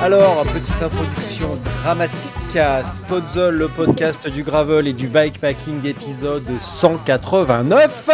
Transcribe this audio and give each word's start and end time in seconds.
Alors, 0.00 0.44
petite 0.44 0.80
introduction 0.80 1.58
dramatique 1.82 2.56
à 2.56 2.84
Spotzol, 2.84 3.56
le 3.56 3.68
podcast 3.68 4.28
du 4.28 4.44
gravel 4.44 4.86
et 4.86 4.92
du 4.92 5.08
bikepacking 5.08 5.84
épisode 5.84 6.46
189. 6.60 8.08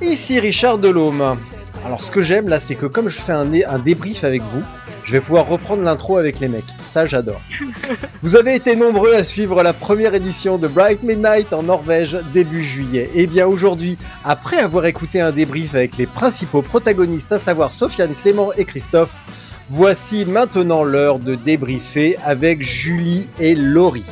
Ici 0.00 0.40
Richard 0.40 0.78
Delhomme. 0.78 1.36
Alors, 1.84 2.02
ce 2.02 2.10
que 2.10 2.22
j'aime 2.22 2.48
là, 2.48 2.58
c'est 2.58 2.74
que 2.74 2.86
comme 2.86 3.10
je 3.10 3.20
fais 3.20 3.32
un, 3.32 3.46
un 3.68 3.78
débrief 3.78 4.24
avec 4.24 4.42
vous, 4.42 4.62
je 5.04 5.12
vais 5.12 5.20
pouvoir 5.20 5.46
reprendre 5.46 5.82
l'intro 5.82 6.16
avec 6.16 6.40
les 6.40 6.48
mecs. 6.48 6.64
Ça, 6.84 7.06
j'adore. 7.06 7.40
Vous 8.22 8.36
avez 8.36 8.54
été 8.54 8.76
nombreux 8.76 9.14
à 9.14 9.24
suivre 9.24 9.62
la 9.62 9.72
première 9.72 10.14
édition 10.14 10.56
de 10.56 10.68
Bright 10.68 11.02
Midnight 11.02 11.52
en 11.52 11.64
Norvège 11.64 12.16
début 12.32 12.62
juillet. 12.62 13.10
Et 13.14 13.26
bien 13.26 13.46
aujourd'hui, 13.46 13.98
après 14.24 14.58
avoir 14.58 14.86
écouté 14.86 15.20
un 15.20 15.32
débrief 15.32 15.74
avec 15.74 15.96
les 15.96 16.06
principaux 16.06 16.62
protagonistes, 16.62 17.32
à 17.32 17.38
savoir 17.38 17.72
Sofiane, 17.72 18.14
Clément 18.14 18.52
et 18.52 18.64
Christophe, 18.64 19.14
Voici 19.72 20.24
maintenant 20.24 20.82
l'heure 20.82 21.20
de 21.20 21.36
débriefer 21.36 22.16
avec 22.24 22.60
Julie 22.60 23.28
et 23.38 23.54
Laurie. 23.54 24.10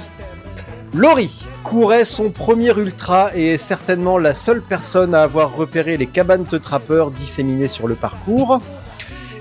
Laurie 0.94 1.48
courait 1.64 2.04
son 2.04 2.30
premier 2.30 2.70
ultra 2.78 3.36
et 3.36 3.54
est 3.54 3.58
certainement 3.58 4.18
la 4.18 4.34
seule 4.34 4.62
personne 4.62 5.16
à 5.16 5.22
avoir 5.22 5.56
repéré 5.56 5.96
les 5.96 6.06
cabanes 6.06 6.46
de 6.48 6.58
trappeurs 6.58 7.10
disséminées 7.10 7.66
sur 7.66 7.88
le 7.88 7.96
parcours. 7.96 8.62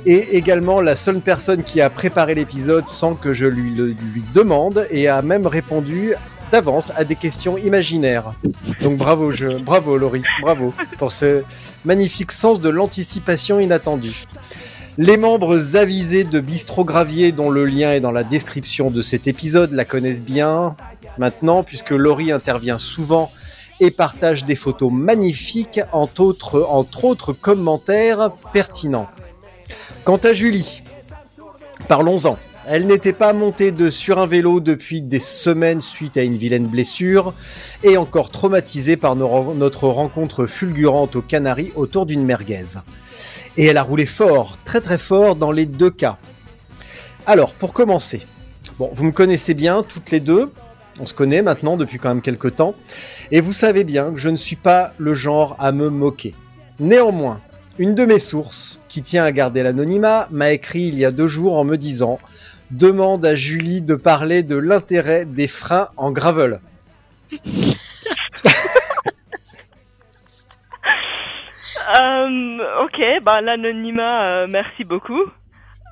Et 0.08 0.36
également 0.38 0.82
la 0.82 0.96
seule 0.96 1.20
personne 1.20 1.62
qui 1.62 1.82
a 1.82 1.90
préparé 1.92 2.34
l'épisode 2.34 2.88
sans 2.88 3.14
que 3.14 3.32
je 3.32 3.46
lui 3.46 3.76
le 3.76 3.96
demande 4.34 4.88
et 4.90 5.08
a 5.08 5.22
même 5.22 5.46
répondu 5.46 6.16
d'avance 6.52 6.92
à 6.96 7.04
des 7.04 7.16
questions 7.16 7.60
imaginaires. 7.60 8.34
Donc 8.82 8.98
bravo, 8.98 9.32
je, 9.34 9.60
bravo 9.60 9.98
Laurie, 9.98 10.24
bravo 10.42 10.74
pour 10.98 11.12
ce 11.12 11.44
magnifique 11.86 12.32
sens 12.32 12.60
de 12.60 12.70
l'anticipation 12.70 13.60
inattendue. 13.60 14.26
Les 15.00 15.16
membres 15.16 15.76
avisés 15.76 16.24
de 16.24 16.40
Bistro 16.40 16.84
Gravier, 16.84 17.32
dont 17.32 17.52
le 17.52 17.66
lien 17.66 17.92
est 17.92 18.00
dans 18.00 18.12
la 18.12 18.24
description 18.24 18.90
de 18.90 19.04
cet 19.04 19.28
épisode, 19.28 19.72
la 19.72 19.86
connaissent 19.86 20.24
bien 20.24 20.76
maintenant, 21.20 21.62
puisque 21.62 21.92
Laurie 21.92 22.32
intervient 22.32 22.80
souvent 22.80 23.32
et 23.80 23.92
partage 23.92 24.44
des 24.44 24.56
photos 24.56 24.92
magnifiques, 24.92 25.80
entre 25.92 26.22
autres, 26.22 26.66
entre 26.68 27.06
autres 27.06 27.32
commentaires 27.32 28.32
pertinents. 28.52 29.08
Quant 30.04 30.18
à 30.18 30.34
Julie, 30.34 30.82
parlons-en. 31.88 32.40
Elle 32.70 32.86
n'était 32.86 33.14
pas 33.14 33.32
montée 33.32 33.72
de 33.72 33.90
sur 33.90 34.20
un 34.20 34.26
vélo 34.26 34.60
depuis 34.60 35.02
des 35.02 35.22
semaines 35.22 35.80
suite 35.80 36.18
à 36.18 36.24
une 36.24 36.36
vilaine 36.36 36.68
blessure 36.68 37.34
et 37.82 37.96
encore 37.96 38.30
traumatisée 38.30 38.98
par 38.98 39.16
notre 39.16 39.88
rencontre 39.88 40.48
fulgurante 40.48 41.16
aux 41.16 41.22
Canaries 41.22 41.72
autour 41.76 42.06
d'une 42.06 42.26
merguez. 42.26 42.66
Et 43.56 43.68
elle 43.68 43.78
a 43.78 43.84
roulé 43.84 44.06
fort, 44.06 44.58
très 44.66 44.82
très 44.82 44.98
fort 44.98 45.38
dans 45.38 45.54
les 45.54 45.66
deux 45.66 45.90
cas. 45.90 46.18
Alors, 47.26 47.54
pour 47.54 47.72
commencer, 47.72 48.20
bon, 48.78 48.90
vous 48.92 49.06
me 49.06 49.12
connaissez 49.14 49.54
bien 49.54 49.82
toutes 49.82 50.12
les 50.12 50.20
deux, 50.20 50.52
on 51.00 51.06
se 51.06 51.14
connaît 51.14 51.42
maintenant 51.42 51.78
depuis 51.78 52.00
quand 52.00 52.10
même 52.10 52.22
quelques 52.22 52.58
temps, 52.58 52.76
et 53.32 53.40
vous 53.40 53.54
savez 53.54 53.86
bien 53.86 54.12
que 54.12 54.18
je 54.18 54.28
ne 54.28 54.36
suis 54.36 54.58
pas 54.58 54.92
le 54.98 55.14
genre 55.14 55.56
à 55.60 55.72
me 55.72 55.90
moquer. 55.90 56.36
Néanmoins, 56.82 57.40
une 57.80 57.96
de 57.96 58.06
mes 58.06 58.20
sources, 58.20 58.82
qui 58.90 59.02
tient 59.02 59.24
à 59.24 59.32
garder 59.32 59.64
l'anonymat, 59.64 60.28
m'a 60.32 60.52
écrit 60.52 60.82
il 60.82 60.96
y 60.96 61.06
a 61.06 61.12
deux 61.12 61.28
jours 61.28 61.58
en 61.58 61.64
me 61.64 61.78
disant 61.78 62.20
Demande 62.72 63.26
à 63.26 63.36
Julie 63.36 63.82
de 63.82 63.96
parler 63.96 64.44
de 64.44 64.56
l'intérêt 64.56 65.26
des 65.26 65.48
freins 65.48 65.88
en 65.98 66.12
gravel. 66.12 66.60
Euh, 72.00 72.84
ok, 72.84 73.24
bah 73.24 73.42
l'anonymat, 73.42 74.26
euh, 74.26 74.48
merci 74.50 74.84
beaucoup. 74.84 75.22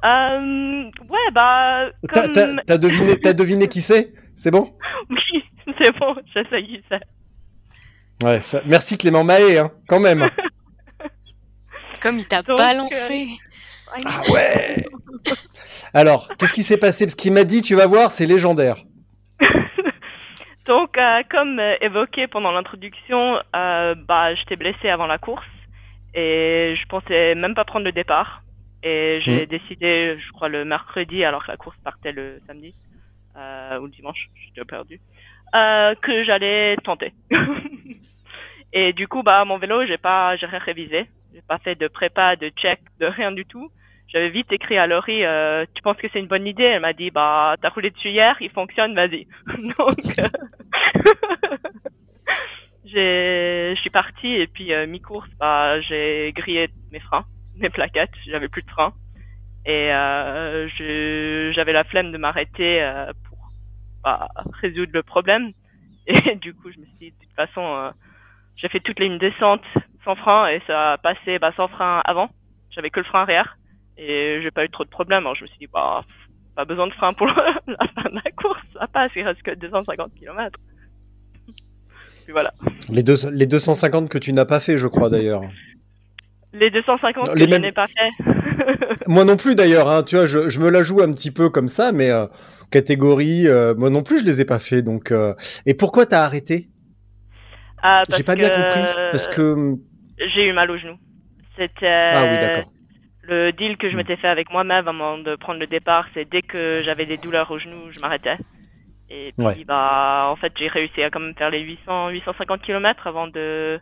Euh, 0.03 0.83
ouais, 1.09 1.31
bah 1.33 1.89
T'as 2.11 2.23
comme... 2.23 2.33
t'as- 2.33 2.55
t'as 2.65 2.77
deviné, 2.77 3.17
t'as 3.19 3.33
deviné 3.33 3.67
qui 3.67 3.81
c'est? 3.81 4.13
C'est 4.35 4.51
bon? 4.51 4.73
Oui, 5.09 5.43
c'est 5.77 5.97
bon, 5.97 6.15
je 6.35 6.43
sais 6.49 6.63
qui 6.63 6.81
c'est. 6.89 8.25
Ouais, 8.25 8.41
ça- 8.41 8.61
merci 8.65 8.97
Clément 8.97 9.23
Mahé, 9.23 9.57
hein, 9.59 9.71
quand 9.87 9.99
même. 9.99 10.29
Comme 12.01 12.19
il 12.19 12.27
t'a 12.27 12.41
Donc, 12.41 12.57
balancé. 12.57 13.27
Ah 14.05 14.21
ouais 14.33 14.85
Alors, 15.93 16.29
qu'est-ce 16.37 16.53
qui 16.53 16.63
s'est 16.63 16.77
passé? 16.77 17.05
Parce 17.05 17.15
qu'il 17.15 17.33
m'a 17.33 17.43
dit, 17.43 17.61
tu 17.61 17.75
vas 17.75 17.87
voir, 17.87 18.11
c'est 18.11 18.25
légendaire. 18.25 18.77
Donc, 20.67 20.97
euh, 20.97 21.21
comme 21.29 21.59
euh, 21.59 21.75
évoqué 21.81 22.27
pendant 22.27 22.51
l'introduction, 22.51 23.37
euh, 23.55 23.93
bah 23.95 24.33
j'étais 24.35 24.55
blessée 24.55 24.89
avant 24.89 25.05
la 25.05 25.17
course 25.19 25.45
et 26.15 26.75
je 26.79 26.85
pensais 26.87 27.35
même 27.35 27.53
pas 27.53 27.65
prendre 27.65 27.85
le 27.85 27.91
départ. 27.91 28.41
Et 28.81 29.19
j'ai 29.23 29.41
Mhm. 29.41 29.45
décidé, 29.45 30.17
je 30.19 30.31
crois 30.31 30.47
le 30.49 30.63
mercredi, 30.65 31.23
alors 31.23 31.43
que 31.45 31.51
la 31.51 31.57
course 31.57 31.77
partait 31.83 32.11
le 32.11 32.39
samedi 32.47 32.73
ou 33.35 33.85
le 33.85 33.89
dimanche, 33.91 34.27
j'étais 34.35 34.63
perdu, 34.65 34.99
que 35.53 36.23
j'allais 36.23 36.77
tenter. 36.83 37.11
et 38.73 38.93
du 38.93 39.07
coup, 39.07 39.23
bah 39.23 39.43
mon 39.45 39.57
vélo, 39.57 39.85
j'ai 39.87 39.97
pas, 39.97 40.35
j'ai 40.37 40.45
rien 40.45 40.59
révisé, 40.59 41.05
j'ai 41.33 41.41
pas 41.47 41.57
fait 41.57 41.75
de 41.75 41.87
prépa, 41.87 42.35
de 42.35 42.49
check, 42.49 42.79
de 42.99 43.07
rien 43.07 43.31
du 43.31 43.45
tout. 43.45 43.69
J'avais 44.15 44.29
vite 44.29 44.49
écrit 44.53 44.77
à 44.77 44.87
Laurie, 44.87 45.25
euh, 45.25 45.65
tu 45.73 45.81
penses 45.81 45.97
que 45.97 46.07
c'est 46.13 46.21
une 46.21 46.27
bonne 46.27 46.47
idée? 46.47 46.63
Elle 46.63 46.79
m'a 46.79 46.93
dit, 46.93 47.11
bah 47.11 47.55
t'as 47.61 47.67
roulé 47.67 47.91
dessus 47.91 48.11
hier, 48.11 48.37
il 48.39 48.49
fonctionne, 48.49 48.95
vas-y. 48.95 49.27
Donc, 49.77 50.19
euh, 50.19 50.29
je 52.85 53.75
suis 53.81 53.89
partie 53.89 54.33
et 54.35 54.47
puis 54.47 54.71
euh, 54.71 54.87
mi-course, 54.87 55.27
bah 55.37 55.81
j'ai 55.81 56.31
grillé 56.33 56.69
mes 56.93 57.01
freins, 57.01 57.25
mes 57.57 57.69
plaquettes, 57.69 58.13
j'avais 58.25 58.47
plus 58.47 58.61
de 58.61 58.69
freins. 58.69 58.93
Et 59.65 59.89
j'avais 61.53 61.73
la 61.73 61.83
flemme 61.83 62.13
de 62.13 62.17
m'arrêter 62.17 62.89
pour 63.27 63.51
bah, 64.01 64.29
résoudre 64.61 64.93
le 64.93 65.03
problème. 65.03 65.51
Et 66.07 66.35
du 66.35 66.53
coup 66.53 66.71
je 66.71 66.79
me 66.79 66.85
suis 66.85 66.95
dit 66.99 67.11
de 67.11 67.17
toute 67.19 67.35
façon 67.35 67.91
j'ai 68.55 68.69
fait 68.69 68.79
toute 68.79 69.01
une 69.01 69.17
descente 69.17 69.65
sans 70.05 70.15
frein 70.15 70.47
et 70.47 70.61
ça 70.67 70.93
a 70.93 70.97
passé 70.99 71.37
bah, 71.37 71.51
sans 71.57 71.67
frein 71.67 72.01
avant, 72.05 72.29
j'avais 72.69 72.91
que 72.91 73.01
le 73.01 73.05
frein 73.05 73.23
arrière 73.23 73.57
et 73.97 74.39
j'ai 74.41 74.51
pas 74.51 74.65
eu 74.65 74.69
trop 74.69 74.83
de 74.83 74.89
problèmes. 74.89 75.19
Alors 75.21 75.35
je 75.35 75.43
me 75.43 75.47
suis 75.47 75.57
dit 75.59 75.67
bah 75.73 76.03
pas 76.55 76.65
besoin 76.65 76.87
de 76.87 76.93
frein 76.93 77.13
pour 77.13 77.27
la 77.67 77.87
fin 77.95 78.09
de 78.09 78.15
la 78.15 78.31
course, 78.41 78.61
ça 78.79 78.87
passe, 78.87 79.11
il 79.15 79.23
reste 79.23 79.41
que 79.43 79.53
250 79.55 80.11
km. 80.15 80.57
Puis 82.25 82.31
voilà. 82.31 82.51
Les, 82.89 83.03
deux, 83.03 83.15
les 83.31 83.45
250 83.45 84.09
que 84.09 84.17
tu 84.17 84.33
n'as 84.33 84.45
pas 84.45 84.59
fait, 84.59 84.77
je 84.77 84.87
crois 84.87 85.09
d'ailleurs. 85.09 85.41
Les 86.53 86.71
250 86.71 87.27
Non, 87.27 87.33
que 87.33 87.37
les 87.37 87.45
je 87.45 87.49
mêmes- 87.49 87.61
n'ai 87.61 87.71
pas 87.71 87.87
fait. 87.87 88.23
Moi 89.07 89.25
non 89.25 89.35
plus 89.37 89.55
d'ailleurs, 89.55 89.89
hein, 89.89 90.01
tu 90.03 90.15
vois, 90.15 90.25
je, 90.25 90.49
je 90.49 90.59
me 90.59 90.69
la 90.69 90.81
joue 90.81 91.01
un 91.01 91.11
petit 91.11 91.29
peu 91.31 91.49
comme 91.49 91.67
ça, 91.67 91.91
mais 91.91 92.09
euh, 92.09 92.25
catégorie, 92.71 93.47
euh, 93.47 93.75
moi 93.75 93.89
non 93.89 94.01
plus 94.03 94.19
je 94.19 94.23
les 94.23 94.39
ai 94.41 94.45
pas 94.45 94.57
fait. 94.59 94.81
Donc, 94.81 95.11
euh, 95.11 95.33
et 95.65 95.73
pourquoi 95.73 96.05
t'as 96.05 96.23
arrêté? 96.23 96.69
Ah, 97.83 98.01
J'ai 98.15 98.23
pas 98.23 98.35
bien 98.35 98.49
compris. 98.49 98.81
Parce 99.11 99.27
que 99.27 99.73
j'ai 100.33 100.45
eu 100.47 100.53
mal 100.53 100.71
au 100.71 100.77
genou. 100.77 100.95
C'était 101.57 101.85
ah 102.13 102.25
oui, 102.31 102.39
d'accord. 102.39 102.71
Le 103.27 103.51
deal 103.51 103.77
que 103.77 103.89
je 103.89 103.93
Hmm. 103.95 103.97
m'étais 103.97 104.17
fait 104.17 104.27
avec 104.27 104.51
moi-même 104.51 104.87
avant 104.87 105.17
de 105.17 105.35
prendre 105.35 105.59
le 105.59 105.67
départ, 105.67 106.07
c'est 106.13 106.29
dès 106.29 106.41
que 106.41 106.81
j'avais 106.85 107.05
des 107.05 107.17
douleurs 107.17 107.49
au 107.51 107.59
genou, 107.59 107.91
je 107.91 107.99
m'arrêtais. 107.99 108.37
Et 109.09 109.33
puis, 109.37 109.45
Ouais. 109.45 109.63
bah, 109.65 110.27
en 110.31 110.35
fait, 110.35 110.51
j'ai 110.57 110.67
réussi 110.67 111.01
à 111.03 111.09
quand 111.09 111.19
même 111.19 111.35
faire 111.35 111.49
les 111.51 111.61
800, 111.61 112.09
850 112.09 112.61
km 112.61 113.07
avant 113.07 113.27
de 113.27 113.79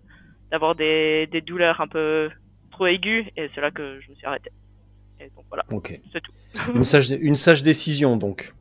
d'avoir 0.51 0.75
des, 0.75 1.27
des 1.31 1.41
douleurs 1.41 1.81
un 1.81 1.87
peu 1.87 2.29
trop 2.71 2.85
aiguës, 2.85 3.25
et 3.37 3.49
c'est 3.55 3.61
là 3.61 3.71
que 3.71 3.99
je 4.01 4.09
me 4.11 4.15
suis 4.15 4.27
arrêté. 4.27 4.51
Et 5.19 5.29
donc 5.35 5.45
voilà, 5.49 5.63
Ok. 5.71 5.99
c'est 6.11 6.21
tout. 6.21 6.31
Une 6.75 6.83
sage, 6.83 7.09
une 7.09 7.35
sage 7.35 7.63
décision 7.63 8.17
donc. 8.17 8.53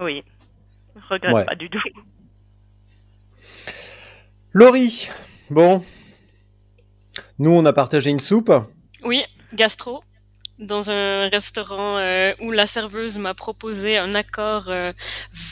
Oui, 0.00 0.22
je 0.94 1.00
regrette 1.08 1.34
Ouais. 1.34 1.44
pas 1.44 1.54
du 1.56 1.68
tout. 1.68 1.82
Laurie, 4.52 5.08
bon. 5.50 5.82
Nous, 7.38 7.50
on 7.50 7.64
a 7.64 7.72
partagé 7.72 8.10
une 8.10 8.18
soupe. 8.18 8.52
Oui, 9.04 9.22
gastro. 9.52 10.02
Dans 10.58 10.90
un 10.90 11.28
restaurant 11.28 11.98
euh, 11.98 12.32
où 12.40 12.50
la 12.50 12.64
serveuse 12.64 13.18
m'a 13.18 13.34
proposé 13.34 13.98
un 13.98 14.14
accord 14.14 14.66
euh, 14.70 14.92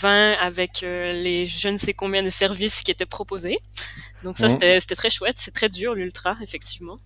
vin 0.00 0.32
avec 0.40 0.82
euh, 0.82 1.12
les 1.12 1.46
je 1.46 1.68
ne 1.68 1.76
sais 1.76 1.92
combien 1.92 2.22
de 2.22 2.30
services 2.30 2.82
qui 2.82 2.90
étaient 2.90 3.04
proposés. 3.04 3.58
Donc 4.22 4.38
ça, 4.38 4.46
Mhm. 4.46 4.58
c'était 4.80 4.94
très 4.94 5.10
chouette. 5.10 5.36
C'est 5.38 5.52
très 5.52 5.68
dur, 5.68 5.94
l'ultra, 5.94 6.36
effectivement. 6.42 6.98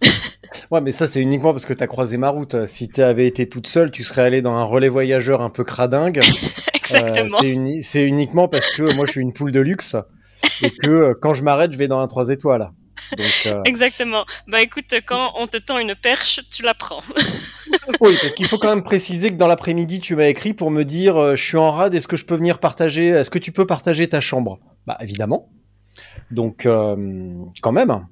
Ouais, 0.70 0.80
mais 0.80 0.92
ça, 0.92 1.06
c'est 1.08 1.20
uniquement 1.20 1.52
parce 1.52 1.64
que 1.64 1.72
tu 1.74 1.82
as 1.82 1.86
croisé 1.86 2.16
ma 2.16 2.28
route. 2.30 2.66
Si 2.66 2.88
tu 2.88 3.02
avais 3.02 3.26
été 3.26 3.48
toute 3.48 3.66
seule, 3.68 3.90
tu 3.90 4.02
serais 4.04 4.22
allée 4.22 4.42
dans 4.42 4.54
un 4.54 4.64
relais 4.64 4.88
voyageur 4.88 5.42
un 5.42 5.50
peu 5.50 5.64
cradingue. 5.64 6.20
Exactement. 6.74 7.38
c'est 7.40 7.48
uni- 7.48 7.82
c'est 7.82 8.02
uniquement 8.04 8.48
parce 8.48 8.68
que 8.70 8.94
moi, 8.94 9.06
je 9.06 9.12
suis 9.12 9.20
une 9.20 9.32
poule 9.32 9.52
de 9.52 9.60
luxe 9.60 9.96
et 10.62 10.70
que 10.70 11.12
quand 11.20 11.34
je 11.34 11.42
m'arrête, 11.42 11.72
je 11.72 11.78
vais 11.78 11.86
dans 11.88 12.00
un 12.00 12.06
3 12.08 12.30
étoiles. 12.30 12.70
Donc, 13.16 13.42
euh, 13.46 13.62
Exactement. 13.64 14.24
Bah 14.46 14.62
écoute, 14.62 14.94
quand 15.06 15.32
on 15.36 15.46
te 15.46 15.56
tend 15.56 15.78
une 15.78 15.94
perche, 15.94 16.40
tu 16.50 16.62
la 16.62 16.74
prends. 16.74 17.00
oui, 18.00 18.14
parce 18.20 18.34
qu'il 18.34 18.46
faut 18.46 18.58
quand 18.58 18.68
même 18.68 18.84
préciser 18.84 19.30
que 19.30 19.36
dans 19.36 19.48
l'après-midi, 19.48 20.00
tu 20.00 20.16
m'as 20.16 20.26
écrit 20.26 20.54
pour 20.54 20.70
me 20.70 20.84
dire 20.84 21.16
euh, 21.16 21.36
Je 21.36 21.44
suis 21.44 21.56
en 21.56 21.70
rade, 21.70 21.94
est-ce 21.94 22.08
que 22.08 22.16
je 22.16 22.24
peux 22.24 22.36
venir 22.36 22.58
partager 22.58 23.08
Est-ce 23.08 23.30
que 23.30 23.38
tu 23.38 23.52
peux 23.52 23.66
partager 23.66 24.08
ta 24.08 24.20
chambre? 24.20 24.58
Bah, 24.86 24.96
évidemment. 25.00 25.50
Donc, 26.30 26.66
euh, 26.66 27.34
quand 27.62 27.72
même. 27.72 28.06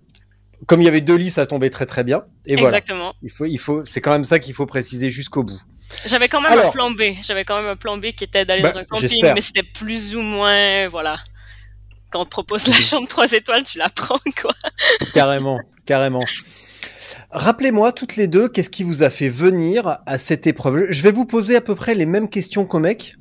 Comme 0.67 0.81
il 0.81 0.85
y 0.85 0.89
avait 0.89 1.01
deux 1.01 1.15
lits, 1.15 1.31
ça 1.31 1.47
tombait 1.47 1.71
très 1.71 1.87
très 1.87 2.03
bien. 2.03 2.25
Et 2.47 2.57
voilà. 2.57 2.69
Exactement. 2.69 3.15
Il 3.23 3.31
faut, 3.31 3.45
il 3.45 3.59
faut, 3.59 3.85
c'est 3.85 4.01
quand 4.01 4.11
même 4.11 4.25
ça 4.25 4.41
qu'il 4.41 4.55
faut 4.55 4.67
préciser 4.67 5.09
jusqu'au 5.09 5.45
bout. 5.45 5.61
J'avais 6.05 6.29
quand 6.29 6.41
même 6.41 6.53
Alors. 6.53 6.67
un 6.67 6.71
plan 6.71 6.91
B. 6.91 7.03
J'avais 7.23 7.45
quand 7.45 7.57
même 7.57 7.71
un 7.71 7.77
plan 7.77 7.97
B 7.97 8.07
qui 8.07 8.25
était 8.25 8.45
d'aller 8.45 8.63
Bah, 8.63 8.73
dans 8.73 8.81
un 8.81 8.85
camping, 8.85 9.25
mais 9.35 9.41
c'était 9.41 9.63
plus 9.63 10.17
ou 10.17 10.21
moins, 10.21 10.89
voilà. 10.89 11.19
Quand 12.11 12.21
on 12.21 12.25
te 12.25 12.31
propose 12.31 12.67
la 12.69 12.75
chambre 12.75 13.09
3 13.09 13.33
étoiles, 13.33 13.63
tu 13.65 13.79
la 13.79 13.89
prends, 13.89 14.21
quoi. 14.41 14.53
Carrément, 15.15 15.61
carrément. 15.85 16.25
Rappelez-moi 17.31 17.93
toutes 17.93 18.17
les 18.17 18.29
deux, 18.29 18.49
qu'est-ce 18.49 18.71
qui 18.71 18.83
vous 18.83 19.03
a 19.03 19.11
fait 19.11 19.29
venir 19.29 19.99
à 20.07 20.19
cette 20.19 20.47
épreuve? 20.47 20.87
Je 20.91 21.03
vais 21.03 21.13
vous 21.13 21.27
poser 21.27 21.57
à 21.57 21.61
peu 21.61 21.75
près 21.75 21.95
les 21.95 22.07
mêmes 22.07 22.29
questions 22.29 22.65
qu'au 22.65 22.79
mec. 22.79 23.17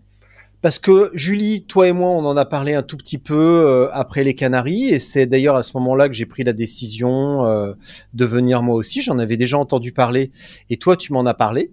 Parce 0.61 0.79
que 0.79 1.11
Julie, 1.13 1.65
toi 1.65 1.87
et 1.87 1.93
moi, 1.93 2.09
on 2.09 2.25
en 2.25 2.35
a 2.35 2.43
parlé 2.45 2.73
un 2.73 2.81
tout 2.81 2.97
petit 2.97 3.19
peu 3.19 3.35
euh, 3.35 3.89
après 3.93 4.23
les 4.23 4.33
Canaries, 4.33 4.89
et 4.89 4.97
c'est 4.97 5.27
d'ailleurs 5.27 5.55
à 5.55 5.61
ce 5.61 5.73
moment-là 5.77 6.07
que 6.07 6.15
j'ai 6.15 6.25
pris 6.25 6.43
la 6.43 6.53
décision 6.53 7.45
euh, 7.45 7.73
de 8.13 8.25
venir 8.25 8.63
moi 8.63 8.75
aussi. 8.75 9.03
J'en 9.03 9.19
avais 9.19 9.37
déjà 9.37 9.57
entendu 9.59 9.91
parler, 9.91 10.31
et 10.71 10.77
toi, 10.77 10.97
tu 10.97 11.13
m'en 11.13 11.25
as 11.27 11.35
parlé. 11.35 11.71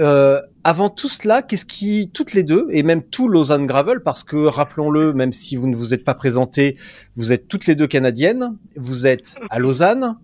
Euh, 0.00 0.40
avant 0.64 0.90
tout 0.90 1.08
cela, 1.08 1.42
qu'est-ce 1.42 1.64
qui, 1.64 2.10
toutes 2.12 2.34
les 2.34 2.42
deux, 2.42 2.66
et 2.70 2.82
même 2.82 3.02
tout 3.02 3.28
Lausanne 3.28 3.66
Gravel, 3.66 4.00
parce 4.00 4.22
que 4.22 4.36
rappelons-le, 4.36 5.12
même 5.12 5.32
si 5.32 5.56
vous 5.56 5.66
ne 5.66 5.74
vous 5.74 5.94
êtes 5.94 6.04
pas 6.04 6.14
présenté, 6.14 6.76
vous 7.16 7.32
êtes 7.32 7.48
toutes 7.48 7.66
les 7.66 7.74
deux 7.74 7.86
canadiennes, 7.86 8.56
vous 8.76 9.06
êtes 9.06 9.36
à 9.50 9.58
Lausanne, 9.58 10.16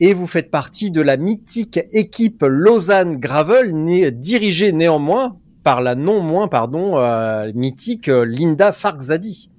et 0.00 0.12
vous 0.12 0.26
faites 0.26 0.50
partie 0.50 0.90
de 0.90 1.00
la 1.00 1.16
mythique 1.16 1.80
équipe 1.92 2.42
Lausanne 2.46 3.16
Gravel, 3.16 3.74
né- 3.74 4.10
dirigée 4.10 4.72
néanmoins 4.72 5.38
par 5.62 5.80
la 5.80 5.94
non 5.94 6.20
moins 6.20 6.48
pardon 6.48 6.98
euh, 6.98 7.50
mythique 7.54 8.08
Linda 8.08 8.72
Farczadi, 8.72 9.50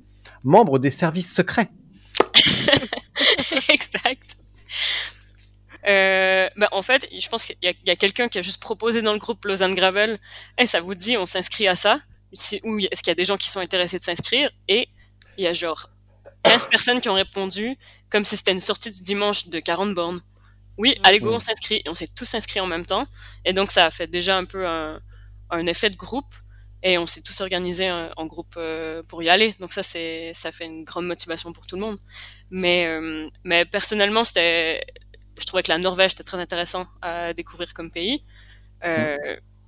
membre 0.43 0.77
des 0.77 0.91
services 0.91 1.33
secrets. 1.33 1.69
exact. 3.69 4.37
Euh, 5.87 6.49
bah, 6.57 6.67
en 6.71 6.81
fait, 6.81 7.07
je 7.17 7.27
pense 7.29 7.45
qu'il 7.45 7.55
y 7.61 7.89
a, 7.89 7.95
quelqu'un 7.95 8.27
qui 8.27 8.37
a 8.37 8.41
juste 8.41 8.61
proposé 8.61 9.01
dans 9.01 9.13
le 9.13 9.19
groupe 9.19 9.45
Lausanne 9.45 9.73
Gravel, 9.75 10.19
et 10.57 10.65
ça 10.65 10.81
vous 10.81 10.95
dit, 10.95 11.15
on 11.17 11.25
s'inscrit 11.25 11.67
à 11.67 11.75
ça, 11.75 11.99
Si- 12.33 12.59
ou 12.63 12.77
est-ce 12.79 13.01
qu'il 13.01 13.11
y 13.11 13.11
a 13.11 13.15
des 13.15 13.23
gens 13.25 13.37
qui 13.37 13.49
sont 13.49 13.61
intéressés 13.61 13.99
de 13.99 14.03
s'inscrire, 14.03 14.49
et 14.67 14.89
il 15.37 15.45
y 15.45 15.47
a 15.47 15.53
genre 15.53 15.89
15 16.43 16.67
personnes 16.67 16.99
qui 16.99 17.07
ont 17.09 17.13
répondu, 17.13 17.77
comme 18.09 18.25
si 18.25 18.35
c'était 18.35 18.51
une 18.51 18.59
sortie 18.59 18.91
du 18.91 19.01
dimanche 19.01 19.47
de 19.47 19.59
40 19.59 19.93
bornes. 19.93 20.19
Oui, 20.77 20.97
allez 21.03 21.19
go, 21.19 21.33
on 21.33 21.39
s'inscrit, 21.39 21.81
et 21.85 21.89
on 21.89 21.95
s'est 21.95 22.09
tous 22.15 22.35
inscrits 22.35 22.59
en 22.59 22.67
même 22.67 22.85
temps, 22.85 23.07
et 23.45 23.53
donc 23.53 23.71
ça 23.71 23.85
a 23.85 23.91
fait 23.91 24.07
déjà 24.07 24.37
un 24.37 24.45
peu 24.45 24.67
un, 24.67 24.99
un 25.51 25.67
effet 25.67 25.89
de 25.89 25.95
groupe, 25.95 26.35
et 26.83 26.97
on 26.97 27.07
s'est 27.07 27.21
tous 27.21 27.39
organisés 27.41 27.89
en, 27.89 28.09
en 28.17 28.25
groupe 28.27 28.55
euh, 28.57 29.01
pour 29.07 29.23
y 29.23 29.29
aller, 29.29 29.55
donc 29.59 29.73
ça 29.73 29.83
c'est 29.83 30.31
ça 30.35 30.51
fait 30.51 30.65
une 30.65 30.83
grande 30.83 31.07
motivation 31.07 31.53
pour 31.53 31.65
tout 31.65 31.75
le 31.75 31.81
monde. 31.81 31.97
Mais, 32.51 32.85
euh, 32.87 33.29
mais 33.43 33.65
personnellement, 33.65 34.23
c'était, 34.23 34.85
je 35.39 35.45
trouvais 35.45 35.63
que 35.63 35.71
la 35.71 35.77
Norvège 35.77 36.13
était 36.13 36.23
très 36.23 36.39
intéressant 36.39 36.87
à 37.01 37.33
découvrir 37.33 37.73
comme 37.73 37.91
pays. 37.91 38.23
Euh, 38.83 39.17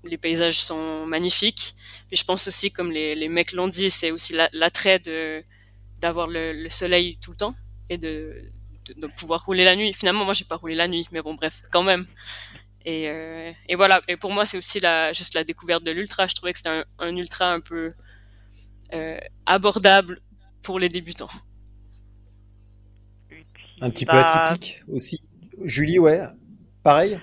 Les 0.05 0.17
paysages 0.17 0.59
sont 0.61 1.05
magnifiques. 1.05 1.75
Puis 2.07 2.17
je 2.17 2.23
pense 2.25 2.47
aussi, 2.47 2.71
comme 2.71 2.91
les, 2.91 3.15
les 3.15 3.29
mecs 3.29 3.51
l'ont 3.53 3.67
dit, 3.67 3.89
c'est 3.89 4.11
aussi 4.11 4.33
la- 4.33 4.49
l'attrait 4.53 4.99
de 4.99 5.43
d'avoir 5.99 6.27
le, 6.27 6.53
le 6.53 6.69
soleil 6.69 7.17
tout 7.21 7.31
le 7.31 7.37
temps 7.37 7.55
et 7.89 7.97
de, 7.97 8.51
de, 8.85 8.93
de 9.01 9.07
pouvoir 9.07 9.45
rouler 9.45 9.65
la 9.65 9.75
nuit. 9.75 9.93
Finalement, 9.93 10.25
moi, 10.25 10.33
j'ai 10.33 10.45
pas 10.45 10.55
roulé 10.57 10.75
la 10.75 10.87
nuit, 10.87 11.07
mais 11.11 11.21
bon, 11.21 11.35
bref, 11.35 11.61
quand 11.71 11.83
même. 11.83 12.05
Et, 12.85 13.09
euh, 13.09 13.51
et 13.69 13.75
voilà. 13.75 14.01
Et 14.07 14.17
pour 14.17 14.31
moi, 14.33 14.45
c'est 14.45 14.57
aussi 14.57 14.79
la, 14.79 15.13
juste 15.13 15.33
la 15.35 15.43
découverte 15.43 15.83
de 15.83 15.91
l'ultra. 15.91 16.27
Je 16.27 16.35
trouvais 16.35 16.53
que 16.53 16.59
c'était 16.59 16.69
un, 16.69 16.85
un 16.99 17.15
ultra 17.17 17.51
un 17.53 17.61
peu 17.61 17.93
euh, 18.93 19.19
abordable 19.45 20.21
pour 20.61 20.79
les 20.79 20.89
débutants. 20.89 21.29
Un 23.81 23.89
petit 23.91 24.05
peu 24.05 24.15
bah, 24.15 24.19
atypique 24.19 24.81
aussi. 24.87 25.19
Julie, 25.63 25.99
ouais, 25.99 26.21
pareil. 26.83 27.19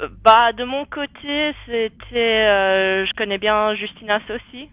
Euh, 0.00 0.08
Bah, 0.22 0.52
de 0.52 0.64
mon 0.64 0.84
côté, 0.86 1.54
c'était, 1.66 2.46
euh, 2.46 3.06
je 3.06 3.12
connais 3.16 3.38
bien 3.38 3.74
Justinas 3.74 4.22
aussi. 4.30 4.70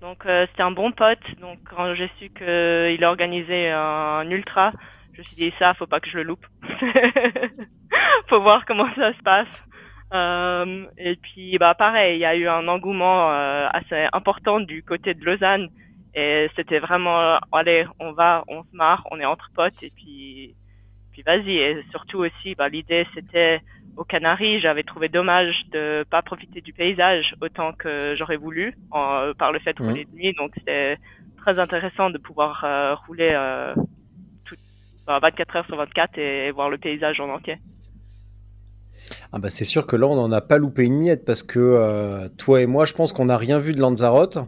Donc, 0.00 0.24
euh, 0.26 0.46
c'était 0.50 0.62
un 0.62 0.70
bon 0.70 0.92
pote. 0.92 1.18
Donc, 1.40 1.58
quand 1.68 1.94
j'ai 1.94 2.10
su 2.18 2.30
qu'il 2.30 3.04
organisait 3.04 3.70
un, 3.70 4.28
ultra, 4.30 4.72
je 5.12 5.18
me 5.20 5.24
suis 5.24 5.36
dit, 5.36 5.52
ça, 5.58 5.74
faut 5.74 5.86
pas 5.86 6.00
que 6.00 6.08
je 6.08 6.16
le 6.16 6.22
loupe. 6.24 6.46
faut 8.28 8.40
voir 8.40 8.64
comment 8.66 8.88
ça 8.94 9.12
se 9.12 9.22
passe. 9.22 9.66
Et 10.98 11.16
puis, 11.16 11.58
bah, 11.58 11.74
pareil, 11.74 12.16
il 12.16 12.20
y 12.20 12.24
a 12.24 12.34
eu 12.34 12.48
un 12.48 12.66
engouement 12.68 13.28
assez 13.28 14.08
important 14.12 14.60
du 14.60 14.82
côté 14.82 15.14
de 15.14 15.24
Lausanne. 15.24 15.68
Et 16.14 16.50
c'était 16.56 16.80
vraiment, 16.80 17.38
allez, 17.52 17.86
on 18.00 18.12
va, 18.12 18.42
on 18.48 18.64
se 18.64 18.74
marre, 18.74 19.06
on 19.12 19.20
est 19.20 19.24
entre 19.24 19.50
potes. 19.54 19.82
Et 19.82 19.92
puis, 19.94 20.56
vas-y. 21.26 21.56
Et 21.58 21.82
surtout 21.90 22.18
aussi, 22.18 22.54
bah, 22.54 22.68
l'idée, 22.68 23.06
c'était 23.14 23.60
aux 23.96 24.04
Canaries, 24.04 24.60
j'avais 24.60 24.82
trouvé 24.82 25.08
dommage 25.08 25.54
de 25.72 26.04
pas 26.10 26.22
profiter 26.22 26.60
du 26.60 26.72
paysage 26.72 27.34
autant 27.40 27.72
que 27.72 28.14
j'aurais 28.16 28.36
voulu 28.36 28.74
en- 28.90 29.32
par 29.38 29.52
le 29.52 29.58
fait 29.58 29.74
de 29.76 29.82
Mhm. 29.82 29.88
rouler 29.90 30.04
de 30.04 30.16
nuit. 30.16 30.32
Donc 30.38 30.52
c'était 30.56 30.96
très 31.38 31.58
intéressant 31.58 32.10
de 32.10 32.18
pouvoir 32.18 32.62
euh, 32.64 32.94
rouler 33.06 33.30
euh, 33.32 33.74
tout, 34.44 34.54
bah, 35.06 35.18
24 35.20 35.56
heures 35.56 35.66
sur 35.66 35.76
24 35.76 36.18
et, 36.18 36.50
voir 36.50 36.70
le 36.70 36.78
paysage 36.78 37.20
en 37.20 37.28
entier. 37.28 37.56
Ah 39.32 39.38
bah 39.38 39.50
c'est 39.50 39.64
sûr 39.64 39.86
que 39.86 39.96
là 39.96 40.06
on 40.06 40.16
n'en 40.16 40.32
a 40.32 40.40
pas 40.40 40.58
loupé 40.58 40.84
une 40.84 40.98
miette 40.98 41.24
parce 41.24 41.42
que 41.42 41.58
euh, 41.58 42.28
toi 42.38 42.60
et 42.60 42.66
moi 42.66 42.84
je 42.84 42.94
pense 42.94 43.12
qu'on 43.12 43.26
n'a 43.26 43.36
rien 43.36 43.58
vu 43.58 43.72
de 43.72 43.80
Lanzarote. 43.80 44.38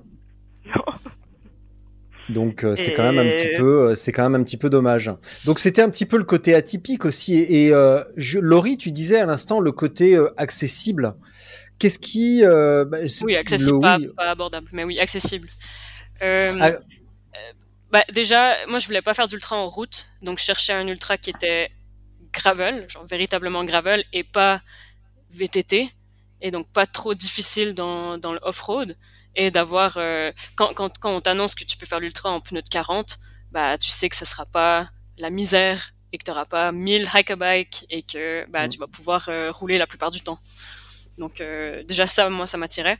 Donc 2.29 2.64
euh, 2.64 2.76
c'est 2.76 2.93
quand 2.93 3.02
même 3.02 3.19
un 3.19 3.25
Et- 3.31 3.35
petit 3.35 3.49
peu, 3.57 3.91
euh, 3.91 3.95
c'est 3.95 4.12
quand 4.12 4.23
même 4.23 4.41
un 4.41 4.45
petit 4.45 4.57
peu 4.57 4.71
dommage. 4.71 5.11
Donc 5.45 5.59
c'était 5.59 5.83
un 5.83 5.91
petit 5.91 6.07
peu 6.07 6.17
le 6.17 6.25
côté 6.25 6.55
atypique 6.55 7.05
aussi. 7.05 7.35
Et, 7.35 7.67
et, 7.67 7.73
euh, 7.75 8.02
je- 8.17 8.38
Laurie, 8.38 8.79
tu 8.79 8.91
disais 8.93 9.19
à 9.19 9.26
l'instant 9.26 9.61
le 9.61 9.73
côté 9.73 10.14
euh, 10.14 10.33
accessible. 10.37 11.14
Qu'est-ce 11.79 11.99
qui, 11.99 12.45
euh, 12.45 12.85
bah, 12.85 12.99
Oui, 13.23 13.35
accessible, 13.37 13.73
le- 13.73 13.81
pas, 13.81 13.99
oui. 13.99 14.09
pas 14.17 14.31
abordable, 14.31 14.69
mais 14.73 14.85
oui, 14.85 15.00
accessible. 15.00 15.49
Euh, 16.23 16.52
Ah. 16.61 16.67
euh, 16.69 16.79
bah, 17.91 18.05
déjà, 18.14 18.55
moi, 18.69 18.79
je 18.79 18.87
voulais 18.87 19.02
pas 19.02 19.14
faire 19.14 19.26
d'ultra 19.26 19.57
en 19.57 19.67
route, 19.69 20.07
donc 20.23 20.38
je 20.38 20.45
cherchais 20.45 20.73
un 20.73 20.87
ultra 20.87 21.19
qui 21.19 21.31
était 21.31 21.71
gravel, 22.33 22.87
genre 22.88 23.05
véritablement 23.05 23.64
gravel, 23.64 24.05
et 24.12 24.23
pas 24.23 24.62
VTT, 25.31 25.91
et 26.41 26.50
donc 26.50 26.69
pas 26.73 26.87
trop 26.87 27.14
difficile 27.14 27.75
dans, 27.75 28.17
dans 28.17 28.33
le 28.33 28.38
off-road, 28.43 28.97
et 29.35 29.51
d'avoir, 29.51 29.97
euh, 29.97 30.33
quand, 30.57 30.73
quand, 30.75 30.99
quand 30.99 31.15
on 31.17 31.21
t'annonce 31.21 31.55
que 31.55 31.65
tu 31.65 31.77
peux 31.77 31.87
faire 31.87 32.01
l'ultra 32.01 32.31
en 32.31 32.41
pneu 32.41 32.62
de 32.62 32.69
40, 32.69 33.19
bah, 33.51 33.79
tu 33.79 33.91
sais 33.91 34.09
que 34.09 34.17
ce 34.17 34.25
sera 34.25 34.47
pas 34.47 34.91
la 35.19 35.31
misère, 35.31 35.93
et 36.12 36.19
que 36.19 36.25
tu 36.25 36.31
n'auras 36.31 36.45
pas 36.47 36.73
1000 36.73 37.09
hike-a-bike, 37.12 37.87
et 37.91 38.03
que 38.03 38.47
bah, 38.51 38.67
Mm. 38.67 38.69
tu 38.69 38.79
vas 38.79 38.87
pouvoir 38.87 39.29
euh, 39.29 39.51
rouler 39.51 39.79
la 39.79 39.87
plupart 39.87 40.11
du 40.11 40.21
temps. 40.21 40.39
Donc 41.19 41.41
euh, 41.41 41.83
déjà 41.85 42.07
ça, 42.07 42.29
moi, 42.31 42.47
ça 42.47 42.57
m'attirait. 42.59 42.99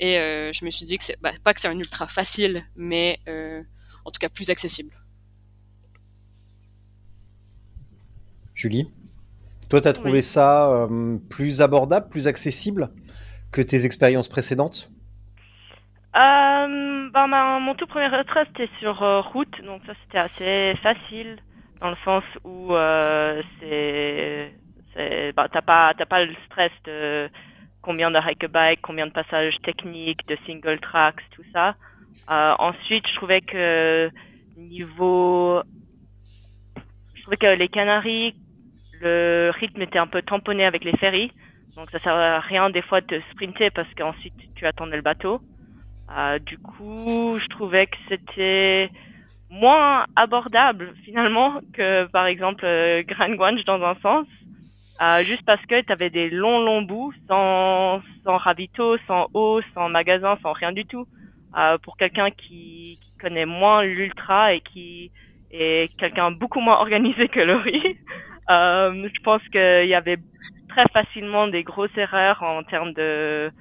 Et 0.00 0.18
euh, 0.18 0.52
je 0.52 0.64
me 0.64 0.70
suis 0.70 0.86
dit 0.86 0.98
que 0.98 1.04
c'est 1.04 1.20
bah, 1.22 1.32
pas 1.44 1.54
que 1.54 1.60
c'est 1.60 1.68
un 1.68 1.78
ultra 1.78 2.06
facile, 2.08 2.64
mais 2.76 3.20
euh, 3.28 3.62
en 4.04 4.10
tout 4.10 4.18
cas 4.18 4.28
plus 4.28 4.50
accessible. 4.50 4.92
Julie, 8.54 8.90
toi 9.68 9.80
t'as 9.80 9.92
trouvé 9.92 10.18
Oui. 10.18 10.22
ça 10.22 10.70
euh, 10.70 11.18
plus 11.30 11.62
abordable, 11.62 12.08
plus 12.08 12.26
accessible 12.26 12.90
que 13.50 13.62
tes 13.62 13.84
expériences 13.86 14.28
précédentes? 14.28 14.90
Euh, 16.14 17.08
ben, 17.10 17.26
ma- 17.26 17.58
mon 17.58 17.74
tout 17.74 17.86
premier 17.86 18.08
retrait 18.08 18.44
c'était 18.48 18.68
sur 18.80 19.02
euh, 19.02 19.20
route, 19.22 19.62
donc 19.62 19.82
ça 19.86 19.94
c'était 20.02 20.18
assez 20.18 20.74
facile 20.82 21.38
dans 21.80 21.88
le 21.90 21.96
sens 22.04 22.22
où 22.44 22.74
euh, 22.74 23.42
c'est, 23.58 24.54
c'est, 24.92 25.32
bah, 25.32 25.48
t'as 25.50 25.62
pas, 25.62 25.94
t'as 25.96 26.04
pas 26.06 26.22
le 26.24 26.34
stress 26.46 26.70
de 26.84 27.30
combien 27.82 28.10
de 28.10 28.18
hike 28.18 28.46
bike, 28.50 28.80
combien 28.82 29.06
de 29.06 29.12
passages 29.12 29.56
techniques, 29.62 30.26
de 30.28 30.36
single 30.46 30.80
tracks, 30.80 31.20
tout 31.32 31.44
ça. 31.52 31.76
Euh, 32.30 32.54
ensuite, 32.58 33.06
je 33.08 33.14
trouvais 33.16 33.40
que 33.42 34.10
niveau, 34.56 35.62
je 37.14 37.22
trouvais 37.22 37.36
que 37.36 37.46
les 37.46 37.68
Canaries, 37.68 38.34
le 39.00 39.50
rythme 39.58 39.82
était 39.82 39.98
un 39.98 40.06
peu 40.08 40.22
tamponné 40.22 40.64
avec 40.66 40.84
les 40.84 40.96
ferries, 40.98 41.32
donc 41.76 41.90
ça 41.90 42.00
sert 42.00 42.14
à 42.14 42.40
rien 42.40 42.70
des 42.70 42.82
fois 42.82 43.00
de 43.02 43.22
sprinter 43.32 43.70
parce 43.70 43.92
qu'ensuite 43.94 44.34
tu 44.56 44.66
attendais 44.66 44.96
le 44.96 45.02
bateau. 45.02 45.40
Euh, 46.16 46.38
du 46.40 46.58
coup, 46.58 47.38
je 47.40 47.46
trouvais 47.48 47.86
que 47.86 47.96
c'était 48.08 48.90
moins 49.50 50.06
abordable 50.16 50.94
finalement 51.04 51.60
que 51.74 52.06
par 52.06 52.26
exemple 52.26 52.64
euh, 52.64 53.02
Grand 53.02 53.30
Guanche 53.30 53.64
dans 53.64 53.82
un 53.82 53.94
sens, 53.96 54.26
euh, 55.00 55.24
juste 55.24 55.44
parce 55.46 55.64
que 55.66 55.80
tu 55.80 55.92
avais 55.92 56.10
des 56.10 56.30
longs 56.30 56.60
longs 56.60 56.82
bouts 56.82 57.12
sans 57.28 58.02
sans 58.24 58.36
ravito, 58.36 58.96
sans 59.06 59.28
eau, 59.32 59.60
sans 59.74 59.88
magasin, 59.88 60.38
sans 60.42 60.52
rien 60.52 60.72
du 60.72 60.84
tout. 60.84 61.06
Pour 61.82 61.98
quelqu'un 61.98 62.30
qui, 62.30 62.98
qui 63.02 63.18
connaît 63.20 63.44
moins 63.44 63.82
l'ultra 63.82 64.54
et 64.54 64.62
qui 64.62 65.10
est 65.50 65.94
quelqu'un 65.98 66.30
beaucoup 66.30 66.60
moins 66.60 66.78
organisé 66.78 67.28
que 67.28 67.40
Laurie, 67.40 67.98
je 68.48 69.22
pense 69.22 69.42
qu'il 69.50 69.86
y 69.86 69.94
avait 69.94 70.16
très 70.70 70.86
facilement 70.94 71.48
des 71.48 71.62
grosses 71.62 71.94
erreurs 71.98 72.42
en 72.42 72.62
termes 72.62 72.94
de, 72.94 73.52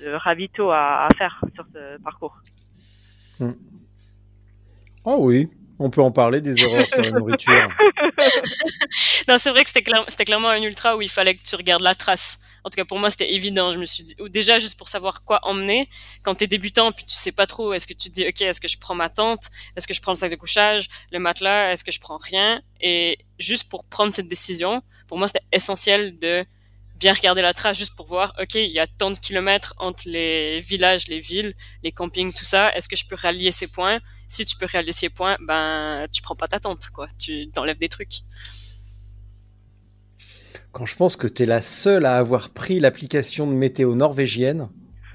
de 0.00 0.10
ravito 0.14 0.70
à, 0.70 1.06
à 1.06 1.08
faire 1.16 1.40
sur 1.54 1.64
ce 1.72 2.00
parcours. 2.02 2.36
Oh 5.04 5.16
oui, 5.20 5.48
on 5.78 5.90
peut 5.90 6.00
en 6.02 6.10
parler 6.10 6.40
des 6.40 6.58
erreurs 6.64 6.86
sur 6.88 7.00
la 7.02 7.10
nourriture. 7.10 7.68
Non, 9.28 9.38
c'est 9.38 9.50
vrai 9.50 9.62
que 9.64 9.68
c'était 9.70 9.82
clair- 9.82 10.04
c'était 10.08 10.24
clairement 10.24 10.48
un 10.48 10.62
ultra 10.62 10.96
où 10.96 11.02
il 11.02 11.10
fallait 11.10 11.34
que 11.34 11.42
tu 11.42 11.54
regardes 11.56 11.82
la 11.82 11.94
trace. 11.94 12.38
En 12.64 12.70
tout 12.70 12.76
cas, 12.76 12.84
pour 12.84 12.98
moi, 12.98 13.10
c'était 13.10 13.32
évident. 13.34 13.70
Je 13.72 13.78
me 13.78 13.84
suis 13.84 14.04
dit, 14.04 14.14
ou 14.20 14.28
déjà 14.28 14.58
juste 14.58 14.78
pour 14.78 14.88
savoir 14.88 15.22
quoi 15.22 15.40
emmener. 15.42 15.88
Quand 16.22 16.34
t'es 16.36 16.46
débutant, 16.46 16.92
puis 16.92 17.04
tu 17.04 17.14
sais 17.14 17.32
pas 17.32 17.46
trop, 17.46 17.72
est-ce 17.72 17.86
que 17.86 17.92
tu 17.92 18.08
te 18.08 18.14
dis, 18.14 18.26
ok, 18.26 18.40
est-ce 18.40 18.60
que 18.60 18.68
je 18.68 18.78
prends 18.78 18.94
ma 18.94 19.08
tente, 19.08 19.48
est-ce 19.76 19.86
que 19.86 19.94
je 19.94 20.00
prends 20.00 20.12
le 20.12 20.16
sac 20.16 20.30
de 20.30 20.36
couchage, 20.36 20.88
le 21.12 21.18
matelas, 21.18 21.72
est-ce 21.72 21.84
que 21.84 21.90
je 21.92 22.00
prends 22.00 22.16
rien? 22.16 22.60
Et 22.80 23.18
juste 23.38 23.68
pour 23.68 23.84
prendre 23.84 24.14
cette 24.14 24.28
décision, 24.28 24.82
pour 25.08 25.18
moi, 25.18 25.26
c'était 25.26 25.44
essentiel 25.52 26.18
de 26.18 26.44
bien 26.98 27.12
regarder 27.12 27.42
la 27.42 27.54
trace, 27.54 27.78
juste 27.78 27.94
pour 27.94 28.06
voir, 28.06 28.34
ok, 28.40 28.54
il 28.54 28.70
y 28.70 28.78
a 28.78 28.86
tant 28.86 29.10
de 29.10 29.18
kilomètres 29.18 29.74
entre 29.78 30.04
les 30.06 30.60
villages, 30.60 31.08
les 31.08 31.20
villes, 31.20 31.54
les 31.82 31.92
campings, 31.92 32.32
tout 32.32 32.44
ça. 32.44 32.74
Est-ce 32.74 32.88
que 32.88 32.96
je 32.96 33.06
peux 33.06 33.16
rallier 33.16 33.50
ces 33.50 33.66
points? 33.66 34.00
Si 34.28 34.44
tu 34.44 34.56
peux 34.56 34.66
rallier 34.70 34.92
ces 34.92 35.08
points, 35.08 35.36
ben, 35.40 36.06
tu 36.12 36.22
prends 36.22 36.34
pas 36.34 36.48
ta 36.48 36.58
tente, 36.58 36.88
quoi. 36.92 37.06
Tu 37.18 37.48
t'enlèves 37.50 37.78
des 37.78 37.88
trucs. 37.88 38.22
Quand 40.72 40.86
je 40.86 40.96
pense 40.96 41.16
que 41.16 41.26
tu 41.26 41.42
es 41.44 41.46
la 41.46 41.62
seule 41.62 42.06
à 42.06 42.16
avoir 42.16 42.50
pris 42.50 42.80
l'application 42.80 43.46
de 43.46 43.52
météo 43.52 43.94
norvégienne, 43.94 44.68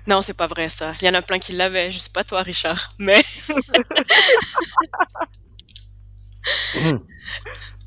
Non, 0.08 0.22
c'est 0.22 0.34
pas 0.34 0.48
vrai 0.48 0.70
ça. 0.70 0.94
Il 1.02 1.06
y 1.06 1.10
en 1.10 1.14
a 1.14 1.22
plein 1.22 1.38
qui 1.38 1.54
l'avaient, 1.54 1.92
juste 1.92 2.12
pas 2.14 2.24
toi, 2.24 2.42
Richard. 2.42 2.94
Mais 2.98 3.24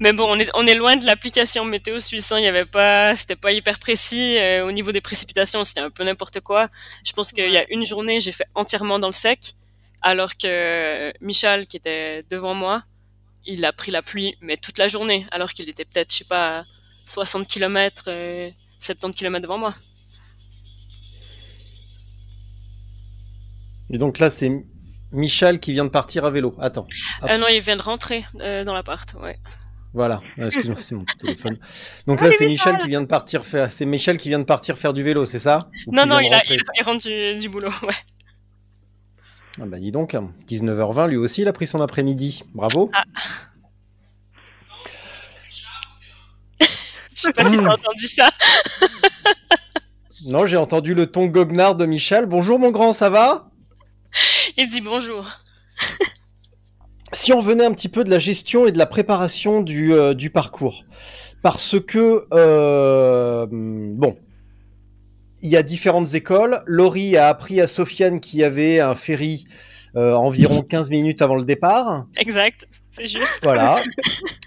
mais 0.00 0.12
bon, 0.12 0.24
on 0.28 0.38
est 0.38 0.50
on 0.54 0.66
est 0.66 0.74
loin 0.74 0.96
de 0.96 1.04
l'application 1.06 1.64
météo 1.64 1.98
suisse. 1.98 2.30
hein. 2.32 2.38
Il 2.38 2.44
y 2.44 2.48
avait 2.48 2.64
pas, 2.64 3.14
c'était 3.14 3.36
pas 3.36 3.52
hyper 3.52 3.78
précis 3.78 4.36
Euh, 4.38 4.66
au 4.66 4.72
niveau 4.72 4.92
des 4.92 5.00
précipitations. 5.00 5.62
C'était 5.64 5.80
un 5.80 5.90
peu 5.90 6.04
n'importe 6.04 6.40
quoi. 6.40 6.68
Je 7.04 7.12
pense 7.12 7.32
qu'il 7.32 7.50
y 7.50 7.56
a 7.56 7.64
une 7.72 7.84
journée, 7.84 8.20
j'ai 8.20 8.32
fait 8.32 8.46
entièrement 8.54 8.98
dans 8.98 9.08
le 9.08 9.12
sec, 9.12 9.54
alors 10.02 10.36
que 10.36 11.12
Michel, 11.20 11.66
qui 11.66 11.76
était 11.76 12.24
devant 12.30 12.54
moi, 12.54 12.82
il 13.46 13.64
a 13.64 13.72
pris 13.72 13.90
la 13.92 14.02
pluie, 14.02 14.36
mais 14.40 14.56
toute 14.56 14.78
la 14.78 14.88
journée, 14.88 15.26
alors 15.30 15.50
qu'il 15.52 15.68
était 15.68 15.84
peut-être, 15.84 16.12
je 16.12 16.18
sais 16.18 16.24
pas, 16.24 16.60
à 16.60 16.64
60 17.06 17.46
km, 17.46 18.10
70 18.80 19.14
km 19.16 19.42
devant 19.42 19.58
moi. 19.58 19.74
et 23.90 23.98
donc 23.98 24.18
là 24.18 24.30
c'est 24.30 24.50
Michel 25.14 25.60
qui 25.60 25.72
vient 25.72 25.84
de 25.84 25.90
partir 25.90 26.24
à 26.24 26.30
vélo. 26.30 26.54
Attends. 26.60 26.86
Ah 27.22 27.38
non, 27.38 27.46
il 27.48 27.60
vient 27.60 27.76
de 27.76 27.82
rentrer 27.82 28.24
euh, 28.40 28.64
dans 28.64 28.74
l'appart, 28.74 29.14
ouais. 29.22 29.38
voilà, 29.92 30.20
Euh, 30.38 30.46
excuse-moi, 30.46 30.76
c'est 30.80 30.94
mon 30.94 31.04
petit 31.04 31.16
téléphone. 31.18 31.58
Donc 32.06 32.20
là 32.20 32.30
c'est 32.36 32.46
Michel 32.46 32.76
qui 32.78 32.88
vient 32.88 33.00
de 33.00 33.06
partir 33.06 33.44
faire, 33.46 33.70
c'est 33.70 33.86
Michel 33.86 34.16
qui 34.16 34.28
vient 34.28 34.40
de 34.40 34.44
partir 34.44 34.76
faire 34.76 34.92
du 34.92 35.02
vélo, 35.02 35.24
c'est 35.24 35.38
ça? 35.38 35.68
Ou 35.86 35.94
Non, 35.94 36.04
non, 36.04 36.18
il, 36.18 36.34
a, 36.34 36.40
rentre 36.84 37.06
du, 37.06 37.38
du 37.38 37.48
boulot, 37.48 37.70
ouais. 37.86 37.94
Ah 39.62 39.66
bah 39.66 39.78
dis 39.78 39.92
donc, 39.92 40.16
19h20, 40.48 41.08
lui 41.08 41.16
aussi 41.16 41.42
il 41.42 41.48
a 41.48 41.52
pris 41.52 41.68
son 41.68 41.80
après-midi. 41.80 42.42
Bravo. 42.54 42.90
Ah. 42.92 43.04
Je 47.14 47.20
sais 47.22 47.32
pas 47.32 47.44
si 47.44 47.56
t'as 47.56 47.72
entendu 47.72 48.06
ça. 48.08 48.28
Non, 50.26 50.46
j'ai 50.46 50.56
entendu 50.56 50.94
le 50.94 51.06
ton 51.06 51.26
goguenard 51.26 51.76
de 51.76 51.86
Michel. 51.86 52.26
Bonjour 52.26 52.58
mon 52.58 52.72
grand, 52.72 52.92
ça 52.92 53.08
va? 53.10 53.50
Il 54.58 54.68
dit 54.68 54.80
bonjour. 54.80 55.26
Si 57.12 57.32
on 57.32 57.40
venait 57.40 57.64
un 57.64 57.72
petit 57.72 57.88
peu 57.88 58.02
de 58.02 58.10
la 58.10 58.18
gestion 58.18 58.66
et 58.66 58.72
de 58.72 58.78
la 58.78 58.86
préparation 58.86 59.62
du, 59.62 59.94
euh, 59.94 60.14
parcours, 60.32 60.84
parce 61.42 61.76
que, 61.78 62.26
euh, 62.32 63.46
bon, 63.48 64.18
il 65.40 65.48
y 65.48 65.56
a 65.56 65.62
différentes 65.62 66.14
écoles. 66.14 66.60
Laurie 66.66 67.16
a 67.16 67.28
appris 67.28 67.60
à 67.60 67.68
Sofiane 67.68 68.18
qu'il 68.18 68.40
y 68.40 68.44
avait 68.44 68.80
un 68.80 68.96
ferry 68.96 69.44
euh, 69.96 70.14
environ 70.14 70.62
15 70.68 70.90
minutes 70.90 71.22
avant 71.22 71.36
le 71.36 71.44
départ. 71.44 72.06
Exact, 72.18 72.66
c'est 72.90 73.06
juste. 73.06 73.40
Voilà. 73.42 73.76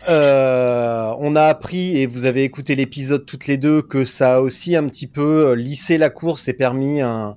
Euh, 0.10 1.13
on 1.20 1.36
a 1.36 1.44
appris, 1.44 1.98
et 1.98 2.06
vous 2.06 2.24
avez 2.24 2.44
écouté 2.44 2.75
l'épisode 2.75 3.25
toutes 3.25 3.48
les 3.48 3.58
deux, 3.58 3.82
que 3.82 4.06
ça 4.06 4.36
a 4.36 4.39
aussi 4.39 4.74
un 4.77 4.88
petit 4.88 5.08
peu 5.08 5.48
euh, 5.50 5.56
lissé 5.56 5.98
la 5.98 6.10
course 6.10 6.48
et 6.48 6.54
permis 6.54 7.01
un, 7.01 7.36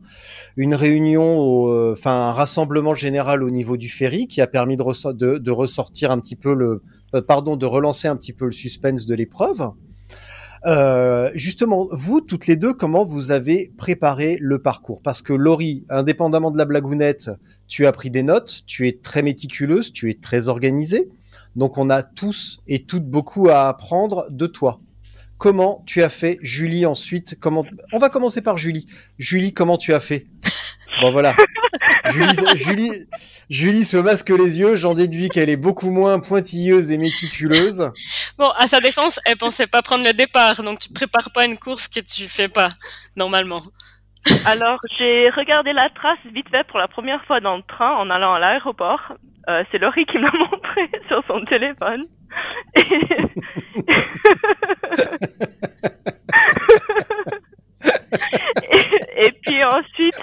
une 0.57 0.77
réunion, 0.77 1.37
au, 1.41 1.69
euh, 1.69 1.95
enfin 1.99 2.29
un 2.29 2.33
rassemblement 2.33 2.95
général 2.95 3.43
au 3.43 3.51
niveau 3.51 3.77
du 3.77 3.89
ferry 3.89 4.29
qui 4.29 4.41
a 4.41 4.47
permis 4.47 4.77
de, 4.77 4.83
ressor- 4.85 5.17
de, 5.17 5.39
de 5.39 5.51
ressortir 5.51 6.13
un 6.13 6.21
petit 6.21 6.37
peu 6.37 6.55
le, 6.55 6.83
euh, 7.17 7.23
pardon, 7.23 7.57
de 7.57 7.67
relancer 7.67 8.07
un 8.07 8.15
petit 8.15 8.33
peu 8.33 8.45
le 8.47 8.53
suspense 8.53 9.05
de 9.05 9.17
l'épreuve. 9.17 9.71
Euh, 10.67 11.31
justement, 11.35 11.89
vous 11.91 12.21
toutes 12.21 12.47
les 12.47 12.57
deux, 12.57 12.75
comment 12.75 13.05
vous 13.05 13.31
avez 13.31 13.73
préparé 13.79 14.37
le 14.41 14.61
parcours? 14.61 15.01
Parce 15.03 15.23
que 15.23 15.33
Laurie, 15.33 15.85
indépendamment 15.89 16.51
de 16.51 16.59
la 16.59 16.65
blagounette, 16.65 17.31
tu 17.67 17.87
as 17.87 17.93
pris 17.93 18.11
des 18.11 18.23
notes, 18.23 18.63
tu 18.67 18.87
es 18.89 18.93
très 18.93 19.23
méticuleuse, 19.23 19.93
tu 19.93 20.11
es 20.11 20.15
très 20.15 20.49
organisée. 20.49 21.09
Donc 21.57 21.79
on 21.79 21.91
a 21.91 22.03
tous 22.03 22.61
et 22.67 22.85
toutes 22.85 23.07
beaucoup 23.07 23.49
à 23.49 23.69
apprendre 23.69 24.27
de 24.31 24.47
toi. 24.47 24.81
Comment 25.39 25.83
tu 25.87 26.03
as 26.03 26.11
fait, 26.11 26.39
Julie 26.43 26.85
ensuite 26.85 27.37
Comment 27.41 27.65
On 27.93 27.99
va 27.99 28.11
commencer 28.11 28.43
par 28.43 28.59
Julie. 28.59 28.87
Julie, 29.19 29.55
comment 29.55 29.79
tu 29.79 29.95
as 29.95 30.01
fait? 30.01 30.27
Bon 31.01 31.11
voilà. 31.11 31.35
Julie, 32.11 32.57
Julie, 32.57 33.07
Julie 33.49 33.85
se 33.85 33.97
masque 33.97 34.31
les 34.31 34.59
yeux. 34.59 34.77
J'en 34.77 34.95
déduis 34.95 35.29
qu'elle 35.29 35.49
est 35.49 35.57
beaucoup 35.57 35.91
moins 35.91 36.19
pointilleuse 36.21 36.91
et 36.91 36.99
méticuleuse. 36.99 37.91
Bon, 38.39 38.49
à 38.59 38.67
sa 38.67 38.81
défense, 38.81 39.21
elle 39.25 39.37
pensait 39.37 39.67
pas 39.67 39.83
prendre 39.83 40.05
le 40.05 40.13
départ, 40.13 40.63
donc 40.63 40.79
tu 40.79 40.93
prépares 40.93 41.31
pas 41.33 41.45
une 41.45 41.59
course 41.59 41.89
que 41.89 42.01
tu 42.01 42.29
fais 42.29 42.49
pas, 42.49 42.69
normalement. 43.17 43.63
Alors, 44.45 44.79
j'ai 44.99 45.31
regardé 45.31 45.73
la 45.73 45.89
trace 45.91 46.19
vite 46.33 46.49
fait 46.51 46.67
pour 46.67 46.79
la 46.79 46.89
première 46.89 47.25
fois 47.25 47.41
dans 47.41 47.57
le 47.57 47.63
train 47.63 47.97
en 47.97 48.11
allant 48.11 48.35
à 48.35 48.39
l'aéroport. 48.39 49.15
Euh, 49.49 49.65
c'est 49.73 49.79
Laurie 49.79 50.05
qui 50.07 50.19
m'a 50.19 50.31
montré 50.39 50.91
sur 51.09 51.23
son 51.27 51.45
téléphone. 51.47 52.05
Et, 52.77 52.83
et 58.73 58.90
puis 59.45 59.63
ensuite, 59.65 60.15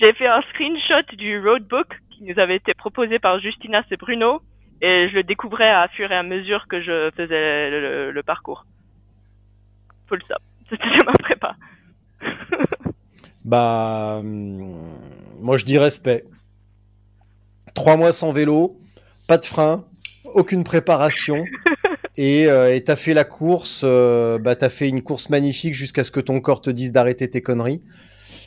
j'ai 0.00 0.12
fait 0.12 0.26
un 0.26 0.42
screenshot 0.42 1.16
du 1.16 1.38
roadbook 1.40 1.86
qui 2.10 2.24
nous 2.24 2.38
avait 2.38 2.56
été 2.56 2.74
proposé 2.74 3.18
par 3.18 3.38
Justinas 3.40 3.84
et 3.90 3.96
Bruno. 3.96 4.40
Et 4.82 5.08
je 5.08 5.14
le 5.14 5.22
découvrais 5.22 5.70
à 5.70 5.88
fur 5.88 6.10
et 6.12 6.16
à 6.16 6.22
mesure 6.22 6.66
que 6.68 6.82
je 6.82 7.10
faisais 7.16 7.70
le, 7.70 7.80
le- 7.80 8.10
le 8.10 8.22
parcours. 8.22 8.66
Full 10.08 10.22
stop. 10.24 10.38
C'était 10.68 11.04
ma 11.06 11.12
prépa. 11.12 11.56
Bah, 13.44 14.20
moi 14.22 15.56
je 15.56 15.64
dis 15.64 15.78
respect. 15.78 16.24
Trois 17.74 17.96
mois 17.96 18.12
sans 18.12 18.32
vélo, 18.32 18.78
pas 19.28 19.38
de 19.38 19.44
frein, 19.44 19.84
aucune 20.34 20.64
préparation. 20.64 21.44
Et 22.16 22.46
euh, 22.46 22.72
et 22.72 22.84
t'as 22.84 22.94
fait 22.94 23.12
la 23.12 23.24
course, 23.24 23.82
euh, 23.84 24.38
bah 24.38 24.54
t'as 24.54 24.68
fait 24.68 24.88
une 24.88 25.02
course 25.02 25.30
magnifique 25.30 25.74
jusqu'à 25.74 26.04
ce 26.04 26.12
que 26.12 26.20
ton 26.20 26.40
corps 26.40 26.60
te 26.60 26.70
dise 26.70 26.92
d'arrêter 26.92 27.28
tes 27.28 27.42
conneries. 27.42 27.80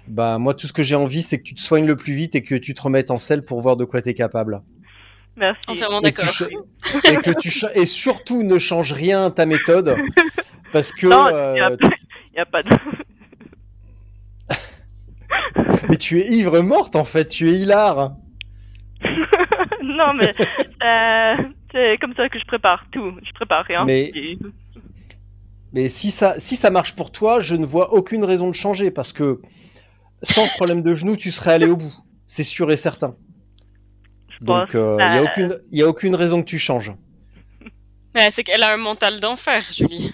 Bah 0.08 0.38
moi 0.38 0.54
tout 0.54 0.68
ce 0.68 0.74
que 0.74 0.84
j'ai 0.84 0.96
envie 0.96 1.22
c'est 1.22 1.38
que 1.38 1.44
tu 1.44 1.54
te 1.54 1.62
soignes 1.62 1.86
le 1.86 1.96
plus 1.96 2.14
vite 2.14 2.36
et 2.36 2.42
que 2.42 2.56
tu 2.56 2.74
te 2.74 2.82
remettes 2.82 3.12
en 3.12 3.18
selle 3.18 3.44
pour 3.44 3.62
voir 3.62 3.78
de 3.78 3.86
quoi 3.86 4.02
t'es 4.02 4.14
capable. 4.14 4.62
Merci. 5.36 5.62
Entièrement 5.68 6.02
Et, 6.02 6.12
que 6.14 6.22
tu 6.22 6.44
d'accord. 6.46 7.12
et 7.12 7.16
que 7.18 7.40
tu 7.40 7.52
et 7.76 7.86
surtout 7.86 8.44
ne 8.44 8.58
change 8.58 8.94
rien 8.94 9.26
à 9.26 9.32
ta 9.32 9.46
méthode 9.46 9.96
parce 10.72 10.92
que 10.92 11.08
Non, 11.08 11.28
il 11.30 11.34
euh, 11.36 11.54
n'y 11.54 11.60
a, 11.60 11.70
y 12.38 12.40
a 12.40 12.46
pas 12.46 12.64
de... 12.64 12.70
Mais 15.90 15.98
tu 15.98 16.20
es 16.20 16.28
ivre 16.28 16.60
morte 16.62 16.96
en 16.96 17.06
fait, 17.06 17.26
tu 17.28 17.50
es 17.50 17.54
hilar. 17.60 18.16
non, 19.84 20.14
mais 20.16 20.34
euh, 20.84 21.36
c'est 21.72 21.98
comme 22.02 22.14
ça 22.16 22.28
que 22.30 22.40
je 22.40 22.46
prépare 22.46 22.86
tout. 22.92 23.12
Je 23.24 23.32
prépare 23.34 23.64
rien. 23.66 23.86
Mais- 23.86 24.12
Mais 25.74 25.88
si 25.90 26.12
ça, 26.12 26.36
si 26.40 26.56
ça 26.56 26.72
marche 26.72 26.96
pour 26.96 27.12
toi, 27.12 27.40
je 27.40 27.56
ne 27.56 27.66
vois 27.66 27.94
aucune 27.94 28.24
raison 28.26 28.48
de 28.50 28.56
changer 28.56 28.90
parce 28.90 29.14
que 29.14 29.40
sans 30.24 30.47
problème 30.50 30.81
de 30.81 30.93
genou, 30.93 31.15
tu 31.15 31.31
serais 31.31 31.53
allé 31.53 31.65
au 31.67 31.75
bout. 31.77 31.93
C'est 32.25 32.43
sûr 32.43 32.71
et 32.71 32.77
certain. 32.77 33.15
Je. 34.29 34.45
Donc, 34.45 34.69
il 34.74 34.79
n'y 34.79 35.01
a, 35.01 35.17
Euh, 35.21 35.24
aucune, 35.24 35.59
y 35.71 35.81
a 35.81 35.88
aucune 35.88 36.15
raison 36.15 36.41
que 36.41 36.47
tu 36.47 36.59
changes. 36.59 36.91
Ouais, 38.15 38.29
c'est 38.31 38.43
qu'elle 38.43 38.63
a 38.63 38.74
un 38.74 38.77
mental 38.77 39.19
d'enfer, 39.19 39.63
Julie. 39.71 40.12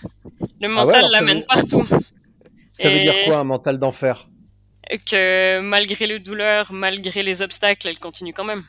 Le 0.61 0.67
Ah 0.67 0.67
ouais, 0.67 0.69
mental 0.69 1.05
l'amène 1.11 1.39
veut- 1.39 1.45
partout. 1.45 1.85
Ça 2.73 2.89
veut 2.89 2.99
dire 2.99 3.15
quoi 3.25 3.37
un 3.39 3.43
mental 3.43 3.77
d'enfer? 3.79 4.27
Que 5.09 5.61
malgré 5.61 6.07
les 6.07 6.19
douleurs, 6.19 6.71
malgré 6.73 7.23
les 7.23 7.41
obstacles, 7.41 7.87
elle 7.87 7.99
continue 7.99 8.33
quand 8.33 8.43
même. 8.43 8.63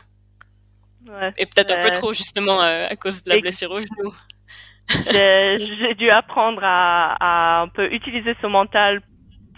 ouais. 1.08 1.32
Et 1.36 1.46
peut-être 1.46 1.72
un 1.72 1.80
peu 1.80 1.88
Euh, 1.88 1.90
trop, 1.90 2.12
justement, 2.12 2.62
euh, 2.62 2.86
à 2.88 2.96
cause 2.96 3.22
de 3.24 3.30
la 3.30 3.36
et- 3.36 3.40
blessure 3.40 3.70
au 3.72 3.80
genou. 3.80 4.14
J'ai 5.10 5.58
j'ai 5.80 5.94
dû 5.94 6.10
apprendre 6.10 6.60
à, 6.62 7.16
à 7.20 7.62
un 7.62 7.68
peu 7.68 7.90
utiliser 7.92 8.34
ce 8.40 8.46
mental 8.46 9.02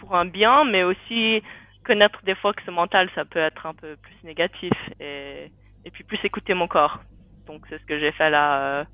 pour 0.00 0.14
un 0.16 0.25
bien, 0.25 0.64
mais 0.64 0.83
aussi 0.85 1.42
connaître 1.87 2.19
des 2.25 2.35
fois 2.35 2.52
que 2.52 2.62
ce 2.66 2.71
mental, 2.71 3.09
ça 3.14 3.25
peut 3.25 3.38
être 3.38 3.64
un 3.66 3.75
peu 3.75 3.97
plus 3.97 4.14
négatif 4.25 4.73
et, 5.00 5.50
et 5.85 5.90
puis 5.90 6.05
plus 6.05 6.19
écouter 6.25 6.55
mon 6.55 6.69
corps. 6.69 7.00
Donc 7.47 7.62
c'est 7.71 7.78
ce 7.81 7.85
que 7.87 7.99
j'ai 8.00 8.12
fait 8.12 8.28
là 8.31 8.81
euh, 8.81 8.85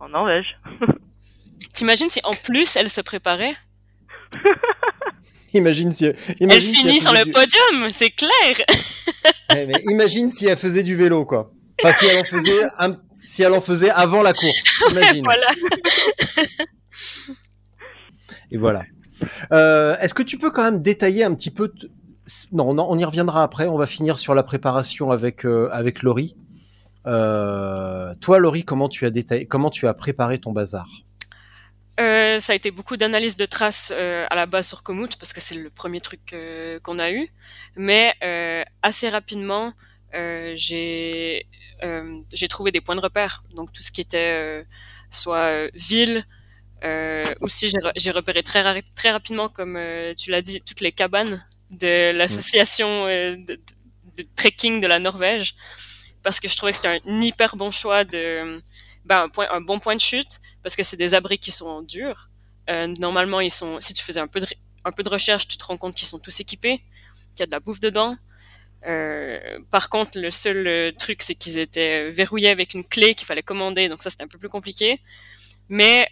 en 0.00 0.08
Norvège. 0.08 0.58
T'imagines 1.74 2.10
si 2.10 2.20
en 2.24 2.34
plus 2.34 2.76
elle 2.76 2.88
se 2.88 3.00
préparait? 3.00 3.54
Imagine 5.52 5.90
si, 5.90 6.04
Elle 6.06 6.62
si 6.62 6.76
finit 6.76 7.00
sur 7.00 7.12
le 7.12 7.24
du- 7.24 7.32
podium, 7.32 7.90
c'est 7.90 8.10
clair 8.10 8.54
Ouais, 9.50 9.66
mais 9.66 9.82
imagine 9.90 10.28
si 10.28 10.46
elle 10.46 10.56
faisait 10.56 10.84
du 10.84 10.94
vélo, 10.94 11.24
quoi. 11.26 11.50
Enfin, 11.82 11.92
si 11.98 12.06
elle 12.06 12.20
en 12.20 12.24
faisait, 12.24 12.62
un- 12.78 12.96
si 13.24 13.42
elle 13.42 13.52
en 13.52 13.60
faisait 13.60 13.90
avant 13.90 14.22
la 14.22 14.32
course. 14.32 14.80
Imagine. 14.90 15.24
Voilà. 15.24 15.46
Et 18.52 18.56
voilà. 18.58 18.82
Euh, 19.52 19.96
Est-ce 19.98 20.14
que 20.14 20.22
tu 20.22 20.38
peux 20.38 20.50
quand 20.50 20.62
même 20.62 20.80
détailler 20.80 21.24
un 21.24 21.34
petit 21.34 21.50
peu 21.50 21.72
non, 22.52 22.86
on 22.88 22.98
y 22.98 23.04
reviendra 23.04 23.42
après. 23.42 23.66
On 23.66 23.76
va 23.76 23.86
finir 23.86 24.18
sur 24.18 24.34
la 24.34 24.42
préparation 24.42 25.10
avec 25.10 25.44
euh, 25.44 25.68
avec 25.72 26.02
Laurie. 26.02 26.36
Euh, 27.06 28.14
toi, 28.20 28.38
Laurie, 28.38 28.64
comment 28.64 28.88
tu 28.88 29.06
as 29.06 29.10
détaillé, 29.10 29.46
comment 29.46 29.70
tu 29.70 29.86
as 29.86 29.94
préparé 29.94 30.38
ton 30.38 30.52
bazar? 30.52 30.88
Euh, 31.98 32.38
ça 32.38 32.52
a 32.52 32.56
été 32.56 32.70
beaucoup 32.70 32.96
d'analyse 32.96 33.36
de 33.36 33.46
traces 33.46 33.90
à 33.90 34.34
la 34.34 34.46
base 34.46 34.68
sur 34.68 34.82
Komoot 34.82 35.16
parce 35.16 35.32
que 35.32 35.40
c'est 35.40 35.54
le 35.54 35.70
premier 35.70 36.00
truc 36.00 36.34
qu'on 36.82 36.98
a 36.98 37.10
eu. 37.10 37.28
Mais 37.76 38.14
assez 38.82 39.08
rapidement, 39.08 39.72
j'ai 40.12 41.46
trouvé 42.48 42.72
des 42.72 42.80
points 42.80 42.96
de 42.96 43.00
repère. 43.00 43.44
Donc 43.54 43.72
tout 43.72 43.82
ce 43.82 43.90
qui 43.90 44.00
était 44.00 44.64
soit 45.10 45.68
ville, 45.74 46.24
aussi 47.40 47.68
j'ai 47.68 47.78
re- 47.78 47.92
j'ai 47.96 48.10
repéré 48.10 48.42
très, 48.42 48.82
très 48.94 49.10
rapidement, 49.10 49.48
comme 49.48 49.78
tu 50.16 50.30
l'as 50.30 50.42
dit, 50.42 50.62
toutes 50.62 50.80
les 50.80 50.92
cabanes 50.92 51.44
de 51.70 52.12
l'association 52.12 53.06
euh, 53.06 53.36
de, 53.36 53.58
trekking 54.36 54.80
de 54.80 54.86
la 54.86 54.98
Norvège 54.98 55.54
parce 56.22 56.40
que 56.40 56.48
je 56.48 56.56
trouvais 56.56 56.72
que 56.72 56.76
c'était 56.76 57.00
un 57.04 57.22
hyper 57.22 57.56
bon 57.56 57.70
choix 57.70 58.04
de 58.04 58.60
ben, 59.04 59.22
un, 59.22 59.28
point, 59.28 59.48
un 59.50 59.60
bon 59.60 59.78
point 59.78 59.94
de 59.94 60.00
chute 60.00 60.40
parce 60.62 60.76
que 60.76 60.82
c'est 60.82 60.96
des 60.96 61.14
abris 61.14 61.38
qui 61.38 61.50
sont 61.50 61.82
durs. 61.82 62.30
Euh, 62.68 62.86
normalement, 62.86 63.40
ils 63.40 63.50
sont. 63.50 63.80
Si 63.80 63.94
tu 63.94 64.02
faisais 64.04 64.20
un 64.20 64.28
peu 64.28 64.40
de 64.40 64.46
un 64.84 64.92
peu 64.92 65.02
de 65.02 65.08
recherche, 65.08 65.46
tu 65.46 65.58
te 65.58 65.64
rends 65.64 65.76
compte 65.76 65.94
qu'ils 65.94 66.08
sont 66.08 66.18
tous 66.18 66.40
équipés, 66.40 66.78
qu'il 67.30 67.40
y 67.40 67.42
a 67.42 67.46
de 67.46 67.50
la 67.50 67.60
bouffe 67.60 67.80
dedans. 67.80 68.16
Euh, 68.86 69.58
par 69.70 69.90
contre, 69.90 70.18
le 70.18 70.30
seul 70.30 70.66
euh, 70.66 70.92
truc, 70.92 71.22
c'est 71.22 71.34
qu'ils 71.34 71.58
étaient 71.58 72.10
verrouillés 72.10 72.48
avec 72.48 72.72
une 72.72 72.84
clé 72.84 73.14
qu'il 73.14 73.26
fallait 73.26 73.42
commander, 73.42 73.88
donc 73.90 74.02
ça 74.02 74.08
c'était 74.08 74.24
un 74.24 74.28
peu 74.28 74.38
plus 74.38 74.48
compliqué. 74.48 75.00
Mais 75.68 76.08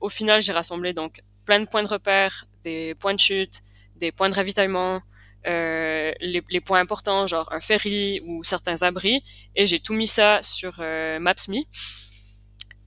au 0.00 0.08
final, 0.10 0.42
j'ai 0.42 0.52
rassemblé 0.52 0.92
donc 0.92 1.22
plein 1.46 1.60
de 1.60 1.66
points 1.66 1.82
de 1.82 1.88
repère, 1.88 2.46
des 2.62 2.94
points 2.96 3.14
de 3.14 3.20
chute, 3.20 3.62
des 3.98 4.12
points 4.12 4.30
de 4.30 4.34
ravitaillement, 4.34 5.02
euh, 5.46 6.12
les, 6.20 6.60
points 6.60 6.80
importants, 6.80 7.26
genre 7.26 7.50
un 7.52 7.60
ferry 7.60 8.20
ou 8.26 8.42
certains 8.42 8.82
abris, 8.82 9.22
et 9.54 9.66
j'ai 9.66 9.78
tout 9.78 9.94
mis 9.94 10.06
ça 10.06 10.40
sur 10.42 10.76
euh, 10.80 11.18
Maps.me. 11.20 11.60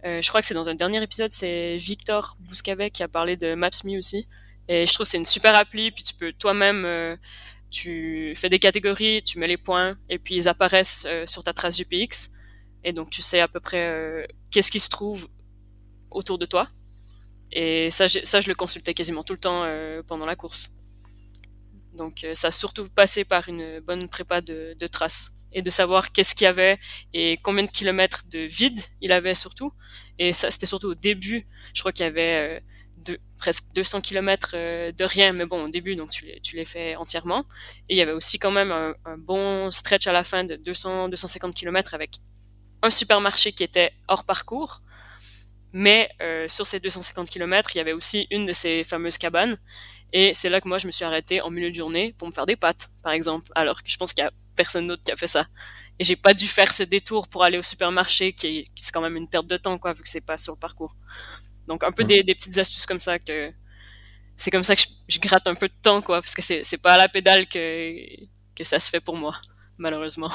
Euh, 0.06 0.21
je 0.21 0.28
crois 0.30 0.41
que 0.41 0.47
c'est 0.47 0.54
dans 0.54 0.67
un 0.67 0.76
dernier 0.76 1.02
épisode, 1.02 1.32
c'est 1.32 1.78
Victor 1.78 2.36
Bouscavet 2.39 2.91
qui 2.91 3.04
a 3.04 3.08
parlé 3.08 3.38
de 3.38 3.56
Maps.me 3.56 3.97
aussi. 3.97 4.28
Et 4.67 4.86
je 4.86 4.93
trouve 4.93 5.06
que 5.06 5.12
c'est 5.12 5.17
une 5.17 5.26
super 5.26 5.56
appli, 5.56 5.91
puis 5.91 6.04
tu 6.04 6.13
peux 6.13 6.34
toi-même, 6.34 7.17
tu 7.71 8.34
fais 8.36 8.50
des 8.50 8.60
catégories, 8.60 9.24
tu 9.24 9.39
mets 9.39 9.47
les 9.47 9.58
points, 9.58 9.97
et 10.10 10.19
puis 10.19 10.36
ils 10.36 10.47
apparaissent 10.47 11.08
sur 11.26 11.43
ta 11.43 11.54
trace 11.54 11.78
GPX. 11.78 12.32
Et 12.84 12.93
donc 12.93 13.10
tu 13.10 13.21
sais 13.21 13.39
à 13.39 13.47
peu 13.47 13.60
près 13.60 14.28
qu'est-ce 14.50 14.71
qui 14.71 14.80
se 14.80 14.89
trouve 14.89 15.28
autour 16.10 16.38
de 16.38 16.45
toi. 16.45 16.69
Et 17.52 17.91
ça, 17.91 18.08
ça 18.08 18.39
je 18.39 18.47
le 18.47 18.56
consultais 18.56 18.93
quasiment 18.93 19.24
tout 19.24 19.34
le 19.34 19.39
temps 19.39 19.65
pendant 20.08 20.26
la 20.26 20.36
course. 20.36 20.71
Donc 21.93 22.23
euh, 22.23 22.34
ça 22.36 22.47
a 22.47 22.51
surtout 22.51 22.88
passé 22.89 23.23
par 23.25 23.47
une 23.49 23.80
bonne 23.80 24.08
prépa 24.08 24.41
de, 24.41 24.75
traces 24.88 25.32
et 25.54 25.62
de 25.62 25.69
savoir 25.69 26.12
qu'est-ce 26.12 26.34
qu'il 26.34 26.45
y 26.45 26.47
avait 26.47 26.80
et 27.13 27.38
combien 27.43 27.63
de 27.63 27.69
kilomètres 27.69 28.23
de 28.30 28.39
vide 28.39 28.80
il 29.01 29.12
avait 29.12 29.34
surtout. 29.34 29.73
Et 30.17 30.34
ça, 30.34 30.51
c'était 30.51 30.65
surtout 30.65 30.88
au 30.88 30.95
début. 30.95 31.47
Je 31.73 31.82
crois 31.82 31.91
qu'il 31.91 32.06
y 32.06 32.08
avait 32.08 32.62
euh, 33.10 33.17
presque 33.38 33.65
200 33.73 34.01
kilomètres 34.01 34.51
euh, 34.54 34.91
de 34.91 35.04
rien, 35.04 35.34
mais 35.34 35.45
bon, 35.45 35.65
au 35.65 35.69
début, 35.69 35.95
donc 35.95 36.12
tu 36.12 36.25
tu 36.41 36.56
les 36.56 36.65
fais 36.65 36.95
entièrement. 36.95 37.45
Et 37.89 37.95
il 37.95 37.97
y 37.97 38.01
avait 38.01 38.13
aussi 38.13 38.39
quand 38.39 38.51
même 38.51 38.71
un, 38.71 39.17
bon 39.17 39.69
stretch 39.71 40.08
à 40.08 40.13
la 40.13 40.23
fin 40.23 40.43
de 40.43 40.56
200, 40.56 41.10
250 41.10 41.54
kilomètres 41.54 41.93
avec 41.93 42.19
un 42.82 42.89
supermarché 42.89 43.51
qui 43.51 43.63
était 43.63 43.91
hors 44.08 44.23
parcours. 44.23 44.82
Mais 45.73 46.10
sur 46.49 46.67
ces 46.67 46.82
250 46.82 47.30
kilomètres, 47.30 47.73
il 47.75 47.77
y 47.77 47.82
avait 47.82 47.93
aussi 47.93 48.27
une 48.30 48.45
de 48.45 48.51
ces 48.51 48.84
fameuses 48.84 49.17
cabanes. 49.17 49.58
Et 50.13 50.34
c'est 50.34 50.50
là 50.50 50.60
que 50.62 50.67
moi, 50.67 50.78
je 50.78 50.88
me 50.88 50.91
suis 50.91 51.06
arrêtée 51.06 51.41
en 51.41 51.50
milieu 51.50 51.69
de 51.69 51.76
journée 51.76 52.13
pour 52.17 52.28
me 52.28 52.34
faire 52.34 52.45
des 52.45 52.56
pâtes, 52.56 52.89
par 53.02 53.13
exemple. 53.13 53.50
Alors 53.56 53.82
que 53.84 53.89
je 53.89 53.97
pense 53.97 54.13
qu'il 54.13 54.24
y 54.24 54.28
a 54.28 54.32
personne 54.56 54.88
d'autre 54.88 55.04
qui 55.04 55.12
a 55.12 55.17
fait 55.17 55.28
ça. 55.28 55.47
Et 56.00 56.04
j'ai 56.04 56.15
pas 56.15 56.34
dû 56.34 56.47
faire 56.47 56.71
ce 56.74 56.84
détour 56.84 57.28
pour 57.28 57.43
aller 57.43 57.58
au 57.58 57.63
supermarché, 57.63 58.34
qui 58.34 58.47
est, 58.47 58.67
qui 58.76 58.91
quand 58.91 59.02
même 59.02 59.15
une 59.17 59.30
perte 59.30 59.47
de 59.47 59.58
temps, 59.58 59.78
quoi, 59.78 59.93
vu 59.93 60.02
que 60.04 60.10
c'est 60.10 60.26
pas 60.26 60.38
sur 60.38 60.54
le 60.54 60.60
parcours. 60.60 60.95
Donc 61.67 61.84
un 61.84 61.91
peu 61.91 62.04
des, 62.04 62.24
des 62.24 62.36
petites 62.36 62.58
astuces 62.58 62.86
comme 62.86 63.00
ça 63.00 63.19
que 63.19 63.52
c'est 64.38 64.52
comme 64.52 64.63
ça 64.63 64.76
que 64.76 64.82
je, 64.82 64.88
je 65.08 65.19
gratte 65.19 65.47
un 65.47 65.56
peu 65.56 65.69
de 65.69 65.74
temps, 65.82 66.02
quoi, 66.02 66.21
parce 66.21 66.36
que 66.36 66.41
c'est 66.41 66.78
pas 66.78 66.93
à 66.93 66.97
la 66.97 67.10
pédale 67.10 67.47
que, 67.47 67.95
que 68.56 68.63
ça 68.63 68.80
se 68.80 68.89
fait 68.89 69.02
pour 69.02 69.15
moi, 69.17 69.36
malheureusement. 69.78 70.32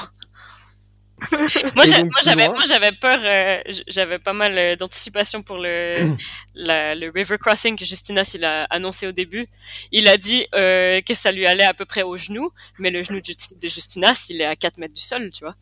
moi, 1.75 1.85
j'avais, 2.23 2.47
moi, 2.47 2.63
j'avais 2.67 2.91
peur, 2.91 3.19
euh, 3.23 3.61
j'avais 3.87 4.19
pas 4.19 4.33
mal 4.33 4.57
euh, 4.57 4.75
d'anticipation 4.75 5.41
pour 5.41 5.57
le, 5.57 6.15
la- 6.55 6.93
le 6.95 7.09
river 7.09 7.37
crossing 7.39 7.77
que 7.77 7.85
Justinas 7.85 8.31
il 8.35 8.45
a 8.45 8.65
annoncé 8.65 9.07
au 9.07 9.11
début. 9.11 9.47
Il 9.91 10.07
a 10.07 10.17
dit 10.17 10.45
euh, 10.53 11.01
que 11.01 11.13
ça 11.15 11.31
lui 11.31 11.45
allait 11.47 11.63
à 11.63 11.73
peu 11.73 11.85
près 11.85 12.03
au 12.03 12.17
genou, 12.17 12.51
mais 12.77 12.91
le 12.91 13.01
genou 13.03 13.19
de 13.19 13.25
Justi- 13.25 13.55
de 13.59 13.67
Justinas, 13.67 14.27
il 14.29 14.41
est 14.41 14.45
à 14.45 14.55
4 14.55 14.77
mètres 14.77 14.93
du 14.93 15.01
sol, 15.01 15.31
tu 15.31 15.43
vois. 15.43 15.55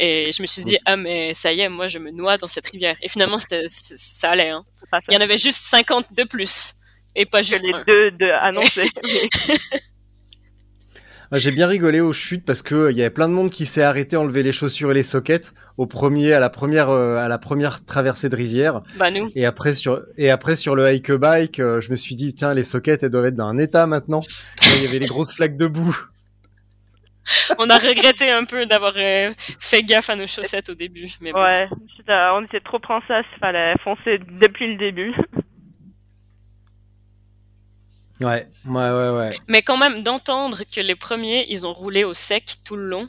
Et 0.00 0.30
je 0.32 0.42
me 0.42 0.46
suis 0.46 0.62
dit, 0.62 0.78
ah, 0.84 0.96
mais 0.96 1.34
ça 1.34 1.52
y 1.52 1.60
est, 1.60 1.68
moi, 1.68 1.88
je 1.88 1.98
me 1.98 2.10
noie 2.12 2.38
dans 2.38 2.46
cette 2.48 2.66
rivière. 2.68 2.96
Et 3.02 3.08
finalement, 3.08 3.38
c- 3.38 3.66
ça 3.68 4.30
allait, 4.30 4.50
hein. 4.50 4.64
Il 5.08 5.14
y 5.14 5.16
en 5.16 5.20
avait 5.20 5.38
juste 5.38 5.64
50 5.64 6.12
de 6.12 6.24
plus. 6.24 6.74
Et 7.16 7.24
pas 7.26 7.40
que 7.40 7.46
juste 7.46 7.64
les 7.66 7.72
un. 7.72 7.82
deux 7.84 8.10
de 8.12 8.26
annoncés. 8.30 8.88
J'ai 11.32 11.50
bien 11.50 11.66
rigolé 11.66 12.00
aux 12.00 12.12
chutes 12.14 12.44
parce 12.46 12.62
que 12.62 12.74
euh, 12.74 12.90
il 12.92 12.96
y 12.96 13.02
avait 13.02 13.10
plein 13.10 13.28
de 13.28 13.34
monde 13.34 13.50
qui 13.50 13.66
s'est 13.66 13.82
arrêté 13.82 14.16
enlever 14.16 14.42
les 14.42 14.52
chaussures 14.52 14.90
et 14.90 14.94
les 14.94 15.02
sockets 15.02 15.52
au 15.76 15.86
premier 15.86 16.32
à 16.32 16.40
la 16.40 16.48
première 16.48 16.88
euh, 16.88 17.18
à 17.18 17.28
la 17.28 17.38
première 17.38 17.84
traversée 17.84 18.28
de 18.30 18.36
rivière 18.36 18.80
Bah, 18.96 19.10
nous. 19.10 19.30
et 19.34 19.44
après 19.44 19.74
sur 19.74 20.02
et 20.16 20.30
après 20.30 20.56
sur 20.56 20.74
le 20.74 20.90
hike 20.90 21.12
bike 21.12 21.60
euh, 21.60 21.82
je 21.82 21.90
me 21.90 21.96
suis 21.96 22.14
dit 22.16 22.34
tiens 22.34 22.54
les 22.54 22.64
sockets 22.64 23.02
elles 23.02 23.10
doivent 23.10 23.26
être 23.26 23.34
dans 23.34 23.46
un 23.46 23.58
état 23.58 23.86
maintenant 23.86 24.20
il 24.76 24.82
y 24.82 24.86
avait 24.86 24.98
les 24.98 25.06
grosses 25.06 25.34
flaques 25.34 25.56
de 25.56 25.66
boue 25.66 25.96
On 27.58 27.68
a 27.68 27.76
regretté 27.76 28.30
un 28.30 28.44
peu 28.46 28.64
d'avoir 28.64 28.94
euh, 28.96 29.30
fait 29.60 29.82
gaffe 29.82 30.08
à 30.08 30.16
nos 30.16 30.26
chaussettes 30.26 30.70
au 30.70 30.74
début. 30.74 31.08
Mais 31.20 31.32
bon. 31.32 31.42
ouais, 31.42 31.68
on 32.08 32.42
était 32.42 32.60
trop 32.60 32.78
princesse, 32.78 33.26
fallait 33.38 33.74
foncer 33.84 34.18
depuis 34.40 34.72
le 34.72 34.78
début. 34.78 35.12
ouais 38.20 38.48
ouais 38.66 38.90
ouais 38.90 39.10
ouais 39.10 39.30
Mais 39.48 39.62
quand 39.62 39.76
même, 39.76 40.00
d'entendre 40.02 40.62
que 40.74 40.80
les 40.80 40.94
premiers, 40.96 41.46
ils 41.48 41.66
ont 41.66 41.72
roulé 41.72 42.04
au 42.04 42.14
sec 42.14 42.44
tout 42.66 42.76
le 42.76 42.86
long, 42.88 43.08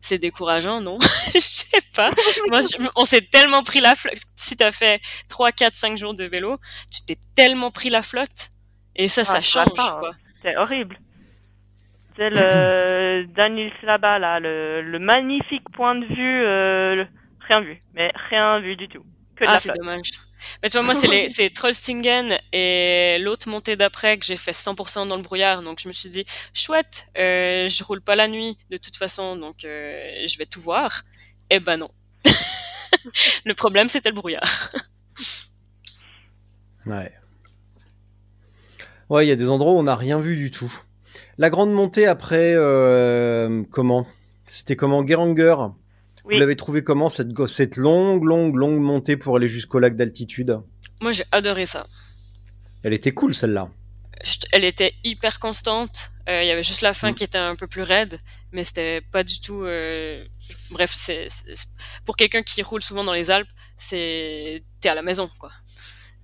c'est 0.00 0.18
décourageant, 0.18 0.80
non? 0.80 0.98
Je 1.34 1.38
sais 1.38 1.80
pas. 1.94 2.10
Moi, 2.48 2.60
je- 2.60 2.88
on 2.96 3.04
s'est 3.04 3.20
tellement 3.22 3.62
pris 3.62 3.80
la 3.80 3.94
flotte. 3.94 4.18
Si 4.36 4.56
t'as 4.56 4.70
fait 4.72 5.00
3, 5.28 5.52
4, 5.52 5.74
5 5.74 5.98
jours 5.98 6.14
de 6.14 6.24
vélo, 6.24 6.58
tu 6.92 7.02
t'es 7.06 7.16
tellement 7.34 7.70
pris 7.70 7.88
la 7.90 8.02
flotte. 8.02 8.50
Et 8.96 9.08
ça, 9.08 9.24
ça 9.24 9.34
Ah, 9.38 9.42
ça 9.42 9.64
change, 9.64 9.76
pas, 9.76 10.00
hein. 10.04 10.12
C'est 10.42 10.56
horrible. 10.56 10.98
C'est 12.16 12.30
le 12.30 13.26
Daniel 13.34 13.72
là-bas, 13.82 14.18
là, 14.18 14.40
le, 14.40 14.82
le 14.82 14.98
magnifique 14.98 15.64
point 15.72 15.94
de 15.94 16.04
vue, 16.06 16.44
euh, 16.44 16.94
le- 16.94 17.06
rien 17.48 17.60
vu, 17.60 17.82
mais 17.94 18.12
rien 18.30 18.60
vu 18.60 18.76
du 18.76 18.88
tout. 18.88 19.04
Que 19.36 19.44
de 19.44 19.48
Ah, 19.48 19.54
la 19.54 19.58
c'est 19.58 19.72
dommage. 19.76 20.10
Mais 20.62 20.68
tu 20.70 20.74
vois, 20.76 20.82
moi, 20.82 20.94
c'est 20.94 21.06
les- 21.08 21.28
c'est 21.28 21.50
Trollstingen 21.50 22.38
et 22.52 23.18
l'autre 23.20 23.48
montée 23.48 23.76
d'après 23.76 24.18
que 24.18 24.24
j'ai 24.26 24.36
fait 24.36 24.52
100% 24.52 25.06
dans 25.06 25.16
le 25.16 25.22
brouillard. 25.22 25.62
Donc, 25.62 25.80
je 25.80 25.88
me 25.88 25.92
suis 25.92 26.08
dit, 26.10 26.24
chouette, 26.54 27.06
euh, 27.18 27.68
je 27.68 27.84
roule 27.84 28.00
pas 28.02 28.16
la 28.16 28.28
nuit 28.28 28.56
de 28.70 28.76
toute 28.76 28.96
façon, 28.96 29.36
donc 29.36 29.64
euh, 29.64 30.26
je 30.26 30.38
vais 30.38 30.46
tout 30.46 30.60
voir. 30.60 31.02
Eh 31.50 31.60
ben 31.60 31.76
non. 31.78 31.90
le 33.44 33.54
problème, 33.54 33.88
c'était 33.88 34.10
le 34.10 34.14
brouillard. 34.14 34.70
Ouais. 36.86 37.12
Ouais, 39.10 39.26
il 39.26 39.28
y 39.28 39.32
a 39.32 39.36
des 39.36 39.48
endroits 39.48 39.72
où 39.72 39.78
on 39.78 39.82
n'a 39.84 39.96
rien 39.96 40.20
vu 40.20 40.36
du 40.36 40.50
tout. 40.50 40.72
La 41.38 41.50
grande 41.50 41.72
montée 41.72 42.06
après, 42.06 42.52
euh, 42.54 43.62
comment? 43.70 44.06
C'était 44.46 44.76
comment? 44.76 45.06
Geranger? 45.06 45.56
Oui. 46.28 46.34
Vous 46.34 46.40
l'avez 46.40 46.56
trouvé 46.56 46.84
comment 46.84 47.08
cette, 47.08 47.28
cette 47.46 47.76
longue, 47.76 48.22
longue, 48.24 48.54
longue 48.56 48.80
montée 48.80 49.16
pour 49.16 49.36
aller 49.36 49.48
jusqu'au 49.48 49.78
lac 49.78 49.96
d'altitude? 49.96 50.60
Moi, 51.00 51.12
j'ai 51.12 51.24
adoré 51.32 51.64
ça. 51.66 51.86
Elle 52.84 52.92
était 52.92 53.12
cool 53.12 53.34
celle-là. 53.34 53.68
Elle 54.52 54.64
était 54.64 54.94
hyper 55.04 55.38
constante. 55.38 56.10
Euh, 56.28 56.42
Il 56.42 56.46
y 56.48 56.50
avait 56.50 56.62
juste 56.64 56.82
la 56.82 56.92
fin 56.92 57.12
Mm. 57.12 57.14
qui 57.14 57.24
était 57.24 57.38
un 57.38 57.56
peu 57.56 57.66
plus 57.66 57.82
raide, 57.82 58.18
mais 58.52 58.62
c'était 58.64 59.00
pas 59.00 59.22
du 59.24 59.40
tout. 59.40 59.62
euh, 59.64 60.24
Bref, 60.70 60.92
c'est- 60.94 61.28
pour 62.04 62.16
quelqu'un 62.16 62.42
qui 62.42 62.62
roule 62.62 62.82
souvent 62.82 63.04
dans 63.04 63.12
les 63.12 63.30
Alpes, 63.30 63.48
c'est 63.76 64.62
t'es 64.80 64.88
à 64.88 64.94
la 64.94 65.02
maison, 65.02 65.30
quoi. 65.38 65.50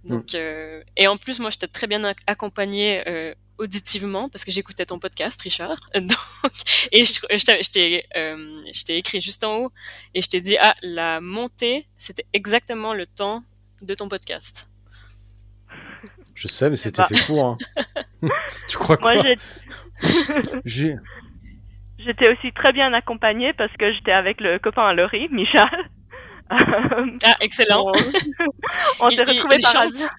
Donc 0.05 0.35
euh, 0.35 0.83
et 0.97 1.07
en 1.07 1.17
plus, 1.17 1.41
moi, 1.41 1.51
j'étais 1.51 1.67
très 1.69 1.87
bien 1.87 2.03
ac- 2.03 2.19
accompagnée 2.27 3.03
euh, 3.09 3.35
auditivement 3.59 4.29
parce 4.29 4.45
que 4.45 4.51
j'écoutais 4.51 4.85
ton 4.87 4.99
podcast, 4.99 5.41
Richard. 5.43 5.77
Donc 5.95 6.11
et 6.93 7.05
je, 7.05 7.13
je 7.37 7.45
t'ai- 7.45 7.63
je 7.63 7.71
t'ai 7.71 8.05
euh, 8.17 8.63
je 8.73 8.85
t'ai 8.85 8.97
écrit 8.99 9.21
juste 9.21 9.45
en 9.45 9.57
haut 9.59 9.73
et 10.15 10.21
je 10.23 10.29
t'ai 10.29 10.41
dit 10.41 10.57
ah 10.61 10.75
la 10.83 11.21
montée, 11.21 11.87
c'était 11.97 12.27
exactement 12.33 12.93
le 12.95 13.07
temps 13.07 13.43
de 13.83 13.95
ton 13.95 14.09
podcast. 14.09 14.69
Je 16.35 16.49
sais, 16.49 16.69
mais 16.69 16.77
c'était 16.77 17.03
pas. 17.03 17.09
fait 17.09 17.27
pour. 17.27 17.45
hein. 17.47 17.57
tu 18.69 18.77
crois 18.77 18.97
quoi? 18.97 19.15
Moi, 19.15 19.23
j'ai- 19.23 19.39
J'ai- 20.65 20.97
j'étais 21.99 22.29
aussi 22.31 22.53
très 22.53 22.73
bien 22.73 22.93
accompagnée 22.93 23.53
parce 23.55 23.73
que 23.79 23.93
j'étais 23.95 24.13
avec 24.13 24.41
le 24.41 24.59
copain 24.59 24.83
à 24.89 24.95
Laurie, 24.95 25.29
Michel. 25.31 25.63
Ah 26.51 27.37
excellent. 27.41 27.87
on 29.01 29.11
s'est 29.11 29.25
retrouvés 29.25 29.59
par 29.63 29.83
hasard. 29.83 30.11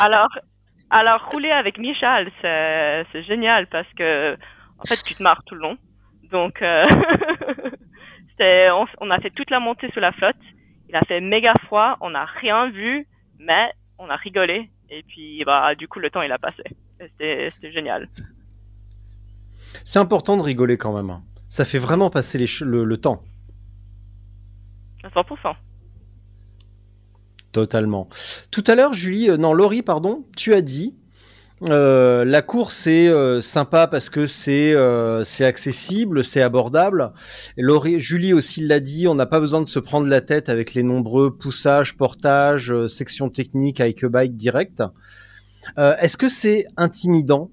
Alors, 0.00 0.28
alors 0.90 1.28
rouler 1.30 1.50
avec 1.50 1.78
Michel, 1.78 2.30
c'est 2.40 3.04
c'est 3.12 3.24
génial 3.24 3.66
parce 3.68 3.88
que 3.96 4.34
en 4.78 4.84
fait 4.86 5.02
tu 5.02 5.14
te 5.14 5.22
marres 5.22 5.42
tout 5.46 5.54
le 5.54 5.62
long. 5.62 5.78
Donc 6.30 6.60
euh, 6.62 6.82
c'est 8.38 8.70
on, 8.70 8.86
on 9.00 9.10
a 9.10 9.18
fait 9.20 9.30
toute 9.30 9.50
la 9.50 9.60
montée 9.60 9.90
sous 9.92 10.00
la 10.00 10.12
flotte. 10.12 10.36
Il 10.88 10.96
a 10.96 11.00
fait 11.02 11.20
méga 11.20 11.52
froid, 11.64 11.96
on 12.00 12.10
n'a 12.10 12.24
rien 12.26 12.68
vu, 12.70 13.06
mais 13.38 13.72
on 13.98 14.08
a 14.10 14.16
rigolé 14.16 14.70
et 14.90 15.02
puis 15.04 15.42
bah 15.44 15.74
du 15.74 15.88
coup 15.88 15.98
le 16.00 16.10
temps 16.10 16.22
il 16.22 16.32
a 16.32 16.38
passé. 16.38 16.62
C'était 17.00 17.50
c'était 17.54 17.72
génial. 17.72 18.08
C'est 19.84 19.98
important 19.98 20.36
de 20.36 20.42
rigoler 20.42 20.76
quand 20.76 20.92
même. 20.94 21.10
hein. 21.10 21.22
Ça 21.48 21.64
fait 21.64 21.78
vraiment 21.78 22.10
passer 22.10 22.38
les 22.38 22.46
che- 22.46 22.64
le, 22.64 22.84
le 22.84 22.96
temps. 22.98 23.22
À 25.02 25.08
100%. 25.08 25.54
Totalement. 27.52 28.08
Tout 28.50 28.64
à 28.66 28.74
l'heure, 28.74 28.94
Julie, 28.94 29.28
euh, 29.28 29.36
non, 29.36 29.52
Laurie, 29.52 29.82
pardon, 29.82 30.24
tu 30.36 30.54
as 30.54 30.62
dit 30.62 30.96
euh, 31.68 32.24
la 32.24 32.42
course 32.42 32.88
est 32.88 33.06
euh, 33.06 33.40
sympa 33.40 33.86
parce 33.86 34.10
que 34.10 34.26
c'est 34.26 34.74
accessible, 35.44 36.24
c'est 36.24 36.42
abordable. 36.42 37.12
Laurie, 37.56 38.00
Julie 38.00 38.32
aussi 38.32 38.66
l'a 38.66 38.80
dit, 38.80 39.06
on 39.06 39.14
n'a 39.14 39.26
pas 39.26 39.38
besoin 39.38 39.62
de 39.62 39.68
se 39.68 39.78
prendre 39.78 40.08
la 40.08 40.20
tête 40.20 40.48
avec 40.48 40.74
les 40.74 40.82
nombreux 40.82 41.36
poussages, 41.36 41.96
portages, 41.96 42.74
sections 42.88 43.28
techniques 43.28 43.80
avec 43.80 44.04
bike 44.04 44.34
direct. 44.34 44.82
Est-ce 45.76 46.16
que 46.16 46.28
c'est 46.28 46.66
intimidant 46.76 47.52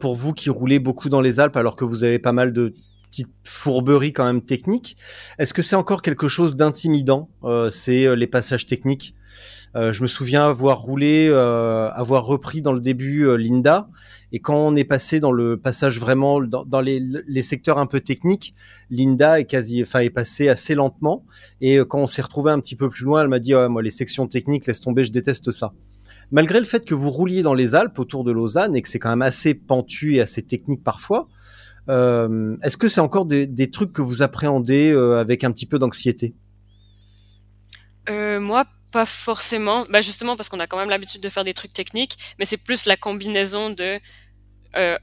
pour 0.00 0.14
vous 0.16 0.34
qui 0.34 0.50
roulez 0.50 0.78
beaucoup 0.78 1.08
dans 1.08 1.22
les 1.22 1.40
Alpes 1.40 1.56
alors 1.56 1.76
que 1.76 1.86
vous 1.86 2.04
avez 2.04 2.18
pas 2.18 2.32
mal 2.32 2.52
de 2.52 2.74
petites 3.10 3.28
fourberies 3.44 4.12
quand 4.12 4.24
même 4.24 4.42
techniques 4.42 4.96
Est-ce 5.38 5.52
que 5.52 5.62
c'est 5.62 5.76
encore 5.76 6.02
quelque 6.02 6.28
chose 6.28 6.56
d'intimidant 6.56 7.28
euh, 7.44 7.70
C'est 7.70 8.06
euh, 8.06 8.14
les 8.14 8.26
passages 8.26 8.66
techniques? 8.66 9.14
Euh, 9.76 9.92
je 9.92 10.02
me 10.02 10.08
souviens 10.08 10.48
avoir 10.48 10.80
roulé, 10.80 11.28
euh, 11.28 11.88
avoir 11.90 12.24
repris 12.24 12.60
dans 12.60 12.72
le 12.72 12.80
début 12.80 13.22
euh, 13.22 13.36
Linda, 13.36 13.88
et 14.32 14.40
quand 14.40 14.56
on 14.56 14.74
est 14.74 14.84
passé 14.84 15.20
dans 15.20 15.30
le 15.30 15.56
passage 15.56 16.00
vraiment 16.00 16.40
dans, 16.40 16.80
les, 16.80 17.00
les 17.00 17.42
secteurs 17.42 17.78
un 17.78 17.86
peu 17.86 18.00
techniques, 18.00 18.54
Linda 18.90 19.38
est 19.38 19.44
quasi, 19.44 19.82
enfin 19.82 20.00
est 20.00 20.10
passée 20.10 20.48
assez 20.48 20.74
lentement, 20.74 21.24
et 21.60 21.78
quand 21.78 22.00
on 22.00 22.06
s'est 22.06 22.22
retrouvé 22.22 22.50
un 22.50 22.60
petit 22.60 22.76
peu 22.76 22.88
plus 22.88 23.04
loin, 23.04 23.22
elle 23.22 23.28
m'a 23.28 23.38
dit 23.38 23.54
ouais, 23.54 23.68
moi 23.68 23.82
les 23.82 23.90
sections 23.90 24.26
techniques 24.26 24.66
laisse 24.66 24.80
tomber, 24.80 25.04
je 25.04 25.12
déteste 25.12 25.50
ça. 25.50 25.72
Malgré 26.32 26.58
le 26.58 26.66
fait 26.66 26.84
que 26.84 26.94
vous 26.94 27.10
rouliez 27.10 27.42
dans 27.42 27.54
les 27.54 27.74
Alpes 27.74 27.98
autour 27.98 28.24
de 28.24 28.32
Lausanne 28.32 28.76
et 28.76 28.82
que 28.82 28.88
c'est 28.88 28.98
quand 28.98 29.10
même 29.10 29.22
assez 29.22 29.54
pentu 29.54 30.16
et 30.16 30.20
assez 30.20 30.42
technique 30.42 30.82
parfois, 30.82 31.28
euh, 31.90 32.56
est-ce 32.62 32.76
que 32.76 32.88
c'est 32.88 33.00
encore 33.00 33.26
des, 33.26 33.46
des 33.46 33.70
trucs 33.70 33.92
que 33.92 34.02
vous 34.02 34.22
appréhendez 34.22 34.90
euh, 34.90 35.18
avec 35.18 35.44
un 35.44 35.52
petit 35.52 35.66
peu 35.66 35.78
d'anxiété? 35.78 36.34
Euh, 38.08 38.40
moi, 38.40 38.64
pas 38.92 39.06
forcément. 39.06 39.84
Bah 39.88 40.00
justement 40.00 40.36
parce 40.36 40.48
qu'on 40.48 40.60
a 40.60 40.66
quand 40.66 40.78
même 40.78 40.90
l'habitude 40.90 41.20
de 41.20 41.28
faire 41.28 41.44
des 41.44 41.54
trucs 41.54 41.72
techniques, 41.72 42.16
mais 42.38 42.44
c'est 42.44 42.56
plus 42.56 42.86
la 42.86 42.96
combinaison 42.96 43.70
de 43.70 44.00
euh, 44.76 44.98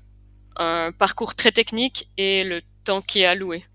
un 0.56 0.92
parcours 0.92 1.36
très 1.36 1.52
technique 1.52 2.10
et 2.18 2.44
le 2.44 2.62
temps 2.84 3.02
qui 3.02 3.20
est 3.20 3.26
alloué. 3.26 3.66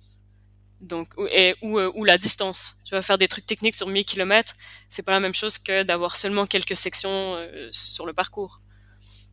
Donc 0.81 1.09
ou, 1.17 1.27
et, 1.27 1.55
ou, 1.63 1.79
euh, 1.79 1.93
ou 1.95 2.05
la 2.05 2.19
distance. 2.19 2.75
Tu 2.85 2.95
vas 2.95 3.03
faire 3.03 3.19
des 3.19 3.29
trucs 3.29 3.47
techniques 3.47 3.75
sur 3.75 3.89
1000 3.89 4.05
km, 4.05 4.55
c'est 4.89 5.03
pas 5.03 5.13
la 5.13 5.21
même 5.21 5.35
chose 5.35 5.59
que 5.59 5.83
d'avoir 5.83 6.17
seulement 6.17 6.47
quelques 6.47 6.77
sections 6.77 7.35
euh, 7.37 7.69
sur 7.73 8.05
le 8.05 8.13
parcours. 8.13 8.61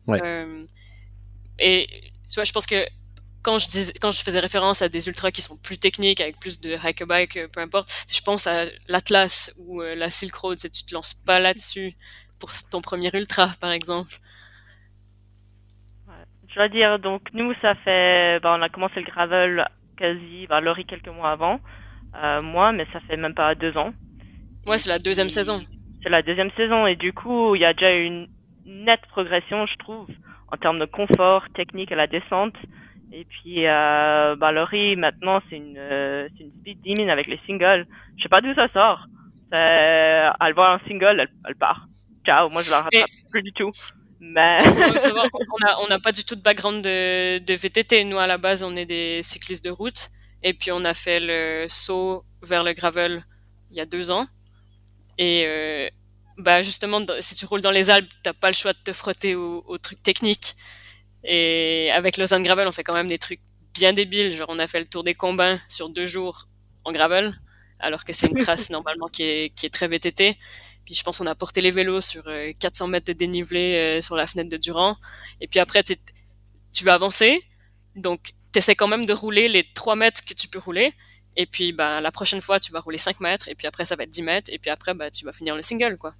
Ouais. 0.06 0.20
Et 1.58 1.88
tu 2.30 2.36
vois, 2.36 2.44
je 2.44 2.52
pense 2.52 2.66
que 2.66 2.86
quand 3.42 3.58
je 3.58 3.68
dis, 3.68 3.92
quand 4.00 4.10
je 4.10 4.22
faisais 4.22 4.40
référence 4.40 4.82
à 4.82 4.88
des 4.88 5.06
ultras 5.08 5.30
qui 5.30 5.42
sont 5.42 5.56
plus 5.56 5.78
techniques, 5.78 6.20
avec 6.20 6.38
plus 6.40 6.60
de 6.60 6.70
hike 6.82 7.04
bike, 7.06 7.36
euh, 7.36 7.48
peu 7.52 7.60
importe, 7.60 7.88
je 8.12 8.20
pense 8.20 8.46
à 8.46 8.66
l'Atlas 8.88 9.52
ou 9.58 9.82
euh, 9.82 9.94
la 9.94 10.10
Silk 10.10 10.34
Road, 10.34 10.58
c'est 10.58 10.70
tu 10.70 10.84
te 10.84 10.94
lances 10.94 11.14
pas 11.14 11.40
là-dessus 11.40 11.94
pour 12.38 12.50
ton 12.70 12.80
premier 12.80 13.10
ultra, 13.14 13.48
par 13.60 13.70
exemple. 13.72 14.14
Je 16.48 16.54
dois 16.56 16.68
dire, 16.68 16.98
donc 16.98 17.22
nous, 17.32 17.54
ça 17.60 17.74
fait, 17.76 18.40
bah, 18.40 18.56
on 18.58 18.62
a 18.62 18.68
commencé 18.68 18.96
le 19.00 19.06
gravel 19.06 19.64
quasi, 19.96 20.46
bah, 20.48 20.60
Laurie 20.60 20.84
quelques 20.84 21.08
mois 21.08 21.30
avant, 21.30 21.60
euh, 22.16 22.40
moi, 22.42 22.72
mais 22.72 22.86
ça 22.92 22.98
fait 23.00 23.16
même 23.16 23.34
pas 23.34 23.54
deux 23.54 23.76
ans. 23.76 23.92
Ouais, 24.66 24.78
c'est 24.78 24.88
la 24.88 24.98
deuxième 24.98 25.28
Et- 25.28 25.30
saison. 25.30 25.64
C'est 26.02 26.08
la 26.08 26.22
deuxième 26.22 26.50
saison 26.56 26.86
et 26.86 26.96
du 26.96 27.12
coup, 27.12 27.54
il 27.54 27.60
y 27.60 27.64
a 27.64 27.74
déjà 27.74 27.90
une 27.92 28.26
nette 28.64 29.02
progression, 29.10 29.66
je 29.66 29.76
trouve, 29.76 30.08
en 30.50 30.56
termes 30.56 30.78
de 30.78 30.86
confort 30.86 31.44
technique 31.54 31.92
à 31.92 31.96
la 31.96 32.06
descente. 32.06 32.54
Et 33.12 33.24
puis, 33.24 33.66
euh, 33.66 34.36
bah, 34.36 34.52
Laurie, 34.52 34.94
maintenant, 34.96 35.40
c'est 35.50 35.56
une, 35.56 35.76
euh, 35.78 36.28
c'est 36.36 36.44
une 36.44 36.52
speed 36.60 36.78
demon 36.84 37.08
avec 37.08 37.26
les 37.26 37.40
singles. 37.46 37.86
Je 38.16 38.22
sais 38.22 38.28
pas 38.28 38.40
d'où 38.40 38.54
ça 38.54 38.68
sort. 38.72 39.04
C'est- 39.52 40.28
Elle 40.40 40.54
voit 40.54 40.74
un 40.74 40.78
single, 40.86 41.18
elle, 41.20 41.28
elle 41.48 41.56
part. 41.56 41.86
Ciao, 42.24 42.48
moi 42.50 42.62
je 42.62 42.70
la 42.70 42.82
rattrape 42.82 43.08
plus 43.30 43.42
du 43.42 43.52
tout. 43.52 43.72
Mais 44.20 44.62
Faut 44.64 44.74
même 44.78 44.98
savoir, 44.98 45.26
on 45.32 45.66
a- 45.66 45.78
on 45.84 45.88
n'a 45.88 45.98
pas 45.98 46.12
du 46.12 46.24
tout 46.24 46.36
de 46.36 46.42
background 46.42 46.82
de, 46.84 47.38
de 47.38 47.54
VTT. 47.54 48.04
Nous, 48.04 48.18
à 48.18 48.26
la 48.26 48.38
base, 48.38 48.62
on 48.62 48.76
est 48.76 48.86
des 48.86 49.22
cyclistes 49.22 49.64
de 49.64 49.70
route. 49.70 50.08
Et 50.42 50.54
puis, 50.54 50.70
on 50.70 50.84
a 50.84 50.94
fait 50.94 51.18
le 51.20 51.66
saut 51.68 52.22
vers 52.42 52.62
le 52.62 52.72
gravel 52.74 53.22
il 53.70 53.76
y 53.76 53.80
a 53.80 53.86
deux 53.86 54.10
ans. 54.10 54.26
Et 55.18 55.44
euh, 55.46 55.88
bah, 56.38 56.62
justement, 56.62 57.00
si 57.20 57.34
tu 57.34 57.44
roules 57.46 57.60
dans 57.60 57.70
les 57.70 57.90
Alpes, 57.90 58.08
t'as 58.22 58.32
pas 58.34 58.48
le 58.48 58.54
choix 58.54 58.72
de 58.72 58.78
te 58.84 58.92
frotter 58.92 59.34
aux, 59.34 59.64
aux 59.66 59.78
trucs 59.78 60.02
techniques. 60.02 60.54
Et 61.24 61.90
avec 61.92 62.16
Lausanne 62.16 62.42
Gravel, 62.42 62.66
on 62.66 62.72
fait 62.72 62.84
quand 62.84 62.94
même 62.94 63.08
des 63.08 63.18
trucs 63.18 63.40
bien 63.74 63.92
débiles. 63.92 64.34
Genre, 64.34 64.48
on 64.50 64.58
a 64.58 64.66
fait 64.66 64.80
le 64.80 64.86
tour 64.86 65.04
des 65.04 65.14
combins 65.14 65.60
sur 65.68 65.88
deux 65.88 66.06
jours 66.06 66.48
en 66.84 66.92
gravel, 66.92 67.38
alors 67.78 68.04
que 68.04 68.12
c'est 68.12 68.28
une 68.28 68.38
trace 68.44 68.70
normalement 68.70 69.06
qui 69.08 69.22
est, 69.22 69.54
qui 69.54 69.66
est 69.66 69.70
très 69.70 69.88
VTT. 69.88 70.36
Puis 70.84 70.94
je 70.94 71.02
pense 71.02 71.18
qu'on 71.18 71.26
a 71.26 71.34
porté 71.34 71.60
les 71.60 71.70
vélos 71.70 72.00
sur 72.00 72.26
euh, 72.26 72.52
400 72.58 72.88
mètres 72.88 73.06
de 73.06 73.12
dénivelé 73.12 73.74
euh, 73.76 74.00
sur 74.00 74.16
la 74.16 74.26
fenêtre 74.26 74.48
de 74.48 74.56
Durand. 74.56 74.96
Et 75.40 75.46
puis 75.46 75.60
après, 75.60 75.82
tu 75.82 75.96
tu 76.72 76.84
vas 76.84 76.94
avancer. 76.94 77.42
Donc, 77.96 78.32
tu 78.52 78.58
essaies 78.58 78.76
quand 78.76 78.88
même 78.88 79.06
de 79.06 79.12
rouler 79.12 79.48
les 79.48 79.64
3 79.74 79.96
mètres 79.96 80.24
que 80.24 80.34
tu 80.34 80.48
peux 80.48 80.58
rouler. 80.58 80.92
Et 81.36 81.46
puis, 81.46 81.72
bah, 81.72 82.00
la 82.00 82.10
prochaine 82.10 82.40
fois, 82.40 82.60
tu 82.60 82.72
vas 82.72 82.80
rouler 82.80 82.98
5 82.98 83.20
mètres. 83.20 83.48
Et 83.48 83.54
puis 83.54 83.66
après, 83.66 83.84
ça 83.84 83.96
va 83.96 84.04
être 84.04 84.10
10 84.10 84.22
mètres. 84.22 84.50
Et 84.52 84.58
puis 84.58 84.70
après, 84.70 84.94
bah, 84.94 85.10
tu 85.10 85.24
vas 85.24 85.32
finir 85.32 85.56
le 85.56 85.62
single, 85.62 85.96
quoi. 85.98 86.14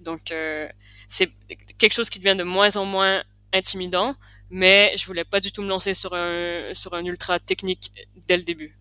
Donc, 0.00 0.30
euh, 0.30 0.68
c'est 1.08 1.30
quelque 1.78 1.92
chose 1.92 2.10
qui 2.10 2.18
devient 2.18 2.36
de 2.36 2.44
moins 2.44 2.76
en 2.76 2.84
moins 2.84 3.22
intimidant. 3.52 4.14
Mais 4.50 4.94
je 4.96 5.06
voulais 5.06 5.24
pas 5.24 5.40
du 5.40 5.52
tout 5.52 5.62
me 5.62 5.68
lancer 5.68 5.94
sur 5.94 6.12
un, 6.14 6.74
sur 6.74 6.94
un 6.94 7.04
ultra 7.04 7.38
technique 7.38 7.92
dès 8.26 8.36
le 8.36 8.42
début. 8.42 8.76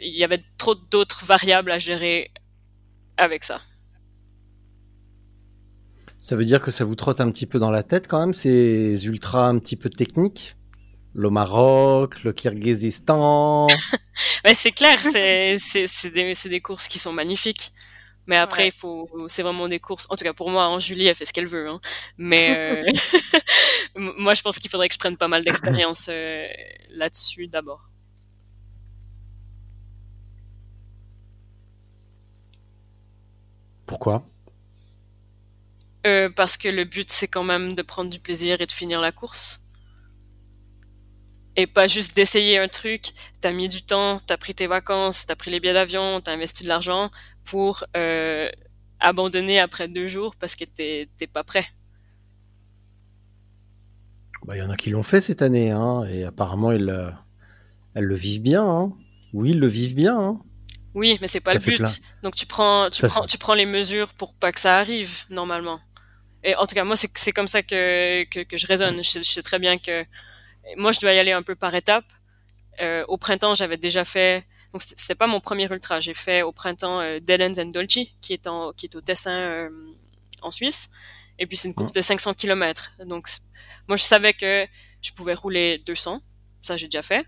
Il 0.00 0.16
y 0.16 0.24
avait 0.24 0.42
trop 0.56 0.74
d'autres 0.74 1.24
variables 1.24 1.70
à 1.70 1.78
gérer 1.78 2.30
avec 3.16 3.44
ça. 3.44 3.60
Ça 6.20 6.36
veut 6.36 6.44
dire 6.44 6.60
que 6.60 6.70
ça 6.70 6.84
vous 6.84 6.94
trotte 6.94 7.20
un 7.20 7.30
petit 7.30 7.46
peu 7.46 7.58
dans 7.58 7.70
la 7.70 7.82
tête 7.82 8.08
quand 8.08 8.20
même, 8.20 8.32
ces 8.32 9.06
ultras 9.06 9.48
un 9.48 9.58
petit 9.58 9.76
peu 9.76 9.88
techniques? 9.88 10.56
Le 11.14 11.30
Maroc, 11.30 12.22
le 12.22 12.32
Kirghizistan. 12.32 13.66
Ouais, 14.44 14.54
c'est 14.54 14.72
clair, 14.72 15.00
des, 15.12 15.56
c'est 15.58 16.48
des 16.48 16.60
courses 16.60 16.86
qui 16.86 16.98
sont 16.98 17.12
magnifiques. 17.12 17.72
Mais 18.28 18.36
après, 18.36 18.68
il 18.68 18.72
faut, 18.72 19.08
c'est 19.26 19.42
vraiment 19.42 19.68
des 19.68 19.80
courses. 19.80 20.06
En 20.10 20.16
tout 20.16 20.22
cas, 20.22 20.34
pour 20.34 20.50
moi, 20.50 20.68
en 20.68 20.78
Julie, 20.78 21.06
elle 21.06 21.14
fait 21.14 21.24
ce 21.24 21.32
qu'elle 21.32 21.46
veut. 21.46 21.66
Hein. 21.66 21.80
Mais 22.18 22.84
euh, 22.86 23.40
moi, 24.18 24.34
je 24.34 24.42
pense 24.42 24.58
qu'il 24.58 24.70
faudrait 24.70 24.88
que 24.88 24.94
je 24.94 24.98
prenne 24.98 25.16
pas 25.16 25.28
mal 25.28 25.42
d'expérience 25.42 26.08
euh, 26.10 26.46
là-dessus 26.90 27.48
d'abord. 27.48 27.88
Pourquoi? 33.86 34.22
Euh, 36.06 36.28
Parce 36.28 36.58
que 36.58 36.68
le 36.68 36.84
but, 36.84 37.10
c'est 37.10 37.28
quand 37.28 37.44
même 37.44 37.72
de 37.72 37.80
prendre 37.80 38.10
du 38.10 38.20
plaisir 38.20 38.60
et 38.60 38.66
de 38.66 38.72
finir 38.72 39.00
la 39.00 39.10
course. 39.10 39.60
Et 41.56 41.66
pas 41.66 41.88
juste 41.88 42.14
d'essayer 42.14 42.58
un 42.58 42.68
truc, 42.68 43.14
t'as 43.40 43.52
mis 43.52 43.68
du 43.68 43.82
temps, 43.82 44.20
t'as 44.26 44.36
pris 44.36 44.54
tes 44.54 44.66
vacances, 44.68 45.26
t'as 45.26 45.34
pris 45.34 45.50
les 45.50 45.58
billets 45.58 45.72
d'avion, 45.72 46.20
t'as 46.20 46.32
investi 46.32 46.62
de 46.62 46.68
l'argent 46.68 47.10
pour 47.50 47.84
euh, 47.96 48.50
abandonner 49.00 49.58
après 49.58 49.88
deux 49.88 50.08
jours 50.08 50.36
parce 50.36 50.56
que 50.56 50.64
t'es 50.64 51.26
pas 51.32 51.44
prêt. 51.44 51.66
Bah, 54.44 54.56
il 54.56 54.60
y 54.60 54.62
en 54.62 54.70
a 54.70 54.76
qui 54.76 54.90
l'ont 54.90 55.02
fait 55.02 55.20
cette 55.20 55.42
année, 55.42 55.70
hein, 55.70 56.04
et 56.04 56.24
apparemment 56.24 56.72
ils, 56.72 57.14
elles 57.94 58.04
le 58.04 58.14
vivent 58.14 58.42
bien. 58.42 58.64
Hein. 58.64 58.92
Oui, 59.32 59.50
ils 59.50 59.60
le 59.60 59.66
vivent 59.66 59.94
bien. 59.94 60.18
Hein. 60.18 60.40
Oui, 60.94 61.18
mais 61.20 61.26
c'est 61.26 61.40
pas 61.40 61.54
le 61.54 61.60
but. 61.60 62.00
Donc 62.22 62.34
tu 62.34 62.46
prends, 62.46 62.90
tu 62.90 63.06
prends, 63.06 63.26
tu 63.26 63.38
prends 63.38 63.54
les 63.54 63.66
mesures 63.66 64.14
pour 64.14 64.34
pas 64.34 64.52
que 64.52 64.60
ça 64.60 64.78
arrive 64.78 65.24
normalement. 65.30 65.80
Et 66.44 66.54
en 66.54 66.66
tout 66.66 66.74
cas, 66.74 66.84
moi, 66.84 66.96
c'est 66.96 67.32
comme 67.32 67.48
ça 67.48 67.62
que, 67.62 68.24
que, 68.24 68.56
je 68.56 68.66
raisonne. 68.66 69.02
Je 69.02 69.20
sais, 69.22 69.42
très 69.42 69.58
bien 69.58 69.78
que 69.78 70.04
moi, 70.76 70.92
je 70.92 71.00
dois 71.00 71.12
y 71.12 71.18
aller 71.18 71.32
un 71.32 71.42
peu 71.42 71.54
par 71.54 71.74
étapes. 71.74 72.06
Euh, 72.80 73.04
au 73.08 73.16
printemps, 73.16 73.54
j'avais 73.54 73.76
déjà 73.76 74.04
fait. 74.04 74.46
Donc, 74.72 74.82
c'est 74.84 75.14
pas 75.14 75.26
mon 75.26 75.40
premier 75.40 75.70
ultra. 75.70 76.00
J'ai 76.00 76.14
fait 76.14 76.42
au 76.42 76.52
printemps 76.52 77.00
euh, 77.00 77.20
and 77.28 77.66
Dolce, 77.66 77.98
qui 78.20 78.32
est 78.32 78.46
en, 78.46 78.72
qui 78.72 78.86
est 78.86 78.94
au 78.94 79.00
Tessin 79.00 79.38
euh, 79.38 79.70
en 80.42 80.50
Suisse. 80.50 80.90
Et 81.38 81.46
puis, 81.46 81.56
c'est 81.56 81.68
une 81.68 81.74
course 81.74 81.92
de 81.92 82.00
500 82.00 82.34
km. 82.34 82.92
Donc, 83.06 83.28
moi, 83.86 83.96
je 83.96 84.02
savais 84.02 84.34
que 84.34 84.66
je 85.00 85.12
pouvais 85.12 85.34
rouler 85.34 85.78
200. 85.86 86.20
Ça, 86.62 86.76
j'ai 86.76 86.86
déjà 86.86 87.02
fait. 87.02 87.26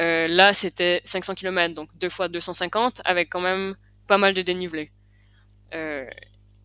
Euh, 0.00 0.28
là, 0.28 0.54
c'était 0.54 1.00
500 1.04 1.34
km, 1.34 1.74
donc 1.74 1.90
deux 1.98 2.08
fois 2.08 2.28
250, 2.28 3.02
avec 3.04 3.30
quand 3.30 3.40
même 3.40 3.76
pas 4.06 4.18
mal 4.18 4.32
de 4.32 4.42
dénivelé. 4.42 4.92
Euh, 5.74 6.08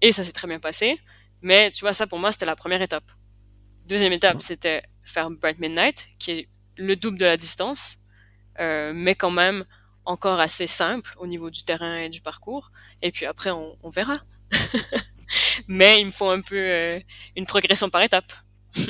et 0.01 0.11
ça 0.11 0.23
s'est 0.23 0.33
très 0.33 0.47
bien 0.47 0.59
passé. 0.59 0.99
Mais 1.41 1.71
tu 1.71 1.81
vois, 1.81 1.93
ça 1.93 2.07
pour 2.07 2.19
moi, 2.19 2.31
c'était 2.31 2.45
la 2.45 2.55
première 2.55 2.81
étape. 2.81 3.05
Deuxième 3.87 4.13
étape, 4.13 4.41
c'était 4.41 4.83
faire 5.03 5.29
Bright 5.31 5.59
Midnight, 5.59 6.07
qui 6.19 6.31
est 6.31 6.49
le 6.77 6.95
double 6.95 7.17
de 7.17 7.25
la 7.25 7.35
distance, 7.35 7.97
mais 8.59 9.15
quand 9.15 9.31
même 9.31 9.65
encore 10.05 10.39
assez 10.39 10.67
simple 10.67 11.11
au 11.17 11.27
niveau 11.27 11.49
du 11.49 11.63
terrain 11.63 11.97
et 11.97 12.09
du 12.09 12.21
parcours. 12.21 12.71
Et 13.01 13.11
puis 13.11 13.25
après, 13.25 13.51
on, 13.51 13.75
on 13.83 13.89
verra. 13.89 14.15
mais 15.67 15.99
il 16.01 16.07
me 16.07 16.11
faut 16.11 16.29
un 16.29 16.41
peu 16.41 16.57
euh, 16.57 16.99
une 17.35 17.45
progression 17.45 17.89
par 17.89 18.01
étape. 18.01 18.31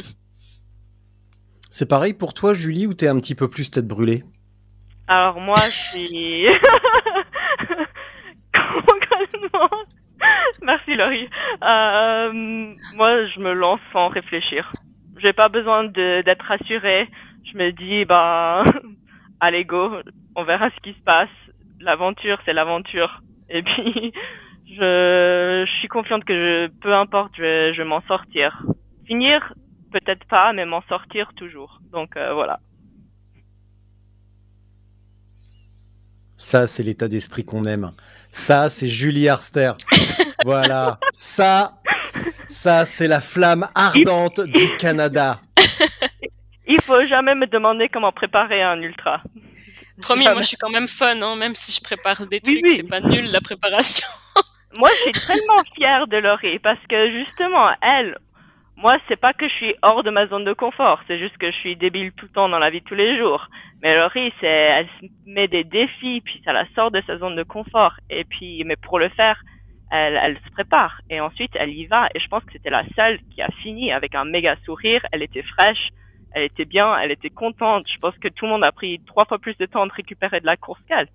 C'est 1.70 1.90
pareil 1.90 2.14
pour 2.14 2.34
toi, 2.34 2.54
Julie, 2.54 2.86
ou 2.86 2.94
t'es 2.94 3.08
un 3.08 3.20
petit 3.20 3.36
peu 3.36 3.50
plus 3.50 3.72
tête 3.72 3.88
brûlée? 3.88 4.24
Alors 5.08 5.40
moi, 5.40 5.56
je 5.58 5.98
suis... 5.98 6.46
Merci 10.62 10.96
Laurie. 10.96 11.28
Euh, 11.62 12.32
moi, 12.96 13.28
je 13.28 13.40
me 13.40 13.54
lance 13.54 13.82
sans 13.92 14.08
réfléchir. 14.08 14.72
J'ai 15.18 15.34
pas 15.34 15.50
besoin 15.50 15.84
d'être 15.86 16.46
rassurée. 16.46 17.10
Je 17.52 17.58
me 17.58 17.72
dis, 17.72 18.06
bah, 18.06 18.64
allez 19.44 19.66
go, 19.66 19.92
on 20.36 20.44
verra 20.44 20.70
ce 20.70 20.82
qui 20.82 20.98
se 20.98 21.04
passe. 21.04 21.30
L'aventure, 21.80 22.40
c'est 22.46 22.54
l'aventure. 22.54 23.22
Et 23.50 23.62
puis, 23.62 24.14
je, 24.68 25.66
je, 25.68 25.72
suis 25.80 25.88
confiante 25.90 26.24
que 26.24 26.34
je, 26.34 26.68
peu 26.82 26.94
importe, 26.94 27.34
je 27.36 27.42
vais, 27.42 27.74
je 27.74 27.82
vais 27.82 27.88
m'en 27.88 28.02
sortir. 28.04 28.64
Finir, 29.06 29.54
peut-être 29.92 30.26
pas, 30.26 30.54
mais 30.54 30.66
m'en 30.66 30.82
sortir 30.84 31.32
toujours. 31.36 31.80
Donc 31.92 32.16
euh, 32.16 32.34
voilà. 32.34 32.60
Ça, 36.38 36.68
c'est 36.68 36.84
l'état 36.84 37.08
d'esprit 37.08 37.46
qu'on 37.46 37.64
aime. 37.64 37.92
Ça, 38.32 38.70
c'est 38.70 38.90
Julie 38.90 39.30
Arster. 39.30 39.74
voilà. 40.46 41.00
Ça, 41.14 41.76
ça, 42.48 42.86
c'est 42.86 43.08
la 43.08 43.22
flamme 43.22 43.68
ardente 43.76 44.42
du 44.42 44.76
Canada. 44.78 45.40
Il 46.74 46.82
faut 46.82 47.06
jamais 47.06 47.36
me 47.36 47.48
demander 47.48 47.88
comment 47.90 48.12
préparer 48.12 48.62
un 48.64 48.82
ultra. 48.82 49.22
Promis, 50.02 50.24
moi 50.24 50.42
je 50.42 50.48
suis 50.48 50.58
quand 50.58 50.72
même 50.72 50.88
fun, 50.88 51.22
hein, 51.22 51.36
même 51.36 51.56
si 51.56 51.72
je 51.72 51.82
prépare 51.84 52.26
des 52.26 52.40
trucs, 52.40 52.68
c'est 52.68 52.90
pas 52.90 53.00
nul 53.00 53.26
la 53.32 53.42
préparation. 53.42 54.08
moi 54.78 54.90
je 54.90 55.12
suis 55.12 55.28
tellement 55.28 55.62
fière 55.76 56.08
de 56.08 56.18
Laurie 56.18 56.58
parce 56.60 56.84
que 56.90 57.12
justement, 57.12 57.70
elle, 57.82 58.18
moi, 58.76 58.98
c'est 59.08 59.20
pas 59.20 59.34
que 59.34 59.48
je 59.48 59.54
suis 59.54 59.76
hors 59.82 60.04
de 60.04 60.10
ma 60.10 60.26
zone 60.26 60.46
de 60.46 60.54
confort, 60.54 61.00
c'est 61.08 61.20
juste 61.20 61.38
que 61.38 61.52
je 61.52 61.58
suis 61.58 61.76
débile 61.76 62.12
tout 62.14 62.26
le 62.26 62.32
temps 62.32 62.50
dans 62.50 62.60
la 62.60 62.72
vie 62.72 62.82
de 62.82 62.86
tous 62.86 62.96
les 62.96 63.18
jours. 63.18 63.48
Mais 63.82 63.96
Laurie, 63.96 64.34
c'est, 64.42 64.48
elle 64.48 64.88
se 65.00 65.06
met 65.28 65.48
des 65.48 65.64
défis, 65.64 66.22
puis 66.22 66.42
ça 66.44 66.54
la 66.54 66.66
sort 66.74 66.90
de 66.90 67.02
sa 67.06 67.18
zone 67.18 67.36
de 67.36 67.44
confort. 67.44 67.94
Et 68.10 68.24
puis, 68.24 68.64
mais 68.66 68.76
pour 68.76 68.98
le 68.98 69.10
faire, 69.10 69.40
elle, 69.92 70.20
elle 70.22 70.38
se 70.44 70.52
prépare. 70.52 71.00
Et 71.10 71.20
ensuite, 71.22 71.52
elle 71.54 71.70
y 71.70 71.86
va. 71.86 72.08
Et 72.16 72.20
je 72.20 72.28
pense 72.28 72.44
que 72.46 72.54
c'était 72.54 72.72
la 72.72 72.84
seule 72.96 73.20
qui 73.34 73.42
a 73.42 73.50
fini 73.62 73.92
avec 73.92 74.16
un 74.16 74.26
méga 74.26 74.56
sourire. 74.66 75.06
Elle 75.12 75.22
était 75.22 75.44
fraîche, 75.44 75.90
elle 76.34 76.44
était 76.44 76.66
bien, 76.66 76.98
elle 76.98 77.12
était 77.12 77.30
contente. 77.30 77.86
Je 77.92 77.98
pense 78.00 78.18
que 78.18 78.28
tout 78.28 78.46
le 78.46 78.52
monde 78.52 78.64
a 78.64 78.72
pris 78.72 79.00
trois 79.06 79.26
fois 79.26 79.40
plus 79.40 79.56
de 79.58 79.66
temps 79.66 79.86
de 79.86 79.92
récupérer 79.92 80.40
de 80.40 80.46
la 80.46 80.58
course 80.58 80.82
qu'elle. 80.88 81.08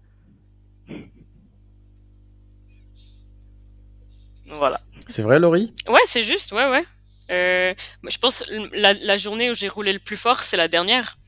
Voilà. 4.46 4.81
C'est 5.07 5.22
vrai, 5.22 5.38
Laurie? 5.38 5.74
Ouais, 5.88 6.00
c'est 6.04 6.22
juste, 6.22 6.52
ouais, 6.52 6.70
ouais. 6.70 6.85
Euh, 7.31 7.74
je 8.09 8.18
pense 8.18 8.44
la, 8.72 8.94
la 8.94 9.16
journée 9.18 9.50
où 9.50 9.54
j'ai 9.54 9.68
roulé 9.68 9.92
le 9.92 9.98
plus 9.98 10.16
fort, 10.16 10.42
c'est 10.42 10.57
la 10.57 10.68
dernière. 10.68 11.18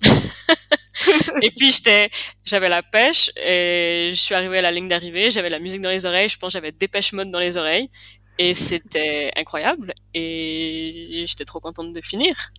et 1.42 1.50
puis 1.50 1.72
j'étais, 1.72 2.10
j'avais 2.44 2.68
la 2.68 2.82
pêche 2.82 3.30
et 3.36 4.10
je 4.14 4.20
suis 4.20 4.34
arrivée 4.34 4.58
à 4.58 4.62
la 4.62 4.70
ligne 4.70 4.86
d'arrivée, 4.86 5.30
j'avais 5.30 5.48
la 5.48 5.58
musique 5.58 5.80
dans 5.80 5.90
les 5.90 6.06
oreilles, 6.06 6.28
je 6.28 6.38
pense 6.38 6.52
j'avais 6.52 6.70
dépêche 6.70 7.12
mode 7.12 7.30
dans 7.30 7.40
les 7.40 7.56
oreilles 7.56 7.90
et 8.38 8.54
c'était 8.54 9.32
incroyable 9.36 9.92
et 10.14 11.24
j'étais 11.26 11.44
trop 11.44 11.58
contente 11.60 11.92
de 11.92 12.00
finir. 12.00 12.52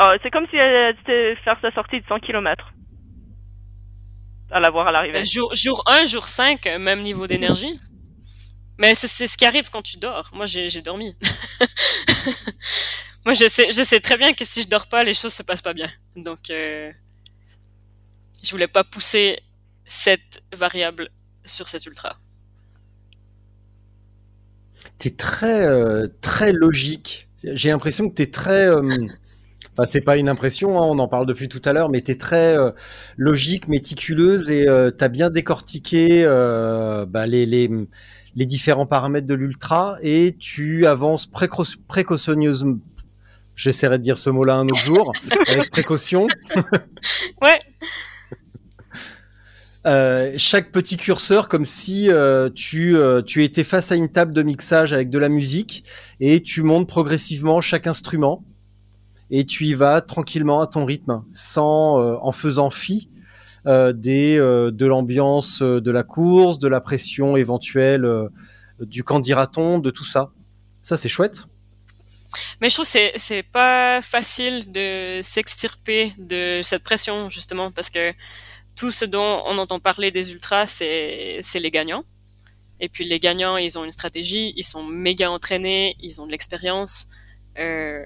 Oh, 0.00 0.06
c'est 0.22 0.30
comme 0.30 0.46
si 0.50 0.56
elle 0.56 0.96
était 0.98 1.36
faire 1.44 1.58
sa 1.60 1.70
sortie 1.72 2.00
de 2.00 2.06
100 2.06 2.20
km. 2.20 2.72
À 4.50 4.60
la 4.60 4.70
voir 4.70 4.88
à 4.88 4.92
l'arrivée. 4.92 5.24
Jour, 5.24 5.54
jour 5.54 5.82
1, 5.86 6.06
jour 6.06 6.26
5, 6.26 6.64
même 6.78 7.02
niveau 7.02 7.26
d'énergie. 7.26 7.78
Mais 8.78 8.94
c'est 8.94 9.26
ce 9.26 9.36
qui 9.36 9.44
arrive 9.44 9.70
quand 9.70 9.82
tu 9.82 9.98
dors. 9.98 10.30
Moi, 10.32 10.46
j'ai 10.46 10.82
dormi. 10.82 11.14
Moi, 13.24 13.34
je 13.34 13.46
sais, 13.46 13.70
je 13.70 13.82
sais 13.82 14.00
très 14.00 14.16
bien 14.16 14.32
que 14.32 14.44
si 14.44 14.62
je 14.62 14.68
dors 14.68 14.88
pas, 14.88 15.04
les 15.04 15.14
choses 15.14 15.32
se 15.32 15.42
passent 15.42 15.62
pas 15.62 15.74
bien. 15.74 15.88
Donc, 16.16 16.50
euh, 16.50 16.90
je 18.42 18.50
voulais 18.50 18.66
pas 18.66 18.82
pousser 18.82 19.40
cette 19.86 20.42
variable 20.52 21.08
sur 21.44 21.68
cet 21.68 21.86
ultra. 21.86 22.16
Tu 24.98 25.08
es 25.08 25.10
très, 25.12 25.64
euh, 25.64 26.08
très 26.20 26.52
logique. 26.52 27.28
J'ai 27.44 27.70
l'impression 27.70 28.10
que 28.10 28.16
tu 28.16 28.22
es 28.22 28.30
très. 28.30 28.66
Euh, 28.66 29.06
enfin, 29.72 29.86
c'est 29.86 30.00
pas 30.00 30.16
une 30.16 30.28
impression, 30.28 30.80
hein, 30.80 30.86
on 30.86 30.98
en 30.98 31.08
parle 31.08 31.26
depuis 31.26 31.48
tout 31.48 31.62
à 31.64 31.72
l'heure, 31.72 31.88
mais 31.88 32.00
tu 32.00 32.12
es 32.12 32.14
très 32.14 32.56
euh, 32.56 32.70
logique, 33.16 33.68
méticuleuse 33.68 34.50
et 34.50 34.66
tu 34.66 35.04
as 35.04 35.08
bien 35.08 35.30
décortiqué 35.30 36.24
bah, 36.24 37.26
les, 37.26 37.46
les, 37.46 37.70
les 38.34 38.46
différents 38.46 38.86
paramètres 38.86 39.26
de 39.26 39.34
l'ultra 39.34 39.96
et 40.02 40.36
tu 40.38 40.86
avances 40.86 41.28
précautionneusement. 41.88 42.78
J'essaierai 43.54 43.98
de 43.98 44.02
dire 44.02 44.18
ce 44.18 44.30
mot-là 44.30 44.56
un 44.56 44.64
autre 44.64 44.76
jour, 44.76 45.12
avec 45.50 45.70
précaution. 45.70 46.26
ouais. 47.42 47.58
Euh, 49.84 50.34
chaque 50.36 50.70
petit 50.70 50.96
curseur 50.96 51.48
comme 51.48 51.64
si 51.64 52.08
euh, 52.08 52.48
tu, 52.54 52.96
euh, 52.96 53.20
tu 53.20 53.42
étais 53.42 53.64
face 53.64 53.90
à 53.90 53.96
une 53.96 54.12
table 54.12 54.32
de 54.32 54.44
mixage 54.44 54.92
avec 54.92 55.10
de 55.10 55.18
la 55.18 55.28
musique 55.28 55.82
et 56.20 56.40
tu 56.40 56.62
montes 56.62 56.86
progressivement 56.86 57.60
chaque 57.60 57.88
instrument 57.88 58.44
et 59.32 59.44
tu 59.44 59.64
y 59.64 59.74
vas 59.74 60.00
tranquillement 60.00 60.60
à 60.60 60.68
ton 60.68 60.84
rythme 60.84 61.24
sans 61.32 61.98
en 62.22 62.30
faisant 62.30 62.70
fi 62.70 63.08
euh, 63.66 63.92
euh, 64.06 64.72
de 64.72 64.86
l'ambiance 64.86 65.62
euh, 65.62 65.80
de 65.80 65.92
la 65.92 66.02
course, 66.02 66.58
de 66.58 66.66
la 66.66 66.80
pression 66.80 67.36
éventuelle 67.36 68.04
du 68.80 69.04
candidaton, 69.04 69.78
de 69.78 69.90
tout 69.90 70.04
ça. 70.04 70.32
Ça, 70.80 70.96
c'est 70.96 71.08
chouette. 71.08 71.44
Mais 72.60 72.70
je 72.70 72.74
trouve 72.74 72.90
que 72.90 73.12
c'est 73.16 73.42
pas 73.44 74.02
facile 74.02 74.68
de 74.70 75.20
s'extirper 75.22 76.12
de 76.18 76.60
cette 76.64 76.82
pression, 76.82 77.28
justement, 77.28 77.70
parce 77.70 77.90
que 77.90 78.12
tout 78.74 78.90
ce 78.90 79.04
dont 79.04 79.42
on 79.46 79.58
entend 79.58 79.78
parler 79.78 80.10
des 80.10 80.32
ultras, 80.32 80.66
c'est 80.66 81.40
les 81.54 81.70
gagnants. 81.70 82.04
Et 82.80 82.88
puis 82.88 83.04
les 83.04 83.20
gagnants, 83.20 83.58
ils 83.58 83.78
ont 83.78 83.84
une 83.84 83.92
stratégie, 83.92 84.52
ils 84.56 84.64
sont 84.64 84.82
méga 84.82 85.30
entraînés, 85.30 85.94
ils 86.00 86.20
ont 86.20 86.26
de 86.26 86.32
l'expérience. 86.32 87.06
Euh, 87.58 88.02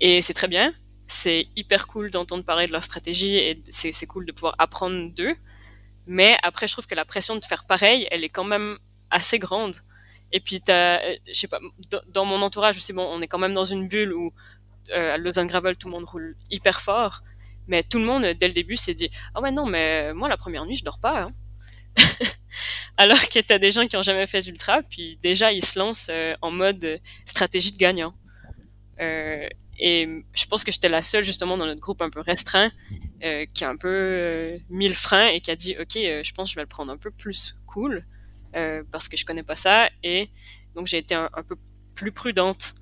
et 0.00 0.20
c'est 0.20 0.34
très 0.34 0.48
bien 0.48 0.72
c'est 1.08 1.48
hyper 1.56 1.86
cool 1.86 2.10
d'entendre 2.10 2.44
parler 2.44 2.66
de 2.66 2.72
leur 2.72 2.84
stratégie 2.84 3.36
et 3.36 3.62
c'est 3.70 4.06
cool 4.06 4.26
de 4.26 4.32
pouvoir 4.32 4.54
apprendre 4.58 5.12
d'eux. 5.14 5.36
Mais 6.06 6.36
après, 6.42 6.66
je 6.66 6.72
trouve 6.72 6.86
que 6.86 6.94
la 6.94 7.04
pression 7.04 7.36
de 7.36 7.44
faire 7.44 7.64
pareil, 7.64 8.06
elle 8.10 8.24
est 8.24 8.28
quand 8.28 8.44
même 8.44 8.78
assez 9.10 9.38
grande. 9.38 9.76
Et 10.32 10.40
puis, 10.40 10.60
euh, 10.68 10.98
je 11.26 11.32
sais 11.32 11.48
pas, 11.48 11.60
dans 12.08 12.24
mon 12.24 12.42
entourage, 12.42 12.78
sais, 12.78 12.92
bon, 12.92 13.06
on 13.08 13.20
est 13.22 13.28
quand 13.28 13.38
même 13.38 13.54
dans 13.54 13.64
une 13.64 13.88
bulle 13.88 14.12
où 14.12 14.32
euh, 14.90 15.14
à 15.14 15.18
Lausanne 15.18 15.46
Gravel, 15.46 15.76
tout 15.76 15.88
le 15.88 15.92
monde 15.92 16.04
roule 16.04 16.36
hyper 16.50 16.80
fort. 16.80 17.22
Mais 17.68 17.82
tout 17.82 17.98
le 17.98 18.04
monde, 18.04 18.24
dès 18.24 18.48
le 18.48 18.54
début, 18.54 18.76
s'est 18.76 18.94
dit 18.94 19.10
Ah 19.34 19.40
ouais, 19.40 19.50
non, 19.50 19.66
mais 19.66 20.12
moi, 20.14 20.28
la 20.28 20.36
première 20.36 20.66
nuit, 20.66 20.76
je 20.76 20.84
dors 20.84 20.98
pas. 20.98 21.22
Hein. 21.22 21.32
Alors 22.96 23.28
que 23.28 23.40
t'as 23.40 23.58
des 23.58 23.70
gens 23.70 23.86
qui 23.86 23.96
ont 23.96 24.02
jamais 24.02 24.26
fait 24.26 24.40
d'ultra, 24.40 24.82
puis 24.82 25.18
déjà, 25.22 25.52
ils 25.52 25.64
se 25.64 25.78
lancent 25.78 26.10
euh, 26.10 26.34
en 26.42 26.50
mode 26.50 27.00
stratégie 27.24 27.72
de 27.72 27.78
gagnant. 27.78 28.14
Euh, 29.00 29.48
et 29.78 30.24
je 30.34 30.46
pense 30.46 30.64
que 30.64 30.72
j'étais 30.72 30.88
la 30.88 31.02
seule, 31.02 31.24
justement, 31.24 31.56
dans 31.56 31.66
notre 31.66 31.80
groupe 31.80 32.02
un 32.02 32.10
peu 32.10 32.20
restreint, 32.20 32.70
euh, 33.22 33.46
qui 33.52 33.64
a 33.64 33.68
un 33.68 33.76
peu 33.76 33.88
euh, 33.88 34.58
mis 34.68 34.88
le 34.88 34.94
frein 34.94 35.28
et 35.28 35.40
qui 35.40 35.50
a 35.50 35.56
dit 35.56 35.76
Ok, 35.80 35.92
je 35.94 36.32
pense 36.32 36.48
que 36.48 36.52
je 36.52 36.56
vais 36.56 36.62
le 36.62 36.68
prendre 36.68 36.92
un 36.92 36.96
peu 36.96 37.10
plus 37.10 37.54
cool, 37.66 38.04
parce 38.90 39.08
que 39.08 39.16
je 39.16 39.24
connais 39.24 39.42
pas 39.42 39.56
ça. 39.56 39.90
Et 40.02 40.30
donc, 40.74 40.86
j'ai 40.86 40.98
été 40.98 41.14
un, 41.14 41.28
peu 41.46 41.56
plus 41.94 42.12
prudente. 42.12 42.74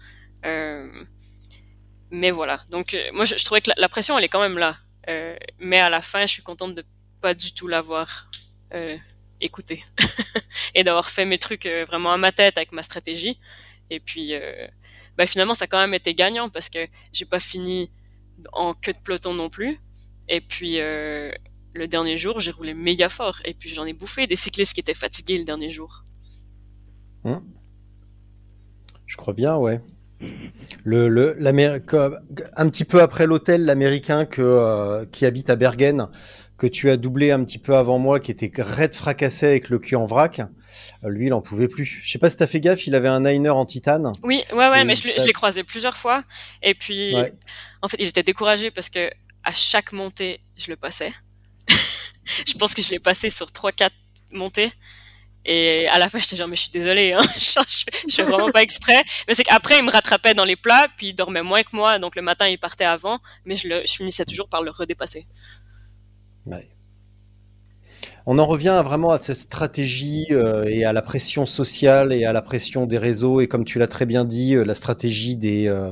mais 2.11 2.30
voilà. 2.30 2.61
Donc, 2.70 2.96
moi, 3.12 3.24
je, 3.24 3.35
trouvais 3.44 3.61
que 3.61 3.70
la, 3.70 3.74
la, 3.78 3.88
pression, 3.88 4.16
elle 4.16 4.24
est 4.24 4.28
quand 4.28 4.40
même 4.40 4.59
là. 4.59 4.76
mais 5.59 5.78
à 5.78 5.90
la 5.90 6.00
fin, 6.00 6.26
je 6.26 6.33
suis 6.33 6.42
contente 6.42 6.74
de 6.74 6.85
pas 7.24 7.33
du 7.33 7.54
tout 7.54 7.68
l'avoir 7.68 8.28
euh, 8.74 8.98
écouté 9.40 9.83
et 10.74 10.85
d'avoir 10.85 11.09
fait 11.09 11.24
mes 11.24 11.38
trucs 11.38 11.64
euh, 11.64 11.87
vraiment 11.87 12.12
à 12.12 12.18
ma 12.18 12.33
tête 12.33 12.59
avec 12.59 12.70
ma 12.72 12.83
stratégie. 12.83 13.38
Et 13.88 13.98
puis, 13.98 14.33
euh, 15.14 15.18
bah, 15.18 15.27
finalement, 15.27 15.55
ça 15.55 15.64
a 15.64 15.68
quand 15.68 15.79
même 15.79 15.94
été 15.94 16.14
gagnant 16.14 16.48
parce 16.48 16.68
que 16.68 16.79
j'ai 17.12 17.24
pas 17.24 17.40
fini 17.40 17.90
en 18.53 18.74
queue 18.74 18.92
de 18.92 18.98
peloton 18.98 19.35
non 19.35 19.48
plus. 19.50 19.79
Et 20.29 20.40
puis, 20.40 20.81
euh, 20.81 21.31
le 21.74 21.87
dernier 21.88 22.18
jour, 22.18 22.40
j'ai 22.40 22.50
roulé 22.50 22.74
méga 22.74 23.09
fort. 23.09 23.38
Et 23.44 23.55
puis, 23.55 23.68
j'en 23.70 23.85
ai 23.85 23.92
bouffé 23.92 24.27
des 24.27 24.37
cyclistes 24.37 24.74
qui 24.74 24.81
étaient 24.81 24.94
fatigués 24.94 25.38
le 25.38 25.44
dernier 25.44 25.70
jour. 25.70 26.05
Hum. 27.24 27.42
Je 29.07 29.16
crois 29.16 29.35
bien, 29.35 29.57
ouais. 29.57 29.81
Le, 30.85 31.09
le, 31.09 31.37
un 32.57 32.68
petit 32.68 32.85
peu 32.85 33.03
après 33.03 33.27
l'hôtel, 33.27 33.64
l'américain 33.64 34.27
euh, 34.38 35.05
qui 35.07 35.27
habite 35.27 35.50
à 35.50 35.57
Bergen, 35.57 36.09
que 36.58 36.66
tu 36.66 36.90
as 36.90 36.96
doublé 36.96 37.30
un 37.30 37.42
petit 37.44 37.58
peu 37.58 37.74
avant 37.76 37.98
moi, 37.98 38.20
qui 38.20 38.30
était 38.30 38.50
raide 38.56 38.94
fracassé 38.94 39.46
avec 39.46 39.68
le 39.68 39.78
cul 39.78 39.96
en 39.96 40.06
vrac. 40.06 40.40
Euh, 41.04 41.08
lui, 41.08 41.26
il 41.26 41.32
en 41.32 41.40
pouvait 41.40 41.68
plus. 41.68 42.00
Je 42.02 42.10
sais 42.10 42.18
pas 42.18 42.30
si 42.30 42.36
t'as 42.36 42.46
fait 42.46 42.60
gaffe, 42.60 42.86
il 42.86 42.94
avait 42.94 43.08
un 43.08 43.20
niner 43.20 43.50
en 43.50 43.66
titane. 43.66 44.12
Oui, 44.22 44.42
ouais, 44.52 44.68
ouais, 44.68 44.84
mais 44.84 44.96
je, 44.96 45.08
je 45.18 45.24
l'ai 45.24 45.32
croisé 45.32 45.64
plusieurs 45.64 45.96
fois. 45.96 46.22
Et 46.62 46.74
puis, 46.74 47.14
ouais. 47.14 47.32
en 47.82 47.88
fait, 47.88 47.96
il 48.00 48.06
était 48.06 48.22
découragé 48.22 48.70
parce 48.70 48.88
que 48.88 49.10
à 49.42 49.52
chaque 49.52 49.92
montée, 49.92 50.40
je 50.56 50.70
le 50.70 50.76
passais. 50.76 51.12
je 52.46 52.54
pense 52.54 52.74
que 52.74 52.82
je 52.82 52.90
l'ai 52.90 52.98
passé 52.98 53.30
sur 53.30 53.46
3-4 53.46 53.90
montées. 54.32 54.72
Et 55.46 55.86
à 55.88 55.98
la 55.98 56.08
fin, 56.08 56.18
j'étais 56.18 56.36
genre, 56.36 56.48
mais 56.48 56.56
je 56.56 56.62
suis 56.62 56.70
désolée, 56.70 57.12
hein. 57.12 57.20
je, 57.38 57.60
je, 58.08 58.14
fais 58.14 58.22
vraiment 58.22 58.50
pas 58.50 58.62
exprès. 58.62 59.04
Mais 59.28 59.34
c'est 59.34 59.44
qu'après, 59.44 59.78
il 59.78 59.84
me 59.84 59.90
rattrapait 59.90 60.32
dans 60.32 60.44
les 60.44 60.56
plats, 60.56 60.88
puis 60.96 61.08
il 61.08 61.12
dormait 61.12 61.42
moins 61.42 61.62
que 61.62 61.76
moi, 61.76 61.98
donc 61.98 62.16
le 62.16 62.22
matin, 62.22 62.48
il 62.48 62.58
partait 62.58 62.86
avant, 62.86 63.18
mais 63.44 63.54
je, 63.54 63.68
le, 63.68 63.82
je 63.86 63.92
finissais 63.92 64.24
toujours 64.24 64.48
par 64.48 64.62
le 64.62 64.70
redépasser. 64.70 65.26
On 68.26 68.38
en 68.38 68.46
revient 68.46 68.80
vraiment 68.83 69.11
à 69.11 69.18
cette 69.18 69.37
stratégie 69.37 70.26
euh, 70.30 70.64
et 70.64 70.85
à 70.85 70.94
la 70.94 71.02
pression 71.02 71.44
sociale 71.44 72.11
et 72.12 72.24
à 72.24 72.33
la 72.33 72.40
pression 72.40 72.87
des 72.87 72.96
réseaux. 72.96 73.42
Et 73.42 73.48
comme 73.48 73.66
tu 73.66 73.78
l'as 73.78 73.87
très 73.87 74.07
bien 74.07 74.24
dit, 74.24 74.57
euh, 74.57 74.64
la 74.64 74.74
stratégie 74.74 75.37
des 75.37 75.68
euh, 75.68 75.90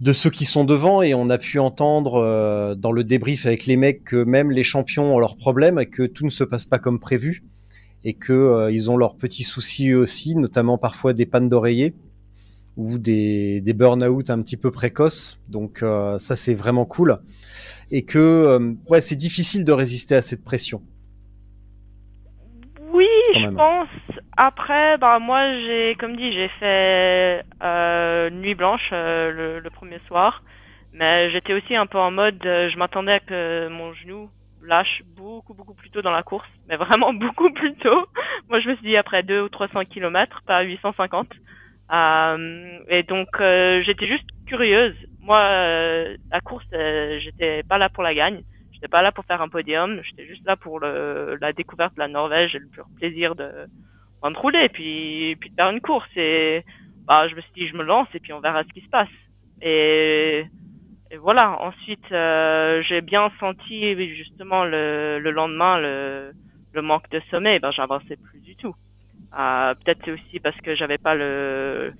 de 0.00 0.12
ceux 0.14 0.30
qui 0.30 0.46
sont 0.46 0.64
devant. 0.64 1.02
Et 1.02 1.12
on 1.14 1.28
a 1.28 1.36
pu 1.36 1.58
entendre 1.58 2.74
dans 2.76 2.92
le 2.92 3.04
débrief 3.04 3.46
avec 3.46 3.66
les 3.66 3.76
mecs 3.76 4.04
que 4.04 4.24
même 4.24 4.50
les 4.50 4.62
champions 4.62 5.14
ont 5.14 5.18
leurs 5.18 5.36
problèmes 5.36 5.78
et 5.78 5.86
que 5.86 6.04
tout 6.04 6.24
ne 6.24 6.30
se 6.30 6.44
passe 6.44 6.66
pas 6.66 6.78
comme 6.78 7.00
prévu. 7.00 7.44
Et 8.04 8.14
que 8.14 8.70
ils 8.70 8.90
ont 8.90 8.96
leurs 8.96 9.16
petits 9.16 9.42
soucis 9.42 9.90
eux 9.90 9.98
aussi, 9.98 10.36
notamment 10.36 10.78
parfois 10.78 11.12
des 11.12 11.26
pannes 11.26 11.48
d'oreiller 11.48 11.94
ou 12.76 12.98
des, 12.98 13.60
des 13.60 13.72
burn-out 13.72 14.30
un 14.30 14.42
petit 14.42 14.56
peu 14.56 14.70
précoces. 14.70 15.40
Donc 15.48 15.82
euh, 15.82 16.18
ça 16.18 16.36
c'est 16.36 16.54
vraiment 16.54 16.84
cool 16.84 17.18
et 17.90 18.04
que 18.04 18.18
euh, 18.18 18.74
ouais 18.88 19.00
c'est 19.00 19.16
difficile 19.16 19.64
de 19.64 19.72
résister 19.72 20.14
à 20.14 20.22
cette 20.22 20.44
pression. 20.44 20.82
Oui, 22.92 23.08
je 23.34 23.48
pense. 23.48 23.88
Après, 24.36 24.96
bah 24.98 25.18
moi 25.18 25.40
j'ai, 25.60 25.96
comme 25.98 26.16
dit, 26.16 26.32
j'ai 26.32 26.48
fait 26.60 27.44
euh, 27.62 28.30
nuit 28.30 28.54
blanche 28.54 28.90
euh, 28.92 29.30
le, 29.30 29.60
le, 29.60 29.70
premier 29.70 29.98
soir, 30.06 30.42
mais 30.92 31.30
j'étais 31.30 31.52
aussi 31.52 31.74
un 31.74 31.86
peu 31.86 31.98
en 31.98 32.10
mode, 32.10 32.38
je 32.42 32.76
m'attendais 32.76 33.12
à 33.12 33.20
que 33.20 33.68
mon 33.68 33.92
genou 33.94 34.28
lâche 34.62 35.02
beaucoup 35.16 35.54
beaucoup 35.54 35.74
plus 35.74 35.90
tôt 35.90 36.02
dans 36.02 36.10
la 36.10 36.22
course, 36.22 36.48
mais 36.68 36.76
vraiment 36.76 37.12
beaucoup 37.14 37.50
plus 37.50 37.74
tôt. 37.76 38.06
Moi 38.48 38.60
je 38.60 38.68
me 38.68 38.74
suis 38.76 38.86
dit 38.86 38.96
après 38.96 39.22
2 39.22 39.42
ou 39.42 39.48
300 39.48 39.84
kilomètres, 39.86 40.42
pas 40.46 40.62
850. 40.62 41.28
Euh, 41.92 42.78
et 42.88 43.02
donc 43.04 43.28
euh, 43.40 43.82
j'étais 43.84 44.06
juste 44.06 44.26
curieuse. 44.46 44.94
Moi 45.20 45.38
euh, 45.38 46.16
la 46.30 46.40
course, 46.40 46.66
j'étais 46.70 47.62
pas 47.62 47.78
là 47.78 47.88
pour 47.88 48.02
la 48.02 48.14
gagne, 48.14 48.42
j'étais 48.72 48.88
pas 48.88 49.02
là 49.02 49.12
pour 49.12 49.24
faire 49.24 49.42
un 49.42 49.48
podium, 49.48 50.00
j'étais 50.02 50.26
juste 50.26 50.44
là 50.46 50.56
pour 50.56 50.80
le, 50.80 51.36
la 51.40 51.52
découverte 51.52 51.94
de 51.94 52.00
la 52.00 52.08
Norvège 52.08 52.54
et 52.54 52.58
le 52.58 52.68
pur 52.68 52.86
plaisir 52.96 53.34
de, 53.34 53.44
de 53.44 54.36
rouler 54.38 54.64
et 54.64 54.68
puis 54.68 55.36
puis 55.40 55.50
de 55.50 55.54
faire 55.54 55.70
une 55.70 55.80
course. 55.80 56.10
Et 56.16 56.64
bah 57.06 57.28
je 57.28 57.34
me 57.34 57.40
suis 57.40 57.52
dit 57.54 57.68
je 57.68 57.76
me 57.76 57.84
lance 57.84 58.08
et 58.14 58.20
puis 58.20 58.32
on 58.32 58.40
verra 58.40 58.64
ce 58.64 58.72
qui 58.72 58.80
se 58.80 58.90
passe. 58.90 59.08
Et 59.62 60.44
et 61.10 61.16
voilà. 61.18 61.60
Ensuite, 61.60 62.10
euh, 62.12 62.82
j'ai 62.88 63.00
bien 63.00 63.30
senti 63.38 63.94
justement 64.14 64.64
le, 64.64 65.18
le 65.20 65.30
lendemain 65.30 65.78
le, 65.78 66.32
le, 66.72 66.82
manque 66.82 67.08
de 67.10 67.20
sommeil. 67.30 67.58
Ben, 67.60 67.70
j'avançais 67.70 68.16
plus 68.16 68.40
du 68.40 68.56
tout. 68.56 68.74
Euh, 69.38 69.74
Peut-être 69.74 70.00
c'est 70.04 70.12
aussi 70.12 70.40
parce 70.40 70.56
que 70.60 70.74
j'avais 70.74 70.98
pas 70.98 71.14
le 71.14 71.92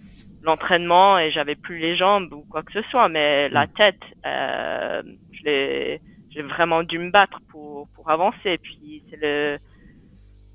l'entraînement 0.43 1.19
et 1.19 1.33
j'avais 1.33 1.57
plus 1.57 1.79
les 1.79 1.97
jambes 1.97 2.33
ou 2.33 2.45
quoi 2.49 2.63
que 2.63 2.73
ce 2.73 2.83
soit, 2.91 3.09
mais 3.09 3.49
la 3.49 3.67
tête, 3.67 4.01
euh, 4.25 5.03
je 5.33 5.43
l'ai, 5.45 6.01
j'ai 6.31 6.43
vraiment 6.43 6.85
dû 6.85 6.99
me 6.99 7.11
battre 7.11 7.41
pour 7.51 7.89
pour 7.95 8.11
avancer. 8.11 8.51
Et 8.51 8.59
puis 8.59 9.03
c'est 9.11 9.21
le, 9.21 9.59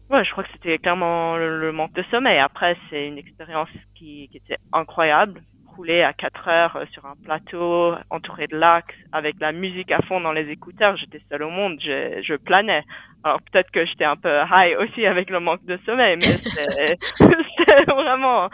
ouais, 0.09 0.23
je 0.23 0.31
crois 0.31 0.43
que 0.43 0.49
c'était 0.53 0.77
clairement 0.77 1.37
le, 1.37 1.59
le, 1.59 1.71
manque 1.71 1.93
de 1.93 2.03
sommeil. 2.03 2.39
Après, 2.39 2.77
c'est 2.89 3.07
une 3.07 3.17
expérience 3.17 3.69
qui, 3.95 4.29
qui 4.29 4.37
était 4.37 4.57
incroyable 4.71 5.41
rouler 5.75 6.03
à 6.03 6.13
4 6.13 6.47
heures 6.47 6.75
euh, 6.75 6.85
sur 6.93 7.05
un 7.05 7.15
plateau 7.23 7.95
entouré 8.09 8.47
de 8.47 8.57
lacs 8.57 8.93
avec 9.11 9.35
la 9.39 9.51
musique 9.51 9.91
à 9.91 10.01
fond 10.03 10.21
dans 10.21 10.31
les 10.31 10.49
écouteurs. 10.49 10.97
J'étais 10.97 11.21
seule 11.29 11.43
au 11.43 11.49
monde, 11.49 11.79
je, 11.83 12.21
je 12.23 12.35
planais. 12.35 12.83
Alors 13.23 13.39
peut-être 13.51 13.71
que 13.71 13.85
j'étais 13.85 14.05
un 14.05 14.15
peu 14.15 14.41
high 14.51 14.77
aussi 14.79 15.05
avec 15.05 15.29
le 15.29 15.39
manque 15.39 15.65
de 15.65 15.77
sommeil, 15.85 16.15
mais 16.17 16.21
c'était 17.17 17.85
vraiment 17.87 18.49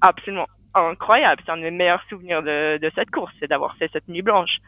absolument 0.00 0.46
incroyable. 0.74 1.42
C'est 1.44 1.52
un 1.52 1.58
des 1.58 1.70
meilleurs 1.70 2.02
souvenirs 2.08 2.42
de, 2.42 2.78
de 2.78 2.90
cette 2.94 3.10
course, 3.10 3.32
c'est 3.40 3.48
d'avoir 3.48 3.76
fait 3.76 3.90
cette 3.92 4.08
nuit 4.08 4.22
blanche. 4.22 4.58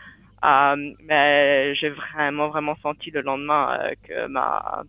Euh, 0.45 0.95
mais 1.05 1.75
j'ai 1.75 1.91
vraiment 1.91 2.49
vraiment 2.49 2.75
senti 2.83 3.11
le 3.11 3.21
lendemain 3.21 3.79
euh, 3.79 3.93
que 4.03 4.27
ma 4.27 4.85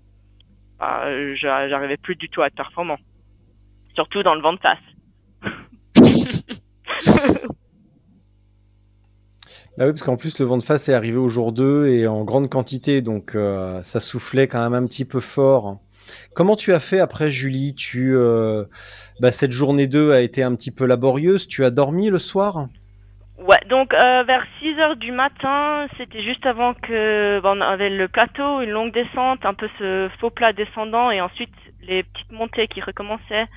euh, 0.81 1.35
j'arrivais 1.35 1.97
plus 1.97 2.15
du 2.15 2.29
tout 2.29 2.41
à 2.41 2.47
être 2.47 2.55
performant, 2.55 2.97
surtout 3.93 4.23
dans 4.23 4.33
le 4.33 4.41
vent 4.41 4.53
de 4.53 4.59
face. 4.59 4.79
Bah 9.77 9.85
oui, 9.85 9.93
parce 9.93 10.03
qu'en 10.03 10.17
plus, 10.17 10.37
le 10.39 10.45
vent 10.45 10.57
de 10.57 10.63
face 10.63 10.89
est 10.89 10.93
arrivé 10.93 11.15
au 11.15 11.29
jour 11.29 11.53
2 11.53 11.87
et 11.87 12.05
en 12.05 12.25
grande 12.25 12.49
quantité, 12.49 13.01
donc 13.01 13.35
euh, 13.35 13.81
ça 13.83 14.01
soufflait 14.01 14.47
quand 14.47 14.61
même 14.61 14.73
un 14.73 14.85
petit 14.85 15.05
peu 15.05 15.21
fort. 15.21 15.77
Comment 16.35 16.57
tu 16.57 16.73
as 16.73 16.81
fait 16.81 16.99
après, 16.99 17.31
Julie? 17.31 17.73
Tu, 17.73 18.13
euh, 18.13 18.65
bah, 19.21 19.31
Cette 19.31 19.53
journée 19.53 19.87
2 19.87 20.11
a 20.11 20.19
été 20.19 20.43
un 20.43 20.55
petit 20.55 20.71
peu 20.71 20.85
laborieuse. 20.85 21.47
Tu 21.47 21.63
as 21.63 21.71
dormi 21.71 22.09
le 22.09 22.19
soir? 22.19 22.67
Ouais, 23.37 23.59
donc 23.69 23.93
euh, 23.93 24.23
vers 24.23 24.45
6 24.59 24.77
heures 24.77 24.97
du 24.97 25.11
matin, 25.11 25.87
c'était 25.97 26.21
juste 26.21 26.45
avant 26.45 26.73
que 26.73 27.39
bon, 27.39 27.57
on 27.57 27.61
avait 27.61 27.89
le 27.89 28.07
plateau, 28.07 28.61
une 28.61 28.69
longue 28.69 28.93
descente, 28.93 29.45
un 29.45 29.53
peu 29.53 29.67
ce 29.79 30.09
faux 30.19 30.29
plat 30.29 30.53
descendant 30.53 31.09
et 31.09 31.21
ensuite 31.21 31.49
les 31.81 32.03
petites 32.03 32.31
montées 32.31 32.67
qui 32.67 32.81
recommençaient. 32.81 33.47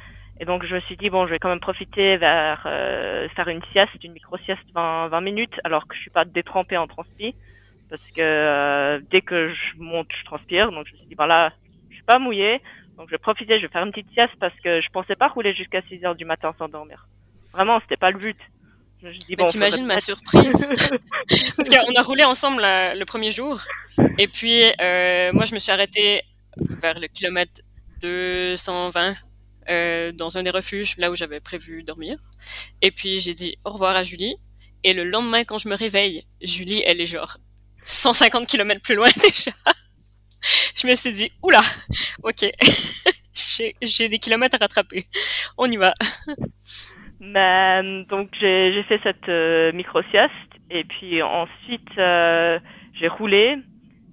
Et 0.40 0.44
donc 0.44 0.64
je 0.66 0.74
me 0.74 0.80
suis 0.80 0.96
dit 0.96 1.10
bon, 1.10 1.26
je 1.26 1.30
vais 1.30 1.38
quand 1.38 1.48
même 1.48 1.60
profiter 1.60 2.16
vers 2.16 2.62
euh, 2.66 3.28
faire 3.30 3.48
une 3.48 3.62
sieste, 3.72 3.92
une 4.02 4.12
micro 4.12 4.36
sieste 4.38 4.64
20, 4.74 5.08
20 5.08 5.20
minutes, 5.20 5.60
alors 5.62 5.86
que 5.86 5.94
je 5.94 6.00
suis 6.00 6.10
pas 6.10 6.24
détrempée 6.24 6.76
en 6.76 6.86
transpi, 6.86 7.34
parce 7.88 8.04
que 8.10 8.20
euh, 8.20 9.00
dès 9.10 9.20
que 9.20 9.52
je 9.52 9.78
monte, 9.78 10.08
je 10.18 10.24
transpire. 10.24 10.72
Donc 10.72 10.86
je 10.88 10.92
me 10.92 10.98
suis 10.98 11.06
dit 11.06 11.14
ben 11.14 11.26
là, 11.26 11.52
je 11.90 11.94
suis 11.94 12.04
pas 12.04 12.18
mouillée, 12.18 12.60
donc 12.96 13.06
je 13.06 13.12
vais 13.12 13.18
profiter, 13.18 13.58
je 13.58 13.66
vais 13.66 13.72
faire 13.72 13.84
une 13.84 13.92
petite 13.92 14.10
sieste 14.12 14.34
parce 14.40 14.58
que 14.60 14.80
je 14.80 14.88
pensais 14.90 15.14
pas 15.14 15.28
rouler 15.28 15.54
jusqu'à 15.54 15.82
6 15.82 16.04
heures 16.04 16.16
du 16.16 16.24
matin 16.24 16.52
sans 16.58 16.68
dormir. 16.68 17.06
Vraiment, 17.52 17.78
c'était 17.80 17.96
pas 17.96 18.10
le 18.10 18.18
but. 18.18 18.38
Dis, 19.02 19.36
bon, 19.36 19.44
t'imagines 19.44 19.84
ma 19.84 19.98
surprise 19.98 20.66
Parce 21.56 21.68
qu'on 21.68 21.94
a 21.94 22.02
roulé 22.02 22.24
ensemble 22.24 22.62
la, 22.62 22.94
le 22.94 23.04
premier 23.04 23.30
jour, 23.30 23.60
et 24.18 24.26
puis 24.28 24.62
euh, 24.80 25.30
moi 25.34 25.44
je 25.44 25.52
me 25.52 25.58
suis 25.58 25.70
arrêtée 25.70 26.22
vers 26.56 26.98
le 26.98 27.06
kilomètre 27.08 27.60
220 28.00 29.14
euh, 29.68 30.12
dans 30.12 30.38
un 30.38 30.42
des 30.42 30.50
refuges, 30.50 30.96
là 30.98 31.10
où 31.10 31.16
j'avais 31.16 31.40
prévu 31.40 31.82
dormir. 31.82 32.18
Et 32.82 32.90
puis 32.90 33.20
j'ai 33.20 33.34
dit 33.34 33.56
au 33.64 33.70
revoir 33.70 33.96
à 33.96 34.02
Julie. 34.02 34.36
Et 34.82 34.92
le 34.92 35.04
lendemain, 35.04 35.44
quand 35.44 35.58
je 35.58 35.68
me 35.68 35.74
réveille, 35.74 36.24
Julie, 36.42 36.82
elle 36.84 37.00
est 37.00 37.06
genre 37.06 37.38
150 37.84 38.46
km 38.46 38.80
plus 38.82 38.94
loin 38.94 39.08
déjà. 39.22 39.50
je 40.76 40.86
me 40.86 40.94
suis 40.94 41.12
dit, 41.12 41.32
oula, 41.42 41.62
ok, 42.22 42.44
j'ai 43.82 44.08
des 44.08 44.18
kilomètres 44.18 44.56
à 44.56 44.58
rattraper. 44.58 45.04
On 45.56 45.70
y 45.70 45.76
va. 45.76 45.94
Ben, 47.20 48.04
donc 48.04 48.30
j'ai 48.38 48.82
fait 48.86 49.00
cette 49.02 49.28
euh, 49.28 49.72
micro 49.72 50.02
sieste 50.10 50.32
et 50.70 50.84
puis 50.84 51.22
ensuite 51.22 51.98
euh, 51.98 52.58
j'ai 52.94 53.08
roulé. 53.08 53.56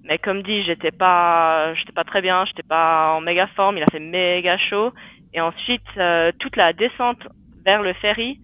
Mais 0.04 0.18
comme 0.18 0.42
dit, 0.42 0.64
j'étais 0.64 0.90
pas, 0.90 1.74
j'étais 1.74 1.92
pas 1.92 2.04
très 2.04 2.22
bien, 2.22 2.44
j'étais 2.46 2.64
pas 2.64 3.12
en 3.14 3.20
méga 3.20 3.46
forme. 3.54 3.76
Il 3.76 3.84
a 3.84 3.86
fait 3.86 4.00
méga 4.00 4.58
chaud. 4.58 4.92
Et 5.34 5.40
ensuite, 5.40 5.82
euh, 5.96 6.32
toute 6.38 6.56
la 6.56 6.72
descente 6.72 7.26
vers 7.64 7.82
le 7.82 7.92
ferry, 7.94 8.40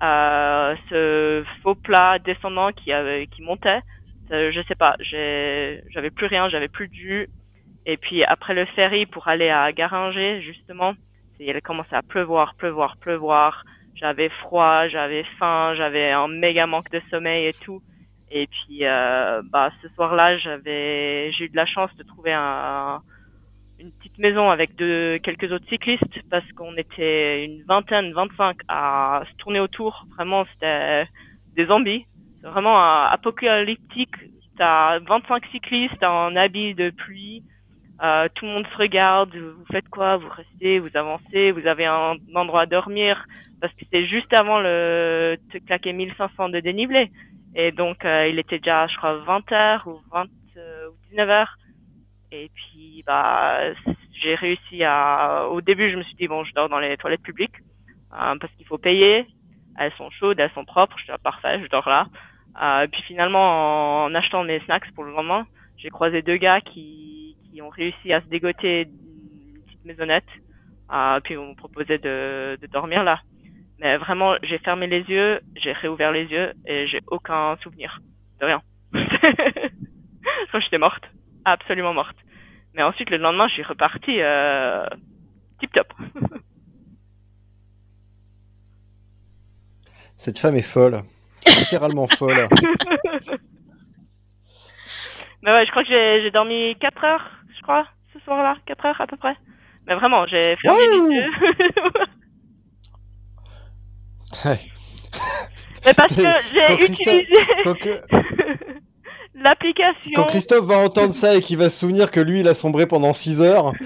ce 0.00 1.44
faux 1.62 1.74
plat 1.76 2.18
descendant 2.18 2.72
qui 2.72 2.92
avait, 2.92 3.26
qui 3.28 3.42
montait, 3.42 3.80
je 4.30 4.64
sais 4.66 4.74
pas, 4.74 4.96
j'avais 5.00 6.10
plus 6.10 6.26
rien, 6.26 6.48
j'avais 6.48 6.68
plus 6.68 6.88
de. 6.88 7.28
Et 7.86 7.96
puis 7.96 8.24
après 8.24 8.54
le 8.54 8.64
ferry 8.66 9.06
pour 9.06 9.28
aller 9.28 9.48
à 9.48 9.70
Garinger, 9.72 10.42
justement, 10.42 10.94
il 11.38 11.56
a 11.56 11.60
commencé 11.60 11.94
à 11.94 12.02
pleuvoir, 12.02 12.54
pleuvoir, 12.54 12.96
pleuvoir. 12.96 13.64
J'avais 13.94 14.28
froid, 14.28 14.88
j'avais 14.88 15.24
faim, 15.38 15.74
j'avais 15.76 16.10
un 16.10 16.28
méga 16.28 16.66
manque 16.66 16.90
de 16.90 17.00
sommeil 17.10 17.46
et 17.46 17.52
tout. 17.52 17.82
Et 18.30 18.46
puis, 18.46 18.86
euh, 18.86 19.42
bah, 19.50 19.70
ce 19.82 19.88
soir-là, 19.90 20.38
j'avais, 20.38 21.30
j'ai 21.32 21.44
eu 21.44 21.48
de 21.50 21.56
la 21.56 21.66
chance 21.66 21.94
de 21.96 22.02
trouver 22.02 22.32
un, 22.32 23.02
une 23.82 23.92
petite 23.92 24.18
maison 24.18 24.50
avec 24.50 24.76
quelques 24.76 25.50
autres 25.52 25.68
cyclistes 25.68 26.20
parce 26.30 26.50
qu'on 26.52 26.76
était 26.76 27.44
une 27.44 27.62
vingtaine, 27.64 28.12
25 28.12 28.56
à 28.68 29.22
se 29.28 29.36
tourner 29.36 29.60
autour. 29.60 30.06
Vraiment, 30.16 30.44
c'était 30.52 31.06
des 31.56 31.66
zombies. 31.66 32.06
C'est 32.40 32.48
vraiment 32.48 32.78
apocalyptique. 32.78 34.14
T'as 34.56 35.00
25 35.00 35.44
cyclistes 35.46 36.02
en 36.04 36.36
habits 36.36 36.74
de 36.74 36.90
pluie. 36.90 37.42
Euh, 38.02 38.28
tout 38.34 38.46
le 38.46 38.52
monde 38.52 38.66
se 38.66 38.78
regarde, 38.78 39.34
vous 39.34 39.64
faites 39.70 39.88
quoi? 39.88 40.16
Vous 40.16 40.28
restez, 40.28 40.80
vous 40.80 40.90
avancez, 40.94 41.52
vous 41.52 41.66
avez 41.66 41.86
un 41.86 42.16
endroit 42.34 42.62
à 42.62 42.66
dormir? 42.66 43.24
Parce 43.60 43.72
que 43.74 43.84
c'est 43.92 44.06
juste 44.06 44.32
avant 44.32 44.58
le 44.58 45.36
te 45.52 45.58
claquer 45.58 45.92
1500 45.92 46.48
de 46.48 46.60
dénivelé. 46.60 47.10
Et 47.54 47.70
donc 47.70 48.04
euh, 48.04 48.28
il 48.28 48.38
était 48.38 48.58
déjà, 48.58 48.86
je 48.88 48.96
crois, 48.96 49.18
20 49.18 49.50
h 49.50 49.88
ou 49.88 50.00
20 50.10 50.26
euh, 50.56 50.88
ou 50.88 51.10
19 51.10 51.28
h 51.28 51.46
Et 52.32 52.50
puis 52.54 53.04
bah 53.06 53.60
j'ai 54.22 54.34
réussi 54.34 54.82
à. 54.84 55.48
Au 55.50 55.60
début, 55.60 55.90
je 55.90 55.96
me 55.96 56.02
suis 56.02 56.14
dit 56.14 56.28
bon, 56.28 56.44
je 56.44 56.54
dors 56.54 56.68
dans 56.70 56.78
les 56.78 56.96
toilettes 56.96 57.22
publiques 57.22 57.56
parce 58.10 58.52
qu'il 58.56 58.66
faut 58.66 58.78
payer. 58.78 59.26
Elles 59.78 59.92
sont 59.98 60.10
chaudes, 60.10 60.40
elles 60.40 60.50
sont 60.52 60.64
propres. 60.64 60.96
Je 60.98 61.04
suis 61.04 61.12
parfait, 61.22 61.60
je 61.62 61.68
dors 61.68 61.88
là. 61.88 62.06
et 62.82 62.88
puis 62.88 63.02
finalement, 63.02 64.04
en 64.04 64.14
achetant 64.14 64.44
mes 64.44 64.60
snacks 64.60 64.90
pour 64.94 65.04
le 65.04 65.12
lendemain, 65.12 65.46
j'ai 65.76 65.90
croisé 65.90 66.22
deux 66.22 66.38
gars 66.38 66.60
qui 66.62 67.36
qui 67.50 67.60
ont 67.60 67.68
réussi 67.68 68.12
à 68.14 68.22
se 68.22 68.26
dégoter 68.28 68.82
une 68.82 69.62
petite 69.66 69.84
maisonnette. 69.84 70.24
Euh, 70.90 71.20
puis 71.20 71.36
on 71.36 71.50
me 71.50 71.54
proposait 71.54 71.98
de, 71.98 72.58
de 72.60 72.66
dormir 72.66 73.04
là. 73.04 73.20
Mais 73.78 73.96
vraiment, 73.96 74.36
j'ai 74.42 74.58
fermé 74.58 74.86
les 74.86 75.02
yeux, 75.02 75.40
j'ai 75.56 75.72
réouvert 75.72 76.12
les 76.12 76.24
yeux 76.24 76.52
et 76.66 76.86
j'ai 76.86 77.00
aucun 77.08 77.56
souvenir 77.62 78.00
de 78.40 78.46
rien. 78.46 78.62
Quand 80.52 80.60
j'étais 80.60 80.78
morte, 80.78 81.04
absolument 81.44 81.94
morte. 81.94 82.16
Mais 82.74 82.82
ensuite, 82.82 83.10
le 83.10 83.18
lendemain, 83.18 83.48
je 83.48 83.54
suis 83.54 83.62
repartie 83.62 84.20
euh, 84.20 84.86
tip 85.60 85.72
top. 85.72 85.92
Cette 90.16 90.38
femme 90.38 90.56
est 90.56 90.62
folle, 90.62 91.02
littéralement 91.46 92.06
folle. 92.18 92.48
Mais 95.42 95.52
ouais, 95.52 95.66
je 95.66 95.70
crois 95.70 95.82
que 95.82 95.88
j'ai 95.88 96.30
dormi 96.30 96.76
4 96.80 97.04
heures 97.04 97.42
je 97.62 97.64
crois, 97.64 97.86
ce 98.12 98.18
soir-là, 98.24 98.56
4 98.66 98.86
heures 98.86 99.00
à 99.00 99.06
peu 99.06 99.16
près. 99.16 99.36
Mais 99.86 99.94
vraiment, 99.94 100.26
j'ai 100.26 100.56
fermé 100.56 100.80
les 100.80 101.14
yeux. 101.14 101.30
Mais 105.84 105.94
parce 105.94 106.14
que 106.14 106.22
j'ai 106.52 106.74
utilisé 106.74 107.26
l'application. 109.34 110.12
Quand 110.14 110.24
Christophe 110.24 110.64
va 110.64 110.78
entendre 110.78 111.12
ça 111.12 111.34
et 111.36 111.40
qu'il 111.40 111.58
va 111.58 111.70
se 111.70 111.78
souvenir 111.78 112.10
que 112.10 112.20
lui, 112.20 112.40
il 112.40 112.48
a 112.48 112.54
sombré 112.54 112.86
pendant 112.86 113.12
6 113.12 113.40
heures. 113.42 113.72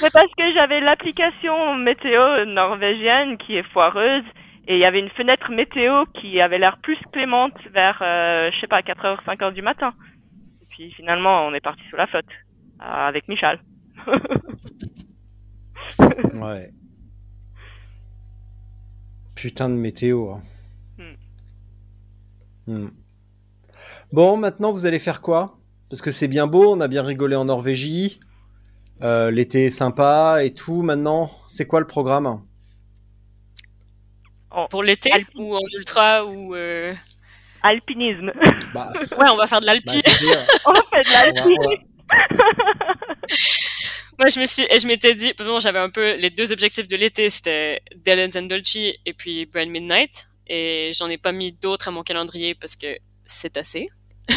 C'est 0.00 0.12
parce 0.12 0.32
que 0.36 0.52
j'avais 0.54 0.80
l'application 0.80 1.76
météo 1.76 2.44
norvégienne 2.46 3.38
qui 3.38 3.56
est 3.56 3.62
foireuse 3.72 4.24
et 4.66 4.74
il 4.74 4.80
y 4.80 4.84
avait 4.84 4.98
une 4.98 5.10
fenêtre 5.10 5.50
météo 5.52 6.04
qui 6.20 6.40
avait 6.40 6.58
l'air 6.58 6.78
plus 6.82 6.98
clémente 7.12 7.54
vers, 7.72 8.00
euh, 8.02 8.50
je 8.52 8.60
sais 8.60 8.66
pas, 8.66 8.80
4h, 8.80 9.18
5h 9.24 9.52
du 9.52 9.62
matin 9.62 9.92
puis 10.72 10.90
finalement, 10.92 11.46
on 11.46 11.54
est 11.54 11.60
parti 11.60 11.82
sous 11.90 11.96
la 11.96 12.06
flotte 12.06 12.24
euh, 12.80 12.84
avec 12.84 13.28
Michal. 13.28 13.60
ouais. 15.98 16.72
Putain 19.36 19.68
de 19.68 19.74
météo. 19.74 20.30
Hein. 20.30 20.42
Hmm. 22.66 22.88
Bon, 24.12 24.36
maintenant 24.36 24.72
vous 24.72 24.86
allez 24.86 24.98
faire 24.98 25.20
quoi? 25.20 25.58
Parce 25.90 26.02
que 26.02 26.10
c'est 26.10 26.28
bien 26.28 26.46
beau, 26.46 26.72
on 26.72 26.80
a 26.80 26.88
bien 26.88 27.02
rigolé 27.02 27.36
en 27.36 27.44
Norvégie. 27.44 28.18
Euh, 29.02 29.30
l'été 29.30 29.66
est 29.66 29.70
sympa 29.70 30.44
et 30.44 30.54
tout. 30.54 30.82
Maintenant, 30.82 31.30
c'est 31.48 31.66
quoi 31.66 31.80
le 31.80 31.86
programme? 31.86 32.42
Pour 34.70 34.82
l'été 34.82 35.10
ou 35.34 35.56
en 35.56 35.60
ultra 35.76 36.26
ou 36.26 36.54
euh, 36.54 36.92
alpinisme. 37.62 38.32
Bah, 38.74 38.92
ouais, 39.18 39.30
on 39.30 39.36
va 39.36 39.46
faire 39.46 39.60
de 39.60 39.66
l'alpi. 39.66 40.02
Bah, 40.04 40.12
on 40.66 40.74
fait 40.74 41.02
de 41.02 41.12
l'alpi. 41.12 41.54
Moi, 44.18 44.28
je 44.28 44.40
me 44.40 44.46
suis, 44.46 44.64
et 44.70 44.78
je 44.78 44.86
m'étais 44.86 45.14
dit, 45.14 45.32
bon, 45.38 45.58
j'avais 45.58 45.78
un 45.78 45.88
peu 45.88 46.16
les 46.16 46.28
deux 46.30 46.52
objectifs 46.52 46.86
de 46.86 46.96
l'été, 46.96 47.30
c'était 47.30 47.80
Dylan's 47.96 48.36
and 48.36 48.42
Dolce 48.42 48.76
et 48.76 49.14
puis 49.16 49.46
Brand 49.46 49.68
Midnight, 49.68 50.28
et 50.46 50.92
j'en 50.94 51.08
ai 51.08 51.18
pas 51.18 51.32
mis 51.32 51.52
d'autres 51.52 51.88
à 51.88 51.90
mon 51.90 52.02
calendrier 52.02 52.54
parce 52.54 52.76
que 52.76 52.98
c'est 53.24 53.56
assez. 53.56 53.88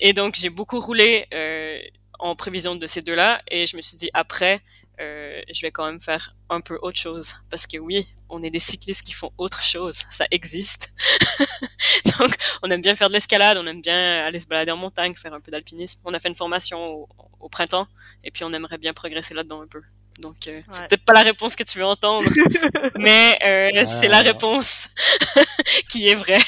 et 0.00 0.12
donc, 0.12 0.34
j'ai 0.36 0.50
beaucoup 0.50 0.80
roulé 0.80 1.26
euh, 1.32 1.78
en 2.18 2.36
prévision 2.36 2.74
de 2.76 2.86
ces 2.86 3.02
deux-là, 3.02 3.42
et 3.50 3.66
je 3.66 3.76
me 3.76 3.82
suis 3.82 3.96
dit 3.96 4.10
après, 4.14 4.62
euh, 5.00 5.42
je 5.52 5.60
vais 5.62 5.72
quand 5.72 5.86
même 5.86 6.00
faire 6.00 6.36
un 6.48 6.60
peu 6.60 6.78
autre 6.82 6.98
chose. 6.98 7.34
Parce 7.50 7.66
que 7.66 7.78
oui, 7.78 8.06
on 8.28 8.42
est 8.42 8.50
des 8.50 8.58
cyclistes 8.58 9.02
qui 9.02 9.12
font 9.12 9.32
autre 9.38 9.62
chose. 9.62 10.02
Ça 10.10 10.26
existe. 10.30 10.94
Donc, 12.18 12.34
on 12.62 12.70
aime 12.70 12.80
bien 12.80 12.94
faire 12.94 13.08
de 13.08 13.14
l'escalade, 13.14 13.58
on 13.58 13.66
aime 13.66 13.80
bien 13.80 14.24
aller 14.24 14.38
se 14.38 14.46
balader 14.46 14.70
en 14.70 14.76
montagne, 14.76 15.14
faire 15.14 15.34
un 15.34 15.40
peu 15.40 15.50
d'alpinisme. 15.50 16.00
On 16.04 16.14
a 16.14 16.18
fait 16.18 16.28
une 16.28 16.34
formation 16.34 17.08
au, 17.40 17.48
printemps 17.50 17.86
et 18.24 18.30
puis 18.30 18.42
on 18.42 18.52
aimerait 18.54 18.78
bien 18.78 18.94
progresser 18.94 19.34
là-dedans 19.34 19.60
un 19.60 19.66
peu. 19.66 19.82
Donc, 20.20 20.46
euh, 20.46 20.60
c'est 20.70 20.86
peut-être 20.88 21.04
pas 21.04 21.12
la 21.12 21.22
réponse 21.22 21.56
que 21.56 21.64
tu 21.64 21.78
veux 21.78 21.84
entendre, 21.84 22.30
mais 22.98 23.36
euh, 23.44 23.84
c'est 23.84 24.08
la 24.08 24.20
réponse 24.20 24.88
qui 25.90 26.08
est 26.08 26.14
vraie. 26.14 26.38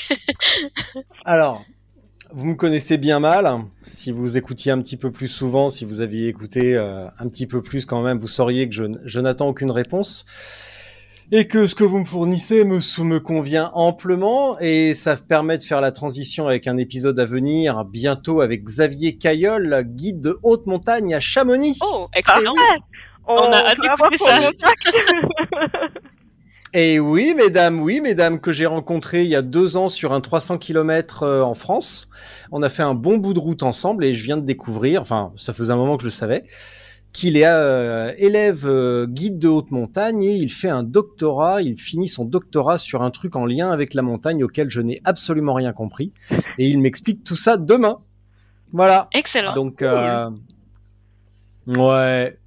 Alors, 1.25 1.65
vous 2.33 2.45
me 2.45 2.55
connaissez 2.55 2.97
bien 2.97 3.19
mal. 3.19 3.65
Si 3.83 4.13
vous 4.13 4.37
écoutiez 4.37 4.71
un 4.73 4.81
petit 4.81 4.97
peu 4.97 5.11
plus 5.11 5.29
souvent, 5.29 5.69
si 5.69 5.85
vous 5.85 6.01
aviez 6.01 6.29
écouté 6.29 6.77
euh, 6.77 7.09
un 7.19 7.29
petit 7.29 7.47
peu 7.47 7.61
plus 7.61 7.87
quand 7.87 8.03
même, 8.03 8.19
vous 8.19 8.29
sauriez 8.29 8.69
que 8.69 8.75
je, 8.75 8.85
je 9.05 9.21
n'attends 9.21 9.49
aucune 9.49 9.73
réponse 9.73 10.25
et 11.33 11.49
que 11.49 11.67
ce 11.67 11.75
que 11.75 11.85
vous 11.85 11.99
me 11.99 12.05
fournissez 12.05 12.65
me, 12.65 12.79
me 13.03 13.19
convient 13.19 13.71
amplement 13.75 14.59
et 14.61 14.95
ça 14.95 15.17
permet 15.17 15.59
de 15.59 15.63
faire 15.63 15.81
la 15.81 15.91
transition 15.91 16.47
avec 16.47 16.67
un 16.69 16.77
épisode 16.77 17.19
à 17.19 17.25
venir 17.25 17.85
bientôt 17.85 18.41
avec 18.41 18.63
Xavier 18.65 19.17
Caillol, 19.17 19.83
guide 19.85 20.21
de 20.21 20.39
haute 20.43 20.67
montagne 20.67 21.15
à 21.15 21.21
Chamonix. 21.21 21.79
Oh, 21.83 22.07
excellent. 22.15 22.55
On, 23.27 23.37
a 23.37 23.57
hâte 23.57 23.79
d'écouter 23.81 24.19
ça. 24.19 24.51
Et 26.79 27.01
oui, 27.01 27.33
mesdames, 27.35 27.81
oui, 27.81 28.03
mesdames, 28.03 28.39
que 28.39 28.53
j'ai 28.53 28.67
rencontré 28.67 29.23
il 29.23 29.31
y 29.31 29.35
a 29.35 29.41
deux 29.41 29.79
ans 29.79 29.89
sur 29.89 30.13
un 30.13 30.21
300 30.21 30.59
km 30.59 31.23
euh, 31.23 31.41
en 31.41 31.55
France. 31.55 32.11
On 32.53 32.63
a 32.63 32.69
fait 32.69 32.83
un 32.83 32.95
bon 32.95 33.17
bout 33.17 33.33
de 33.33 33.39
route 33.39 33.63
ensemble 33.63 34.05
et 34.05 34.13
je 34.13 34.23
viens 34.23 34.37
de 34.37 34.45
découvrir, 34.45 35.01
enfin, 35.01 35.33
ça 35.37 35.55
faisait 35.55 35.73
un 35.73 35.77
moment 35.77 35.97
que 35.97 36.03
je 36.03 36.09
le 36.09 36.13
savais, 36.13 36.45
qu'il 37.15 37.39
est 37.39 37.47
euh, 37.47 38.13
élève 38.19 38.67
euh, 38.67 39.07
guide 39.07 39.39
de 39.39 39.49
haute 39.49 39.71
montagne 39.71 40.23
et 40.23 40.35
il 40.35 40.51
fait 40.51 40.69
un 40.69 40.83
doctorat, 40.83 41.63
il 41.63 41.79
finit 41.81 42.09
son 42.09 42.27
doctorat 42.27 42.77
sur 42.77 43.01
un 43.01 43.11
truc 43.11 43.37
en 43.37 43.47
lien 43.47 43.71
avec 43.71 43.95
la 43.95 44.03
montagne 44.03 44.45
auquel 44.45 44.69
je 44.69 44.83
n'ai 44.83 45.01
absolument 45.05 45.55
rien 45.55 45.73
compris. 45.73 46.13
Et 46.59 46.69
il 46.69 46.79
m'explique 46.79 47.25
tout 47.25 47.37
ça 47.37 47.57
demain. 47.57 48.01
Voilà. 48.75 49.09
Excellent. 49.15 49.55
Donc, 49.55 49.83
ouais, 51.67 52.39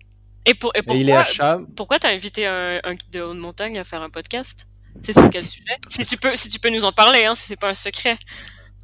et, 0.49 0.53
pour, 0.55 0.71
et 0.75 0.81
pourquoi, 0.81 1.61
pourquoi 1.75 1.99
t'as 1.99 2.11
invité 2.11 2.45
un, 2.47 2.79
guide 2.93 3.11
de 3.11 3.21
haute 3.21 3.37
montagne 3.37 3.77
à 3.77 3.83
faire 3.83 4.01
un 4.01 4.09
podcast? 4.09 4.67
C'est 5.03 5.13
sur 5.13 5.29
quel 5.29 5.45
sujet? 5.45 5.77
Si 5.87 6.03
tu 6.05 6.17
peux, 6.17 6.35
si 6.35 6.49
tu 6.49 6.59
peux 6.59 6.69
nous 6.69 6.85
en 6.85 6.91
parler, 6.91 7.25
hein, 7.25 7.35
si 7.35 7.47
c'est 7.47 7.59
pas 7.59 7.69
un 7.69 7.73
secret. 7.73 8.17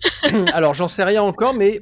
Alors 0.54 0.74
j'en 0.74 0.88
sais 0.88 1.04
rien 1.04 1.24
encore, 1.24 1.54
mais 1.54 1.82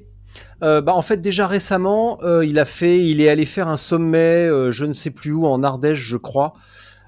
euh, 0.63 0.79
bah, 0.79 0.93
en 0.93 1.01
fait 1.01 1.17
déjà 1.17 1.47
récemment, 1.47 2.19
euh, 2.23 2.45
il 2.45 2.59
a 2.59 2.65
fait, 2.65 2.99
il 2.99 3.19
est 3.19 3.27
allé 3.29 3.45
faire 3.45 3.67
un 3.67 3.77
sommet, 3.77 4.47
euh, 4.47 4.71
je 4.71 4.85
ne 4.85 4.93
sais 4.93 5.11
plus 5.11 5.33
où, 5.33 5.45
en 5.45 5.61
Ardèche, 5.63 5.99
je 5.99 6.17
crois. 6.17 6.53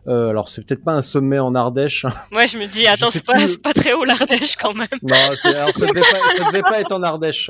Euh, 0.08 0.30
alors 0.30 0.50
c'est 0.50 0.64
peut-être 0.64 0.84
pas 0.84 0.92
un 0.92 1.02
sommet 1.02 1.40
en 1.40 1.56
Ardèche. 1.56 2.06
Ouais, 2.32 2.48
je 2.48 2.58
me 2.58 2.68
dis, 2.68 2.86
attends, 2.86 3.10
c'est 3.10 3.26
pas, 3.26 3.38
pas 3.64 3.74
très 3.74 3.94
haut 3.94 4.04
l'Ardèche 4.04 4.56
quand 4.58 4.74
même. 4.74 4.88
Non, 5.02 5.16
alors 5.46 5.74
ça 5.74 5.86
devait, 5.88 6.02
pas, 6.02 6.36
ça 6.38 6.44
devait 6.46 6.62
pas 6.62 6.80
être 6.82 6.92
en 6.92 7.02
Ardèche. 7.02 7.50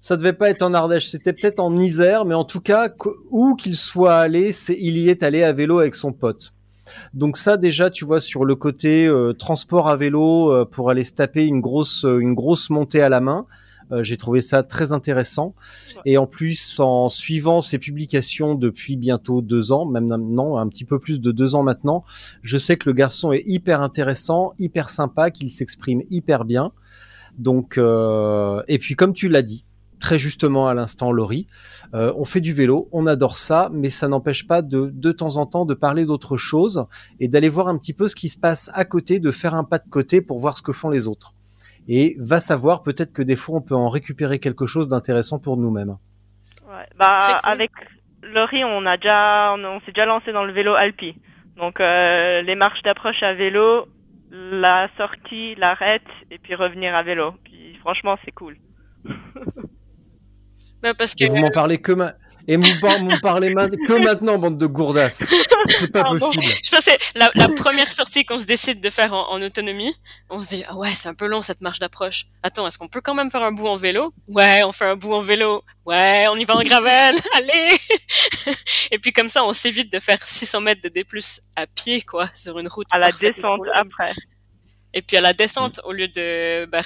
Ça 0.00 0.16
devait 0.16 0.32
pas 0.32 0.50
être 0.50 0.62
en 0.62 0.74
Ardèche. 0.74 1.08
C'était 1.08 1.32
peut-être 1.32 1.60
en 1.60 1.76
Isère, 1.76 2.24
mais 2.24 2.34
en 2.34 2.44
tout 2.44 2.60
cas, 2.60 2.88
où 3.30 3.56
qu'il 3.56 3.76
soit 3.76 4.16
allé, 4.16 4.52
il 4.68 4.98
y 4.98 5.08
est 5.08 5.22
allé 5.22 5.42
à 5.42 5.52
vélo 5.52 5.80
avec 5.80 5.94
son 5.94 6.12
pote. 6.12 6.52
Donc 7.12 7.36
ça 7.36 7.56
déjà, 7.56 7.90
tu 7.90 8.04
vois, 8.04 8.20
sur 8.20 8.44
le 8.44 8.54
côté 8.54 9.06
euh, 9.06 9.34
transport 9.34 9.88
à 9.88 9.96
vélo 9.96 10.50
euh, 10.50 10.64
pour 10.64 10.88
aller 10.88 11.04
se 11.04 11.12
taper 11.12 11.44
une 11.44 11.60
grosse 11.60 12.06
euh, 12.06 12.18
une 12.18 12.34
grosse 12.34 12.70
montée 12.70 13.02
à 13.02 13.10
la 13.10 13.20
main, 13.20 13.46
euh, 13.90 14.02
j'ai 14.02 14.16
trouvé 14.16 14.40
ça 14.40 14.62
très 14.62 14.92
intéressant. 14.92 15.54
Et 16.04 16.18
en 16.18 16.26
plus, 16.26 16.78
en 16.80 17.08
suivant 17.08 17.60
ses 17.60 17.78
publications 17.78 18.54
depuis 18.54 18.96
bientôt 18.96 19.40
deux 19.40 19.72
ans, 19.72 19.86
même 19.86 20.08
non, 20.08 20.58
un 20.58 20.68
petit 20.68 20.84
peu 20.84 20.98
plus 20.98 21.20
de 21.20 21.32
deux 21.32 21.54
ans 21.54 21.62
maintenant, 21.62 22.04
je 22.42 22.58
sais 22.58 22.76
que 22.76 22.88
le 22.88 22.94
garçon 22.94 23.32
est 23.32 23.42
hyper 23.46 23.80
intéressant, 23.80 24.52
hyper 24.58 24.88
sympa, 24.88 25.30
qu'il 25.30 25.50
s'exprime 25.50 26.02
hyper 26.10 26.44
bien. 26.44 26.72
Donc, 27.38 27.78
euh, 27.78 28.62
et 28.68 28.78
puis 28.78 28.94
comme 28.94 29.14
tu 29.14 29.28
l'as 29.28 29.42
dit 29.42 29.64
très 29.98 30.18
justement 30.18 30.68
à 30.68 30.74
l'instant, 30.74 31.12
Laurie, 31.12 31.46
euh, 31.94 32.12
on 32.16 32.24
fait 32.24 32.40
du 32.40 32.52
vélo, 32.52 32.88
on 32.92 33.06
adore 33.06 33.36
ça, 33.36 33.70
mais 33.72 33.90
ça 33.90 34.08
n'empêche 34.08 34.46
pas 34.46 34.62
de 34.62 34.90
de 34.92 35.12
temps 35.12 35.36
en 35.36 35.46
temps 35.46 35.64
de 35.64 35.74
parler 35.74 36.04
d'autre 36.04 36.36
chose 36.36 36.86
et 37.20 37.28
d'aller 37.28 37.48
voir 37.48 37.68
un 37.68 37.78
petit 37.78 37.94
peu 37.94 38.08
ce 38.08 38.14
qui 38.14 38.28
se 38.28 38.38
passe 38.38 38.70
à 38.74 38.84
côté, 38.84 39.20
de 39.20 39.30
faire 39.30 39.54
un 39.54 39.64
pas 39.64 39.78
de 39.78 39.88
côté 39.88 40.22
pour 40.22 40.38
voir 40.38 40.56
ce 40.56 40.62
que 40.62 40.72
font 40.72 40.90
les 40.90 41.08
autres. 41.08 41.32
Et 41.88 42.16
va 42.18 42.40
savoir, 42.40 42.82
peut-être 42.82 43.12
que 43.12 43.22
des 43.22 43.36
fois 43.36 43.56
on 43.56 43.62
peut 43.62 43.74
en 43.76 43.88
récupérer 43.88 44.38
quelque 44.38 44.66
chose 44.66 44.88
d'intéressant 44.88 45.38
pour 45.38 45.56
nous-mêmes. 45.56 45.96
Ouais. 46.68 46.86
Bah, 46.98 47.20
cool. 47.22 47.36
avec 47.44 47.70
Laurie, 48.22 48.64
on 48.64 48.84
a 48.86 48.96
déjà, 48.96 49.54
on, 49.54 49.64
on 49.64 49.80
s'est 49.80 49.92
déjà 49.92 50.06
lancé 50.06 50.32
dans 50.32 50.44
le 50.44 50.52
vélo 50.52 50.74
Alpi. 50.74 51.14
Donc, 51.56 51.80
euh, 51.80 52.40
les 52.42 52.54
marches 52.54 52.82
d'approche 52.82 53.22
à 53.22 53.34
vélo, 53.34 53.86
la 54.30 54.88
sortie, 54.96 55.54
l'arrête, 55.56 56.06
et 56.30 56.38
puis 56.38 56.54
revenir 56.54 56.94
à 56.94 57.02
vélo. 57.02 57.34
Puis, 57.44 57.76
franchement, 57.80 58.16
c'est 58.24 58.32
cool. 58.32 58.56
Bah, 60.82 60.94
parce 60.94 61.14
que 61.14 61.24
Et 61.24 61.28
vous 61.28 61.36
m'en 61.36 61.50
parlez 61.50 61.78
que 61.78 61.92
ma... 61.92 62.12
et 62.46 62.56
vous 62.56 62.80
par- 62.80 63.02
m'en 63.02 63.18
parlez 63.18 63.50
ma- 63.50 63.68
que 63.68 63.92
maintenant, 64.02 64.38
bande 64.38 64.56
de 64.58 64.66
gourdasses. 64.66 65.24
C'est 65.68 65.92
pas 65.92 66.02
Pardon. 66.04 66.18
possible. 66.18 66.44
je 66.64 66.70
pense 66.70 66.84
que 66.84 66.92
c'est 66.92 67.18
la, 67.18 67.30
la 67.34 67.48
première 67.48 67.90
sortie 67.92 68.24
qu'on 68.24 68.38
se 68.38 68.44
décide 68.46 68.80
de 68.80 68.88
faire 68.90 69.12
en, 69.12 69.28
en 69.30 69.42
autonomie. 69.42 69.94
On 70.30 70.38
se 70.38 70.48
dit, 70.48 70.64
ah 70.68 70.76
ouais, 70.76 70.90
c'est 70.94 71.08
un 71.08 71.14
peu 71.14 71.26
long 71.26 71.42
cette 71.42 71.60
marche 71.60 71.78
d'approche. 71.80 72.24
Attends, 72.42 72.66
est-ce 72.66 72.78
qu'on 72.78 72.88
peut 72.88 73.00
quand 73.02 73.14
même 73.14 73.30
faire 73.30 73.42
un 73.42 73.52
bout 73.52 73.66
en 73.68 73.76
vélo? 73.76 74.12
Ouais, 74.28 74.62
on 74.64 74.72
fait 74.72 74.86
un 74.86 74.96
bout 74.96 75.12
en 75.12 75.20
vélo. 75.20 75.62
Ouais, 75.84 76.26
on 76.30 76.36
y 76.36 76.44
va 76.44 76.56
en 76.56 76.62
gravel. 76.62 77.14
Allez 77.34 77.76
Et 78.90 78.98
puis 78.98 79.12
comme 79.12 79.28
ça, 79.28 79.44
on 79.44 79.52
s'évite 79.52 79.92
de 79.92 80.00
faire 80.00 80.24
600 80.24 80.60
mètres 80.62 80.80
de 80.82 80.88
D+, 80.88 81.04
à 81.56 81.66
pied, 81.66 82.00
quoi, 82.02 82.28
sur 82.34 82.58
une 82.58 82.68
route. 82.68 82.86
À 82.92 82.98
la 82.98 83.10
descente 83.12 83.60
après. 83.74 84.12
Et 84.94 85.02
puis 85.02 85.16
à 85.18 85.20
la 85.20 85.34
descente, 85.34 85.80
au 85.84 85.92
lieu 85.92 86.08
de... 86.08 86.64
bah, 86.66 86.80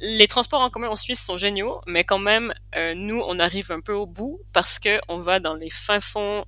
les 0.00 0.28
transports 0.28 0.60
en 0.60 0.70
commun 0.70 0.88
en 0.88 0.96
Suisse 0.96 1.22
sont 1.24 1.36
géniaux, 1.36 1.80
mais 1.86 2.04
quand 2.04 2.18
même, 2.18 2.52
euh, 2.76 2.94
nous, 2.94 3.20
on 3.26 3.38
arrive 3.38 3.72
un 3.72 3.80
peu 3.80 3.92
au 3.92 4.06
bout 4.06 4.40
parce 4.52 4.78
que 4.78 5.00
on 5.08 5.18
va 5.18 5.40
dans 5.40 5.54
les 5.54 5.70
fins 5.70 6.00
fonds 6.00 6.44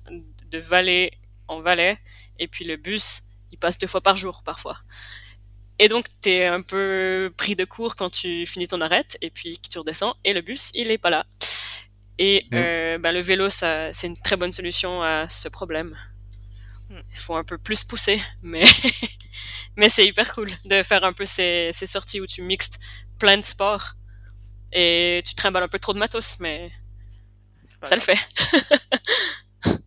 de 0.49 0.57
vallée 0.57 1.11
en 1.47 1.59
vallée, 1.59 1.97
et 2.39 2.47
puis 2.47 2.63
le 2.65 2.77
bus, 2.77 3.23
il 3.51 3.57
passe 3.57 3.77
deux 3.77 3.87
fois 3.87 4.01
par 4.01 4.15
jour 4.17 4.41
parfois. 4.43 4.77
Et 5.79 5.87
donc, 5.87 6.05
t'es 6.21 6.45
un 6.45 6.61
peu 6.61 7.33
pris 7.37 7.55
de 7.55 7.65
court 7.65 7.95
quand 7.95 8.09
tu 8.09 8.45
finis 8.45 8.67
ton 8.67 8.81
arrête, 8.81 9.17
et 9.21 9.29
puis 9.29 9.59
tu 9.69 9.79
redescends, 9.79 10.15
et 10.23 10.33
le 10.33 10.41
bus, 10.41 10.71
il 10.73 10.91
est 10.91 10.97
pas 10.97 11.09
là. 11.09 11.25
Et 12.17 12.45
Mm. 12.51 12.55
euh, 12.55 12.97
ben, 12.99 13.11
le 13.13 13.19
vélo, 13.21 13.49
ça, 13.49 13.91
c'est 13.93 14.07
une 14.07 14.17
très 14.21 14.35
bonne 14.37 14.51
solution 14.53 15.01
à 15.01 15.27
ce 15.29 15.49
problème. 15.49 15.97
Mm. 16.89 16.99
Il 17.13 17.17
faut 17.17 17.35
un 17.35 17.43
peu 17.43 17.57
plus 17.57 17.83
pousser, 17.83 18.21
mais 18.41 18.63
mais 19.75 19.89
c'est 19.89 20.05
hyper 20.05 20.33
cool 20.33 20.49
de 20.65 20.83
faire 20.83 21.03
un 21.03 21.13
peu 21.13 21.25
ces, 21.25 21.71
ces 21.73 21.85
sorties 21.85 22.21
où 22.21 22.27
tu 22.27 22.41
mixes 22.41 22.77
plein 23.21 23.37
de 23.37 23.43
sports 23.43 23.93
et 24.73 25.21
tu 25.25 25.35
trimbales 25.35 25.63
un 25.63 25.67
peu 25.67 25.79
trop 25.79 25.93
de 25.93 25.99
matos, 25.99 26.37
mais 26.39 26.71
ça 27.83 27.95
le 27.95 28.01
fait. 28.01 28.17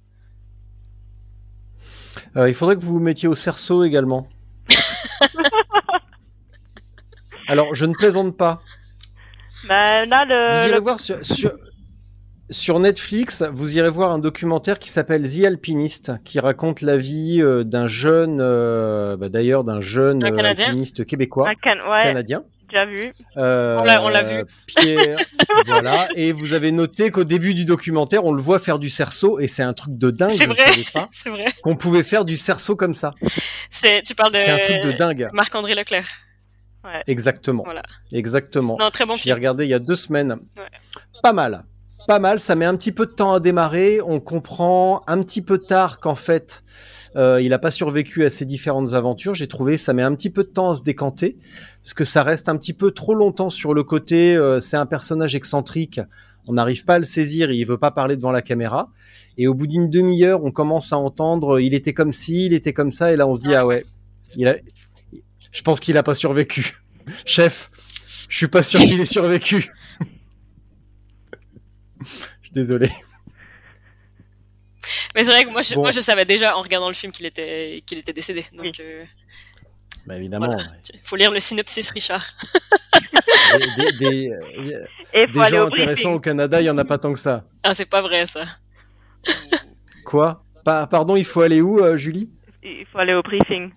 Euh, 2.36 2.48
il 2.48 2.54
faudrait 2.54 2.74
que 2.74 2.80
vous 2.80 2.94
vous 2.94 2.98
mettiez 3.00 3.28
au 3.28 3.36
cerceau 3.36 3.84
également. 3.84 4.28
Alors, 7.48 7.72
je 7.74 7.84
ne 7.84 7.92
plaisante 7.92 8.36
pas. 8.36 8.60
Bah, 9.68 10.04
là, 10.04 10.24
le, 10.24 10.52
Vous 10.56 10.62
irez 10.68 10.74
le- 10.74 10.80
voir 10.80 10.98
sur, 10.98 11.24
sur, 11.24 11.52
sur 12.50 12.80
Netflix, 12.80 13.44
vous 13.52 13.78
irez 13.78 13.88
voir 13.90 14.10
un 14.10 14.18
documentaire 14.18 14.80
qui 14.80 14.88
s'appelle 14.88 15.22
The 15.22 15.44
Alpinist, 15.44 16.12
qui 16.24 16.40
raconte 16.40 16.80
la 16.80 16.96
vie 16.96 17.40
euh, 17.40 17.62
d'un 17.62 17.86
jeune, 17.86 18.38
euh, 18.40 19.16
bah, 19.16 19.28
d'ailleurs 19.28 19.62
d'un 19.62 19.80
jeune 19.80 20.24
Un 20.24 20.32
Canadien 20.32 20.66
alpiniste 20.66 21.06
québécois, 21.06 21.50
un 21.50 21.54
can- 21.54 21.88
ouais, 21.88 22.02
canadien. 22.02 22.42
Déjà 22.74 22.84
vu. 22.86 23.12
Euh, 23.36 23.78
On 23.78 23.84
l'a- 23.84 24.02
on 24.02 24.08
l'a 24.08 24.22
vu. 24.22 24.44
Pierre, 24.66 25.16
voilà. 25.66 26.08
Et 26.16 26.32
vous 26.32 26.52
avez 26.52 26.72
noté 26.72 27.10
qu'au 27.10 27.24
début 27.24 27.54
du 27.54 27.64
documentaire, 27.64 28.24
on 28.24 28.32
le 28.32 28.42
voit 28.42 28.58
faire 28.58 28.78
du 28.78 28.88
cerceau, 28.88 29.38
et 29.38 29.46
c'est 29.48 29.62
un 29.62 29.72
truc 29.72 29.96
de 29.96 30.10
dingue. 30.10 30.30
C'est 30.30 30.46
vrai. 30.46 30.72
C'est 31.12 31.30
qu'on 31.62 31.76
pouvait 31.76 32.02
faire 32.02 32.24
du 32.24 32.36
cerceau 32.36 32.76
comme 32.76 32.94
ça. 32.94 33.14
C'est, 33.70 34.02
tu 34.02 34.14
parles 34.14 34.32
de, 34.32 34.38
C'est 34.38 34.50
un 34.50 34.58
truc 34.58 34.82
de 34.92 34.92
dingue. 34.92 35.30
Marc-André 35.32 35.74
Leclerc. 35.74 36.06
Exactement. 37.06 37.62
Voilà. 37.64 37.82
Exactement. 38.12 38.76
Non, 38.78 38.90
très 38.90 39.06
bon 39.06 39.14
J'y 39.14 39.20
ai 39.20 39.22
film. 39.24 39.36
regardé 39.36 39.64
il 39.64 39.70
y 39.70 39.74
a 39.74 39.78
deux 39.78 39.96
semaines. 39.96 40.32
Ouais. 40.56 40.64
Pas 41.22 41.32
mal. 41.32 41.64
Pas 42.06 42.18
mal. 42.18 42.38
Ça 42.38 42.54
met 42.54 42.64
un 42.64 42.76
petit 42.76 42.92
peu 42.92 43.06
de 43.06 43.12
temps 43.12 43.32
à 43.32 43.40
démarrer. 43.40 44.00
On 44.02 44.20
comprend 44.20 45.02
un 45.06 45.22
petit 45.22 45.42
peu 45.42 45.58
tard 45.58 46.00
qu'en 46.00 46.14
fait, 46.14 46.62
euh, 47.16 47.40
il 47.40 47.50
n'a 47.50 47.58
pas 47.58 47.70
survécu 47.70 48.24
à 48.24 48.30
ces 48.30 48.44
différentes 48.44 48.92
aventures. 48.92 49.34
J'ai 49.34 49.46
trouvé 49.46 49.76
ça 49.76 49.92
met 49.92 50.02
un 50.02 50.14
petit 50.14 50.30
peu 50.30 50.44
de 50.44 50.48
temps 50.48 50.72
à 50.72 50.74
se 50.74 50.82
décanter 50.82 51.38
parce 51.82 51.94
que 51.94 52.04
ça 52.04 52.22
reste 52.22 52.48
un 52.48 52.56
petit 52.56 52.72
peu 52.72 52.90
trop 52.90 53.14
longtemps 53.14 53.50
sur 53.50 53.72
le 53.72 53.84
côté. 53.84 54.36
euh, 54.36 54.60
c'est 54.60 54.76
un 54.76 54.86
personnage 54.86 55.34
excentrique. 55.34 56.00
On 56.46 56.54
n'arrive 56.54 56.84
pas 56.84 56.94
à 56.94 56.98
le 56.98 57.06
saisir. 57.06 57.50
Il 57.50 57.64
veut 57.64 57.78
pas 57.78 57.90
parler 57.90 58.16
devant 58.16 58.32
la 58.32 58.42
caméra. 58.42 58.90
Et 59.38 59.46
au 59.46 59.54
bout 59.54 59.66
d'une 59.66 59.88
demi-heure, 59.88 60.44
on 60.44 60.50
commence 60.50 60.92
à 60.92 60.98
entendre. 60.98 61.58
Il 61.58 61.72
était 61.72 61.94
comme 61.94 62.12
ci, 62.12 62.46
il 62.46 62.52
était 62.52 62.74
comme 62.74 62.90
ça. 62.90 63.12
Et 63.12 63.16
là, 63.16 63.26
on 63.26 63.34
se 63.34 63.40
dit 63.40 63.54
Ah 63.54 63.66
ouais. 63.66 63.84
Il 64.36 64.46
a. 64.48 64.56
Je 65.52 65.62
pense 65.62 65.80
qu'il 65.80 65.96
a 65.96 66.02
pas 66.02 66.14
survécu. 66.14 66.82
Chef, 67.24 67.70
je 68.28 68.36
suis 68.36 68.48
pas 68.48 68.62
sûr 68.62 68.80
qu'il 68.80 69.00
ait 69.00 69.06
survécu. 69.06 69.72
Je 72.42 72.44
suis 72.46 72.52
désolé. 72.52 72.88
Mais 75.14 75.24
c'est 75.24 75.30
vrai 75.30 75.44
que 75.44 75.50
moi 75.50 75.62
je, 75.62 75.74
Bon. 75.74 75.82
moi, 75.82 75.90
je 75.92 76.00
savais 76.00 76.24
déjà 76.24 76.56
en 76.56 76.62
regardant 76.62 76.88
le 76.88 76.94
film 76.94 77.10
qu'il 77.12 77.24
était, 77.26 77.82
qu'il 77.86 77.98
était 77.98 78.12
décédé. 78.12 78.44
Donc, 78.52 78.62
Oui. 78.64 78.72
euh, 78.80 79.04
Bah 80.06 80.16
évidemment. 80.16 80.46
voilà. 80.46 80.64
Il 80.92 81.00
faut 81.02 81.16
lire 81.16 81.30
le 81.30 81.40
synopsis, 81.40 81.90
Richard. 81.90 82.24
Des, 83.58 83.92
des- 83.92 83.92
des- 83.98 84.30
euh, 84.32 84.84
Et 85.12 85.26
des 85.28 85.32
gens 85.48 85.62
au 85.64 85.66
intéressants 85.66 86.12
au 86.14 86.20
Canada, 86.20 86.60
il 86.60 86.64
y 86.64 86.70
en 86.70 86.78
a 86.78 86.84
pas 86.84 86.98
tant 86.98 87.12
que 87.12 87.18
ça. 87.18 87.44
Ah, 87.62 87.72
c'est 87.72 87.84
pas 87.86 88.02
vrai, 88.02 88.26
ça. 88.26 88.44
Quoi? 90.04 90.44
Pa- 90.64 90.86
Pardon, 90.88 91.14
il 91.14 91.24
faut 91.24 91.40
aller 91.42 91.60
où, 91.60 91.78
euh, 91.78 91.96
Julie? 91.96 92.30
Il 92.62 92.84
faut 92.90 92.98
aller 92.98 93.14
au 93.14 93.22
briefing. 93.22 93.70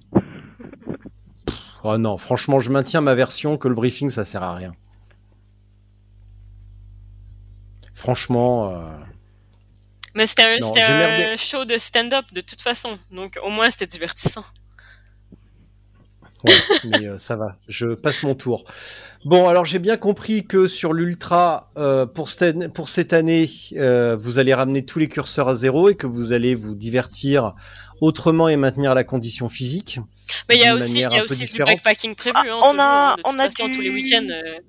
Oh 1.84 1.98
non, 1.98 2.18
franchement, 2.18 2.60
je 2.60 2.72
maintiens 2.72 3.02
ma 3.02 3.14
version 3.14 3.58
que 3.58 3.68
le 3.68 3.76
briefing, 3.76 4.10
ça 4.10 4.26
sert 4.26 4.42
à 4.42 4.56
rien. 4.56 4.74
Franchement, 7.98 8.70
euh, 8.72 8.90
Mais 10.14 10.28
c'était 10.28 10.44
un, 10.44 10.58
Non, 10.60 10.68
c'était 10.68 10.86
j'ai 10.86 10.94
un 10.94 10.98
merdé. 11.18 11.38
show 11.38 11.66
de 11.66 11.78
stand-up 11.80 12.26
de 12.32 12.42
toute 12.42 12.62
façon. 12.62 13.00
Donc, 13.12 13.40
au 13.44 13.50
moins, 13.50 13.72
c'était 13.72 13.88
divertissant. 13.88 14.46
ouais, 16.44 16.54
mais 16.86 17.08
euh, 17.08 17.18
ça 17.18 17.36
va. 17.36 17.58
Je 17.68 17.88
passe 17.96 18.22
mon 18.22 18.36
tour. 18.36 18.64
Bon, 19.26 19.48
alors 19.50 19.66
j'ai 19.66 19.80
bien 19.80 19.98
compris 19.98 20.46
que 20.46 20.68
sur 20.68 20.94
l'ultra, 20.94 21.72
euh, 21.78 22.06
pour, 22.06 22.30
cette, 22.30 22.72
pour 22.72 22.88
cette 22.88 23.14
année, 23.14 23.50
euh, 23.74 24.16
vous 24.16 24.38
allez 24.38 24.54
ramener 24.54 24.86
tous 24.86 25.00
les 25.00 25.08
curseurs 25.08 25.50
à 25.50 25.56
zéro 25.56 25.90
et 25.90 25.96
que 25.96 26.06
vous 26.06 26.32
allez 26.34 26.54
vous 26.54 26.76
divertir 26.76 27.56
autrement 28.00 28.48
et 28.48 28.58
maintenir 28.58 28.94
la 28.94 29.04
condition 29.04 29.50
physique. 29.50 30.00
Mais 30.48 30.56
il 30.58 30.62
y 30.62 30.66
a 30.66 30.74
D'une 30.74 30.84
aussi, 30.84 31.00
y 31.00 31.04
a 31.04 31.10
du 31.26 31.34
différente. 31.36 31.70
bikepacking 31.72 32.14
prévu. 32.16 32.38
Ah, 32.38 32.44
hein, 32.48 32.60
on 32.64 32.70
toujours, 32.70 32.82
a-. 32.84 33.16
De 33.18 33.22
toute 33.24 33.32
on 33.32 33.40
a 33.40 33.44
façon, 33.50 33.66
du- 33.66 33.72
tous 33.72 33.82
les 33.82 33.90
week-ends. 33.90 34.28
euh, 34.30 34.60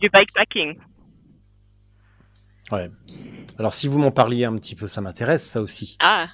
Du 0.00 0.10
bikepacking. 0.10 0.76
Ouais. 2.70 2.90
Alors 3.58 3.72
si 3.72 3.88
vous 3.88 3.98
m'en 3.98 4.10
parliez 4.10 4.44
un 4.44 4.56
petit 4.56 4.74
peu, 4.76 4.86
ça 4.88 5.00
m'intéresse, 5.00 5.44
ça 5.44 5.60
aussi. 5.60 5.96
Ah, 6.00 6.28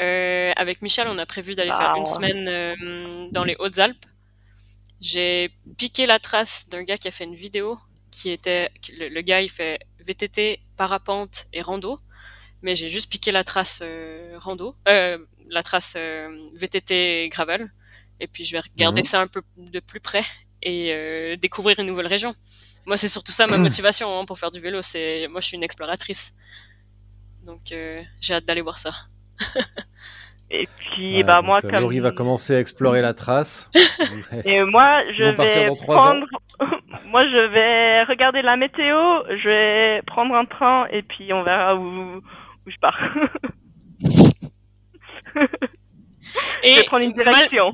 euh, 0.00 0.52
avec 0.56 0.80
Michel, 0.82 1.06
on 1.08 1.18
a 1.18 1.26
prévu 1.26 1.54
d'aller 1.54 1.70
Ah, 1.74 1.78
faire 1.78 1.94
une 1.96 2.02
ouais. 2.02 2.06
semaine 2.06 2.48
euh, 2.48 3.28
dans 3.32 3.44
les 3.44 3.56
Hautes-Alpes. 3.58 4.06
J'ai 5.00 5.50
piqué 5.76 6.06
la 6.06 6.18
trace 6.18 6.68
d'un 6.68 6.82
gars 6.84 6.96
qui 6.96 7.08
a 7.08 7.10
fait 7.10 7.24
une 7.24 7.34
vidéo 7.34 7.78
qui 8.10 8.30
était 8.30 8.70
le, 8.98 9.08
le 9.08 9.20
gars 9.22 9.40
il 9.42 9.50
fait 9.50 9.80
VTT, 10.00 10.60
parapente 10.76 11.46
et 11.52 11.62
rando, 11.62 11.98
mais 12.62 12.76
j'ai 12.76 12.90
juste 12.90 13.10
piqué 13.10 13.32
la 13.32 13.42
trace 13.42 13.80
euh, 13.82 14.34
rando, 14.38 14.76
euh, 14.88 15.18
la 15.48 15.62
trace 15.62 15.94
euh, 15.96 16.46
VTT 16.54 17.24
et 17.24 17.28
gravel, 17.30 17.72
et 18.20 18.26
puis 18.28 18.44
je 18.44 18.52
vais 18.52 18.60
regarder 18.60 19.00
Mhm. 19.00 19.04
ça 19.06 19.20
un 19.20 19.26
peu 19.26 19.42
de 19.56 19.80
plus 19.80 20.00
près 20.00 20.22
et 20.62 20.92
euh, 20.92 21.36
découvrir 21.36 21.78
une 21.80 21.86
nouvelle 21.86 22.06
région. 22.06 22.34
Moi, 22.86 22.96
c'est 22.96 23.08
surtout 23.08 23.32
ça 23.32 23.46
ma 23.46 23.58
motivation 23.58 24.18
hein, 24.18 24.24
pour 24.24 24.38
faire 24.38 24.50
du 24.50 24.60
vélo. 24.60 24.82
C'est 24.82 25.28
moi, 25.28 25.40
je 25.40 25.46
suis 25.48 25.56
une 25.56 25.62
exploratrice, 25.62 26.34
donc 27.44 27.72
euh, 27.72 28.02
j'ai 28.20 28.34
hâte 28.34 28.44
d'aller 28.44 28.62
voir 28.62 28.78
ça. 28.78 28.90
Et 30.54 30.68
puis, 30.76 31.16
Ouais, 31.16 31.22
bah 31.22 31.36
donc, 31.36 31.46
moi, 31.46 31.60
euh, 31.64 31.70
comme 31.70 31.80
Laurie 31.80 32.00
va 32.00 32.10
commencer 32.12 32.54
à 32.54 32.60
explorer 32.60 33.00
la 33.00 33.14
trace. 33.14 33.70
et 34.44 34.62
moi, 34.64 35.00
je 35.16 35.24
vais 35.24 35.74
prendre. 35.76 36.26
moi, 37.06 37.24
je 37.24 37.46
vais 37.48 38.04
regarder 38.04 38.42
la 38.42 38.56
météo. 38.56 39.22
Je 39.30 39.48
vais 39.48 40.02
prendre 40.02 40.34
un 40.34 40.44
train 40.44 40.86
et 40.90 41.02
puis 41.02 41.32
on 41.32 41.42
verra 41.42 41.76
où 41.76 42.20
où 42.66 42.70
je 42.70 42.76
pars. 42.80 42.98
Et 46.62 46.84
prendre 46.84 47.04
une 47.04 47.12
direction. 47.12 47.72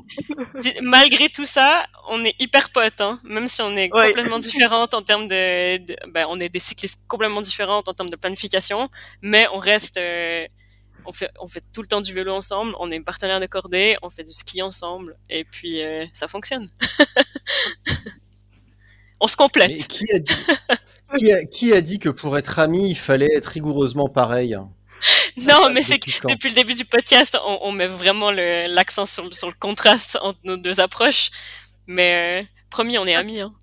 di- 0.61 0.73
malgré 0.81 1.29
tout 1.29 1.45
ça, 1.45 1.85
on 2.09 2.23
est 2.25 2.35
hyper 2.39 2.71
potes, 2.71 3.01
hein. 3.01 3.19
même 3.23 3.47
si 3.47 3.61
on 3.61 3.75
est 3.75 3.91
Ouais. 3.93 4.07
complètement 4.07 4.39
différentes 4.39 4.93
en 4.93 5.01
termes 5.01 5.27
de, 5.27 5.77
de- 5.77 5.95
ben, 6.09 6.25
on 6.29 6.39
est 6.39 6.49
des 6.49 6.59
cyclistes 6.59 7.01
complètement 7.07 7.41
différentes 7.41 7.87
en 7.87 7.93
termes 7.93 8.09
de 8.09 8.15
planification, 8.15 8.89
mais 9.21 9.47
on 9.53 9.59
reste, 9.59 9.97
euh, 9.97 10.45
on 11.05 11.11
fait, 11.11 11.29
on 11.39 11.47
fait 11.47 11.63
tout 11.73 11.81
le 11.81 11.87
temps 11.87 12.01
du 12.01 12.13
vélo 12.13 12.33
ensemble, 12.33 12.73
on 12.79 12.89
est 12.91 12.99
partenaires 12.99 13.39
de 13.39 13.45
cordée, 13.45 13.95
on 14.01 14.09
fait 14.09 14.23
du 14.23 14.31
ski 14.33 14.61
ensemble, 14.61 15.17
et 15.29 15.43
puis 15.43 15.81
euh, 15.81 16.05
ça 16.13 16.27
fonctionne. 16.27 16.67
on 19.19 19.27
se 19.27 19.33
Mais 19.33 19.37
complète. 19.43 19.87
qui 19.87 20.05
a, 20.13 20.19
dit, 20.19 20.33
qui, 21.17 21.31
a, 21.31 21.43
qui 21.45 21.73
a 21.73 21.81
dit 21.81 21.99
que 21.99 22.09
pour 22.09 22.37
être 22.37 22.59
amis, 22.59 22.89
il 22.89 22.95
fallait 22.97 23.29
être 23.35 23.47
rigoureusement 23.47 24.09
pareil 24.09 24.57
Non, 25.47 25.69
mais 25.73 25.81
c'est 25.81 25.95
Depuis 25.97 26.19
que 26.19 26.27
depuis 26.27 26.49
le 26.49 26.55
début 26.55 26.73
du 26.73 26.85
podcast, 26.85 27.37
on, 27.45 27.59
on 27.61 27.71
met 27.71 27.87
vraiment 27.87 28.31
le- 28.31 28.73
l'accent 28.73 29.05
sur, 29.05 29.23
le- 29.25 29.31
sur 29.31 29.47
le 29.47 29.55
contraste 29.59 30.17
entre 30.21 30.39
nos 30.43 30.57
deux 30.57 30.79
approches. 30.79 31.29
Mais 31.87 32.41
euh, 32.41 32.45
promis, 32.69 32.97
on 32.97 33.05
est 33.05 33.15
amis. 33.15 33.39
Hein. 33.41 33.53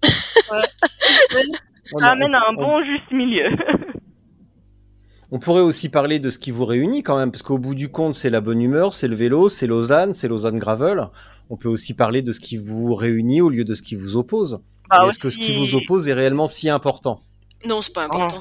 On, 1.94 1.98
Ça 1.98 2.10
amène 2.10 2.34
à 2.34 2.40
un 2.48 2.54
on- 2.56 2.62
bon 2.62 2.84
juste 2.84 3.10
milieu. 3.12 3.48
on 5.30 5.38
pourrait 5.38 5.60
aussi 5.62 5.88
parler 5.88 6.18
de 6.18 6.30
ce 6.30 6.38
qui 6.38 6.50
vous 6.50 6.64
réunit 6.66 7.02
quand 7.02 7.16
même, 7.16 7.30
parce 7.30 7.42
qu'au 7.42 7.58
bout 7.58 7.74
du 7.74 7.88
compte, 7.90 8.14
c'est 8.14 8.30
la 8.30 8.40
bonne 8.40 8.60
humeur, 8.60 8.92
c'est 8.92 9.08
le 9.08 9.14
vélo, 9.16 9.48
c'est 9.48 9.66
Lausanne, 9.66 10.14
c'est 10.14 10.28
Lausanne 10.28 10.58
Gravel. 10.58 11.08
On 11.50 11.56
peut 11.56 11.68
aussi 11.68 11.94
parler 11.94 12.22
de 12.22 12.32
ce 12.32 12.40
qui 12.40 12.56
vous 12.56 12.94
réunit 12.94 13.40
au 13.40 13.48
lieu 13.48 13.64
de 13.64 13.74
ce 13.74 13.82
qui 13.82 13.94
vous 13.94 14.16
oppose. 14.16 14.60
Bah, 14.90 15.04
Est-ce 15.08 15.18
que 15.18 15.30
ce 15.30 15.38
qui 15.38 15.56
vous 15.56 15.74
oppose 15.76 16.08
est 16.08 16.12
réellement 16.12 16.46
si 16.46 16.68
important? 16.68 17.20
Non, 17.64 17.80
c'est 17.80 17.92
pas 17.92 18.04
important. 18.04 18.40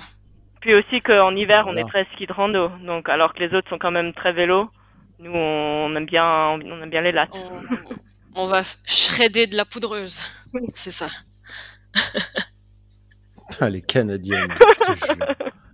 Puis 0.66 0.74
aussi 0.74 1.00
qu'en 1.00 1.36
hiver, 1.36 1.66
on 1.68 1.78
est 1.78 1.88
très 1.88 2.08
ski 2.16 2.26
de 2.26 2.34
rando. 2.34 2.70
Donc, 2.84 3.08
alors 3.08 3.36
que 3.36 3.40
les 3.44 3.54
autres 3.54 3.70
sont 3.70 3.78
quand 3.78 3.92
même 3.92 4.16
très 4.16 4.34
vélo, 4.34 4.68
nous, 5.20 5.32
on 5.32 5.96
aime 5.96 6.08
bien, 6.08 6.26
on 6.26 6.82
aime 6.82 6.90
bien 6.90 7.02
les 7.02 7.12
lattes. 7.12 7.36
On, 7.36 8.42
on 8.44 8.48
va 8.48 8.64
shredder 8.84 9.46
de 9.46 9.56
la 9.56 9.66
poudreuse. 9.66 10.24
C'est 10.74 10.90
ça. 10.90 11.06
Ah, 13.62 13.70
les 13.70 13.84
Canadiennes, 13.84 14.52
je 14.60 14.92
te 14.92 15.06
jure. 15.06 15.52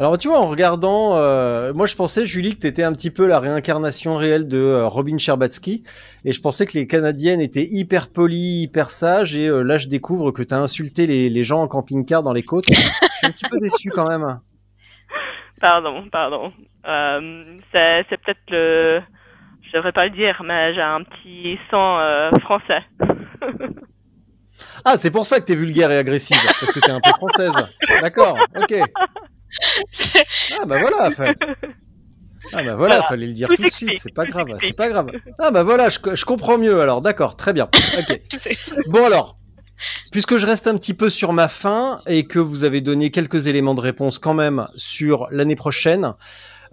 Alors 0.00 0.18
tu 0.18 0.28
vois, 0.28 0.40
en 0.40 0.48
regardant, 0.48 1.16
euh, 1.16 1.72
moi 1.72 1.86
je 1.86 1.94
pensais, 1.94 2.26
Julie, 2.26 2.56
que 2.56 2.60
tu 2.62 2.66
étais 2.66 2.82
un 2.82 2.92
petit 2.92 3.12
peu 3.12 3.28
la 3.28 3.38
réincarnation 3.38 4.16
réelle 4.16 4.48
de 4.48 4.58
euh, 4.58 4.88
Robin 4.88 5.18
Scherbatsky, 5.18 5.84
et 6.24 6.32
je 6.32 6.40
pensais 6.40 6.66
que 6.66 6.72
les 6.76 6.88
Canadiennes 6.88 7.40
étaient 7.40 7.66
hyper 7.70 8.10
polies, 8.10 8.62
hyper 8.62 8.90
sages, 8.90 9.36
et 9.36 9.46
euh, 9.46 9.62
là 9.62 9.78
je 9.78 9.86
découvre 9.86 10.32
que 10.32 10.42
tu 10.42 10.52
as 10.52 10.58
insulté 10.58 11.06
les, 11.06 11.30
les 11.30 11.44
gens 11.44 11.62
en 11.62 11.68
camping-car 11.68 12.24
dans 12.24 12.32
les 12.32 12.42
côtes. 12.42 12.64
je 12.68 12.74
suis 12.74 13.26
un 13.26 13.30
petit 13.30 13.44
peu 13.48 13.58
déçu 13.58 13.90
quand 13.90 14.08
même. 14.08 14.40
Pardon, 15.60 16.04
pardon. 16.10 16.52
Euh, 16.86 17.42
c'est 17.72 18.04
c'est 18.10 18.20
peut-être 18.20 18.50
le... 18.50 19.00
Je 19.62 19.78
devrais 19.78 19.92
pas 19.92 20.04
le 20.06 20.10
dire, 20.10 20.42
mais 20.44 20.74
j'ai 20.74 20.82
un 20.82 21.02
petit 21.02 21.58
sang 21.70 21.98
euh, 22.00 22.30
français. 22.42 22.82
Ah, 24.84 24.96
c'est 24.96 25.10
pour 25.10 25.24
ça 25.26 25.40
que 25.40 25.46
t'es 25.46 25.54
vulgaire 25.54 25.90
et 25.90 25.98
agressive, 25.98 26.36
parce 26.60 26.72
que 26.72 26.80
t'es 26.80 26.90
un 26.90 27.00
peu 27.00 27.10
française. 27.10 27.54
D'accord, 28.02 28.38
ok. 28.56 28.74
Ah 30.60 30.64
bah 30.66 30.78
voilà, 30.80 31.10
fa- 31.10 31.34
ah 32.52 32.62
bah 32.62 32.62
voilà, 32.62 32.74
Voilà, 32.76 33.02
fallait 33.04 33.26
le 33.26 33.32
dire 33.32 33.48
tout 33.48 33.56
tout 33.56 33.62
de 33.62 33.68
suite, 33.70 33.98
c'est 34.02 34.14
pas 34.14 34.24
grave, 34.26 34.46
c'est 34.60 34.72
pas 34.76 34.88
grave. 34.88 35.10
Ah 35.38 35.50
bah 35.50 35.62
voilà, 35.62 35.88
je, 35.90 35.98
je 36.14 36.24
comprends 36.24 36.58
mieux 36.58 36.80
alors, 36.80 37.00
d'accord, 37.02 37.36
très 37.36 37.52
bien. 37.52 37.68
Bon 38.88 39.04
alors, 39.06 39.36
puisque 40.12 40.36
je 40.36 40.46
reste 40.46 40.66
un 40.66 40.76
petit 40.76 40.94
peu 40.94 41.08
sur 41.10 41.32
ma 41.32 41.48
fin 41.48 42.00
et 42.06 42.26
que 42.26 42.38
vous 42.38 42.64
avez 42.64 42.80
donné 42.80 43.10
quelques 43.10 43.46
éléments 43.46 43.74
de 43.74 43.80
réponse 43.80 44.18
quand 44.18 44.34
même 44.34 44.66
sur 44.76 45.26
l'année 45.30 45.56
prochaine, 45.56 46.14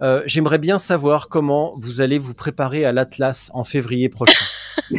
euh, 0.02 0.22
j'aimerais 0.26 0.58
bien 0.58 0.78
savoir 0.78 1.28
comment 1.28 1.74
vous 1.80 2.00
allez 2.00 2.18
vous 2.18 2.34
préparer 2.34 2.84
à 2.84 2.92
l'Atlas 2.92 3.50
en 3.54 3.64
février 3.64 4.08
prochain. 4.08 4.44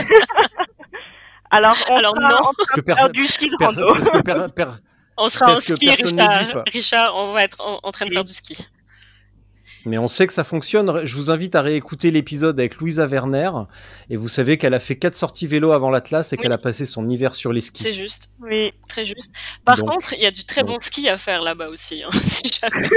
Alors, 1.51 1.75
on 1.89 1.95
Alors, 1.97 2.15
sera 2.15 2.29
non. 2.29 2.35
en 2.35 2.41
train 2.41 2.51
Parce 2.57 2.69
que 2.69 2.79
de 2.81 2.85
faire 2.85 2.95
personne- 2.95 3.11
du 3.11 3.27
ski 3.27 3.45
de 3.47 3.55
Perso- 3.59 3.81
rando. 3.85 3.93
parce 3.93 4.09
que 4.09 4.21
per- 4.23 4.53
per- 4.55 4.71
On 5.17 5.29
sera 5.29 5.53
en 5.53 5.55
ski, 5.57 5.89
Richard. 5.89 6.63
Richard, 6.71 7.15
on 7.15 7.33
va 7.33 7.43
être 7.43 7.61
en, 7.61 7.79
en 7.83 7.91
train 7.91 8.05
de 8.05 8.09
Oui. 8.09 8.15
faire 8.15 8.23
du 8.23 8.33
ski. 8.33 8.67
Mais 9.85 9.97
on 9.97 10.07
sait 10.07 10.27
que 10.27 10.33
ça 10.33 10.45
fonctionne. 10.45 11.05
Je 11.05 11.15
vous 11.17 11.29
invite 11.29 11.55
à 11.55 11.61
réécouter 11.61 12.09
l'épisode 12.09 12.57
avec 12.57 12.77
Louisa 12.77 13.05
Werner. 13.05 13.51
Et 14.09 14.15
vous 14.15 14.29
savez 14.29 14.57
qu'elle 14.57 14.73
a 14.73 14.79
fait 14.79 14.95
quatre 14.97 15.15
sorties 15.15 15.45
vélo 15.45 15.73
avant 15.73 15.89
l'Atlas 15.89 16.31
et 16.31 16.37
Oui. 16.37 16.41
qu'elle 16.41 16.53
a 16.53 16.57
passé 16.57 16.85
son 16.85 17.07
hiver 17.09 17.35
sur 17.35 17.51
les 17.51 17.59
skis. 17.59 17.83
C'est 17.83 17.93
juste, 17.93 18.29
Oui. 18.39 18.71
très 18.87 19.03
juste. 19.03 19.33
Par 19.65 19.77
Donc- 19.77 19.89
contre, 19.91 20.13
il 20.13 20.21
y 20.21 20.25
a 20.25 20.31
du 20.31 20.45
très 20.45 20.61
donc- 20.61 20.69
bon 20.69 20.79
ski 20.79 21.09
à 21.09 21.17
faire 21.17 21.41
là-bas 21.41 21.67
aussi. 21.67 22.01
hein, 22.01 22.09
si 22.21 22.43
jamais. 22.61 22.87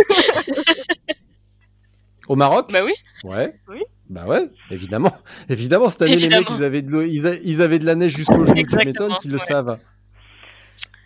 Au 2.28 2.36
Maroc? 2.36 2.70
Bah 2.72 2.84
oui. 2.84 2.92
Ouais. 3.24 3.54
Oui. 3.68 3.80
Bah 4.08 4.24
ouais, 4.26 4.48
évidemment. 4.70 5.16
Évidemment, 5.48 5.90
cette 5.90 6.02
année, 6.02 6.12
les 6.16 6.24
Évidemment. 6.26 6.48
mecs, 6.50 6.58
ils 6.60 6.64
avaient 6.64 6.82
de, 6.82 6.90
l'eau- 6.92 7.02
ils, 7.02 7.26
a- 7.26 7.34
ils 7.42 7.62
avaient 7.62 7.80
de 7.80 7.84
la 7.86 7.96
neige 7.96 8.14
jusqu'au 8.16 8.44
genou. 8.44 8.56
Exactement, 8.56 8.84
m'étonnes 9.08 9.14
qu'ils 9.20 9.32
le 9.32 9.38
ouais. 9.38 9.44
savent. 9.44 9.78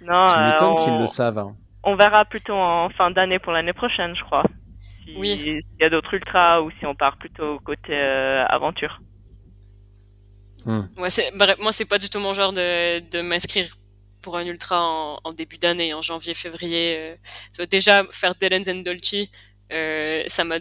Non, 0.03 0.27
Tu 0.29 0.39
euh, 0.39 0.45
m'étonnes 0.53 0.75
qu'ils 0.77 0.93
on, 0.95 1.01
le 1.01 1.07
savent. 1.07 1.47
on 1.85 1.97
verra 1.97 2.25
plutôt 2.25 2.55
en 2.55 2.89
fin 2.91 3.11
d'année 3.11 3.39
pour 3.39 3.53
l'année 3.53 3.73
prochaine, 3.73 4.15
je 4.17 4.23
crois. 4.25 4.45
Si- 5.05 5.15
Oui. 5.17 5.37
S'il 5.39 5.63
y 5.81 5.85
a 5.85 5.91
d'autres 5.91 6.15
ultras 6.15 6.61
ou 6.63 6.71
si 6.79 6.87
on 6.87 6.95
part 6.95 7.17
plutôt 7.19 7.59
côté 7.61 7.93
euh, 7.93 8.45
aventure. 8.47 9.01
Ouais, 10.99 11.09
c'est, 11.11 11.31
bref, 11.37 11.57
moi, 11.59 11.73
c'est 11.73 11.87
pas 11.87 11.99
du 11.99 12.11
tout 12.11 12.21
mon 12.21 12.35
genre 12.35 12.53
de, 12.53 13.01
de 13.11 13.23
m'inscrire 13.23 13.67
pour 14.21 14.37
un 14.37 14.45
ultra 14.45 14.83
en, 14.87 15.19
en 15.25 15.33
début 15.33 15.57
d'année, 15.57 15.95
en 15.95 16.03
janvier, 16.03 16.35
février. 16.35 16.97
euh. 16.99 17.17
Ça 17.53 17.65
déjà 17.67 18.05
faire 18.11 18.35
and 18.69 18.83
Dolce, 18.85 19.15
euh, 19.73 20.23
ça 20.27 20.45
m'a 20.45 20.57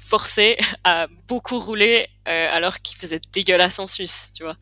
forcé 0.00 0.56
à 0.84 1.08
beaucoup 1.26 1.58
rouler 1.58 2.06
euh, 2.28 2.48
alors 2.52 2.78
qu'il 2.78 2.96
faisait 2.96 3.20
dégueulasse 3.32 3.80
en 3.80 3.88
Suisse, 3.88 4.32
tu 4.36 4.44
vois. 4.44 4.54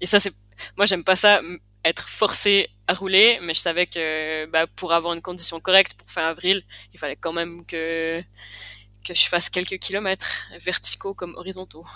Et 0.00 0.06
ça, 0.06 0.18
c'est, 0.18 0.32
moi, 0.76 0.86
j'aime 0.86 1.04
pas 1.04 1.14
ça, 1.14 1.40
être 1.84 2.08
forcé 2.08 2.68
à 2.86 2.94
rouler, 2.94 3.38
mais 3.42 3.54
je 3.54 3.60
savais 3.60 3.86
que 3.86 4.46
bah, 4.46 4.66
pour 4.66 4.92
avoir 4.92 5.14
une 5.14 5.22
condition 5.22 5.60
correcte 5.60 5.94
pour 5.94 6.10
fin 6.10 6.26
avril, 6.26 6.62
il 6.92 6.98
fallait 6.98 7.16
quand 7.16 7.32
même 7.32 7.64
que 7.66 8.22
que 9.04 9.14
je 9.14 9.26
fasse 9.26 9.48
quelques 9.48 9.78
kilomètres 9.78 10.50
verticaux 10.60 11.14
comme 11.14 11.34
horizontaux. 11.36 11.86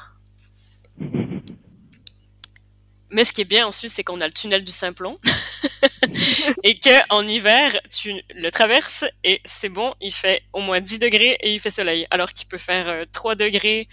Mais 3.10 3.24
ce 3.24 3.32
qui 3.34 3.42
est 3.42 3.46
bien 3.46 3.66
en 3.66 3.72
Suisse, 3.72 3.92
c'est 3.92 4.04
qu'on 4.04 4.20
a 4.22 4.26
le 4.26 4.32
tunnel 4.32 4.64
du 4.64 4.72
Simplon 4.72 5.18
et 6.64 6.74
que 6.74 7.12
en 7.12 7.26
hiver, 7.28 7.78
tu 7.90 8.14
le 8.34 8.50
traverses 8.50 9.04
et 9.22 9.42
c'est 9.44 9.68
bon, 9.68 9.94
il 10.00 10.12
fait 10.12 10.42
au 10.54 10.60
moins 10.60 10.80
10 10.80 10.98
degrés 10.98 11.36
et 11.40 11.52
il 11.52 11.60
fait 11.60 11.70
soleil. 11.70 12.06
Alors 12.10 12.32
qu'il 12.32 12.48
peut 12.48 12.56
faire 12.56 12.88
euh, 12.88 13.04
3 13.12 13.34
degrés 13.34 13.86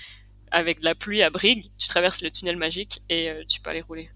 avec 0.52 0.80
de 0.80 0.86
la 0.86 0.96
pluie 0.96 1.22
à 1.22 1.30
Brigue, 1.30 1.70
tu 1.78 1.90
traverses 1.90 2.22
le 2.22 2.32
tunnel 2.32 2.56
magique 2.56 3.02
et 3.10 3.30
euh, 3.30 3.44
tu 3.46 3.60
peux 3.60 3.70
aller 3.70 3.82
rouler 3.82 4.10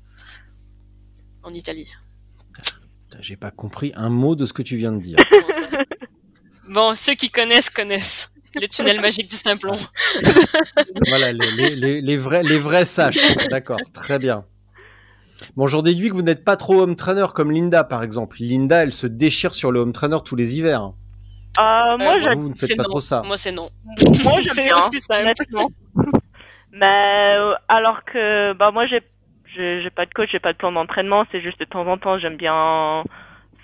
en 1.44 1.50
Italie. 1.52 1.92
J'ai 3.20 3.36
pas 3.38 3.52
compris 3.52 3.92
un 3.96 4.10
mot 4.10 4.36
de 4.36 4.46
ce 4.46 4.54
que 4.54 4.62
tu 4.64 4.76
viens 4.76 4.92
de 4.92 5.00
dire. 5.00 5.18
Ça 5.52 5.84
bon, 6.68 6.96
ceux 6.96 7.14
qui 7.14 7.30
connaissent 7.30 7.70
connaissent 7.70 8.32
le 8.56 8.68
tunnel 8.68 9.02
magique 9.02 9.30
du 9.30 9.36
Simplon. 9.36 9.78
voilà, 11.10 11.32
les, 11.32 11.40
les, 11.58 11.76
les, 11.76 12.02
les 12.02 12.18
vrais, 12.18 12.44
les 12.44 12.58
vrais 12.58 12.86
sages. 12.86 13.20
D'accord, 13.50 13.80
très 13.94 14.18
bien. 14.20 14.46
Bon, 15.56 15.68
j'en 15.68 15.82
déduis 15.82 16.10
que 16.10 16.14
vous 16.16 16.22
n'êtes 16.22 16.44
pas 16.44 16.56
trop 16.56 16.82
home 16.82 16.96
trainer 16.96 17.26
comme 17.36 17.52
Linda, 17.52 17.84
par 17.84 18.02
exemple. 18.04 18.38
Linda, 18.40 18.84
elle 18.84 18.94
se 18.94 19.08
déchire 19.08 19.54
sur 19.56 19.72
le 19.72 19.80
home 19.82 19.92
trainer 19.92 20.18
tous 20.24 20.36
les 20.36 20.58
hivers. 20.58 20.92
Euh, 21.60 21.98
moi, 22.00 22.16
Euh, 22.16 22.20
je- 22.20 22.36
vous 22.40 22.50
ne 22.50 22.56
faites 22.56 22.70
C'est 22.70 22.76
pas 22.76 22.84
non. 22.84 22.90
trop 22.90 23.00
ça. 23.02 23.22
Moi, 23.26 23.38
c'est 23.38 23.52
non. 23.52 23.70
moi, 24.24 24.42
j'aime 24.42 24.56
bien, 24.66 24.78
aussi 24.78 25.00
honnêtement. 25.10 25.70
Mais 26.72 27.36
euh, 27.36 27.54
alors 27.68 28.04
que 28.06 28.54
bah 28.54 28.72
moi 28.72 28.88
j'ai 28.88 29.02
j'ai 29.56 29.90
pas 29.90 30.06
de 30.06 30.14
coach, 30.14 30.30
j'ai 30.32 30.40
pas 30.40 30.54
de 30.54 30.58
plan 30.58 30.72
d'entraînement, 30.72 31.26
c'est 31.32 31.42
juste 31.42 31.60
de 31.60 31.66
temps 31.66 31.88
en 31.88 31.98
temps 31.98 32.18
j'aime 32.18 32.38
bien 32.38 33.04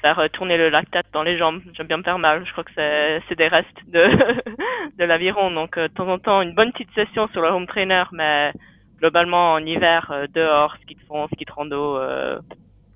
faire 0.02 0.20
euh, 0.20 0.28
tourner 0.30 0.58
le 0.58 0.70
lactate 0.70 1.08
dans 1.12 1.24
les 1.24 1.38
jambes, 1.38 1.62
j'aime 1.74 1.88
bien 1.88 1.98
me 1.98 2.04
faire 2.04 2.20
mal, 2.20 2.46
je 2.46 2.52
crois 2.52 2.64
que 2.64 2.72
c'est 2.76 3.36
des 3.36 3.48
restes 3.48 3.68
de 3.88 5.04
l'aviron 5.04 5.52
donc 5.52 5.78
euh, 5.78 5.88
de 5.88 5.94
temps 5.94 6.08
en 6.08 6.20
temps 6.20 6.42
une 6.42 6.54
bonne 6.54 6.72
petite 6.72 6.92
session 6.94 7.28
sur 7.30 7.42
le 7.42 7.50
home 7.50 7.68
trainer 7.68 8.04
mais 8.12 8.52
globalement 9.00 9.54
en 9.54 9.66
hiver 9.66 10.10
euh, 10.12 10.28
dehors 10.34 10.76
ski 10.82 10.96
de 10.96 11.02
fond, 11.02 11.28
ski 11.34 11.46
de 11.46 11.52
rando 11.52 12.00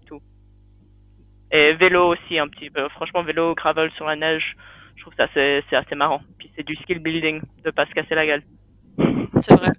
tout. 0.07 0.21
Et 1.51 1.73
vélo 1.73 2.13
aussi 2.13 2.39
un 2.39 2.47
petit 2.47 2.69
peu, 2.69 2.87
franchement 2.89 3.23
vélo 3.23 3.55
gravel 3.55 3.91
sur 3.91 4.05
la 4.05 4.15
neige, 4.15 4.55
je 4.95 5.01
trouve 5.01 5.13
ça 5.15 5.27
c'est 5.33 5.63
assez 5.71 5.95
marrant. 5.95 6.21
Puis 6.37 6.51
c'est 6.55 6.65
du 6.65 6.75
skill 6.75 6.99
building 6.99 7.41
de 7.63 7.71
pas 7.71 7.85
se 7.85 7.91
casser 7.91 8.15
la 8.15 8.25
gueule. 8.25 8.43
C'est 9.41 9.55
vrai. 9.55 9.71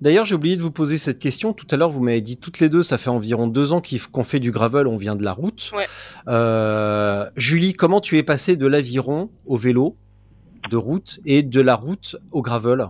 D'ailleurs, 0.00 0.24
j'ai 0.24 0.34
oublié 0.34 0.56
de 0.56 0.62
vous 0.62 0.70
poser 0.70 0.96
cette 0.96 1.18
question. 1.18 1.52
Tout 1.52 1.66
à 1.70 1.76
l'heure, 1.76 1.90
vous 1.90 2.00
m'avez 2.00 2.22
dit 2.22 2.38
toutes 2.38 2.58
les 2.58 2.70
deux, 2.70 2.82
ça 2.82 2.96
fait 2.96 3.10
environ 3.10 3.46
deux 3.46 3.72
ans 3.72 3.82
qu'on 4.12 4.24
fait 4.24 4.40
du 4.40 4.50
gravel, 4.50 4.86
on 4.86 4.96
vient 4.96 5.14
de 5.14 5.24
la 5.24 5.32
route. 5.32 5.72
Ouais. 5.74 5.86
Euh, 6.28 7.26
Julie, 7.36 7.74
comment 7.74 8.00
tu 8.00 8.16
es 8.16 8.22
passée 8.22 8.56
de 8.56 8.66
l'aviron 8.66 9.30
au 9.46 9.56
vélo 9.56 9.96
de 10.70 10.76
route 10.76 11.20
et 11.26 11.42
de 11.42 11.60
la 11.60 11.74
route 11.74 12.16
au 12.32 12.40
gravel? 12.40 12.86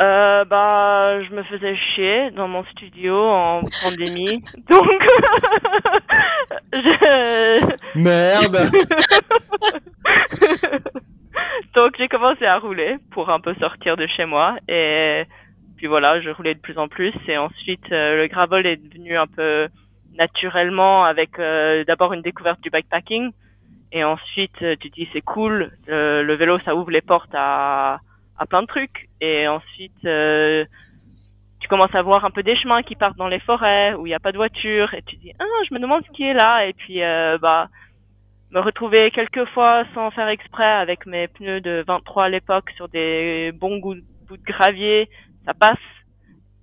Euh, 0.00 0.44
bah, 0.46 1.22
je 1.22 1.30
me 1.34 1.42
faisais 1.44 1.76
chier 1.76 2.30
dans 2.32 2.48
mon 2.48 2.64
studio 2.64 3.14
en 3.14 3.60
pandémie, 3.84 4.42
donc 4.70 4.88
je... 6.72 7.76
Merde. 7.94 8.56
donc 11.76 11.92
j'ai 11.98 12.08
commencé 12.08 12.46
à 12.46 12.58
rouler 12.58 12.96
pour 13.12 13.30
un 13.30 13.38
peu 13.38 13.54
sortir 13.60 13.96
de 13.96 14.06
chez 14.08 14.24
moi 14.24 14.56
et 14.66 15.24
puis 15.82 15.88
voilà, 15.88 16.20
je 16.20 16.30
roulais 16.30 16.54
de 16.54 16.60
plus 16.60 16.78
en 16.78 16.86
plus. 16.86 17.12
Et 17.26 17.36
ensuite 17.36 17.90
euh, 17.90 18.16
le 18.16 18.28
gravel 18.28 18.66
est 18.66 18.76
devenu 18.76 19.16
un 19.16 19.26
peu 19.26 19.66
naturellement 20.16 21.04
avec 21.04 21.40
euh, 21.40 21.82
d'abord 21.82 22.12
une 22.12 22.22
découverte 22.22 22.60
du 22.60 22.70
bikepacking. 22.70 23.32
Et 23.90 24.04
ensuite 24.04 24.62
euh, 24.62 24.76
tu 24.78 24.92
te 24.92 24.94
dis 24.94 25.08
c'est 25.12 25.22
cool, 25.22 25.72
le 25.88 26.34
vélo 26.34 26.56
ça 26.58 26.76
ouvre 26.76 26.92
les 26.92 27.00
portes 27.00 27.34
à 27.34 27.98
plein 28.48 28.62
de 28.62 28.68
trucs. 28.68 29.08
Et 29.20 29.48
ensuite, 29.48 29.98
tu 30.02 31.68
commences 31.68 31.94
à 31.96 32.02
voir 32.02 32.24
un 32.24 32.30
peu 32.30 32.44
des 32.44 32.54
chemins 32.54 32.84
qui 32.84 32.94
partent 32.94 33.18
dans 33.18 33.26
les 33.26 33.40
forêts 33.40 33.94
où 33.94 34.06
il 34.06 34.10
n'y 34.10 34.14
a 34.14 34.20
pas 34.20 34.30
de 34.30 34.36
voiture. 34.36 34.94
Et 34.94 35.02
tu 35.02 35.16
dis 35.16 35.32
ah 35.40 35.44
je 35.68 35.74
me 35.74 35.80
demande 35.80 36.04
ce 36.06 36.12
qui 36.12 36.22
est 36.22 36.34
là. 36.34 36.64
Et 36.64 36.74
puis 36.74 37.00
bah 37.40 37.66
me 38.52 38.60
retrouver 38.60 39.10
quelques 39.10 39.46
fois 39.46 39.82
sans 39.94 40.12
faire 40.12 40.28
exprès 40.28 40.64
avec 40.64 41.06
mes 41.06 41.26
pneus 41.26 41.60
de 41.60 41.82
23 41.88 42.26
à 42.26 42.28
l'époque 42.28 42.70
sur 42.76 42.88
des 42.88 43.50
bons 43.52 43.80
bouts 43.80 43.96
de 43.96 44.44
gravier, 44.44 45.08
ça 45.44 45.54
passe, 45.54 45.78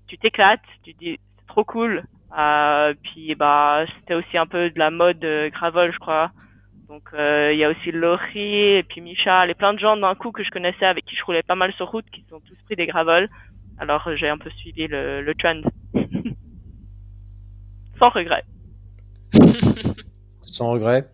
tu 0.08 0.18
t'éclates, 0.18 0.62
tu 0.84 0.94
dis 0.94 1.20
c'est 1.38 1.48
trop 1.48 1.64
cool. 1.64 2.04
Euh, 2.38 2.94
puis 3.04 3.34
bah 3.36 3.86
c'était 4.00 4.14
aussi 4.14 4.38
un 4.38 4.46
peu 4.46 4.70
de 4.70 4.78
la 4.78 4.92
mode 4.92 5.24
euh, 5.26 5.50
gravel 5.50 5.92
je 5.92 5.98
crois 5.98 6.32
donc 6.90 7.04
euh, 7.14 7.52
il 7.54 7.60
y 7.60 7.64
a 7.64 7.70
aussi 7.70 7.92
Laurie 7.92 8.78
et 8.78 8.84
puis 8.84 9.00
Micha, 9.00 9.46
les 9.46 9.54
plein 9.54 9.76
de 9.76 9.80
gens 9.80 9.96
d'un 9.96 10.16
coup 10.16 10.32
que 10.32 10.44
je 10.44 10.50
connaissais 10.50 10.86
avec 10.86 11.06
qui 11.06 11.16
je 11.16 11.24
roulais 11.24 11.44
pas 11.44 11.54
mal 11.54 11.72
sur 11.74 11.90
route 11.92 12.06
qui 12.12 12.26
sont 12.28 12.40
tous 12.40 12.56
pris 12.66 12.76
des 12.76 12.88
gravels. 12.88 13.30
Alors 13.78 14.10
j'ai 14.16 14.28
un 14.28 14.40
peu 14.40 14.50
suivi 14.50 14.88
le, 14.88 15.22
le 15.22 15.36
trend. 15.36 15.62
Sans 18.00 18.10
regret. 18.10 18.44
Sans 20.42 20.72
regret. 20.72 21.08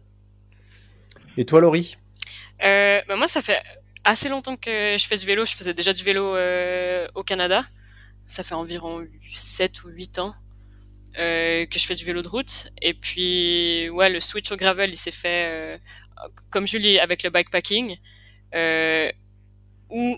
Et 1.36 1.46
toi 1.46 1.60
Laurie? 1.60 1.98
Euh, 2.64 3.02
bah 3.10 3.18
Moi 3.18 3.28
ça 3.28 3.42
fait 3.42 3.62
assez 4.06 4.30
longtemps 4.30 4.56
que 4.56 4.96
je 4.98 5.06
fais 5.06 5.18
du 5.18 5.26
vélo. 5.26 5.46
Je 5.46 5.56
faisais 5.56 5.74
déjà 5.74 5.92
du 5.92 6.04
vélo 6.04 6.36
euh, 6.36 7.08
au 7.16 7.24
Canada. 7.24 7.66
Ça 8.28 8.44
fait 8.44 8.56
environ 8.56 9.06
7 9.34 9.84
ou 9.84 9.90
8 9.90 10.20
ans. 10.20 10.36
Euh, 11.18 11.66
que 11.68 11.80
je 11.80 11.86
fais 11.86 11.96
du 11.96 12.04
vélo 12.04 12.22
de 12.22 12.28
route. 12.28 12.68
Et 12.82 12.94
puis, 12.94 13.90
ouais, 13.90 14.10
le 14.10 14.20
switch 14.20 14.52
au 14.52 14.58
gravel, 14.58 14.90
il 14.92 14.98
s'est 14.98 15.12
fait 15.12 15.48
euh, 15.48 15.78
comme 16.50 16.68
Julie 16.68 17.00
avec 17.00 17.24
le 17.24 17.30
bikepacking, 17.30 17.98
où 19.90 20.18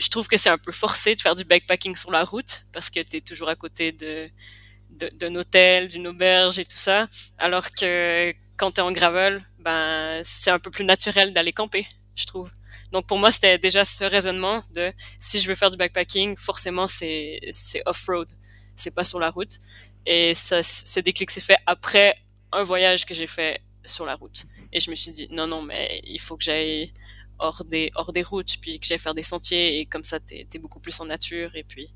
je 0.00 0.08
trouve 0.08 0.26
que 0.26 0.36
c'est 0.36 0.48
un 0.48 0.58
peu 0.58 0.72
forcé 0.72 1.14
de 1.14 1.20
faire 1.20 1.34
du 1.34 1.44
bikepacking 1.44 1.94
sur 1.94 2.10
la 2.10 2.24
route 2.24 2.62
parce 2.72 2.88
que 2.88 3.00
tu 3.00 3.18
es 3.18 3.20
toujours 3.20 3.48
à 3.48 3.54
côté 3.54 3.92
d'un 3.92 5.34
hôtel, 5.34 5.88
d'une 5.88 6.06
auberge 6.06 6.58
et 6.58 6.64
tout 6.64 6.78
ça, 6.78 7.06
alors 7.36 7.70
que 7.70 8.32
quand 8.56 8.72
tu 8.72 8.80
es 8.80 8.84
en 8.84 8.92
gravel, 8.92 9.44
ben 9.58 10.20
c'est 10.24 10.50
un 10.50 10.58
peu 10.58 10.70
plus 10.70 10.84
naturel 10.84 11.32
d'aller 11.32 11.52
camper, 11.52 11.86
je 12.16 12.24
trouve. 12.24 12.50
Donc 12.94 13.08
pour 13.08 13.18
moi, 13.18 13.32
c'était 13.32 13.58
déjà 13.58 13.84
ce 13.84 14.04
raisonnement 14.04 14.62
de 14.72 14.92
si 15.18 15.40
je 15.40 15.48
veux 15.48 15.56
faire 15.56 15.72
du 15.72 15.76
bikepacking, 15.76 16.36
forcément 16.36 16.86
c'est 16.86 17.40
c'est 17.50 17.82
off-road, 17.86 18.28
c'est 18.76 18.94
pas 18.94 19.02
sur 19.02 19.18
la 19.18 19.30
route. 19.30 19.58
Et 20.06 20.32
ce 20.34 21.00
déclic 21.00 21.32
s'est 21.32 21.40
fait 21.40 21.56
après 21.66 22.14
un 22.52 22.62
voyage 22.62 23.04
que 23.04 23.12
j'ai 23.12 23.26
fait 23.26 23.60
sur 23.84 24.06
la 24.06 24.14
route. 24.14 24.44
Et 24.72 24.78
je 24.78 24.90
me 24.90 24.94
suis 24.94 25.10
dit, 25.10 25.26
non, 25.32 25.48
non, 25.48 25.60
mais 25.60 26.02
il 26.04 26.20
faut 26.20 26.36
que 26.36 26.44
j'aille 26.44 26.92
hors 27.40 27.64
des, 27.64 27.90
hors 27.96 28.12
des 28.12 28.22
routes, 28.22 28.60
puis 28.60 28.78
que 28.78 28.86
j'aille 28.86 29.00
faire 29.00 29.14
des 29.14 29.24
sentiers, 29.24 29.80
et 29.80 29.86
comme 29.86 30.04
ça, 30.04 30.20
t'es 30.20 30.46
es 30.54 30.58
beaucoup 30.58 30.78
plus 30.78 31.00
en 31.00 31.06
nature, 31.06 31.56
et 31.56 31.64
puis 31.64 31.90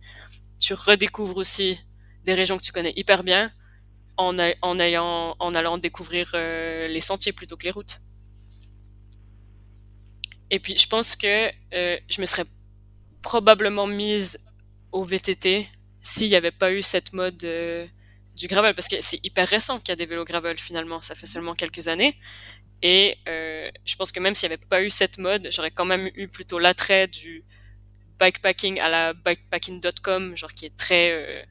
tu 0.59 0.74
redécouvres 0.74 1.36
aussi 1.36 1.78
des 2.24 2.34
régions 2.34 2.57
que 2.57 2.64
tu 2.64 2.72
connais 2.72 2.92
hyper 2.96 3.22
bien 3.22 3.53
en, 4.16 4.36
ayant, 4.80 5.36
en 5.38 5.55
allant 5.55 5.78
découvrir 5.78 6.32
euh, 6.34 6.88
les 6.88 7.01
sentiers 7.01 7.32
plutôt 7.32 7.57
que 7.57 7.66
les 7.66 7.70
routes. 7.70 8.01
Et 10.51 10.59
puis, 10.59 10.76
je 10.76 10.86
pense 10.86 11.16
que 11.16 11.51
euh, 11.74 11.99
je 12.09 12.20
me 12.20 12.26
serais 12.26 12.44
probablement 13.22 13.86
mise 13.86 14.38
au 14.92 15.05
VTT 15.05 15.68
s'il 16.01 16.28
n'y 16.28 16.36
avait 16.36 16.51
pas 16.53 16.72
eu 16.72 16.82
cette 16.82 17.12
mode 17.12 17.42
euh, 17.44 17.86
du 18.34 18.46
gravel 18.46 18.74
parce 18.74 18.88
que 18.88 18.96
c'est 19.01 19.22
hyper 19.24 19.46
récent 19.46 19.78
qu'il 19.78 19.90
y 19.90 19.92
a 19.92 19.96
des 19.96 20.07
vélos 20.07 20.24
gravel 20.24 20.59
finalement, 20.59 21.03
ça 21.03 21.14
fait 21.14 21.26
seulement 21.26 21.55
quelques 21.55 21.88
années. 21.88 22.16
Et 22.82 23.16
euh, 23.28 23.70
je 23.84 23.96
pense 23.96 24.12
que 24.12 24.20
même 24.20 24.34
s'il 24.34 24.49
n'y 24.49 24.55
avait 24.55 24.66
pas 24.68 24.82
eu 24.82 24.90
cette 24.90 25.18
mode, 25.18 25.49
j'aurais 25.51 25.72
quand 25.72 25.84
même 25.84 26.09
eu 26.14 26.28
plutôt 26.28 26.59
l'attrait 26.59 27.09
du 27.09 27.44
bikepacking 28.20 28.78
à 28.80 28.88
la 28.88 29.14
bikepacking.com, 29.14 30.36
genre 30.36 30.53
qui 30.53 30.66
est 30.66 30.76
très 30.76 31.11
euh, 31.12 31.42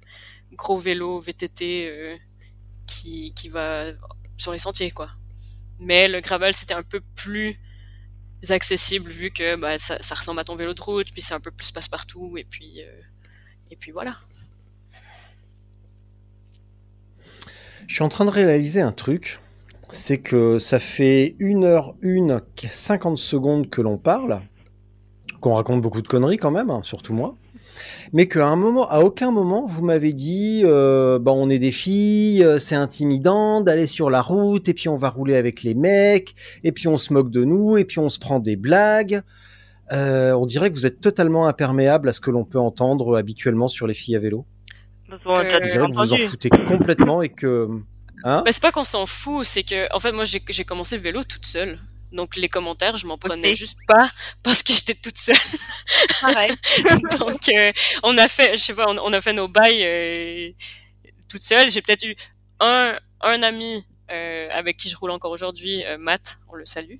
gros 0.54 0.78
vélo 0.78 1.20
VTT 1.20 1.88
euh, 1.90 2.18
qui, 2.88 3.34
qui 3.36 3.50
va 3.50 3.92
sur 4.38 4.54
les 4.54 4.60
sentiers 4.60 4.92
quoi. 4.92 5.10
Mais 5.80 6.08
le 6.08 6.22
gravel 6.22 6.54
c'était 6.54 6.74
un 6.74 6.84
peu 6.84 7.02
plus 7.16 7.60
accessible 8.50 9.10
vu 9.10 9.32
que 9.32 9.56
bah, 9.56 9.80
ça, 9.80 10.16
ressemble 10.16 10.40
à 10.40 10.44
ton 10.44 10.56
vélo 10.56 10.74
de 10.74 10.82
route, 10.82 11.12
puis 11.12 11.22
c'est 11.22 11.34
un 11.34 11.40
peu 11.40 11.52
plus 11.52 11.72
passe-partout 11.72 12.38
et 12.38 12.44
puis 12.44 12.82
et 13.72 13.76
puis 13.76 13.92
voilà. 13.92 14.18
Je 17.88 17.96
suis 17.96 18.04
en 18.04 18.10
train 18.10 18.26
de 18.26 18.30
réaliser 18.30 18.82
un 18.82 18.92
truc. 18.92 19.40
C'est 19.90 20.18
que 20.18 20.60
ça 20.60 20.80
fait 20.80 21.38
1 21.40 21.64
heure 21.64 21.96
1 22.04 22.42
50 22.70 23.18
secondes 23.18 23.70
que 23.70 23.82
l'on 23.82 23.98
parle, 23.98 24.42
qu'on 25.40 25.54
raconte 25.54 25.82
beaucoup 25.82 26.02
de 26.02 26.08
conneries 26.08 26.38
quand 26.38 26.52
même, 26.52 26.70
hein, 26.70 26.82
surtout 26.84 27.14
moi. 27.14 27.36
Mais 28.14 28.28
qu'à 28.28 28.48
un 28.48 28.56
moment, 28.56 28.90
à 28.90 29.00
aucun 29.00 29.32
moment, 29.32 29.66
vous 29.66 29.84
m'avez 29.84 30.14
dit, 30.14 30.62
euh, 30.64 31.20
bah, 31.20 31.32
on 31.34 31.50
est 31.50 31.60
des 31.60 31.72
filles, 31.72 32.44
euh, 32.44 32.60
c'est 32.60 32.76
intimidant 32.76 33.62
d'aller 33.62 33.88
sur 33.88 34.10
la 34.10 34.22
route, 34.22 34.68
et 34.70 34.74
puis 34.74 34.90
on 34.90 34.98
va 34.98 35.10
rouler 35.10 35.36
avec 35.36 35.64
les 35.64 35.74
mecs, 35.74 36.36
et 36.64 36.72
puis 36.72 36.88
on 36.88 36.98
se 36.98 37.14
moque 37.14 37.32
de 37.32 37.44
nous, 37.44 37.78
et 37.78 37.86
puis 37.86 38.00
on 38.00 38.10
se 38.10 38.20
prend 38.20 38.40
des 38.40 38.56
blagues. 38.56 39.22
Euh, 39.92 40.34
on 40.34 40.46
dirait 40.46 40.70
que 40.70 40.76
vous 40.76 40.86
êtes 40.86 41.00
totalement 41.00 41.48
imperméable 41.48 42.10
à 42.10 42.14
ce 42.14 42.20
que 42.20 42.32
l'on 42.32 42.44
peut 42.44 42.60
entendre 42.60 43.18
habituellement 43.18 43.68
sur 43.68 43.88
les 43.88 43.94
filles 43.94 44.16
à 44.16 44.20
vélo. 44.20 44.46
Euh, 45.10 45.18
On 45.26 45.42
dirait 45.42 45.88
que 45.88 45.94
vous 45.94 46.02
vous 46.02 46.14
en 46.14 46.18
foutez 46.18 46.50
complètement 46.50 47.22
et 47.22 47.30
que. 47.30 47.70
Hein? 48.24 48.42
Bah, 48.44 48.52
c'est 48.52 48.62
pas 48.62 48.72
qu'on 48.72 48.84
s'en 48.84 49.06
fout, 49.06 49.46
c'est 49.46 49.64
que, 49.64 49.94
en 49.96 50.00
fait, 50.00 50.12
moi, 50.12 50.26
j'ai 50.26 50.64
commencé 50.66 50.98
le 50.98 51.02
vélo 51.02 51.24
toute 51.24 51.46
seule. 51.46 51.80
Donc, 52.12 52.36
les 52.36 52.50
commentaires, 52.50 52.98
je 52.98 53.06
m'en 53.06 53.18
prenais 53.18 53.54
juste 53.54 53.80
pas 53.88 54.10
parce 54.44 54.64
que 54.64 54.74
j'étais 54.74 54.96
toute 54.96 55.18
seule. 55.18 55.36
Pareil. 56.22 56.52
Donc, 57.20 57.50
euh, 57.50 57.72
on 58.04 58.18
a 58.18 58.28
fait, 58.28 58.58
je 58.58 58.64
sais 58.64 58.74
pas, 58.74 58.86
on, 58.88 59.14
a 59.14 59.22
fait 59.22 59.34
nos 59.34 59.48
bails 59.48 59.84
euh, 59.84 60.52
toute 61.28 61.42
seule. 61.42 61.70
J'ai 61.70 61.82
peut-être 61.82 62.06
eu 62.06 62.16
un, 62.60 62.98
un 63.22 63.44
ami 63.44 63.86
euh, 64.10 64.48
avec 64.52 64.78
qui 64.78 64.90
je 64.90 64.98
roule 64.98 65.12
encore 65.12 65.32
aujourd'hui, 65.32 65.84
euh, 65.86 65.98
Matt, 65.98 66.38
on 66.48 66.56
le 66.56 66.66
salue, 66.66 66.96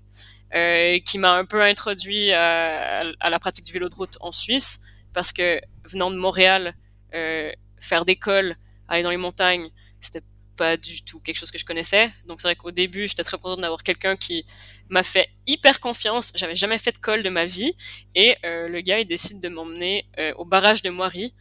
qui 1.06 1.18
m'a 1.18 1.34
un 1.34 1.46
peu 1.46 1.62
introduit 1.62 2.32
à, 2.32 3.04
à, 3.20 3.30
la 3.30 3.40
pratique 3.40 3.66
du 3.66 3.74
vélo 3.74 3.88
de 3.90 3.96
route 3.96 4.18
en 4.20 4.32
Suisse 4.32 4.82
parce 5.14 5.32
que 5.32 5.60
venant 5.86 6.12
de 6.12 6.16
Montréal, 6.16 6.74
faire 7.12 8.06
des 8.06 8.16
cols, 8.18 8.56
aller 8.88 9.04
dans 9.04 9.10
les 9.10 9.18
montagnes, 9.18 9.70
c'était 10.00 10.24
pas 10.58 10.76
du 10.76 11.04
tout 11.04 11.20
quelque 11.22 11.38
chose 11.38 11.52
que 11.52 11.58
je 11.58 11.66
connaissais. 11.66 12.12
Donc 12.26 12.42
c'est 12.42 12.48
vrai 12.48 12.56
qu'au 12.56 12.72
début, 12.72 13.08
j'étais 13.08 13.24
très 13.24 13.38
contente 13.38 13.62
d'avoir 13.62 13.84
quelqu'un 13.84 14.18
qui 14.18 14.46
m'a 14.90 15.04
fait 15.04 15.30
hyper 15.46 15.80
confiance. 15.80 16.32
J'avais 16.36 16.56
jamais 16.56 16.78
fait 16.78 16.92
de 16.92 16.98
col 16.98 17.24
de 17.24 17.30
ma 17.30 17.46
vie 17.46 17.74
et 18.16 18.36
euh, 18.46 18.68
le 18.68 18.82
gars 18.82 19.00
il 19.00 19.08
décide 19.08 19.42
de 19.42 19.50
m'emmener 19.50 20.06
euh, 20.20 20.34
au 20.36 20.46
barrage 20.46 20.82
de 20.82 20.90
Moiry, 20.90 21.34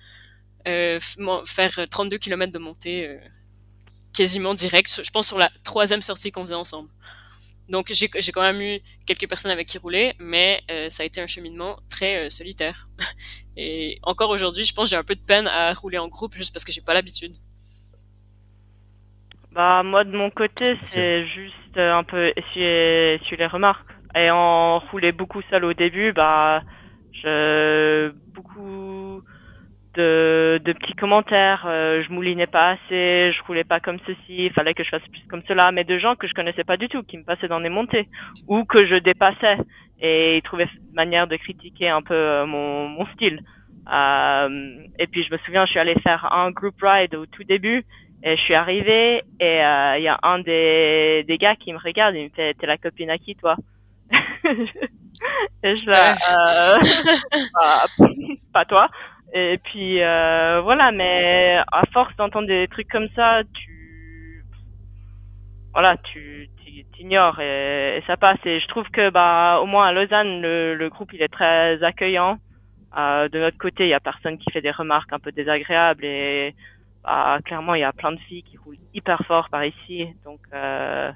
euh, 0.68 0.98
faire 1.44 1.86
32 1.90 2.18
km 2.18 2.52
de 2.52 2.58
montée 2.58 3.18
quasiment 4.12 4.54
direct. 4.54 5.02
Je 5.04 5.10
pense 5.10 5.26
sur 5.26 5.38
la 5.38 5.50
troisième 5.62 6.02
sortie 6.02 6.32
qu'on 6.32 6.42
faisait 6.42 6.54
ensemble. 6.54 6.90
Donc 7.68 7.92
j'ai 7.92 8.08
quand 8.08 8.42
même 8.42 8.60
eu 8.60 8.80
quelques 9.06 9.28
personnes 9.28 9.50
avec 9.50 9.66
qui 9.66 9.78
rouler, 9.78 10.14
mais 10.18 10.62
ça 10.88 11.02
a 11.02 11.06
été 11.06 11.20
un 11.20 11.26
cheminement 11.26 11.80
très 11.90 12.30
solitaire. 12.30 12.88
Et 13.56 13.98
encore 14.02 14.30
aujourd'hui, 14.30 14.64
je 14.64 14.72
pense 14.72 14.84
que 14.84 14.90
j'ai 14.90 14.96
un 14.96 15.04
peu 15.04 15.16
de 15.16 15.24
peine 15.24 15.46
à 15.46 15.72
rouler 15.72 15.98
en 15.98 16.08
groupe 16.08 16.36
juste 16.36 16.52
parce 16.52 16.64
que 16.64 16.72
j'ai 16.72 16.80
pas 16.80 16.94
l'habitude. 16.94 17.34
Bah 19.56 19.82
moi 19.82 20.04
de 20.04 20.14
mon 20.14 20.28
côté, 20.28 20.76
c'est 20.82 21.24
juste 21.28 21.78
un 21.78 22.04
peu 22.04 22.30
essuyer, 22.36 23.14
essuyer 23.14 23.38
les 23.38 23.46
remarques. 23.46 23.88
Et 24.14 24.30
en 24.30 24.80
rouler 24.80 25.12
beaucoup 25.12 25.40
seul 25.48 25.64
au 25.64 25.72
début, 25.72 26.12
bah 26.12 26.60
je 27.14 28.12
beaucoup 28.34 29.22
de, 29.94 30.60
de 30.62 30.72
petits 30.74 30.92
commentaires. 30.92 31.64
Euh, 31.66 32.04
je 32.06 32.12
moulinais 32.12 32.46
pas 32.46 32.72
assez, 32.72 33.32
je 33.32 33.42
roulais 33.46 33.64
pas 33.64 33.80
comme 33.80 33.98
ceci, 34.06 34.44
il 34.44 34.52
fallait 34.52 34.74
que 34.74 34.84
je 34.84 34.90
fasse 34.90 35.08
plus 35.10 35.26
comme 35.30 35.42
cela. 35.48 35.72
Mais 35.72 35.84
de 35.84 35.98
gens 35.98 36.16
que 36.16 36.28
je 36.28 36.34
connaissais 36.34 36.64
pas 36.64 36.76
du 36.76 36.90
tout, 36.90 37.02
qui 37.02 37.16
me 37.16 37.24
passaient 37.24 37.48
dans 37.48 37.58
les 37.58 37.70
montées 37.70 38.08
ou 38.48 38.66
que 38.66 38.86
je 38.86 38.96
dépassais 38.96 39.56
et 40.02 40.36
ils 40.36 40.42
trouvaient 40.42 40.68
manière 40.92 41.28
de 41.28 41.36
critiquer 41.36 41.88
un 41.88 42.02
peu 42.02 42.12
euh, 42.12 42.44
mon, 42.44 42.88
mon 42.88 43.06
style. 43.14 43.40
Euh, 43.90 44.48
et 44.98 45.06
puis 45.06 45.24
je 45.24 45.32
me 45.32 45.38
souviens, 45.38 45.64
je 45.64 45.70
suis 45.70 45.80
allée 45.80 45.98
faire 46.02 46.30
un 46.30 46.50
group 46.50 46.74
ride 46.82 47.14
au 47.14 47.24
tout 47.24 47.44
début 47.44 47.86
et 48.22 48.36
je 48.36 48.42
suis 48.42 48.54
arrivée 48.54 49.22
et 49.40 49.58
il 49.58 50.02
y 50.02 50.08
a 50.08 50.18
un 50.22 50.38
des, 50.40 51.24
des 51.26 51.38
gars 51.38 51.56
qui 51.56 51.72
me 51.72 51.78
regarde, 51.78 52.14
il 52.14 52.24
me 52.24 52.28
fait 52.30 52.54
t'es 52.54 52.66
la 52.66 52.78
copine 52.78 53.10
à 53.10 53.18
qui 53.18 53.36
toi? 53.36 53.56
Et 55.62 55.68
je 55.68 55.86
la, 55.86 56.12
euh, 56.12 56.76
pas, 57.52 57.86
pas 58.52 58.64
toi. 58.64 58.88
Et 59.34 59.58
puis 59.58 60.02
euh, 60.02 60.60
voilà, 60.62 60.92
mais 60.92 61.58
à 61.72 61.82
force 61.92 62.14
d'entendre 62.16 62.46
des 62.46 62.68
trucs 62.68 62.88
comme 62.88 63.08
ça, 63.14 63.42
tu 63.54 64.44
voilà, 65.72 65.96
tu 66.12 66.48
t'ignores 66.94 67.40
et, 67.40 67.98
et, 67.98 68.02
ça 68.06 68.16
passe. 68.16 68.38
Et 68.44 68.60
je 68.60 68.68
trouve 68.68 68.88
que 68.90 69.10
bah 69.10 69.58
au 69.62 69.66
moins 69.66 69.88
à 69.88 69.92
Lausanne, 69.92 70.40
le, 70.40 70.74
le 70.74 70.88
groupe 70.88 71.12
il 71.12 71.22
est 71.22 71.28
très 71.32 71.82
accueillant. 71.82 72.38
Euh, 72.96 73.28
de 73.28 73.38
notre 73.38 73.58
côté, 73.58 73.84
il 73.84 73.90
y 73.90 73.94
a 73.94 74.00
personne 74.00 74.38
qui 74.38 74.50
fait 74.52 74.62
des 74.62 74.70
remarques 74.70 75.12
un 75.12 75.18
peu 75.18 75.32
désagréables 75.32 76.04
et 76.04 76.54
bah, 77.06 77.38
clairement 77.44 77.74
il 77.74 77.80
y 77.80 77.84
a 77.84 77.92
plein 77.94 78.12
de 78.12 78.20
filles 78.28 78.42
qui 78.42 78.56
roulent 78.58 78.76
hyper 78.92 79.22
fort 79.26 79.48
par 79.50 79.64
ici, 79.64 80.06
donc. 80.24 80.40
Euh, 80.52 81.10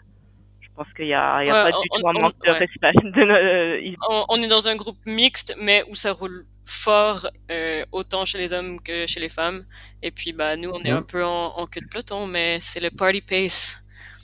je 0.62 0.68
pense 0.84 0.94
qu'il 0.94 1.08
y 1.08 1.14
a, 1.14 1.42
il 1.42 1.48
y 1.48 1.50
a 1.50 1.64
Ouais, 1.64 1.70
pas 1.70 1.76
du 1.78 1.88
on- 1.90 1.98
tout 2.00 2.06
un 2.08 2.14
on- 2.16 2.20
manque 2.22 2.38
de 2.46 2.50
ouais. 2.50 2.58
respect. 2.58 2.92
De, 3.02 3.22
euh, 3.22 3.94
On, 4.08 4.24
on 4.30 4.36
est 4.42 4.46
dans 4.48 4.66
un 4.66 4.76
groupe 4.76 4.96
mixte, 5.04 5.54
mais 5.60 5.84
où 5.90 5.94
ça 5.94 6.12
roule 6.12 6.46
fort, 6.64 7.26
euh, 7.50 7.84
autant 7.92 8.24
chez 8.24 8.38
les 8.38 8.52
hommes 8.54 8.80
que 8.80 9.06
chez 9.06 9.20
les 9.20 9.28
femmes. 9.28 9.64
Et 10.02 10.10
puis, 10.10 10.32
bah, 10.32 10.56
nous, 10.56 10.70
on 10.70 10.80
est 10.82 10.90
un 10.90 11.02
peu 11.02 11.22
en, 11.22 11.46
en 11.56 11.66
queue 11.66 11.82
de 11.82 11.88
peloton, 11.88 12.26
mais 12.26 12.58
c'est 12.60 12.80
le 12.80 12.90
party 12.90 13.20
pace. 13.20 13.76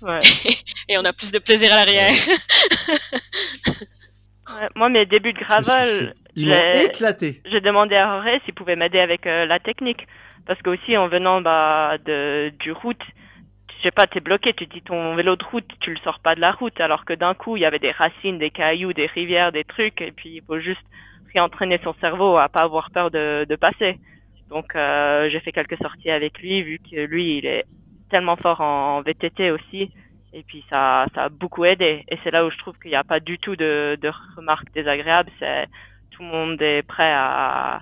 ouais. 0.02 0.20
Et 0.88 0.96
on 0.96 1.04
a 1.04 1.12
plus 1.12 1.30
de 1.32 1.40
plaisir 1.40 1.70
à 1.74 1.76
l'arrière. 1.84 2.14
Ouais, 4.48 4.68
Moi, 4.76 4.88
mes 4.88 5.04
débuts 5.04 5.32
de 5.34 5.40
gravel, 5.40 6.06
fait- 6.06 6.14
Ils 6.36 6.48
m'ont 6.48 6.70
j'ai- 6.72 6.84
éclaté. 6.86 7.42
j'ai 7.50 7.60
demandé 7.60 7.96
à 7.96 8.06
Jorge 8.22 8.40
s'il 8.44 8.54
pouvait 8.54 8.76
m'aider 8.76 9.00
avec 9.00 9.26
euh, 9.26 9.44
la 9.46 9.58
technique. 9.58 10.06
Parce 10.47 10.61
que 10.62 10.70
aussi, 10.70 10.97
en 10.97 11.09
venant 11.09 11.40
bah, 11.40 11.97
de, 12.05 12.53
du 12.61 12.72
route, 12.72 13.03
je 13.76 13.82
sais 13.82 13.90
pas, 13.90 14.07
t'es 14.07 14.20
bloqué, 14.20 14.55
tu 14.55 14.66
dis 14.66 14.82
ton 14.82 15.14
vélo 15.14 15.36
de 15.36 15.44
route, 15.44 15.68
tu 15.80 15.90
le 15.90 15.99
sors 15.99 16.20
pas 16.20 16.34
de 16.34 16.40
la 16.40 16.53
route, 16.53 16.80
alors 16.80 17.05
que 17.05 17.12
d'un 17.12 17.34
coup, 17.34 17.57
il 17.57 17.61
y 17.61 17.66
avait 17.66 17.78
des 17.78 17.90
racines, 17.90 18.38
des 18.38 18.51
cailloux, 18.51 18.92
des 18.92 19.07
rivières, 19.07 19.53
des 19.53 19.64
trucs, 19.64 20.01
et 20.01 20.12
puis 20.12 20.36
il 20.36 20.42
faut 20.42 20.59
juste 20.59 20.84
réentraîner 21.34 21.78
son 21.82 21.92
cerveau 21.94 22.36
à 22.36 22.49
pas 22.49 22.64
avoir 22.64 22.90
peur 22.90 23.11
de, 23.11 23.44
de 23.49 23.57
passer. 23.57 23.99
Donc, 24.49 24.76
euh, 24.76 25.28
j'ai 25.30 25.40
fait 25.40 25.53
quelques 25.53 25.78
sorties 25.78 26.11
avec 26.11 26.38
lui, 26.38 26.62
vu 26.62 26.78
que 26.78 27.01
lui, 27.01 27.38
il 27.38 27.47
est 27.47 27.64
tellement 28.11 28.36
fort 28.36 28.61
en 28.61 29.03
VTT 29.03 29.51
aussi. 29.51 29.90
Et 30.32 30.42
puis, 30.42 30.64
ça, 30.72 31.07
ça 31.14 31.24
a 31.24 31.28
beaucoup 31.28 31.64
aidé. 31.64 32.05
Et 32.09 32.18
c'est 32.22 32.30
là 32.30 32.44
où 32.44 32.51
je 32.51 32.59
trouve 32.59 32.78
qu'il 32.78 32.90
n'y 32.90 32.97
a 32.97 33.05
pas 33.05 33.20
du 33.20 33.38
tout 33.38 33.57
de, 33.57 33.99
de 34.01 34.11
remarques 34.36 34.72
désagréables. 34.72 35.30
C'est, 35.38 35.66
tout 36.11 36.22
le 36.22 36.28
monde 36.28 36.62
est 36.62 36.82
prêt 36.82 37.12
à, 37.12 37.80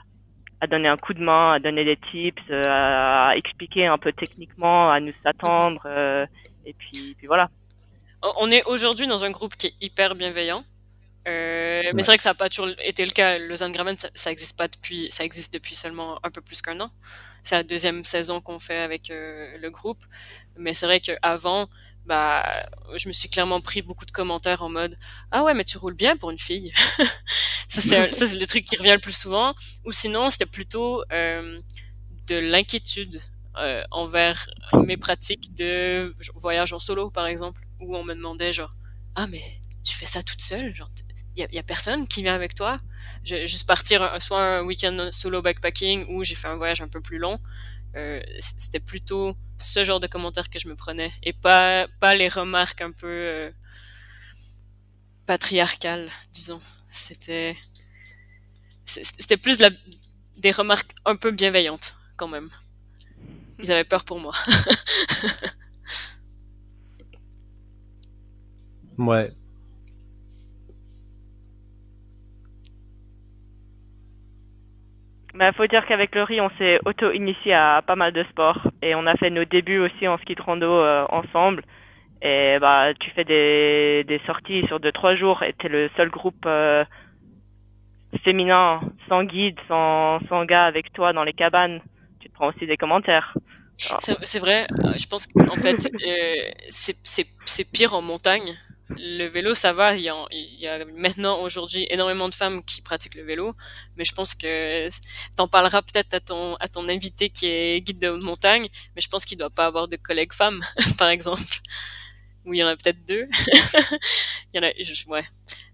à 0.60 0.66
donner 0.66 0.88
un 0.88 0.96
coup 0.96 1.14
de 1.14 1.20
main, 1.22 1.52
à 1.54 1.58
donner 1.58 1.84
des 1.84 1.96
tips, 2.10 2.40
euh, 2.50 2.62
à 2.66 3.34
expliquer 3.36 3.86
un 3.86 3.98
peu 3.98 4.12
techniquement, 4.12 4.90
à 4.90 5.00
nous 5.00 5.12
attendre. 5.24 5.82
euh, 5.86 6.26
et 6.66 6.72
puis, 6.74 7.14
puis 7.18 7.26
voilà. 7.26 7.48
On 8.38 8.50
est 8.50 8.64
aujourd'hui 8.64 9.06
dans 9.06 9.24
un 9.24 9.30
groupe 9.30 9.54
qui 9.56 9.66
est 9.68 9.74
hyper 9.80 10.14
bienveillant. 10.14 10.64
Euh, 11.26 11.82
mais 11.84 11.92
Ouais. 11.94 12.02
c'est 12.02 12.06
vrai 12.06 12.16
que 12.18 12.22
ça 12.22 12.30
n'a 12.30 12.34
pas 12.34 12.48
toujours 12.48 12.68
été 12.82 13.04
le 13.04 13.10
cas. 13.10 13.38
Lausanne 13.38 13.72
Graben, 13.72 13.96
ça, 13.98 14.08
ça 14.14 14.30
existe 14.30 14.56
pas 14.58 14.68
depuis, 14.68 15.08
ça 15.10 15.24
existe 15.24 15.52
depuis 15.54 15.74
seulement 15.74 16.18
un 16.22 16.30
peu 16.30 16.40
plus 16.42 16.60
qu'un 16.62 16.78
an. 16.80 16.88
C'est 17.42 17.56
la 17.56 17.62
deuxième 17.62 18.04
saison 18.04 18.40
qu'on 18.40 18.58
fait 18.58 18.78
avec 18.78 19.10
euh, 19.10 19.56
le 19.58 19.70
groupe. 19.70 19.98
Mais 20.58 20.74
c'est 20.74 20.86
vrai 20.86 21.00
qu'avant, 21.00 21.68
bah, 22.06 22.44
je 22.96 23.08
me 23.08 23.12
suis 23.12 23.28
clairement 23.28 23.60
pris 23.60 23.82
beaucoup 23.82 24.04
de 24.04 24.10
commentaires 24.10 24.62
en 24.62 24.68
mode 24.68 24.96
Ah 25.30 25.44
ouais, 25.44 25.54
mais 25.54 25.64
tu 25.64 25.78
roules 25.78 25.94
bien 25.94 26.16
pour 26.16 26.30
une 26.30 26.38
fille. 26.38 26.72
ça, 27.68 27.80
c'est 27.80 28.34
le 28.38 28.46
truc 28.46 28.64
qui 28.64 28.76
revient 28.76 28.92
le 28.92 28.98
plus 29.00 29.16
souvent. 29.16 29.54
Ou 29.84 29.92
sinon, 29.92 30.30
c'était 30.30 30.46
plutôt 30.46 31.02
euh, 31.12 31.60
de 32.26 32.36
l'inquiétude 32.36 33.20
euh, 33.58 33.82
envers 33.90 34.48
mes 34.84 34.96
pratiques 34.96 35.54
de 35.54 36.14
voyage 36.34 36.72
en 36.72 36.78
solo, 36.78 37.10
par 37.10 37.26
exemple, 37.26 37.62
où 37.80 37.96
on 37.96 38.04
me 38.04 38.14
demandait 38.14 38.52
genre 38.52 38.74
Ah, 39.14 39.26
mais 39.26 39.42
tu 39.84 39.94
fais 39.96 40.06
ça 40.06 40.22
toute 40.22 40.40
seule? 40.40 40.74
Genre, 40.74 40.90
il 41.36 41.48
y 41.52 41.58
a, 41.58 41.62
personne 41.62 42.06
qui 42.06 42.22
vient 42.22 42.34
avec 42.34 42.54
toi? 42.54 42.76
Je- 43.24 43.46
Juste 43.46 43.66
partir 43.66 44.02
un- 44.02 44.20
soit 44.20 44.40
un 44.58 44.62
week-end 44.62 45.08
solo 45.12 45.42
backpacking 45.42 46.06
ou 46.08 46.22
j'ai 46.24 46.34
fait 46.34 46.48
un 46.48 46.56
voyage 46.56 46.80
un 46.80 46.88
peu 46.88 47.00
plus 47.00 47.18
long. 47.18 47.38
Euh, 47.96 48.20
c'était 48.38 48.80
plutôt 48.80 49.36
ce 49.58 49.84
genre 49.84 50.00
de 50.00 50.06
commentaires 50.06 50.50
que 50.50 50.58
je 50.58 50.68
me 50.68 50.74
prenais 50.74 51.12
et 51.22 51.32
pas, 51.32 51.86
pas 52.00 52.14
les 52.14 52.28
remarques 52.28 52.80
un 52.80 52.90
peu 52.90 53.06
euh, 53.06 53.50
patriarcales, 55.26 56.10
disons. 56.32 56.60
C'était 56.88 57.56
c'était 58.86 59.38
plus 59.38 59.58
des 60.36 60.50
remarques 60.50 60.94
un 61.04 61.16
peu 61.16 61.30
bienveillantes 61.30 61.96
quand 62.16 62.28
même. 62.28 62.50
Ils 63.58 63.72
avaient 63.72 63.84
peur 63.84 64.04
pour 64.04 64.20
moi. 64.20 64.34
Ouais. 68.98 69.30
Bah, 75.34 75.52
faut 75.52 75.66
dire 75.66 75.84
qu'avec 75.84 76.14
Laurie, 76.14 76.40
on 76.40 76.50
s'est 76.58 76.78
auto-initié 76.84 77.54
à 77.54 77.82
pas 77.84 77.96
mal 77.96 78.12
de 78.12 78.22
sports. 78.30 78.60
Et 78.82 78.94
on 78.94 79.06
a 79.06 79.16
fait 79.16 79.30
nos 79.30 79.44
débuts 79.44 79.78
aussi 79.78 80.06
en 80.06 80.16
ski 80.18 80.34
de 80.34 80.42
rando 80.42 80.66
euh, 80.66 81.04
ensemble. 81.08 81.64
Et 82.22 82.56
bah, 82.60 82.94
tu 82.98 83.10
fais 83.10 83.24
des, 83.24 84.04
des 84.06 84.20
sorties 84.26 84.64
sur 84.68 84.78
deux, 84.78 84.92
trois 84.92 85.16
jours 85.16 85.42
et 85.42 85.52
t'es 85.54 85.68
le 85.68 85.90
seul 85.96 86.08
groupe 86.08 86.46
euh, 86.46 86.84
féminin, 88.22 88.80
sans 89.08 89.24
guide, 89.24 89.58
sans, 89.68 90.20
sans 90.28 90.44
gars 90.44 90.66
avec 90.66 90.92
toi 90.92 91.12
dans 91.12 91.24
les 91.24 91.32
cabanes. 91.32 91.80
Tu 92.20 92.28
te 92.28 92.34
prends 92.34 92.48
aussi 92.48 92.66
des 92.66 92.76
commentaires. 92.76 93.34
C'est 93.76 94.38
vrai, 94.38 94.66
euh, 94.84 94.92
je 94.96 95.06
pense 95.08 95.26
qu'en 95.26 95.56
fait, 95.56 95.88
c'est 96.70 97.72
pire 97.72 97.94
en 97.94 98.02
montagne. 98.02 98.54
Le 98.96 99.24
vélo, 99.26 99.54
ça 99.54 99.72
va, 99.72 99.94
il 99.96 100.02
y 100.02 100.08
a, 100.08 100.24
il 100.30 100.54
y 100.60 100.66
a 100.68 100.84
maintenant, 100.84 101.40
aujourd'hui, 101.42 101.86
énormément 101.90 102.28
de 102.28 102.34
femmes 102.34 102.64
qui 102.64 102.80
pratiquent 102.82 103.16
le 103.16 103.24
vélo, 103.24 103.54
mais 103.96 104.04
je 104.04 104.14
pense 104.14 104.34
que 104.34 104.88
t'en 105.36 105.48
parleras 105.48 105.82
peut-être 105.82 106.14
à 106.14 106.20
ton, 106.20 106.54
à 106.56 106.68
ton 106.68 106.88
invité 106.88 107.28
qui 107.30 107.46
est 107.46 107.80
guide 107.80 107.98
de 107.98 108.10
montagne, 108.10 108.68
mais 108.94 109.00
je 109.02 109.08
pense 109.08 109.24
qu'il 109.24 109.36
doit 109.38 109.50
pas 109.50 109.66
avoir 109.66 109.88
de 109.88 109.96
collègues 109.96 110.32
femmes, 110.32 110.64
par 110.98 111.08
exemple. 111.08 111.58
Ou 112.44 112.54
il 112.54 112.58
y 112.58 112.64
en 112.64 112.68
a 112.68 112.76
peut-être 112.76 113.04
deux. 113.06 113.26
il 114.52 114.56
y 114.56 114.58
en 114.60 114.62
a, 114.62 114.70
je- 114.78 115.06
ouais. 115.08 115.24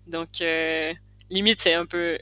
Donc, 0.06 0.40
euh, 0.40 0.92
limite, 1.30 1.60
c'est 1.60 1.74
un 1.74 1.86
peu, 1.86 2.18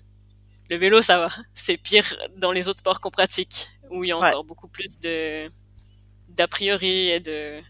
le 0.71 0.77
vélo, 0.77 1.03
ça 1.03 1.19
va. 1.19 1.29
C'est 1.55 1.77
pire 1.77 2.17
dans 2.39 2.53
les 2.53 2.69
autres 2.69 2.81
sports 2.81 3.01
qu'on 3.01 3.11
pratique, 3.11 3.67
où 3.91 4.05
il 4.05 4.09
y 4.09 4.13
a 4.13 4.19
Ouais. 4.19 4.29
encore 4.29 4.45
beaucoup 4.45 4.69
plus 4.69 4.99
de, 4.99 5.51
d'a 6.29 6.49
priori 6.49 7.09
et 7.11 7.21
de 7.21 7.61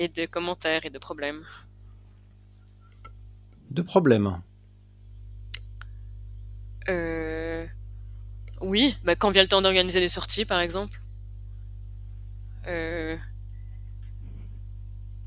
et 0.00 0.08
de 0.08 0.24
commentaires 0.24 0.86
et 0.86 0.90
de 0.90 0.98
problèmes. 0.98 1.44
Deux 3.70 3.84
problèmes. 3.84 4.40
Euh... 6.88 7.66
Oui, 8.62 8.96
bah 9.04 9.14
quand 9.14 9.28
vient 9.28 9.42
le 9.42 9.48
temps 9.48 9.60
d'organiser 9.60 10.00
des 10.00 10.08
sorties, 10.08 10.46
par 10.46 10.60
exemple. 10.60 10.98
Euh... 12.66 13.16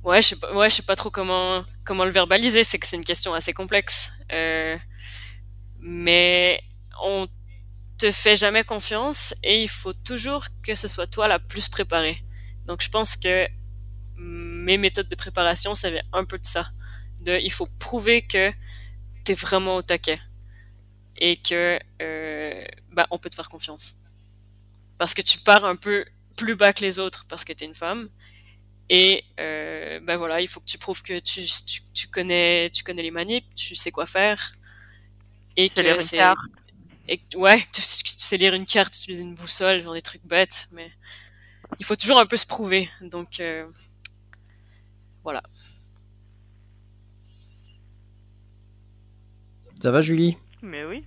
Ouais, 0.03 0.23
je 0.23 0.29
sais 0.29 0.35
pas, 0.35 0.53
ouais, 0.55 0.71
je 0.71 0.75
sais 0.77 0.81
pas 0.81 0.95
trop 0.95 1.11
comment 1.11 1.63
comment 1.85 2.03
le 2.03 2.11
verbaliser. 2.11 2.63
C'est 2.63 2.79
que 2.79 2.87
c'est 2.87 2.97
une 2.97 3.05
question 3.05 3.35
assez 3.35 3.53
complexe. 3.53 4.11
Euh... 4.31 4.75
Mais 5.81 6.59
on 7.03 7.27
te 7.99 8.09
fait 8.09 8.35
jamais 8.35 8.63
confiance 8.63 9.35
et 9.43 9.61
il 9.61 9.69
faut 9.69 9.93
toujours 9.93 10.47
que 10.63 10.73
ce 10.73 10.87
soit 10.87 11.05
toi 11.05 11.27
la 11.27 11.37
plus 11.37 11.69
préparée. 11.69 12.17
Donc 12.65 12.81
je 12.81 12.89
pense 12.89 13.15
que 13.15 13.47
mes 14.63 14.77
méthodes 14.77 15.09
de 15.09 15.15
préparation, 15.15 15.75
ça 15.75 15.91
vient 15.91 16.03
un 16.13 16.25
peu 16.25 16.39
de 16.39 16.45
ça. 16.45 16.71
De, 17.21 17.39
il 17.41 17.51
faut 17.51 17.67
prouver 17.79 18.23
que 18.27 18.51
t'es 19.25 19.35
vraiment 19.35 19.77
au 19.77 19.83
taquet 19.83 20.19
et 21.19 21.37
que 21.37 21.79
euh, 22.01 22.65
bah, 22.91 23.07
on 23.11 23.19
peut 23.19 23.29
te 23.29 23.35
faire 23.35 23.49
confiance. 23.49 23.95
Parce 24.97 25.13
que 25.13 25.21
tu 25.21 25.39
pars 25.39 25.65
un 25.65 25.75
peu 25.75 26.05
plus 26.37 26.55
bas 26.55 26.73
que 26.73 26.81
les 26.81 26.99
autres 26.99 27.25
parce 27.27 27.45
que 27.45 27.53
t'es 27.53 27.65
une 27.65 27.75
femme. 27.75 28.09
Et 28.89 29.25
euh, 29.39 29.99
ben 30.01 30.17
voilà, 30.17 30.41
il 30.41 30.47
faut 30.47 30.59
que 30.61 30.65
tu 30.65 30.77
prouves 30.77 31.03
que 31.03 31.19
tu, 31.19 31.45
tu, 31.65 31.81
tu 31.93 32.07
connais 32.09 32.69
tu 32.71 32.83
connais 32.83 33.03
les 33.03 33.11
manips, 33.11 33.53
tu 33.55 33.75
sais 33.75 33.91
quoi 33.91 34.05
faire. 34.05 34.55
Et 35.57 35.69
Tu 35.75 35.81
sais 35.81 35.83
lire 35.83 35.97
que 35.97 36.01
une 36.01 36.07
c'est 36.07 36.17
carte. 36.17 36.39
et 37.07 37.21
ouais, 37.35 37.59
tu, 37.73 37.81
tu 38.05 38.13
sais 38.17 38.37
lire 38.37 38.53
une 38.53 38.65
carte, 38.65 38.95
utiliser 38.95 39.23
une 39.23 39.35
boussole, 39.35 39.83
genre 39.83 39.93
des 39.93 40.01
trucs 40.01 40.25
bêtes, 40.25 40.67
mais 40.71 40.91
il 41.79 41.85
faut 41.85 41.95
toujours 41.95 42.19
un 42.19 42.25
peu 42.27 42.37
se 42.37 42.45
prouver. 42.47 42.89
Donc 43.01 43.39
euh, 43.39 43.67
voilà. 45.23 45.41
Ça 49.81 49.91
va, 49.91 50.01
Julie? 50.01 50.37
Mais 50.61 50.85
oui. 50.85 51.03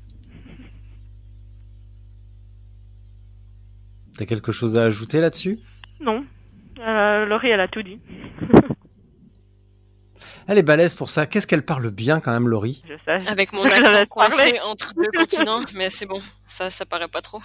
T'as 4.19 4.27
quelque 4.27 4.53
chose 4.53 4.77
à 4.77 4.85
ajouter 4.85 5.21
là-dessus? 5.21 5.59
Non. 6.01 6.25
Euh, 6.79 7.25
Laurie, 7.27 7.49
elle 7.49 7.61
a 7.61 7.69
tout 7.69 7.83
dit. 7.83 8.01
Elle 10.49 10.59
est 10.59 10.63
balèze 10.63 10.95
pour 10.95 11.11
ça. 11.11 11.27
Qu'est-ce 11.27 11.47
qu'elle 11.47 11.65
parle 11.65 11.91
bien 11.91 12.21
quand 12.21 12.33
même, 12.33 12.47
Laurie? 12.47 12.81
Je 12.89 12.95
sais. 13.05 13.27
Avec 13.29 13.53
mon 13.53 13.65
accent 13.71 14.07
coincé 14.07 14.61
entre 14.61 14.95
deux 14.95 15.11
continents, 15.13 15.63
mais 15.75 15.91
c'est 15.91 16.07
bon, 16.07 16.21
ça 16.45 16.71
ça 16.71 16.87
paraît 16.87 17.09
pas 17.09 17.21
trop. 17.21 17.43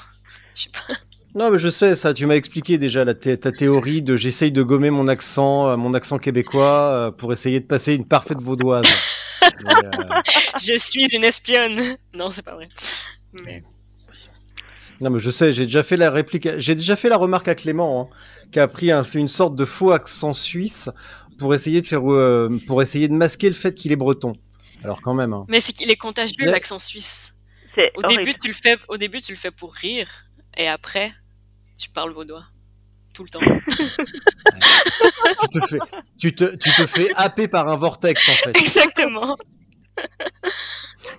Je 0.53 0.63
sais 0.63 0.69
pas. 0.69 0.93
Non, 1.33 1.49
mais 1.49 1.57
je 1.59 1.69
sais 1.69 1.95
ça. 1.95 2.13
Tu 2.13 2.25
m'as 2.25 2.35
expliqué 2.35 2.77
déjà 2.77 3.05
la 3.05 3.13
ta 3.13 3.51
théorie 3.51 4.01
de 4.01 4.15
j'essaye 4.15 4.51
de 4.51 4.63
gommer 4.63 4.89
mon 4.89 5.07
accent, 5.07 5.69
euh, 5.69 5.77
mon 5.77 5.93
accent 5.93 6.17
québécois, 6.17 6.91
euh, 6.93 7.11
pour 7.11 7.31
essayer 7.31 7.59
de 7.59 7.65
passer 7.65 7.95
une 7.95 8.05
parfaite 8.05 8.41
vaudoise. 8.41 8.85
Mais, 9.63 9.73
euh, 9.85 10.21
Je 10.61 10.75
suis 10.77 11.05
une 11.15 11.23
espionne. 11.23 11.79
Non, 12.13 12.29
c'est 12.31 12.43
pas 12.43 12.55
vrai. 12.55 12.67
Mais... 13.45 13.63
Non, 14.99 15.09
mais 15.09 15.17
je 15.19 15.31
sais, 15.31 15.51
j'ai 15.51 15.63
déjà 15.65 15.81
fait 15.81 15.97
la 15.97 16.11
réplique, 16.11 16.47
j'ai 16.59 16.75
déjà 16.75 16.95
fait 16.95 17.09
la 17.09 17.17
remarque 17.17 17.47
à 17.47 17.55
Clément, 17.55 18.01
hein, 18.11 18.15
qui 18.51 18.59
a 18.59 18.67
pris 18.67 18.91
un- 18.91 19.01
une 19.01 19.29
sorte 19.29 19.55
de 19.55 19.65
faux 19.65 19.91
accent 19.91 20.31
suisse 20.33 20.91
pour 21.39 21.55
essayer 21.55 21.81
de 21.81 21.87
faire, 21.87 22.07
euh, 22.13 22.55
pour 22.67 22.83
essayer 22.83 23.07
de 23.07 23.13
masquer 23.15 23.47
le 23.47 23.55
fait 23.55 23.73
qu'il 23.73 23.91
est 23.91 23.95
breton. 23.95 24.33
Alors 24.83 25.01
quand 25.01 25.15
même. 25.15 25.33
hein. 25.33 25.45
Mais 25.47 25.59
c'est 25.59 25.73
qu'il 25.73 25.89
est 25.89 25.95
contagieux, 25.95 26.45
l'accent 26.45 26.77
suisse. 26.77 27.33
Au 27.95 28.03
horrible. 28.03 28.25
début, 28.25 28.35
tu 28.39 28.47
le 28.49 28.53
fais, 28.53 28.77
au 28.89 28.97
début, 28.97 29.21
tu 29.21 29.31
le 29.31 29.37
fais 29.39 29.49
pour 29.49 29.73
rire, 29.73 30.07
et 30.55 30.67
après, 30.67 31.11
tu 31.77 31.89
parles 31.89 32.11
vaudois. 32.11 32.43
Tout 33.13 33.23
le 33.23 33.29
temps. 33.29 33.39
tu 35.41 35.59
te 35.59 35.67
fais, 35.67 35.77
tu 36.17 36.33
te, 36.33 36.55
tu 36.55 36.69
te 36.69 36.87
fais 36.87 37.09
happer 37.15 37.47
par 37.49 37.67
un 37.67 37.75
vortex 37.75 38.29
en 38.29 38.31
fait. 38.45 38.57
Exactement. 38.57 39.35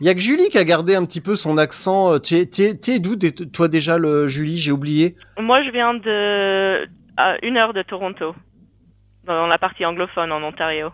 Il 0.01 0.07
y 0.07 0.09
a 0.09 0.15
que 0.15 0.21
Julie 0.21 0.49
qui 0.49 0.57
a 0.59 0.65
gardé 0.65 0.95
un 0.95 1.05
petit 1.05 1.21
peu 1.21 1.37
son 1.37 1.59
accent. 1.59 2.15
euh, 2.15 2.19
Tu 2.19 2.37
es, 2.37 2.47
tu 2.49 2.63
es, 2.63 2.79
tu 2.79 2.93
es 2.93 2.99
d'où 2.99 3.17
toi 3.17 3.69
déjà 3.69 3.99
le 3.99 4.27
Julie 4.27 4.57
J'ai 4.59 4.73
oublié. 4.73 5.17
Moi, 5.39 5.63
je 5.65 5.71
viens 5.71 5.95
de 5.95 6.89
à 7.19 7.37
une 7.45 7.59
heure 7.59 7.75
de 7.75 7.83
Toronto, 7.83 8.35
dans 9.25 9.47
la 9.47 9.59
partie 9.59 9.85
anglophone 9.85 10.33
en 10.33 10.43
Ontario. 10.43 10.91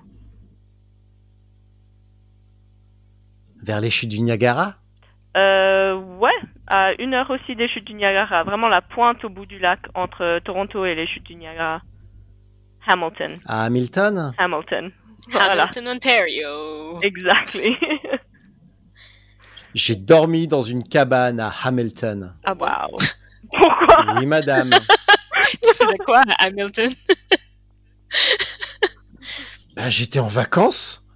Vers 3.63 3.81
les 3.81 3.91
chutes 3.91 4.09
du 4.09 4.21
Niagara? 4.21 4.75
Euh, 5.37 5.95
ouais, 5.95 6.31
à 6.69 6.93
une 7.01 7.15
heure 7.15 7.31
aussi 7.31 7.57
des 7.57 7.69
chutes 7.69 7.85
du 7.87 7.95
Niagara, 7.95 8.45
vraiment 8.45 8.69
la 8.69 8.81
pointe 8.83 9.25
au 9.25 9.29
bout 9.29 9.47
du 9.47 9.59
lac 9.59 9.81
entre 9.95 10.39
Toronto 10.45 10.85
et 10.85 10.95
les 10.95 11.07
chutes 11.07 11.25
du 11.25 11.35
Niagara. 11.35 11.81
Hamilton, 12.87 13.37
À 13.47 13.65
Hamilton? 13.65 14.33
Hamilton. 14.39 14.91
Voilà, 15.31 15.63
Hamilton, 15.65 15.89
Ontario. 15.89 17.01
exactly. 17.03 17.77
J'ai 19.75 19.97
dormi 19.97 20.49
dans 20.49 20.63
une 20.63 20.83
cabane 20.83 21.39
à 21.41 21.51
Hamilton. 21.65 22.35
Ah 22.45 22.55
bon? 22.55 22.65
wow. 22.67 22.97
Pourquoi? 23.51 24.15
Oui, 24.17 24.27
madame. 24.27 24.71
Tu 25.63 25.75
faisais 25.75 25.99
quoi 25.99 26.23
à 26.29 26.45
Hamilton? 26.47 26.93
Bah, 29.77 29.89
j'étais 29.91 30.19
en 30.19 30.27
vacances. 30.27 31.07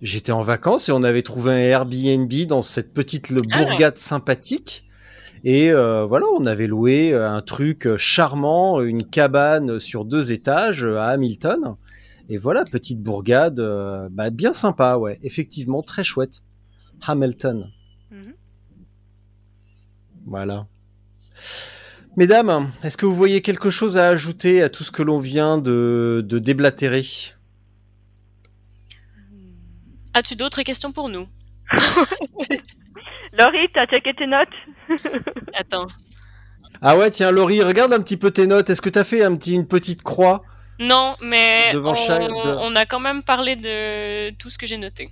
J'étais 0.00 0.32
en 0.32 0.42
vacances 0.42 0.88
et 0.88 0.92
on 0.92 1.02
avait 1.02 1.22
trouvé 1.22 1.52
un 1.52 1.56
Airbnb 1.56 2.32
dans 2.46 2.62
cette 2.62 2.92
petite 2.92 3.30
le 3.30 3.40
Ah. 3.50 3.64
bourgade 3.64 3.98
sympathique. 3.98 4.84
Et 5.44 5.70
euh, 5.70 6.04
voilà, 6.04 6.26
on 6.36 6.46
avait 6.46 6.66
loué 6.66 7.12
euh, 7.12 7.28
un 7.30 7.42
truc 7.42 7.86
euh, 7.86 7.96
charmant, 7.96 8.80
une 8.80 9.04
cabane 9.04 9.78
sur 9.80 10.04
deux 10.04 10.32
étages 10.32 10.84
à 10.84 11.06
Hamilton. 11.08 11.74
Et 12.28 12.36
voilà, 12.38 12.64
petite 12.64 13.00
bourgade, 13.00 13.58
euh, 13.60 14.08
bah, 14.10 14.30
bien 14.30 14.52
sympa, 14.52 14.96
ouais, 14.96 15.18
effectivement, 15.22 15.82
très 15.82 16.04
chouette. 16.04 16.42
Hamilton. 17.06 17.70
Mhm. 18.10 18.34
Voilà. 20.26 20.66
Mesdames, 22.16 22.70
est-ce 22.82 22.96
que 22.96 23.06
vous 23.06 23.14
voyez 23.14 23.40
quelque 23.40 23.70
chose 23.70 23.96
à 23.96 24.08
ajouter 24.08 24.62
à 24.62 24.68
tout 24.70 24.82
ce 24.84 24.90
que 24.90 25.02
l'on 25.04 25.18
vient 25.18 25.56
de, 25.58 26.24
de 26.26 26.38
déblatérer? 26.40 27.04
As-tu 30.18 30.34
d'autres 30.34 30.62
questions 30.64 30.90
pour 30.90 31.08
nous? 31.08 31.26
Laurie, 33.38 33.68
t'as 33.72 33.86
checké 33.86 34.12
tes 34.14 34.26
notes? 34.26 34.48
Attends. 35.54 35.86
Ah 36.82 36.96
ouais, 36.96 37.08
tiens, 37.12 37.30
Laurie, 37.30 37.62
regarde 37.62 37.92
un 37.92 38.00
petit 38.00 38.16
peu 38.16 38.32
tes 38.32 38.48
notes. 38.48 38.68
Est-ce 38.68 38.80
que 38.82 38.88
t'as 38.88 39.04
fait 39.04 39.22
un 39.22 39.36
petit, 39.36 39.52
une 39.54 39.68
petite 39.68 40.02
croix? 40.02 40.42
Non, 40.80 41.14
mais 41.22 41.70
Devant 41.72 41.92
on, 41.92 41.94
chaque- 41.94 42.22
de- 42.22 42.32
on 42.34 42.74
a 42.74 42.84
quand 42.84 42.98
même 42.98 43.22
parlé 43.22 43.54
de 43.54 44.30
tout 44.38 44.50
ce 44.50 44.58
que 44.58 44.66
j'ai 44.66 44.76
noté. 44.78 45.06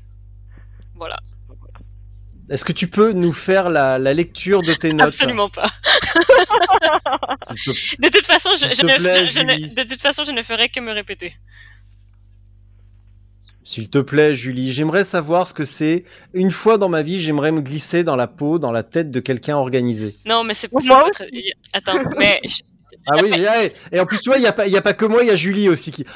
Voilà. 0.97 1.19
Est-ce 2.51 2.65
que 2.65 2.73
tu 2.73 2.89
peux 2.89 3.13
nous 3.13 3.33
faire 3.33 3.71
la, 3.71 3.99
la 4.01 4.13
lecture 4.13 4.63
de 4.63 4.75
tes 4.75 4.93
notes? 4.93 5.07
Absolument 5.07 5.49
pas. 5.49 5.69
De 8.01 8.09
toute 8.09 8.27
façon, 8.27 8.51
je, 8.55 8.67
S'il 8.67 8.71
je 8.71 8.81
te 8.83 8.87
ne, 8.87 8.97
plaît, 8.97 9.27
je- 9.27 9.33
je 9.33 9.41
ne- 9.45 9.53
Julie. 9.53 9.75
de 9.75 9.83
toute 9.85 10.01
façon, 10.03 10.25
je 10.25 10.33
ne 10.33 10.43
ferai 10.43 10.69
que 10.69 10.81
me 10.81 10.91
répéter. 10.93 11.37
S'il 13.69 13.91
te 13.91 13.99
plaît, 13.99 14.37
Julie, 14.37 14.73
j'aimerais 14.73 15.03
savoir 15.03 15.49
ce 15.49 15.53
que 15.53 15.65
c'est. 15.65 16.05
Une 16.35 16.53
fois 16.53 16.79
dans 16.79 16.89
ma 16.89 17.03
vie, 17.03 17.19
j'aimerais 17.19 17.51
me 17.51 17.61
glisser 17.61 18.05
dans 18.05 18.15
la 18.15 18.29
peau, 18.29 18.61
dans 18.61 18.71
la 18.71 18.85
tête 18.85 19.11
de 19.11 19.19
quelqu'un 19.19 19.57
organisé. 19.57 20.15
Non, 20.25 20.45
mais 20.45 20.55
c'est 20.55 20.69
peut 20.69 20.77
être- 20.79 21.25
Attends, 21.73 21.99
mais 22.17 22.41
je- 22.45 22.63
Ah 23.09 23.17
oui, 23.21 23.33
et, 23.91 23.99
en 23.99 24.07
plus, 24.07 24.21
tu 24.21 24.29
vois, 24.31 24.39
il 24.39 24.43
n'y 24.43 24.47
a, 24.47 24.53
pas- 24.53 24.69
il 24.69 24.73
y 24.73 24.77
a 24.77 24.83
pas 24.83 24.95
que 24.95 25.05
moi, 25.05 25.25
il 25.25 25.27
y 25.27 25.31
a 25.33 25.37
Julie 25.37 25.69
aussi 25.69 25.91
qui. 25.91 26.07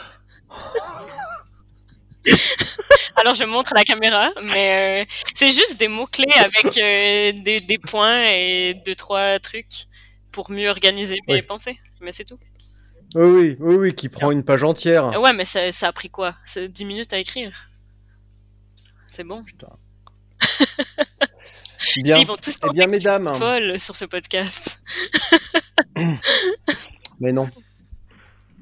alors 3.16 3.34
je 3.34 3.42
montre 3.44 3.72
à 3.72 3.78
la 3.78 3.84
caméra, 3.84 4.28
mais 4.44 5.02
euh, 5.02 5.04
c'est 5.34 5.50
juste 5.50 5.76
des 5.78 5.88
mots 5.88 6.06
clés 6.06 6.32
avec 6.36 6.66
euh, 6.78 7.32
des, 7.42 7.56
des 7.66 7.78
points 7.78 8.24
et 8.30 8.74
deux 8.86 8.94
trois 8.94 9.38
trucs 9.40 9.86
pour 10.30 10.50
mieux 10.52 10.68
organiser 10.68 11.18
mes 11.26 11.34
Oui. 11.34 11.42
pensées. 11.42 11.78
Mais 12.00 12.12
c'est 12.12 12.24
tout. 12.24 12.38
Oui, 13.14 13.24
oui, 13.24 13.56
oui, 13.58 13.74
oui, 13.76 13.94
qui 13.94 14.08
prend 14.08 14.30
une 14.30 14.44
page 14.44 14.62
entière. 14.62 15.10
Ah 15.12 15.20
ouais, 15.20 15.32
mais 15.32 15.44
ça, 15.44 15.72
ça 15.72 15.88
a 15.88 15.92
pris 15.92 16.10
quoi? 16.10 16.36
C'est 16.44 16.68
10 16.68 16.84
minutes 16.84 17.12
à 17.12 17.18
écrire. 17.18 17.70
C'est 19.08 19.24
bon. 19.24 19.44
Bien. 22.04 22.18
Ils 22.18 22.26
vont 22.26 22.36
tous 22.36 22.56
Eh 22.64 22.68
bien, 22.72 22.86
mesdames. 22.86 23.32
folle 23.34 23.78
sur 23.78 23.96
ce 23.96 24.04
podcast. 24.04 24.80
Mais 27.20 27.32
non. 27.32 27.48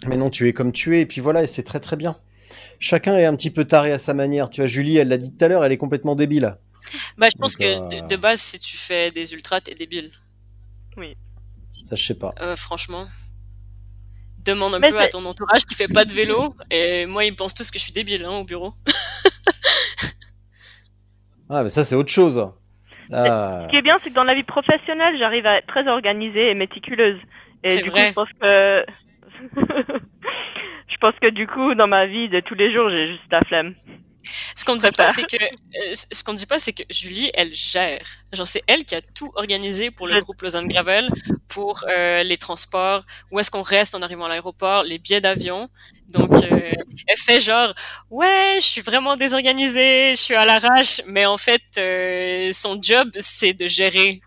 Mais 0.06 0.16
non, 0.16 0.30
tu 0.30 0.48
es 0.48 0.52
comme 0.52 0.72
tu 0.72 0.96
es, 0.96 1.02
et 1.02 1.06
puis 1.06 1.20
voilà, 1.20 1.42
et 1.42 1.46
c'est 1.46 1.62
très 1.64 1.80
très 1.80 1.96
bien. 1.96 2.16
Chacun 2.78 3.16
est 3.16 3.24
un 3.26 3.34
petit 3.36 3.50
peu 3.50 3.64
taré 3.64 3.92
à 3.92 3.98
sa 3.98 4.14
manière. 4.14 4.48
Tu 4.48 4.60
vois, 4.60 4.68
Julie, 4.68 4.96
elle 4.96 5.08
l'a 5.08 5.18
dit 5.18 5.30
tout 5.36 5.44
à 5.44 5.48
l'heure, 5.48 5.64
elle 5.64 5.72
est 5.72 5.76
complètement 5.76 6.14
débile. 6.14 6.56
Bah, 7.18 7.28
je 7.30 7.36
pense 7.36 7.52
Donc, 7.54 7.60
que 7.60 7.96
euh, 7.96 8.02
de, 8.02 8.06
de 8.08 8.16
base, 8.16 8.40
si 8.40 8.58
tu 8.60 8.76
fais 8.76 9.10
des 9.10 9.34
ultras, 9.34 9.60
t'es 9.60 9.74
débile. 9.74 10.10
Ça, 11.84 11.96
je 11.96 12.04
sais 12.04 12.14
pas. 12.14 12.34
Euh, 12.40 12.56
franchement. 12.56 13.06
Demande 14.48 14.74
un 14.74 14.78
Mais 14.78 14.90
peu 14.90 14.98
à 14.98 15.08
ton 15.08 15.24
entourage 15.24 15.64
qui 15.66 15.74
fait 15.74 15.88
pas 15.88 16.04
de 16.04 16.12
vélo, 16.12 16.54
et 16.70 17.06
moi, 17.06 17.24
ils 17.24 17.36
pensent 17.36 17.54
tous 17.54 17.70
que 17.70 17.78
je 17.78 17.84
suis 17.84 17.92
débile 17.92 18.24
hein, 18.24 18.32
au 18.32 18.44
bureau. 18.44 18.72
Ah, 21.50 21.62
mais 21.62 21.70
ça, 21.70 21.82
c'est 21.84 21.94
autre 21.94 22.12
chose. 22.12 22.46
Ah. 23.10 23.62
Ce 23.64 23.70
qui 23.70 23.76
est 23.76 23.82
bien, 23.82 23.96
c'est 24.02 24.10
que 24.10 24.14
dans 24.14 24.24
la 24.24 24.34
vie 24.34 24.42
professionnelle, 24.42 25.16
j'arrive 25.18 25.46
à 25.46 25.56
être 25.58 25.66
très 25.66 25.88
organisée 25.88 26.50
et 26.50 26.54
méticuleuse. 26.54 27.18
Et 27.64 27.70
C'est 27.70 27.82
du 27.82 27.90
vrai. 27.90 28.02
coup, 28.02 28.08
je 28.08 28.14
pense 28.14 28.28
que... 28.38 28.84
je 30.88 30.96
pense 31.00 31.14
que 31.20 31.30
du 31.30 31.46
coup, 31.46 31.74
dans 31.74 31.86
ma 31.86 32.04
vie 32.06 32.28
de 32.28 32.40
tous 32.40 32.54
les 32.54 32.72
jours, 32.72 32.90
j'ai 32.90 33.06
juste 33.06 33.22
la 33.30 33.40
flemme. 33.42 33.74
Ce 34.56 34.64
qu'on 34.64 34.74
ne 34.74 34.80
dit 34.80 34.90
pas, 34.92 35.10
c'est 35.10 35.22
que 35.22 35.42
euh, 35.42 35.94
ce 35.94 36.22
qu'on 36.22 36.34
dit 36.34 36.46
pas, 36.46 36.58
c'est 36.58 36.72
que 36.72 36.82
Julie, 36.90 37.30
elle 37.34 37.54
gère. 37.54 38.00
Genre, 38.32 38.46
c'est 38.46 38.62
elle 38.66 38.84
qui 38.84 38.94
a 38.94 39.00
tout 39.00 39.30
organisé 39.34 39.90
pour 39.90 40.06
le 40.06 40.20
groupe 40.20 40.42
Lausanne 40.42 40.68
Gravel, 40.68 41.08
pour 41.48 41.84
euh, 41.88 42.22
les 42.22 42.36
transports, 42.36 43.04
où 43.30 43.38
est-ce 43.38 43.50
qu'on 43.50 43.62
reste 43.62 43.94
en 43.94 44.02
arrivant 44.02 44.26
à 44.26 44.28
l'aéroport, 44.28 44.82
les 44.82 44.98
billets 44.98 45.20
d'avion. 45.20 45.68
Donc, 46.12 46.30
euh, 46.32 46.72
elle 47.06 47.16
fait 47.16 47.40
genre, 47.40 47.74
ouais, 48.10 48.56
je 48.56 48.66
suis 48.66 48.80
vraiment 48.80 49.16
désorganisée, 49.16 50.10
je 50.10 50.20
suis 50.20 50.34
à 50.34 50.44
l'arrache, 50.44 51.00
mais 51.06 51.26
en 51.26 51.38
fait, 51.38 51.62
son 52.52 52.80
job, 52.82 53.08
c'est 53.18 53.54
de 53.54 53.66
gérer. 53.66 54.20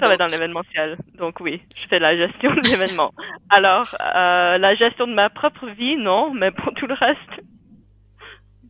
Ça 0.00 0.08
va 0.08 0.16
dans 0.16 0.26
l'événementiel. 0.26 0.96
Donc 1.18 1.38
oui, 1.40 1.60
je 1.76 1.86
fais 1.86 1.98
la 1.98 2.16
gestion 2.16 2.54
de 2.54 2.66
l'événement. 2.66 3.12
Alors, 3.50 3.94
la 4.00 4.74
gestion 4.74 5.06
de 5.06 5.12
ma 5.12 5.28
propre 5.28 5.68
vie, 5.68 5.96
non, 5.96 6.32
mais 6.32 6.50
pour 6.50 6.72
tout 6.74 6.86
le 6.86 6.94
reste, 6.94 7.42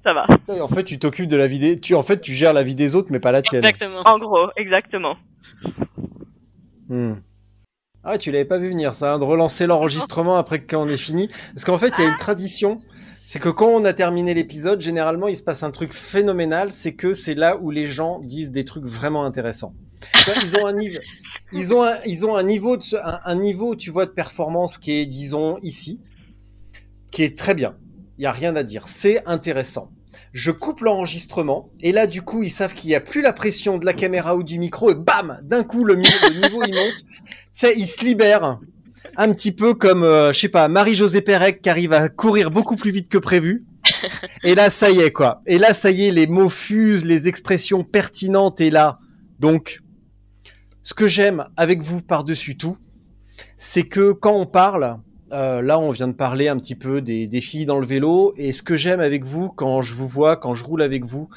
ça 0.02 0.12
va. 0.12 0.26
Et 0.54 0.60
En 0.60 0.68
fait, 0.68 0.84
tu 0.84 0.98
t'occupes 0.98 1.28
de 1.28 1.36
la 1.36 1.46
vie 1.46 1.58
des... 1.58 1.78
tu, 1.78 1.94
en 1.94 2.02
fait, 2.02 2.20
tu 2.20 2.32
gères 2.32 2.52
la 2.52 2.62
vie 2.62 2.74
des 2.74 2.94
autres, 2.94 3.08
mais 3.10 3.20
pas 3.20 3.32
la 3.32 3.42
tienne. 3.42 3.64
Exactement. 3.64 4.02
En 4.04 4.18
gros, 4.18 4.48
exactement. 4.56 5.16
Hmm. 6.88 7.14
Ah, 8.04 8.18
tu 8.18 8.32
l'avais 8.32 8.44
pas 8.44 8.58
vu 8.58 8.68
venir, 8.68 8.94
ça, 8.94 9.14
hein, 9.14 9.18
de 9.18 9.24
relancer 9.24 9.66
l'enregistrement 9.66 10.36
après 10.36 10.60
que 10.60 10.66
quand 10.66 10.82
on 10.82 10.88
est 10.88 10.96
fini. 10.96 11.28
Parce 11.54 11.64
qu'en 11.64 11.78
fait, 11.78 11.92
il 11.98 12.04
y 12.04 12.06
a 12.06 12.10
une 12.10 12.16
tradition, 12.16 12.80
c'est 13.20 13.38
que 13.38 13.48
quand 13.48 13.68
on 13.68 13.84
a 13.84 13.92
terminé 13.92 14.34
l'épisode, 14.34 14.80
généralement, 14.80 15.28
il 15.28 15.36
se 15.36 15.42
passe 15.42 15.62
un 15.62 15.70
truc 15.70 15.92
phénoménal, 15.92 16.72
c'est 16.72 16.94
que 16.94 17.14
c'est 17.14 17.34
là 17.34 17.56
où 17.58 17.70
les 17.70 17.86
gens 17.86 18.18
disent 18.18 18.50
des 18.50 18.64
trucs 18.64 18.84
vraiment 18.84 19.24
intéressants. 19.24 19.72
Ils 20.42 20.56
ont 20.56 20.66
un 20.66 20.72
niveau, 20.72 20.98
ils 21.52 21.74
ont 21.74 21.84
un, 21.84 21.96
ils 22.04 22.26
ont 22.26 22.34
un 22.34 22.42
niveau 22.42 22.76
de, 22.76 22.82
un, 23.04 23.20
un 23.24 23.34
niveau, 23.36 23.76
tu 23.76 23.90
vois, 23.90 24.06
de 24.06 24.10
performance 24.10 24.78
qui 24.78 24.92
est, 24.92 25.06
disons, 25.06 25.58
ici, 25.62 26.00
qui 27.12 27.22
est 27.22 27.38
très 27.38 27.54
bien. 27.54 27.76
Il 28.22 28.26
y 28.26 28.28
a 28.28 28.30
rien 28.30 28.54
à 28.54 28.62
dire. 28.62 28.86
C'est 28.86 29.26
intéressant. 29.26 29.90
Je 30.32 30.52
coupe 30.52 30.82
l'enregistrement 30.82 31.70
et 31.80 31.90
là, 31.90 32.06
du 32.06 32.22
coup, 32.22 32.44
ils 32.44 32.50
savent 32.50 32.72
qu'il 32.72 32.88
n'y 32.88 32.94
a 32.94 33.00
plus 33.00 33.20
la 33.20 33.32
pression 33.32 33.78
de 33.78 33.84
la 33.84 33.94
caméra 33.94 34.36
ou 34.36 34.44
du 34.44 34.60
micro 34.60 34.92
et 34.92 34.94
bam, 34.94 35.40
d'un 35.42 35.64
coup, 35.64 35.82
le, 35.82 35.96
le 35.96 36.00
niveau 36.00 36.62
il 36.64 36.72
monte. 36.72 37.04
Tu 37.04 37.34
sais, 37.52 37.74
ils 37.76 37.88
se 37.88 38.04
libèrent 38.04 38.60
un 39.16 39.32
petit 39.32 39.50
peu 39.50 39.74
comme, 39.74 40.04
euh, 40.04 40.32
je 40.32 40.38
sais 40.38 40.48
pas, 40.48 40.68
Marie-Josée 40.68 41.22
Pérec 41.22 41.62
qui 41.62 41.68
arrive 41.68 41.92
à 41.92 42.08
courir 42.08 42.52
beaucoup 42.52 42.76
plus 42.76 42.92
vite 42.92 43.08
que 43.08 43.18
prévu. 43.18 43.64
Et 44.44 44.54
là, 44.54 44.70
ça 44.70 44.88
y 44.92 45.00
est, 45.00 45.10
quoi. 45.10 45.42
Et 45.48 45.58
là, 45.58 45.74
ça 45.74 45.90
y 45.90 46.04
est, 46.04 46.12
les 46.12 46.28
mots 46.28 46.48
fusent, 46.48 47.04
les 47.04 47.26
expressions 47.26 47.82
pertinentes 47.82 48.60
et 48.60 48.70
là. 48.70 49.00
Donc, 49.40 49.80
ce 50.84 50.94
que 50.94 51.08
j'aime 51.08 51.48
avec 51.56 51.82
vous 51.82 52.00
par-dessus 52.02 52.56
tout, 52.56 52.76
c'est 53.56 53.82
que 53.82 54.12
quand 54.12 54.36
on 54.36 54.46
parle, 54.46 55.00
euh, 55.32 55.62
là, 55.62 55.78
on 55.78 55.90
vient 55.90 56.08
de 56.08 56.12
parler 56.12 56.48
un 56.48 56.58
petit 56.58 56.74
peu 56.74 57.00
des, 57.00 57.26
des 57.26 57.40
filles 57.40 57.66
dans 57.66 57.78
le 57.78 57.86
vélo. 57.86 58.34
Et 58.36 58.52
ce 58.52 58.62
que 58.62 58.76
j'aime 58.76 59.00
avec 59.00 59.24
vous, 59.24 59.48
quand 59.48 59.82
je 59.82 59.94
vous 59.94 60.08
vois, 60.08 60.36
quand 60.36 60.54
je 60.54 60.64
roule 60.64 60.82
avec 60.82 61.04
vous, 61.04 61.28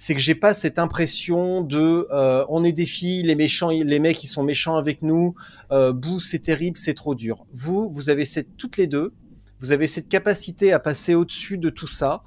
c'est 0.00 0.14
que 0.14 0.20
j'ai 0.20 0.34
pas 0.34 0.54
cette 0.54 0.78
impression 0.78 1.60
de 1.60 2.08
euh, 2.10 2.46
on 2.48 2.64
est 2.64 2.72
des 2.72 2.86
filles, 2.86 3.22
les 3.22 3.34
méchants, 3.34 3.68
les 3.68 3.98
mecs 3.98 4.24
ils 4.24 4.28
sont 4.28 4.42
méchants 4.42 4.78
avec 4.78 5.02
nous, 5.02 5.34
euh, 5.72 5.92
bouh 5.92 6.18
c'est 6.18 6.38
terrible, 6.38 6.78
c'est 6.78 6.94
trop 6.94 7.14
dur. 7.14 7.44
Vous, 7.52 7.90
vous 7.90 8.08
avez 8.08 8.24
cette 8.24 8.56
toutes 8.56 8.78
les 8.78 8.86
deux, 8.86 9.12
vous 9.58 9.72
avez 9.72 9.86
cette 9.86 10.08
capacité 10.08 10.72
à 10.72 10.78
passer 10.78 11.14
au-dessus 11.14 11.58
de 11.58 11.68
tout 11.68 11.86
ça. 11.86 12.22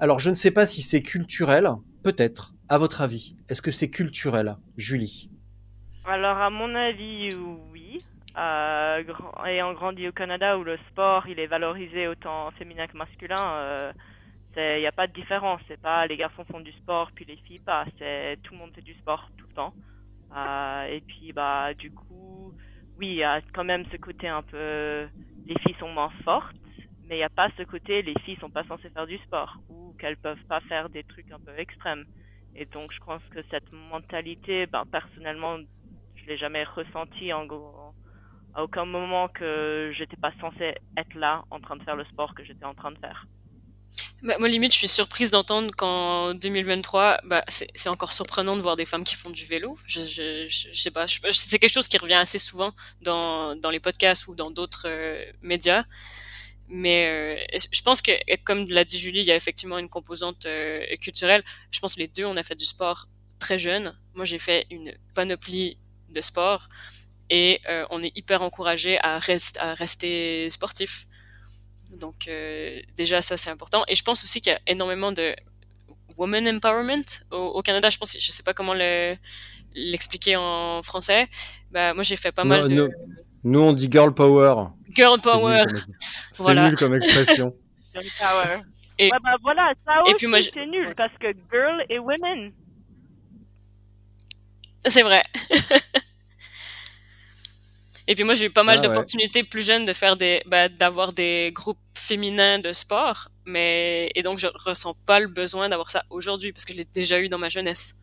Alors 0.00 0.18
je 0.18 0.30
ne 0.30 0.34
sais 0.34 0.50
pas 0.50 0.66
si 0.66 0.82
c'est 0.82 1.00
culturel, 1.00 1.70
peut-être. 2.02 2.54
À 2.68 2.78
votre 2.78 3.02
avis, 3.02 3.36
est-ce 3.48 3.62
que 3.62 3.70
c'est 3.70 3.88
culturel, 3.88 4.56
Julie? 4.76 5.30
Alors 6.04 6.38
à 6.38 6.50
mon 6.50 6.74
avis, 6.74 7.28
oui. 7.72 8.02
Euh, 8.36 9.04
ayant 9.44 9.74
grandi 9.74 10.08
au 10.08 10.12
Canada 10.12 10.56
où 10.56 10.64
le 10.64 10.78
sport 10.88 11.26
il 11.28 11.38
est 11.38 11.46
valorisé 11.46 12.08
autant 12.08 12.50
féminin 12.52 12.86
que 12.86 12.96
masculin. 12.96 13.34
Euh, 13.38 13.92
il 14.56 14.80
n'y 14.80 14.86
a 14.86 14.92
pas 14.92 15.06
de 15.06 15.12
différence. 15.12 15.60
C'est 15.68 15.80
pas 15.80 16.06
les 16.06 16.16
garçons 16.16 16.44
font 16.50 16.60
du 16.60 16.72
sport 16.72 17.10
puis 17.14 17.24
les 17.26 17.36
filles 17.36 17.60
pas. 17.60 17.84
C'est 17.98 18.38
tout 18.42 18.54
le 18.54 18.60
monde 18.60 18.72
fait 18.74 18.82
du 18.82 18.94
sport 18.94 19.28
tout 19.36 19.46
le 19.48 19.54
temps. 19.54 19.74
Euh, 20.34 20.84
et 20.84 21.00
puis 21.02 21.32
bah 21.32 21.74
du 21.74 21.90
coup, 21.92 22.54
oui, 22.98 23.08
il 23.08 23.16
y 23.16 23.24
a 23.24 23.40
quand 23.52 23.64
même 23.64 23.84
ce 23.92 23.96
côté 23.98 24.28
un 24.28 24.42
peu 24.42 25.06
les 25.46 25.58
filles 25.60 25.76
sont 25.78 25.92
moins 25.92 26.12
fortes, 26.24 26.56
mais 27.08 27.16
il 27.16 27.18
n'y 27.18 27.24
a 27.24 27.28
pas 27.28 27.50
ce 27.58 27.62
côté 27.64 28.00
les 28.00 28.14
filles 28.24 28.38
sont 28.40 28.50
pas 28.50 28.64
censées 28.64 28.88
faire 28.90 29.06
du 29.06 29.18
sport 29.18 29.58
ou 29.68 29.94
qu'elles 29.98 30.16
peuvent 30.16 30.44
pas 30.48 30.60
faire 30.60 30.88
des 30.88 31.04
trucs 31.04 31.30
un 31.32 31.40
peu 31.40 31.52
extrêmes. 31.58 32.06
Et 32.54 32.64
donc 32.64 32.92
je 32.92 33.00
pense 33.00 33.22
que 33.30 33.42
cette 33.50 33.70
mentalité, 33.72 34.66
ben 34.66 34.84
personnellement, 34.90 35.58
je 36.16 36.26
l'ai 36.26 36.38
jamais 36.38 36.64
ressenti 36.64 37.32
en, 37.32 37.44
en 37.44 37.92
à 38.54 38.62
aucun 38.62 38.84
moment 38.84 39.28
que 39.28 39.92
j'étais 39.96 40.16
pas 40.16 40.32
censée 40.40 40.74
être 40.96 41.14
là 41.14 41.44
en 41.50 41.60
train 41.60 41.76
de 41.76 41.82
faire 41.82 41.96
le 41.96 42.04
sport 42.06 42.34
que 42.34 42.44
j'étais 42.44 42.64
en 42.64 42.74
train 42.74 42.90
de 42.90 42.98
faire. 42.98 43.26
Bah, 44.22 44.36
moi, 44.38 44.48
limite, 44.48 44.72
je 44.72 44.78
suis 44.78 44.88
surprise 44.88 45.30
d'entendre 45.30 45.74
qu'en 45.74 46.34
2023, 46.34 47.22
bah, 47.24 47.44
c'est 47.48 47.88
encore 47.88 48.12
surprenant 48.12 48.56
de 48.56 48.60
voir 48.60 48.76
des 48.76 48.86
femmes 48.86 49.04
qui 49.04 49.16
font 49.16 49.30
du 49.30 49.44
vélo. 49.44 49.76
Je, 49.86 50.46
sais 50.72 50.90
pas, 50.90 51.06
c'est 51.08 51.58
quelque 51.58 51.72
chose 51.72 51.88
qui 51.88 51.98
revient 51.98 52.14
assez 52.14 52.38
souvent 52.38 52.72
dans, 53.00 53.56
dans 53.56 53.70
les 53.70 53.80
podcasts 53.80 54.28
ou 54.28 54.34
dans 54.34 54.50
d'autres 54.50 54.86
euh, 54.86 55.24
médias. 55.42 55.84
Mais 56.68 57.44
euh, 57.52 57.58
je 57.72 57.82
pense 57.82 58.00
que, 58.00 58.12
comme 58.44 58.66
l'a 58.68 58.84
dit 58.84 58.98
Julie, 58.98 59.20
il 59.20 59.26
y 59.26 59.32
a 59.32 59.36
effectivement 59.36 59.78
une 59.78 59.88
composante 59.88 60.46
euh, 60.46 60.84
culturelle. 61.00 61.42
Je 61.70 61.80
pense 61.80 61.96
que 61.96 62.00
les 62.00 62.08
deux, 62.08 62.24
on 62.24 62.36
a 62.36 62.42
fait 62.42 62.54
du 62.54 62.64
sport 62.64 63.08
très 63.38 63.58
jeune. 63.58 63.94
Moi, 64.14 64.24
j'ai 64.24 64.38
fait 64.38 64.66
une 64.70 64.94
panoplie 65.14 65.78
de 66.10 66.20
sport 66.20 66.68
et 67.32 67.60
on 67.90 68.02
est 68.02 68.16
hyper 68.16 68.42
encouragé 68.42 68.98
à, 69.00 69.18
rest, 69.18 69.56
à 69.60 69.72
rester 69.74 70.50
sportif. 70.50 71.06
Donc 71.98 72.28
euh, 72.28 72.80
déjà 72.96 73.22
ça 73.22 73.36
c'est 73.36 73.50
important. 73.50 73.84
Et 73.88 73.94
je 73.94 74.02
pense 74.02 74.22
aussi 74.24 74.40
qu'il 74.40 74.52
y 74.52 74.54
a 74.54 74.60
énormément 74.66 75.12
de 75.12 75.34
woman 76.16 76.46
empowerment 76.48 77.04
au, 77.30 77.62
Canada. 77.62 77.90
Je 77.90 77.98
pense, 77.98 78.16
je 78.18 78.32
sais 78.32 78.42
pas 78.42 78.54
comment 78.54 78.74
l'expliquer 79.74 80.36
en 80.36 80.82
français. 80.82 81.28
Bah 81.70 81.94
moi 81.94 82.02
j'ai 82.02 82.16
fait 82.16 82.32
pas 82.32 82.44
mal 82.44 82.68
de. 82.68 82.90
Nous, 83.44 83.58
on 83.58 83.72
dit 83.72 83.88
girl 83.90 84.14
power. 84.14 84.68
Girl 84.90 85.20
power. 85.20 85.64
C'est 86.32 86.54
nul, 86.54 86.76
comme 86.76 86.94
expression. 86.94 87.56
girl 87.92 88.06
power. 88.20 88.58
Et, 88.98 89.10
bah, 89.10 89.18
voilà, 89.42 89.72
ça 89.84 90.00
aussi 90.04 90.26
c'est 90.54 90.66
nul 90.66 90.94
parce 90.96 91.12
que 91.18 91.32
girl 91.50 91.84
et 91.88 91.98
women. 91.98 92.52
C'est 94.86 95.02
vrai. 95.02 95.22
Et 98.08 98.14
puis 98.14 98.24
moi, 98.24 98.34
j'ai 98.34 98.46
eu 98.46 98.50
pas 98.50 98.64
mal 98.64 98.78
ah 98.78 98.88
d'opportunités 98.88 99.44
plus 99.44 99.64
jeunes 99.64 99.84
de 99.84 99.92
faire 99.92 100.16
des, 100.16 100.42
bah, 100.46 100.68
d'avoir 100.68 101.12
des 101.12 101.52
groupes 101.54 101.78
féminins 101.94 102.58
de 102.58 102.72
sport, 102.72 103.28
mais 103.44 104.10
et 104.14 104.22
donc 104.22 104.38
je 104.38 104.48
ressens 104.54 104.94
pas 105.06 105.20
le 105.20 105.28
besoin 105.28 105.68
d'avoir 105.68 105.90
ça 105.90 106.04
aujourd'hui 106.10 106.52
parce 106.52 106.64
que 106.64 106.72
je 106.72 106.78
l'ai 106.78 106.84
déjà 106.84 107.20
eu 107.20 107.28
dans 107.28 107.38
ma 107.38 107.48
jeunesse. 107.48 107.94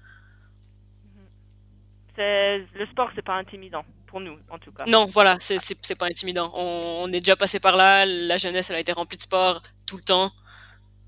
C'est 2.15 2.59
le 2.75 2.85
sport, 2.91 3.09
c'est 3.15 3.25
pas 3.25 3.35
intimidant 3.35 3.83
pour 4.07 4.21
nous, 4.21 4.37
en 4.49 4.57
tout 4.57 4.71
cas. 4.71 4.85
Non, 4.87 5.05
voilà, 5.05 5.37
c'est 5.39 5.57
c'est 5.59 5.97
pas 5.97 6.07
intimidant. 6.07 6.51
On, 6.55 7.03
on, 7.03 7.07
est 7.07 7.19
déjà 7.19 7.35
passé 7.35 7.59
par 7.59 7.75
là. 7.75 8.05
La 8.05 8.37
jeunesse, 8.37 8.69
elle 8.69 8.77
a 8.77 8.79
été 8.79 8.91
remplie 8.91 9.17
de 9.17 9.21
sport 9.21 9.61
tout 9.85 9.97
le 9.97 10.03
temps. 10.03 10.31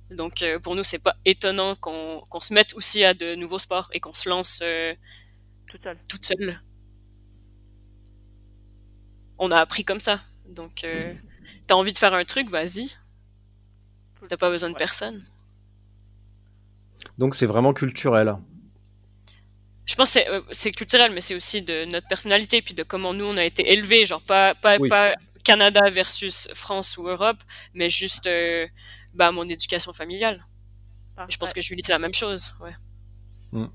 Donc 0.09 0.41
euh, 0.41 0.59
pour 0.59 0.75
nous, 0.75 0.83
c'est 0.83 1.01
pas 1.01 1.15
étonnant 1.23 1.75
qu'on 1.75 2.21
qu'on 2.29 2.39
se 2.41 2.53
mette 2.53 2.73
aussi 2.75 3.03
à 3.05 3.13
de 3.13 3.35
nouveaux 3.35 3.59
sports 3.59 3.89
et 3.93 3.99
qu'on 4.01 4.13
se 4.13 4.27
lance 4.27 4.61
euh, 4.63 4.93
toute 5.67 5.83
seule. 5.83 5.97
Toute 6.07 6.25
seule 6.25 6.61
on 9.41 9.51
a 9.51 9.57
appris 9.57 9.83
comme 9.83 9.99
ça. 9.99 10.21
Donc, 10.47 10.83
euh, 10.83 11.13
t'as 11.67 11.75
envie 11.75 11.91
de 11.91 11.97
faire 11.97 12.13
un 12.13 12.23
truc, 12.23 12.49
vas-y. 12.49 12.89
T'as 14.29 14.37
pas 14.37 14.51
besoin 14.51 14.69
de 14.69 14.75
personne. 14.75 15.25
Donc, 17.17 17.35
c'est 17.35 17.47
vraiment 17.47 17.73
culturel. 17.73 18.37
Je 19.85 19.95
pense 19.95 20.13
que 20.13 20.19
euh, 20.29 20.41
c'est 20.51 20.71
culturel, 20.71 21.11
mais 21.11 21.21
c'est 21.21 21.35
aussi 21.35 21.63
de 21.63 21.85
notre 21.85 22.07
personnalité, 22.07 22.61
puis 22.61 22.75
de 22.75 22.83
comment 22.83 23.13
nous, 23.13 23.25
on 23.25 23.35
a 23.35 23.43
été 23.43 23.73
élevés. 23.73 24.05
Genre, 24.05 24.21
pas, 24.21 24.53
pas, 24.53 24.77
pas 24.77 25.15
Canada 25.43 25.89
versus 25.89 26.47
France 26.53 26.97
ou 26.97 27.07
Europe, 27.07 27.41
mais 27.73 27.89
juste 27.89 28.27
euh, 28.27 28.67
bah, 29.15 29.31
mon 29.31 29.47
éducation 29.47 29.91
familiale. 29.91 30.45
Je 31.29 31.37
pense 31.37 31.51
que 31.51 31.61
Julie, 31.61 31.83
c'est 31.83 31.91
la 31.91 31.99
même 31.99 32.13
chose. 32.13 32.53
Ouais. 32.61 32.75
Mm. 33.51 33.67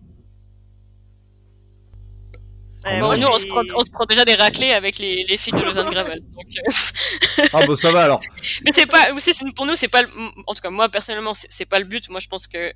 Bon, 2.84 3.16
nous, 3.16 3.26
on 3.26 3.38
se, 3.38 3.46
prend, 3.46 3.62
on 3.74 3.84
se, 3.84 3.90
prend, 3.90 4.04
déjà 4.04 4.24
des 4.24 4.34
raclés 4.34 4.70
avec 4.70 4.98
les, 4.98 5.24
les 5.24 5.36
filles 5.36 5.52
de 5.52 5.62
Lausanne 5.62 5.90
Gravel. 5.90 6.20
Donc, 6.20 6.46
euh... 6.56 7.46
ah, 7.52 7.66
bah 7.66 7.76
ça 7.76 7.90
va 7.90 8.04
alors. 8.04 8.20
Mais 8.64 8.72
c'est 8.72 8.86
pas, 8.86 9.12
aussi, 9.12 9.32
pour 9.54 9.66
nous, 9.66 9.74
c'est 9.74 9.88
pas, 9.88 10.04
en 10.46 10.54
tout 10.54 10.60
cas, 10.60 10.70
moi, 10.70 10.88
personnellement, 10.88 11.32
c'est 11.34 11.66
pas 11.66 11.78
le 11.78 11.84
but. 11.84 12.08
Moi, 12.10 12.20
je 12.20 12.28
pense 12.28 12.46
que 12.46 12.72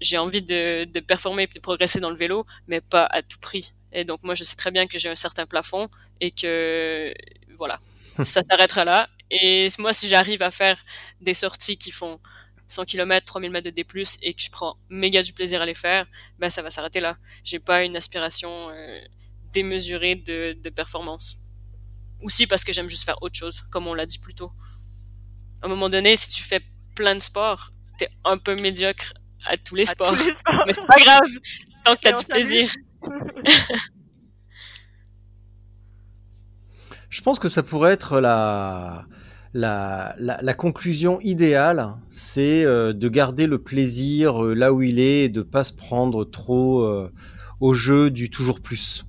j'ai 0.00 0.18
envie 0.18 0.42
de, 0.42 0.84
de 0.84 1.00
performer 1.00 1.44
et 1.44 1.46
de 1.46 1.60
progresser 1.60 2.00
dans 2.00 2.10
le 2.10 2.16
vélo, 2.16 2.46
mais 2.68 2.80
pas 2.80 3.04
à 3.04 3.22
tout 3.22 3.38
prix. 3.40 3.72
Et 3.92 4.04
donc, 4.04 4.22
moi, 4.22 4.34
je 4.34 4.44
sais 4.44 4.56
très 4.56 4.70
bien 4.70 4.86
que 4.86 4.98
j'ai 4.98 5.08
un 5.08 5.16
certain 5.16 5.46
plafond 5.46 5.88
et 6.20 6.30
que, 6.30 7.12
voilà, 7.58 7.80
ça 8.22 8.42
s'arrêtera 8.42 8.84
là. 8.84 9.08
Et 9.30 9.68
moi, 9.78 9.92
si 9.92 10.08
j'arrive 10.08 10.42
à 10.42 10.50
faire 10.50 10.80
des 11.20 11.34
sorties 11.34 11.78
qui 11.78 11.90
font 11.90 12.20
100 12.72 12.84
km, 12.84 13.24
3000 13.24 13.50
mètres 13.50 13.66
de 13.66 13.70
D+, 13.70 13.86
et 14.22 14.34
que 14.34 14.42
je 14.42 14.50
prends 14.50 14.76
méga 14.88 15.22
du 15.22 15.32
plaisir 15.32 15.62
à 15.62 15.66
les 15.66 15.74
faire, 15.74 16.06
ben 16.38 16.50
ça 16.50 16.62
va 16.62 16.70
s'arrêter 16.70 17.00
là. 17.00 17.16
J'ai 17.44 17.58
pas 17.58 17.84
une 17.84 17.96
aspiration 17.96 18.70
euh, 18.70 19.00
démesurée 19.52 20.16
de, 20.16 20.56
de 20.60 20.70
performance. 20.70 21.38
Aussi 22.20 22.46
parce 22.46 22.64
que 22.64 22.72
j'aime 22.72 22.88
juste 22.88 23.04
faire 23.04 23.22
autre 23.22 23.36
chose, 23.36 23.60
comme 23.70 23.86
on 23.86 23.94
l'a 23.94 24.06
dit 24.06 24.18
plus 24.18 24.34
tôt. 24.34 24.52
À 25.60 25.66
un 25.66 25.68
moment 25.68 25.88
donné, 25.88 26.16
si 26.16 26.30
tu 26.30 26.42
fais 26.42 26.60
plein 26.94 27.14
de 27.14 27.20
sports, 27.20 27.72
t'es 27.98 28.08
un 28.24 28.38
peu 28.38 28.56
médiocre 28.56 29.12
à 29.44 29.56
tous 29.56 29.74
les, 29.74 29.86
sports. 29.86 30.16
Mais 30.66 30.72
c'est 30.72 30.86
pas 30.86 30.98
grave, 30.98 31.28
tant 31.84 31.94
que 31.96 32.00
t'as 32.00 32.12
du 32.12 32.24
plaisir. 32.24 32.70
Je 37.10 37.20
pense 37.20 37.38
que 37.38 37.48
ça 37.48 37.62
pourrait 37.62 37.92
être 37.92 38.20
la, 38.20 39.04
la, 39.54 40.14
la, 40.18 40.54
conclusion 40.54 41.20
idéale, 41.20 41.94
c'est 42.08 42.64
euh, 42.64 42.92
de 42.92 43.08
garder 43.08 43.46
le 43.46 43.62
plaisir 43.62 44.42
euh, 44.42 44.54
là 44.54 44.72
où 44.72 44.82
il 44.82 44.98
est 44.98 45.24
et 45.24 45.28
de 45.28 45.42
pas 45.42 45.62
se 45.64 45.74
prendre 45.74 46.24
trop 46.24 46.80
euh, 46.80 47.12
au 47.60 47.74
jeu 47.74 48.10
du 48.10 48.30
toujours 48.30 48.60
plus. 48.60 49.04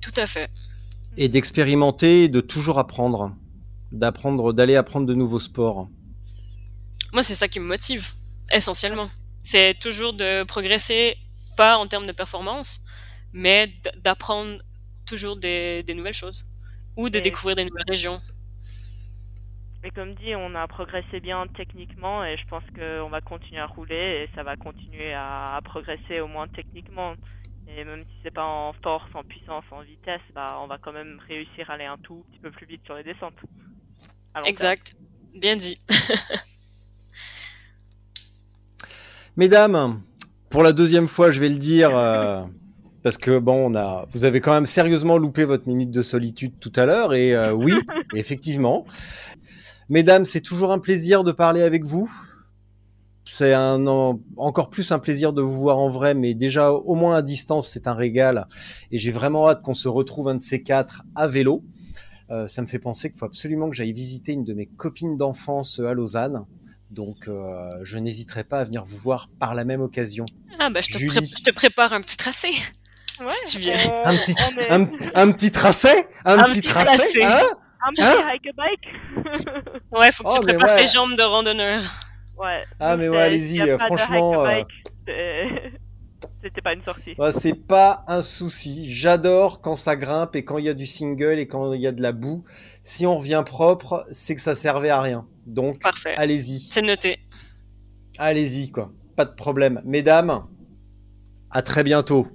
Tout 0.00 0.12
à 0.16 0.26
fait. 0.26 0.50
Et 1.16 1.28
d'expérimenter, 1.28 2.24
et 2.24 2.28
de 2.28 2.40
toujours 2.40 2.78
apprendre, 2.78 3.34
d'apprendre, 3.92 4.52
d'aller 4.52 4.76
apprendre 4.76 5.06
de 5.06 5.14
nouveaux 5.14 5.40
sports. 5.40 5.88
Moi, 7.12 7.22
c'est 7.22 7.34
ça 7.34 7.48
qui 7.48 7.60
me 7.60 7.66
motive, 7.66 8.12
essentiellement. 8.52 9.08
C'est 9.40 9.78
toujours 9.78 10.14
de 10.14 10.42
progresser, 10.42 11.16
pas 11.56 11.78
en 11.78 11.86
termes 11.86 12.06
de 12.06 12.12
performance, 12.12 12.80
mais 13.32 13.72
d'apprendre 14.02 14.60
toujours 15.06 15.36
des, 15.36 15.84
des 15.84 15.94
nouvelles 15.94 16.14
choses 16.14 16.46
ou 16.96 17.08
de 17.08 17.20
découvrir 17.20 17.54
des 17.54 17.64
nouvelles 17.64 17.84
régions. 17.88 18.20
Et 19.86 19.92
comme 19.92 20.16
dit, 20.16 20.34
on 20.34 20.56
a 20.56 20.66
progressé 20.66 21.20
bien 21.20 21.46
techniquement 21.56 22.24
et 22.24 22.36
je 22.36 22.44
pense 22.48 22.64
qu'on 22.74 23.08
va 23.08 23.20
continuer 23.20 23.60
à 23.60 23.66
rouler 23.66 24.24
et 24.24 24.30
ça 24.34 24.42
va 24.42 24.56
continuer 24.56 25.14
à, 25.14 25.60
progresser 25.62 26.18
au 26.18 26.26
moins 26.26 26.48
techniquement. 26.48 27.14
Et 27.68 27.84
même 27.84 28.02
si 28.04 28.14
c'est 28.24 28.32
pas 28.32 28.44
en 28.44 28.72
force, 28.82 29.08
en 29.14 29.22
puissance, 29.22 29.62
en 29.70 29.82
vitesse, 29.82 30.20
bah, 30.34 30.58
on 30.60 30.66
va 30.66 30.78
quand 30.78 30.92
même 30.92 31.20
réussir 31.28 31.70
à 31.70 31.74
aller 31.74 31.84
un 31.84 31.98
tout 31.98 32.24
petit 32.28 32.40
peu 32.40 32.50
plus 32.50 32.66
vite 32.66 32.80
sur 32.84 32.96
les 32.96 33.04
descentes. 33.04 33.38
Exact. 34.44 34.96
Bien 35.36 35.54
dit. 35.54 35.78
Mesdames, 39.36 40.02
pour 40.50 40.64
la 40.64 40.72
deuxième 40.72 41.06
fois, 41.06 41.30
je 41.30 41.38
vais 41.38 41.48
le 41.48 41.58
dire, 41.58 41.96
euh, 41.96 42.42
parce 43.04 43.18
que 43.18 43.38
bon, 43.38 43.70
on 43.70 43.74
a, 43.76 44.04
vous 44.10 44.24
avez 44.24 44.40
quand 44.40 44.52
même 44.52 44.66
sérieusement 44.66 45.16
loupé 45.16 45.44
votre 45.44 45.68
minute 45.68 45.92
de 45.92 46.02
solitude 46.02 46.54
tout 46.58 46.72
à 46.74 46.86
l'heure, 46.86 47.14
et 47.14 47.36
euh, 47.36 47.52
oui, 47.52 47.74
effectivement, 48.16 48.84
Mesdames, 49.88 50.24
c'est 50.26 50.40
toujours 50.40 50.72
un 50.72 50.78
plaisir 50.78 51.22
de 51.24 51.32
parler 51.32 51.62
avec 51.62 51.84
vous. 51.84 52.10
C'est 53.24 53.54
un, 53.54 53.84
encore 54.36 54.70
plus 54.70 54.92
un 54.92 54.98
plaisir 55.00 55.32
de 55.32 55.42
vous 55.42 55.58
voir 55.58 55.78
en 55.78 55.88
vrai, 55.88 56.14
mais 56.14 56.34
déjà 56.34 56.70
au 56.72 56.94
moins 56.94 57.16
à 57.16 57.22
distance, 57.22 57.68
c'est 57.68 57.88
un 57.88 57.94
régal. 57.94 58.46
Et 58.92 58.98
j'ai 58.98 59.10
vraiment 59.10 59.48
hâte 59.48 59.62
qu'on 59.62 59.74
se 59.74 59.88
retrouve 59.88 60.28
un 60.28 60.36
de 60.36 60.40
ces 60.40 60.62
quatre 60.62 61.02
à 61.16 61.26
vélo. 61.26 61.64
Euh, 62.30 62.46
ça 62.48 62.62
me 62.62 62.66
fait 62.68 62.78
penser 62.78 63.10
qu'il 63.10 63.18
faut 63.18 63.24
absolument 63.26 63.68
que 63.68 63.74
j'aille 63.76 63.92
visiter 63.92 64.32
une 64.32 64.44
de 64.44 64.54
mes 64.54 64.66
copines 64.66 65.16
d'enfance 65.16 65.80
à 65.80 65.92
Lausanne. 65.92 66.44
Donc, 66.92 67.26
euh, 67.26 67.70
je 67.82 67.98
n'hésiterai 67.98 68.44
pas 68.44 68.60
à 68.60 68.64
venir 68.64 68.84
vous 68.84 68.96
voir 68.96 69.28
par 69.40 69.56
la 69.56 69.64
même 69.64 69.80
occasion. 69.80 70.24
Ah 70.60 70.70
bah 70.70 70.80
je 70.80 70.88
te, 70.92 70.98
Julie. 70.98 71.10
pré- 71.16 71.26
je 71.26 71.42
te 71.42 71.50
prépare 71.52 71.92
un 71.92 72.00
petit 72.00 72.16
tracé. 72.16 72.48
Ouais, 73.20 73.26
Si 73.30 73.52
tu 73.56 73.58
viens. 73.58 73.74
euh, 73.76 74.02
Un 74.04 74.16
petit, 74.16 74.32
est- 74.32 74.70
un, 74.70 74.82
un 75.14 75.32
petit 75.32 75.50
tracé, 75.50 75.88
un, 76.24 76.38
Un 76.38 76.44
petit 76.44 76.60
petit 76.60 76.68
tracé, 76.68 76.86
tracé. 76.96 77.24
hein? 77.24 77.40
Un 77.84 77.90
petit 77.92 78.02
Hein? 78.02 78.28
hike 78.32 78.56
bike. 78.56 79.82
Ouais, 79.92 80.12
faut 80.12 80.24
que 80.24 80.28
Oh, 80.32 80.38
tu 80.40 80.46
mais 80.46 80.54
prépares 80.54 80.76
ouais. 80.76 80.84
tes 80.84 80.92
jambes 80.92 81.16
de 81.16 81.22
randonneur. 81.22 81.82
ouais. 82.38 82.62
Ah, 82.80 82.96
mais 82.96 83.08
ouais, 83.08 83.16
c'est- 83.16 83.22
allez-y, 83.22 83.60
a 83.60 83.64
euh, 83.74 83.78
franchement, 83.78 84.44
euh, 84.44 84.62
c'est- 85.06 85.72
C'était 86.42 86.60
pas 86.62 86.74
une 86.74 86.82
sortie. 86.84 87.14
Ouais, 87.18 87.32
c'est 87.32 87.54
pas 87.54 88.04
un 88.06 88.22
souci. 88.22 88.90
J'adore 88.92 89.60
quand 89.60 89.74
ça 89.74 89.96
grimpe 89.96 90.36
et 90.36 90.44
quand 90.44 90.58
il 90.58 90.64
y 90.64 90.68
a 90.68 90.74
du 90.74 90.86
single 90.86 91.38
et 91.40 91.48
quand 91.48 91.72
il 91.72 91.80
y 91.80 91.86
a 91.88 91.92
de 91.92 92.00
la 92.02 92.12
boue. 92.12 92.44
Si 92.84 93.04
on 93.04 93.16
revient 93.18 93.42
propre, 93.44 94.04
c'est 94.12 94.34
que 94.36 94.40
ça 94.40 94.54
servait 94.54 94.90
à 94.90 95.00
rien. 95.00 95.26
Donc, 95.46 95.80
Parfait. 95.82 96.14
allez-y. 96.16 96.68
C'est 96.70 96.82
noté. 96.82 97.18
Allez-y, 98.18 98.70
quoi. 98.70 98.92
Pas 99.16 99.24
de 99.24 99.34
problème. 99.34 99.82
Mesdames, 99.84 100.44
à 101.50 101.62
très 101.62 101.82
bientôt. 101.82 102.28